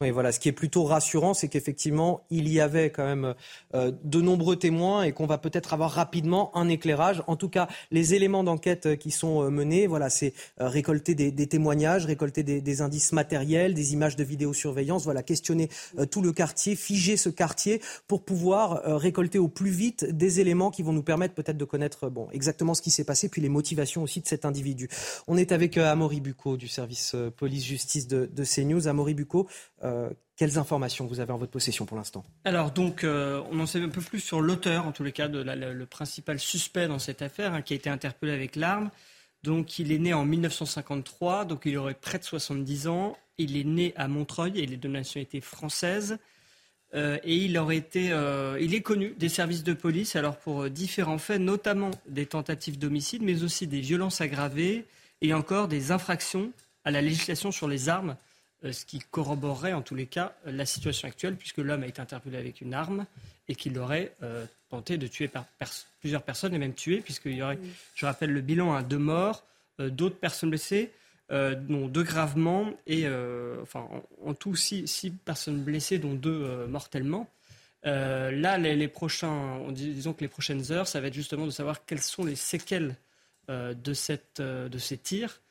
Oui, 0.00 0.10
voilà. 0.12 0.30
Ce 0.30 0.38
qui 0.38 0.48
est 0.48 0.52
plutôt 0.52 0.84
rassurant, 0.84 1.34
c'est 1.34 1.48
qu'effectivement, 1.48 2.24
il 2.30 2.48
y 2.48 2.60
avait 2.60 2.90
quand 2.90 3.04
même 3.04 3.34
euh, 3.74 3.90
de 4.04 4.20
nombreux 4.20 4.54
témoins 4.54 5.02
et 5.02 5.10
qu'on 5.10 5.26
va 5.26 5.38
peut-être 5.38 5.74
avoir 5.74 5.90
rapidement 5.90 6.56
un 6.56 6.68
éclairage. 6.68 7.24
En 7.26 7.34
tout 7.34 7.48
cas, 7.48 7.66
les 7.90 8.14
éléments 8.14 8.44
d'enquête 8.44 8.86
euh, 8.86 8.94
qui 8.94 9.10
sont 9.10 9.42
euh, 9.42 9.50
menés, 9.50 9.88
voilà, 9.88 10.08
c'est 10.08 10.34
récolter 10.58 11.16
des, 11.16 11.46
témoignages, 11.48 12.06
récolter 12.06 12.44
des, 12.44 12.80
indices 12.80 13.10
matériels, 13.10 13.74
des 13.74 13.92
images 13.92 14.14
de 14.14 14.22
vidéosurveillance, 14.22 15.02
voilà, 15.02 15.24
questionner 15.24 15.68
tout 16.12 16.22
le 16.22 16.32
quartier, 16.32 16.76
figer 16.76 17.16
ce 17.16 17.28
quartier 17.28 17.80
pour 18.06 18.22
pouvoir 18.22 18.82
récolter 19.00 19.40
au 19.40 19.48
plus 19.48 19.70
vite 19.70 20.04
des 20.04 20.38
éléments 20.38 20.70
qui 20.70 20.84
vont 20.84 20.92
nous 20.92 21.02
permettre 21.02 21.34
peut-être 21.34 21.56
de 21.56 21.64
connaître 21.64 22.08
bon, 22.08 22.28
exactement 22.30 22.74
ce 22.74 22.82
qui 22.82 22.92
s'est 22.92 23.04
passé, 23.04 23.28
puis 23.28 23.42
les 23.42 23.48
motivations 23.48 24.02
aussi 24.02 24.20
de 24.20 24.28
cet 24.28 24.44
individu. 24.44 24.88
On 25.26 25.36
est 25.36 25.50
avec 25.50 25.76
Amaury 25.76 26.20
Bucco 26.20 26.56
du 26.56 26.68
service 26.68 27.16
police-justice 27.36 28.06
de, 28.06 28.30
de 28.32 28.44
CNews. 28.44 28.86
Amaury 28.86 29.14
Bucco, 29.14 29.48
euh, 29.88 30.10
quelles 30.36 30.58
informations 30.58 31.06
vous 31.06 31.20
avez 31.20 31.32
en 31.32 31.38
votre 31.38 31.50
possession 31.50 31.86
pour 31.86 31.96
l'instant 31.96 32.24
Alors 32.44 32.70
donc, 32.70 33.02
euh, 33.02 33.42
on 33.50 33.58
en 33.60 33.66
sait 33.66 33.82
un 33.82 33.88
peu 33.88 34.00
plus 34.00 34.20
sur 34.20 34.40
l'auteur, 34.40 34.86
en 34.86 34.92
tous 34.92 35.02
les 35.02 35.12
cas, 35.12 35.28
de 35.28 35.40
le 35.40 35.86
principal 35.86 36.38
suspect 36.38 36.86
dans 36.86 36.98
cette 36.98 37.22
affaire, 37.22 37.54
hein, 37.54 37.62
qui 37.62 37.72
a 37.72 37.76
été 37.76 37.90
interpellé 37.90 38.32
avec 38.32 38.54
l'arme. 38.56 38.90
Donc, 39.42 39.78
il 39.78 39.92
est 39.92 39.98
né 39.98 40.14
en 40.14 40.24
1953, 40.24 41.44
donc 41.44 41.62
il 41.64 41.76
aurait 41.76 41.94
près 41.94 42.18
de 42.18 42.24
70 42.24 42.88
ans. 42.88 43.16
Il 43.38 43.56
est 43.56 43.64
né 43.64 43.92
à 43.96 44.08
Montreuil 44.08 44.58
et 44.58 44.64
il 44.64 44.72
est 44.72 44.78
de 44.78 44.88
nationalité 44.88 45.40
française. 45.40 46.18
Euh, 46.94 47.18
et 47.22 47.36
il 47.36 47.56
aurait 47.58 47.76
été, 47.76 48.06
il 48.60 48.74
est 48.74 48.82
connu 48.82 49.14
des 49.18 49.28
services 49.28 49.62
de 49.62 49.74
police, 49.74 50.16
alors 50.16 50.36
pour 50.36 50.70
différents 50.70 51.18
faits, 51.18 51.40
notamment 51.40 51.90
des 52.08 52.26
tentatives 52.26 52.78
d'homicide, 52.78 53.22
mais 53.22 53.42
aussi 53.42 53.66
des 53.66 53.80
violences 53.80 54.20
aggravées 54.20 54.86
et 55.20 55.34
encore 55.34 55.68
des 55.68 55.92
infractions 55.92 56.52
à 56.84 56.90
la 56.90 57.02
législation 57.02 57.52
sur 57.52 57.68
les 57.68 57.88
armes 57.88 58.16
ce 58.62 58.84
qui 58.84 58.98
corroborerait 58.98 59.72
en 59.72 59.82
tous 59.82 59.94
les 59.94 60.06
cas 60.06 60.34
la 60.44 60.66
situation 60.66 61.08
actuelle, 61.08 61.36
puisque 61.36 61.58
l'homme 61.58 61.82
a 61.82 61.86
été 61.86 62.00
interpellé 62.00 62.36
avec 62.36 62.60
une 62.60 62.74
arme 62.74 63.06
et 63.48 63.54
qu'il 63.54 63.78
aurait 63.78 64.14
euh, 64.22 64.46
tenté 64.68 64.98
de 64.98 65.06
tuer 65.06 65.30
plusieurs 66.00 66.22
personnes 66.22 66.54
et 66.54 66.58
même 66.58 66.74
tué, 66.74 67.00
puisqu'il 67.00 67.34
y 67.34 67.42
aurait, 67.42 67.58
je 67.94 68.06
rappelle 68.06 68.32
le 68.32 68.40
bilan, 68.40 68.74
à 68.74 68.82
deux 68.82 68.98
morts, 68.98 69.44
euh, 69.80 69.90
d'autres 69.90 70.18
personnes 70.18 70.50
blessées, 70.50 70.90
dont 71.30 71.88
deux 71.88 72.04
gravement, 72.04 72.72
et 72.86 73.06
enfin 73.60 73.86
en, 74.24 74.32
tout 74.32 74.56
six, 74.56 75.12
personnes 75.26 75.62
blessées, 75.62 75.98
dont 75.98 76.14
deux 76.14 76.66
mortellement. 76.68 77.28
là, 77.84 78.56
les, 78.56 78.88
prochains, 78.88 79.60
disons 79.72 80.14
que 80.14 80.22
les 80.22 80.28
prochaines 80.28 80.72
heures, 80.72 80.88
ça 80.88 81.02
va 81.02 81.08
être 81.08 81.12
justement 81.12 81.44
de 81.44 81.50
savoir 81.50 81.84
quelles 81.84 82.00
sont 82.00 82.24
les 82.24 82.34
séquelles 82.34 82.96
de, 83.46 83.92
cette, 83.92 84.40
de 84.40 84.78
ces 84.78 84.96
tirs 84.96 85.42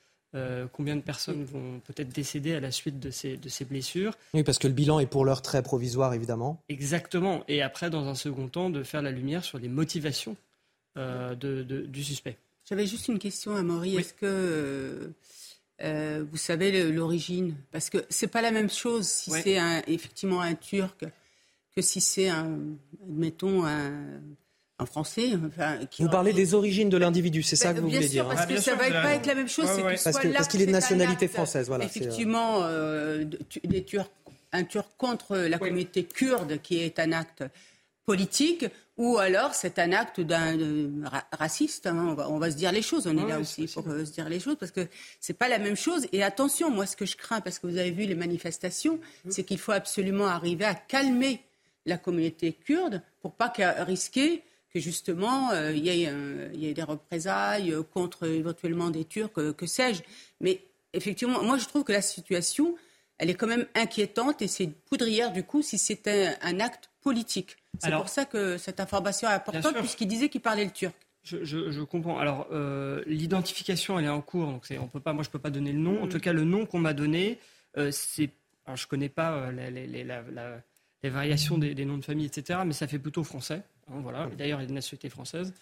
combien 0.74 0.96
de 0.96 1.02
personnes 1.02 1.44
vont 1.44 1.80
peut-être 1.80 2.10
décéder 2.10 2.54
à 2.56 2.60
la 2.60 2.72
suite 2.72 3.00
de 3.00 3.12
ces, 3.12 3.38
de 3.38 3.50
ces 3.50 3.66
blessures. 3.66 4.14
Oui, 4.34 4.44
parce 4.44 4.58
que 4.58 4.68
le 4.68 4.74
bilan 4.74 5.00
est 5.00 5.06
pour 5.06 5.26
l'heure 5.26 5.42
très 5.42 5.62
provisoire, 5.64 6.14
évidemment. 6.14 6.62
Exactement. 6.70 7.44
Et 7.48 7.62
après, 7.62 7.90
dans 7.90 8.08
un 8.08 8.16
second 8.16 8.48
temps, 8.48 8.70
de 8.70 8.84
faire 8.84 9.02
la 9.02 9.12
lumière 9.12 9.44
sur 9.44 9.60
les 9.60 9.70
motivations 9.70 10.36
de, 10.96 11.64
du 11.64 12.04
suspect. 12.04 12.38
J'avais 12.68 12.88
juste 12.88 13.08
une 13.08 13.20
question 13.20 13.56
à 13.56 13.64
Maury. 13.64 13.96
Est-ce 13.96 14.14
que 14.14 15.14
euh, 15.84 16.26
vous 16.30 16.38
savez 16.38 16.92
l'origine? 16.92 17.56
Parce 17.72 17.90
que 17.90 18.06
c'est 18.10 18.28
pas 18.28 18.42
la 18.42 18.52
même 18.52 18.70
chose 18.70 19.08
si 19.08 19.32
c'est 19.32 19.58
effectivement 19.88 20.42
un 20.42 20.56
Turc 20.56 21.06
que 21.76 21.82
si 21.82 22.02
c'est 22.02 22.30
un, 22.30 22.58
admettons, 23.04 23.66
un, 23.66 24.20
Français. 24.86 25.32
vous 26.00 26.10
parlez 26.10 26.34
des 26.34 26.54
origines 26.54 26.90
de 26.90 26.98
l'individu, 26.98 27.42
c'est 27.42 27.56
ça 27.56 27.74
que 27.74 27.80
vous 27.80 27.90
voulez 27.90 28.08
dire 28.08 28.28
Parce 28.28 28.42
hein. 28.42 28.46
que 28.46 28.62
ça 28.62 28.76
va 28.76 28.90
pas 28.90 29.16
être 29.16 29.26
la 29.26 29.36
même 29.36 29.50
chose. 29.50 29.68
parce 30.04 30.48
qu'il 30.48 30.62
est 30.62 30.68
de 30.68 30.72
nationalité 30.72 31.28
française, 31.28 31.68
voilà. 31.68 31.86
Effectivement, 31.86 32.60
euh, 32.64 33.26
des 33.64 33.84
Turcs, 33.84 34.12
un 34.52 34.64
Turc 34.64 34.90
contre 34.98 35.36
la 35.38 35.58
communauté 35.58 36.04
kurde, 36.04 36.62
qui 36.62 36.80
est 36.80 37.00
un 37.00 37.12
acte 37.12 37.44
politique, 38.06 38.66
ou 38.98 39.18
alors 39.18 39.54
c'est 39.54 39.80
un 39.80 39.92
acte 39.92 40.22
d'un 40.22 40.58
raciste. 41.32 41.88
Hein. 41.88 42.16
on, 42.30 42.38
va, 42.38 42.52
se 42.52 42.56
dire 42.56 42.72
les 42.72 42.82
choses. 42.82 43.06
On 43.06 43.18
est 43.18 43.28
là 43.28 43.40
aussi 43.40 43.68
pour 43.68 43.88
euh, 43.90 44.06
se 44.06 44.12
dire 44.12 44.30
les 44.30 44.40
choses 44.40 44.56
parce 44.60 44.72
que 44.72 44.88
c'est 45.20 45.38
pas 45.38 45.50
la 45.50 45.60
même 45.60 45.76
chose. 45.76 46.08
Et 46.14 46.24
attention, 46.24 46.72
moi, 46.72 46.86
ce 46.86 46.96
que 46.96 47.06
je 47.06 47.18
crains, 47.18 47.42
parce 47.42 47.60
que 47.60 47.68
vous 47.68 47.78
avez 47.78 47.92
vu 47.92 48.06
les 48.06 48.16
manifestations, 48.16 48.96
mmh. 48.96 49.30
c'est 49.32 49.44
qu'il 49.44 49.60
faut 49.60 49.74
absolument 49.74 50.28
arriver 50.28 50.66
à 50.66 50.74
calmer 50.74 51.42
la 51.86 51.98
communauté 51.98 52.54
kurde 52.54 53.02
pour 53.22 53.34
pas 53.34 53.52
risquer 53.80 54.44
que 54.78 54.84
justement 54.84 55.52
euh, 55.52 55.72
il 55.72 55.86
y, 55.86 56.68
ait 56.68 56.74
des 56.74 56.84
représailles 56.84 57.76
contre 57.94 58.28
éventuellement 58.28 58.90
des 58.90 59.06
Turcs, 59.06 59.32
euh, 59.38 59.54
que 59.54 59.66
sais-je. 59.66 60.04
Mais 60.40 60.62
effectivement, 60.94 61.42
moi, 61.44 61.58
je 61.58 61.66
trouve 61.66 61.84
que 61.84 61.92
la 61.92 62.02
situation, 62.02 62.76
elle 63.18 63.30
est 63.30 63.36
quand 63.36 63.48
même 63.48 63.66
inquiétante 63.76 64.42
et 64.42 64.48
c'est 64.48 64.68
poudrière 64.68 65.32
du 65.32 65.44
coup 65.44 65.62
si 65.62 65.78
c'était 65.78 66.36
un 66.42 66.60
acte 66.60 66.90
politique. 67.02 67.58
C'est 67.80 67.92
pour 67.92 68.10
ça 68.10 68.26
que 68.26 68.58
cette 68.58 68.80
information 68.80 69.30
est 69.30 69.34
importante, 69.34 69.76
puisqu'il 69.78 70.08
disait 70.08 70.30
qu'il 70.30 70.42
parlait 70.42 70.66
le 70.66 70.72
turc. 70.72 70.96
Je, 71.24 71.84
comprends. 71.84 72.20
Alors, 72.20 72.48
euh, 72.52 73.04
l'identification, 73.06 74.00
elle 74.00 74.06
est 74.06 74.10
en 74.10 74.22
cours, 74.22 74.48
donc 74.48 74.66
on 74.80 74.88
peut 74.88 75.00
pas, 75.02 75.14
moi, 75.14 75.24
je 75.24 75.30
ne 75.30 75.32
peux 75.34 75.40
pas 75.40 75.50
donner 75.50 75.74
le 75.74 75.80
nom. 75.80 76.02
En 76.02 76.06
mm. 76.06 76.10
tout 76.10 76.20
cas, 76.20 76.34
le 76.34 76.46
nom 76.46 76.66
qu'on 76.66 76.80
m'a 76.80 76.94
donné, 76.94 77.40
euh, 77.78 77.92
c'est. 77.92 78.30
je 78.68 78.84
ne 78.84 78.88
connais 78.88 79.10
pas 79.10 79.34
euh, 79.34 80.58
les, 81.04 81.10
variations 81.10 81.58
des, 81.58 81.86
noms 81.86 81.98
de 81.98 82.06
famille, 82.06 82.26
etc., 82.26 82.60
mais 82.66 82.74
ça 82.74 82.88
fait 82.88 83.00
plutôt 83.00 83.24
français. 83.24 83.64
Hein, 83.90 84.00
voilà. 84.02 84.30
D'ailleurs, 84.38 84.60
il 84.60 84.64
y 84.64 84.66
a 84.66 84.70
une 84.70 84.76
nationalité 84.76 85.10
française. 85.10 85.54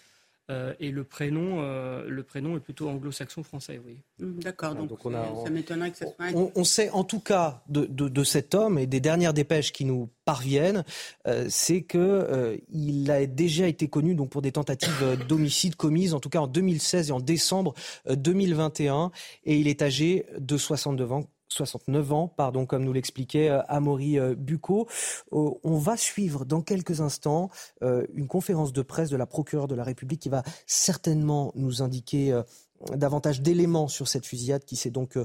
Euh, 0.48 0.74
et 0.78 0.92
le 0.92 1.02
prénom, 1.02 1.56
euh, 1.58 2.04
le 2.08 2.22
prénom 2.22 2.56
est 2.56 2.60
plutôt 2.60 2.88
anglo-saxon 2.88 3.42
français, 3.42 3.80
oui. 3.84 3.98
Mmh, 4.20 4.38
d'accord, 4.38 4.76
donc, 4.76 5.04
on 5.04 5.44
ça 5.44 5.50
m'étonnerait 5.50 5.90
que 5.90 5.98
ça 5.98 6.06
soit. 6.06 6.50
On, 6.54 6.62
sait 6.62 6.88
en 6.90 7.02
tout 7.02 7.18
cas 7.18 7.64
de, 7.68 8.22
cet 8.22 8.54
homme 8.54 8.78
et 8.78 8.86
des 8.86 9.00
dernières 9.00 9.34
dépêches 9.34 9.72
qui 9.72 9.84
nous 9.84 10.08
parviennent, 10.24 10.84
euh, 11.26 11.46
c'est 11.48 11.82
que 11.82 12.60
il 12.70 13.10
a 13.10 13.26
déjà 13.26 13.66
été 13.66 13.88
connu 13.88 14.14
donc 14.14 14.30
pour 14.30 14.40
des 14.40 14.52
tentatives 14.52 15.18
d'homicide 15.28 15.74
commises, 15.74 16.14
en 16.14 16.20
tout 16.20 16.28
cas 16.28 16.38
en 16.38 16.46
2016 16.46 17.08
et 17.08 17.12
en 17.12 17.20
décembre 17.20 17.74
2021, 18.08 19.10
et 19.44 19.56
il 19.56 19.66
est 19.66 19.82
âgé 19.82 20.26
de 20.38 20.56
62 20.56 21.10
ans. 21.10 21.24
69 21.48 22.12
ans, 22.12 22.28
pardon, 22.28 22.66
comme 22.66 22.84
nous 22.84 22.92
l'expliquait 22.92 23.48
euh, 23.48 23.62
Amaury 23.68 24.18
euh, 24.18 24.34
Bucco. 24.34 24.88
Euh, 25.32 25.50
on 25.62 25.78
va 25.78 25.96
suivre 25.96 26.44
dans 26.44 26.60
quelques 26.60 27.00
instants 27.00 27.50
une 27.82 28.26
conférence 28.26 28.72
de 28.72 28.82
presse 28.82 29.10
de 29.10 29.16
la 29.16 29.26
procureure 29.26 29.68
de 29.68 29.74
la 29.74 29.84
République 29.84 30.20
qui 30.20 30.28
va 30.28 30.42
certainement 30.66 31.52
nous 31.54 31.82
indiquer 31.82 32.40
davantage 32.94 33.40
d'éléments 33.40 33.88
sur 33.88 34.08
cette 34.08 34.26
fusillade 34.26 34.64
qui 34.64 34.76
s'est 34.76 34.90
donc 34.90 35.18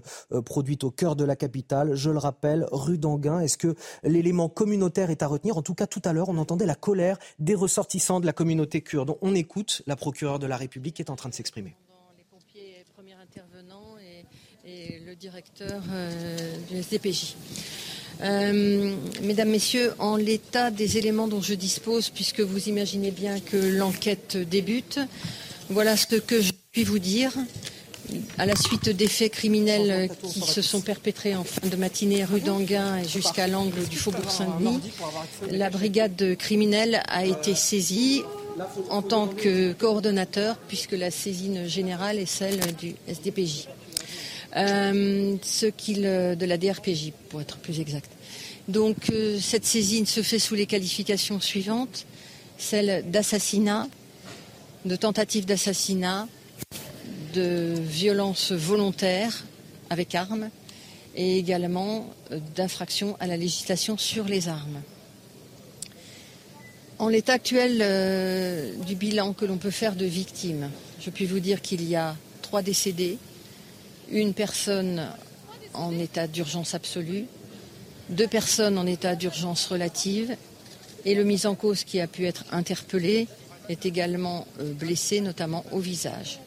produite 0.46 0.84
au 0.84 0.92
cœur 0.92 1.16
de 1.16 1.24
la 1.24 1.36
capitale. 1.36 1.96
Je 1.96 2.10
le 2.10 2.18
rappelle, 2.18 2.68
rue 2.72 2.98
d'Anguin. 2.98 3.40
Est-ce 3.40 3.58
que 3.58 3.76
l'élément 4.04 4.50
communautaire 4.50 5.10
est 5.10 5.24
à 5.24 5.28
retenir? 5.28 5.58
En 5.58 5.62
tout 5.62 5.76
cas, 5.76 5.88
tout 5.88 6.02
à 6.06 6.14
l'heure, 6.14 6.30
on 6.30 6.38
entendait 6.38 6.66
la 6.66 6.76
colère 6.76 7.18
des 7.40 7.56
ressortissants 7.56 8.20
de 8.20 8.26
la 8.26 8.34
communauté 8.34 8.82
kurde. 8.82 9.16
On 9.22 9.36
écoute 9.36 9.82
la 9.88 9.96
procureure 9.96 10.40
de 10.40 10.48
la 10.48 10.58
République 10.58 10.96
qui 10.96 11.02
est 11.02 11.12
en 11.12 11.16
train 11.16 11.30
de 11.30 11.36
s'exprimer. 11.36 11.76
Les 12.18 12.24
pompiers, 12.24 12.86
premiers 12.94 13.14
intervenants 13.14 13.98
et 14.00 15.01
le 15.12 15.18
directeur 15.18 15.84
euh, 15.92 16.38
du 16.70 16.78
SDPJ. 16.78 17.36
Euh, 18.22 18.96
mesdames, 19.24 19.50
Messieurs, 19.50 19.92
en 20.00 20.16
l'état 20.16 20.72
des 20.72 20.98
éléments 20.98 21.28
dont 21.28 21.42
je 21.42 21.54
dispose, 21.54 22.10
puisque 22.10 22.40
vous 22.40 22.70
imaginez 22.70 23.12
bien 23.12 23.42
que 23.42 23.58
l'enquête 23.58 24.38
débute, 24.38 25.02
voilà 25.70 25.98
ce 25.98 26.16
que 26.16 26.40
je 26.40 26.54
puis 26.72 26.86
vous 26.86 27.00
dire. 27.00 27.34
À 28.38 28.46
la 28.46 28.56
suite 28.56 28.88
des 28.88 29.08
faits 29.08 29.34
criminels 29.34 30.10
qui 30.24 30.40
se 30.40 30.62
sont 30.62 30.80
perpétrés 30.80 31.36
en 31.36 31.44
fin 31.44 31.68
de 31.68 31.76
matinée 31.76 32.24
rue 32.24 32.40
d'Anguin 32.40 33.00
et 33.00 33.06
jusqu'à 33.06 33.48
l'angle 33.48 33.84
du 33.90 33.98
Faubourg 33.98 34.32
Saint-Denis, 34.32 34.80
la 35.50 35.70
brigade 35.70 36.38
criminelle 36.38 37.04
a 37.10 37.26
été 37.26 37.54
saisie 37.54 38.22
en 38.90 39.02
tant 39.02 39.28
que 39.28 39.74
coordonnateur, 39.74 40.56
puisque 40.70 40.94
la 40.94 41.12
saisine 41.12 41.68
générale 41.68 42.18
est 42.18 42.26
celle 42.26 42.62
du 42.78 42.96
SDPJ. 43.10 43.68
Euh, 44.58 45.38
ce 45.44 45.66
qu'il 45.66 46.02
de 46.02 46.46
la 46.46 46.58
DRPJ 46.58 47.14
pour 47.30 47.40
être 47.40 47.58
plus 47.58 47.80
exact. 47.80 48.12
Donc 48.68 49.10
euh, 49.10 49.40
cette 49.40 49.66
saisine 49.66 50.06
se 50.06 50.22
fait 50.22 50.40
sous 50.40 50.56
les 50.56 50.66
qualifications 50.66 51.40
suivantes 51.40 52.06
celle 52.58 53.10
d'assassinat, 53.10 53.88
de 54.86 54.96
tentative 54.96 55.46
d'assassinat, 55.46 56.28
de 57.34 57.74
violence 57.80 58.52
volontaire 58.52 59.46
avec 59.90 60.14
armes 60.16 60.50
et 61.16 61.38
également 61.38 62.14
euh, 62.32 62.40
d'infraction 62.56 63.16
à 63.22 63.28
la 63.28 63.38
législation 63.38 63.98
sur 63.98 64.26
les 64.26 64.50
armes. 64.50 64.82
En 67.00 67.08
l'état 67.08 67.34
actuel 67.34 68.76
du 68.86 68.94
bilan 68.94 69.34
que 69.34 69.46
l'on 69.46 69.58
peut 69.58 69.72
faire 69.72 69.96
de 69.96 70.06
victimes, 70.06 70.70
je 71.00 71.10
puis 71.10 71.26
vous 71.26 71.40
dire 71.40 71.64
qu'il 71.64 71.84
y 71.90 71.96
a 71.96 72.16
trois 72.44 72.62
décédés, 72.62 73.18
une 74.12 74.34
personne 74.34 75.08
en 75.74 75.98
état 75.98 76.28
d'urgence 76.28 76.76
absolue, 76.76 77.26
deux 78.10 78.28
personnes 78.28 78.78
en 78.78 78.86
état 78.86 79.16
d'urgence 79.16 79.66
relative 79.68 80.36
et 81.06 81.16
le 81.16 81.24
mis 81.24 81.46
en 81.46 81.56
cause 81.56 81.84
qui 81.84 82.00
a 82.00 82.08
pu 82.08 82.26
être 82.26 82.46
interpellé 82.52 83.28
est 83.70 83.86
également 83.86 84.46
euh, 84.60 84.74
blessé, 84.74 85.22
notamment 85.22 85.64
au 85.72 85.80
visage. 85.80 86.40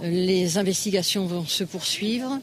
Les 0.00 0.58
investigations 0.58 1.26
vont 1.26 1.44
se 1.44 1.64
poursuivre. 1.64 2.38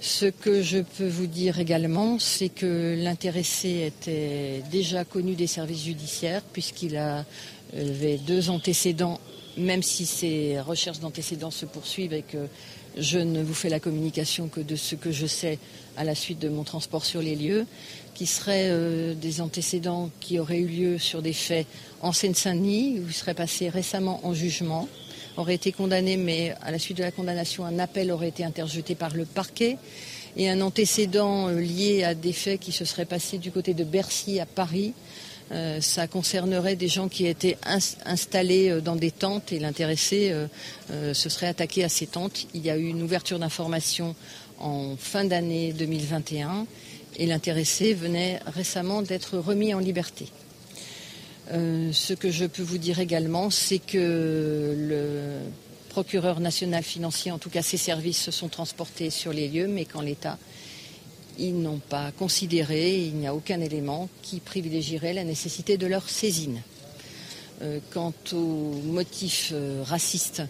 Ce 0.00 0.26
que 0.26 0.62
je 0.62 0.78
peux 0.78 1.08
vous 1.08 1.26
dire 1.26 1.58
également, 1.58 2.18
c'est 2.20 2.48
que 2.48 2.94
l'intéressé 2.96 3.86
était 3.86 4.62
déjà 4.70 5.04
connu 5.04 5.34
des 5.34 5.48
services 5.48 5.82
judiciaires 5.84 6.42
puisqu'il 6.52 6.96
avait 6.96 8.18
deux 8.18 8.50
antécédents, 8.50 9.18
même 9.56 9.82
si 9.82 10.06
ces 10.06 10.60
recherches 10.60 11.00
d'antécédents 11.00 11.50
se 11.50 11.66
poursuivent 11.66 12.12
et 12.12 12.22
que 12.22 12.46
je 12.96 13.18
ne 13.18 13.42
vous 13.42 13.54
fais 13.54 13.68
la 13.68 13.80
communication 13.80 14.48
que 14.48 14.60
de 14.60 14.76
ce 14.76 14.94
que 14.94 15.12
je 15.12 15.26
sais 15.26 15.58
à 15.96 16.04
la 16.04 16.14
suite 16.14 16.38
de 16.38 16.48
mon 16.48 16.64
transport 16.64 17.04
sur 17.04 17.22
les 17.22 17.36
lieux, 17.36 17.66
qui 18.14 18.26
seraient 18.26 18.68
euh, 18.70 19.14
des 19.14 19.40
antécédents 19.40 20.10
qui 20.20 20.38
auraient 20.38 20.58
eu 20.58 20.66
lieu 20.66 20.98
sur 20.98 21.22
des 21.22 21.32
faits 21.32 21.66
en 22.00 22.12
Seine-Saint-Denis, 22.12 23.00
où 23.00 23.08
il 23.08 23.14
serait 23.14 23.34
passé 23.34 23.68
récemment 23.68 24.20
en 24.24 24.32
jugement, 24.32 24.88
aurait 25.36 25.54
été 25.54 25.72
condamné, 25.72 26.16
mais 26.16 26.54
à 26.62 26.70
la 26.70 26.78
suite 26.78 26.96
de 26.96 27.02
la 27.02 27.10
condamnation, 27.10 27.66
un 27.66 27.78
appel 27.78 28.10
aurait 28.10 28.28
été 28.28 28.44
interjeté 28.44 28.94
par 28.94 29.14
le 29.14 29.26
parquet, 29.26 29.76
et 30.38 30.48
un 30.48 30.60
antécédent 30.60 31.48
euh, 31.48 31.60
lié 31.60 32.04
à 32.04 32.14
des 32.14 32.32
faits 32.32 32.60
qui 32.60 32.72
se 32.72 32.84
seraient 32.84 33.04
passés 33.04 33.38
du 33.38 33.50
côté 33.50 33.74
de 33.74 33.84
Bercy 33.84 34.40
à 34.40 34.46
Paris, 34.46 34.94
euh, 35.52 35.80
ça 35.80 36.08
concernerait 36.08 36.74
des 36.74 36.88
gens 36.88 37.08
qui 37.08 37.26
étaient 37.26 37.56
installés 38.04 38.70
euh, 38.70 38.80
dans 38.80 38.96
des 38.96 39.12
tentes 39.12 39.52
et 39.52 39.60
l'intéressé 39.60 40.32
euh, 40.90 41.14
se 41.14 41.28
serait 41.28 41.46
attaqué 41.46 41.84
à 41.84 41.88
ces 41.88 42.06
tentes. 42.06 42.46
Il 42.52 42.64
y 42.64 42.70
a 42.70 42.76
eu 42.76 42.86
une 42.86 43.02
ouverture 43.02 43.38
d'information 43.38 44.16
en 44.58 44.96
fin 44.96 45.24
d'année 45.24 45.72
2021 45.72 46.66
et 47.18 47.26
l'intéressé 47.26 47.94
venait 47.94 48.40
récemment 48.46 49.02
d'être 49.02 49.38
remis 49.38 49.72
en 49.72 49.78
liberté. 49.78 50.26
ce 51.50 52.12
que 52.14 52.30
je 52.30 52.44
peux 52.44 52.62
vous 52.62 52.78
dire 52.78 52.98
également, 52.98 53.50
c'est 53.50 53.78
que 53.78 54.74
le 54.76 55.38
procureur 55.90 56.40
national 56.40 56.82
financier, 56.82 57.30
en 57.32 57.38
tout 57.38 57.50
cas 57.50 57.62
ses 57.62 57.76
services, 57.76 58.20
se 58.20 58.30
sont 58.30 58.48
transportés 58.48 59.10
sur 59.10 59.32
les 59.32 59.48
lieux, 59.48 59.68
mais 59.68 59.84
qu'en 59.84 60.02
l'état, 60.02 60.38
ils 61.38 61.60
n'ont 61.60 61.78
pas 61.78 62.12
considéré, 62.12 62.98
il 62.98 63.14
n'y 63.14 63.26
a 63.26 63.34
aucun 63.34 63.60
élément 63.60 64.08
qui 64.22 64.40
privilégierait 64.40 65.12
la 65.12 65.24
nécessité 65.24 65.76
de 65.76 65.86
leur 65.86 66.08
saisine. 66.08 66.60
Euh, 67.62 67.80
quant 67.90 68.12
aux 68.32 68.72
motifs 68.84 69.50
euh, 69.54 69.82
racistes 69.82 70.42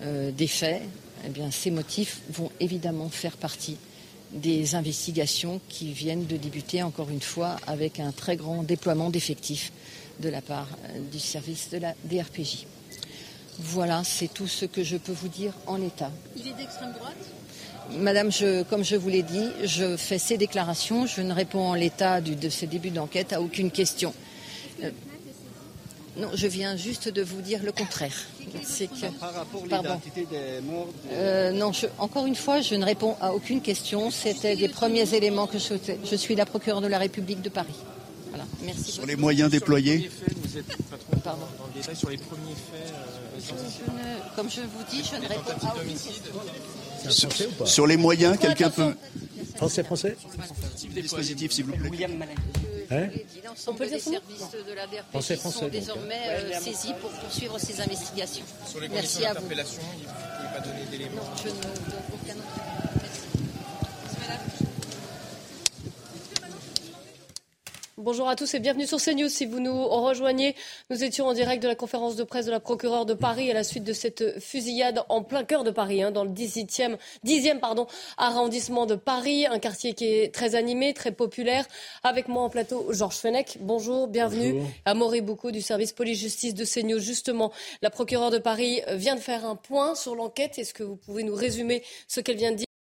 euh, 0.00 0.30
des 0.30 0.46
faits, 0.46 0.82
eh 1.26 1.28
bien, 1.28 1.50
ces 1.50 1.70
motifs 1.70 2.22
vont 2.30 2.50
évidemment 2.58 3.10
faire 3.10 3.36
partie 3.36 3.76
des 4.32 4.74
investigations 4.74 5.60
qui 5.68 5.92
viennent 5.92 6.26
de 6.26 6.36
débuter, 6.36 6.82
encore 6.82 7.10
une 7.10 7.20
fois, 7.20 7.56
avec 7.66 8.00
un 8.00 8.12
très 8.12 8.36
grand 8.36 8.62
déploiement 8.62 9.10
d'effectifs 9.10 9.72
de 10.20 10.28
la 10.28 10.40
part 10.40 10.68
du 11.12 11.20
service 11.20 11.68
de 11.70 11.78
la 11.78 11.94
DRPJ. 12.04 12.66
Voilà, 13.58 14.02
c'est 14.02 14.32
tout 14.32 14.48
ce 14.48 14.64
que 14.64 14.82
je 14.82 14.96
peux 14.96 15.12
vous 15.12 15.28
dire 15.28 15.52
en 15.66 15.76
l'état. 15.76 16.10
Il 16.36 16.48
est 16.48 16.54
d'extrême 16.54 16.92
droite? 16.92 17.33
Madame, 17.90 18.32
je, 18.32 18.62
comme 18.64 18.84
je 18.84 18.96
vous 18.96 19.08
l'ai 19.08 19.22
dit, 19.22 19.48
je 19.64 19.96
fais 19.96 20.18
ces 20.18 20.36
déclarations. 20.36 21.06
Je 21.06 21.20
ne 21.20 21.32
réponds 21.32 21.68
en 21.68 21.74
l'état 21.74 22.20
de 22.20 22.48
ces 22.48 22.66
débuts 22.66 22.90
d'enquête 22.90 23.32
à 23.32 23.40
aucune 23.40 23.70
question. 23.70 24.12
Euh, 24.82 24.90
non, 26.16 26.30
je 26.34 26.46
viens 26.46 26.76
juste 26.76 27.08
de 27.08 27.22
vous 27.22 27.40
dire 27.40 27.62
le 27.64 27.72
contraire. 27.72 28.14
C'est 28.62 28.86
que, 28.86 29.68
pardon. 29.68 30.00
Euh, 31.12 31.50
non, 31.50 31.72
encore 31.98 32.26
une 32.26 32.36
fois, 32.36 32.60
je 32.60 32.76
ne 32.76 32.84
réponds 32.84 33.16
à 33.20 33.32
aucune 33.32 33.60
question. 33.60 34.10
C'était 34.10 34.54
des 34.54 34.68
premiers 34.68 35.12
éléments 35.14 35.48
que 35.48 35.58
je, 35.58 35.74
je 36.04 36.16
suis 36.16 36.36
la 36.36 36.46
procureure 36.46 36.80
de 36.80 36.86
la 36.86 36.98
République 36.98 37.42
de 37.42 37.48
Paris. 37.48 37.74
Voilà. 38.28 38.44
Merci. 38.62 38.92
Sur 38.92 39.06
les 39.06 39.16
moyens 39.16 39.50
déployés. 39.50 40.08
Pardon. 41.24 41.46
sur 41.94 42.10
les 42.10 42.18
premiers 42.18 42.54
faits. 42.54 42.92
comme 44.36 44.50
je 44.50 44.60
vous 44.60 44.84
dis, 44.90 45.02
je 45.04 45.16
ne 45.16 45.28
réponds 45.28 45.66
à 45.66 45.74
aucune 45.74 45.92
question. 45.92 46.32
Sur 47.10 47.86
les 47.86 47.96
moyens, 47.96 48.38
quelqu'un 48.38 48.70
peut. 48.70 48.94
Français, 49.56 49.84
français 49.84 50.16
Dispositif, 50.90 51.52
s'il 51.52 51.64
vous 51.66 51.72
plaît. 51.72 52.06
Hein 52.90 53.08
On 53.66 53.74
peut 53.74 53.86
dire 53.86 54.00
services 54.00 54.50
de 54.52 54.72
la 54.74 54.86
DRP 54.86 55.22
sont 55.40 55.68
désormais 55.68 56.20
euh, 56.28 56.60
saisis 56.60 56.92
pour 57.00 57.10
poursuivre 57.10 57.58
ces 57.58 57.80
investigations. 57.80 58.44
Sur 58.66 58.80
les 58.80 58.88
Merci 58.88 59.24
à 59.24 59.32
vous. 59.34 59.40
il 59.50 59.56
ne 59.56 59.62
pouvez 59.62 59.68
pas 60.54 60.60
donner 60.60 60.84
d'éléments. 60.90 61.16
Non, 61.16 61.22
je 61.42 61.48
ne 61.48 61.54
donne 61.54 61.70
aucun 62.12 62.34
autre. 62.34 62.74
Bonjour 67.96 68.28
à 68.28 68.34
tous 68.34 68.52
et 68.54 68.58
bienvenue 68.58 68.88
sur 68.88 69.00
CNews. 69.00 69.28
Si 69.28 69.46
vous 69.46 69.60
nous 69.60 69.86
rejoignez, 69.86 70.56
nous 70.90 71.04
étions 71.04 71.26
en 71.28 71.32
direct 71.32 71.62
de 71.62 71.68
la 71.68 71.76
conférence 71.76 72.16
de 72.16 72.24
presse 72.24 72.44
de 72.44 72.50
la 72.50 72.58
procureure 72.58 73.06
de 73.06 73.14
Paris 73.14 73.48
à 73.52 73.54
la 73.54 73.62
suite 73.62 73.84
de 73.84 73.92
cette 73.92 74.40
fusillade 74.40 75.04
en 75.08 75.22
plein 75.22 75.44
cœur 75.44 75.62
de 75.62 75.70
Paris, 75.70 76.02
hein, 76.02 76.10
dans 76.10 76.24
le 76.24 76.30
18e, 76.30 76.96
10e 77.24 77.60
pardon, 77.60 77.86
arrondissement 78.18 78.86
de 78.86 78.96
Paris, 78.96 79.46
un 79.46 79.60
quartier 79.60 79.94
qui 79.94 80.06
est 80.06 80.34
très 80.34 80.56
animé, 80.56 80.92
très 80.92 81.12
populaire. 81.12 81.66
Avec 82.02 82.26
moi 82.26 82.42
en 82.42 82.50
plateau, 82.50 82.84
Georges 82.90 83.18
Fenech. 83.18 83.58
Bonjour, 83.60 84.08
bienvenue. 84.08 84.60
À 84.86 84.94
Maury 84.94 85.20
Boucaud 85.20 85.52
du 85.52 85.62
service 85.62 85.92
police-justice 85.92 86.54
de 86.54 86.64
CNews. 86.64 86.98
Justement, 86.98 87.52
la 87.80 87.90
procureure 87.90 88.32
de 88.32 88.38
Paris 88.38 88.80
vient 88.88 89.14
de 89.14 89.20
faire 89.20 89.46
un 89.46 89.54
point 89.54 89.94
sur 89.94 90.16
l'enquête. 90.16 90.58
Est-ce 90.58 90.74
que 90.74 90.82
vous 90.82 90.96
pouvez 90.96 91.22
nous 91.22 91.36
résumer 91.36 91.84
ce 92.08 92.18
qu'elle 92.18 92.38
vient 92.38 92.50
de 92.50 92.56
dire? 92.56 92.66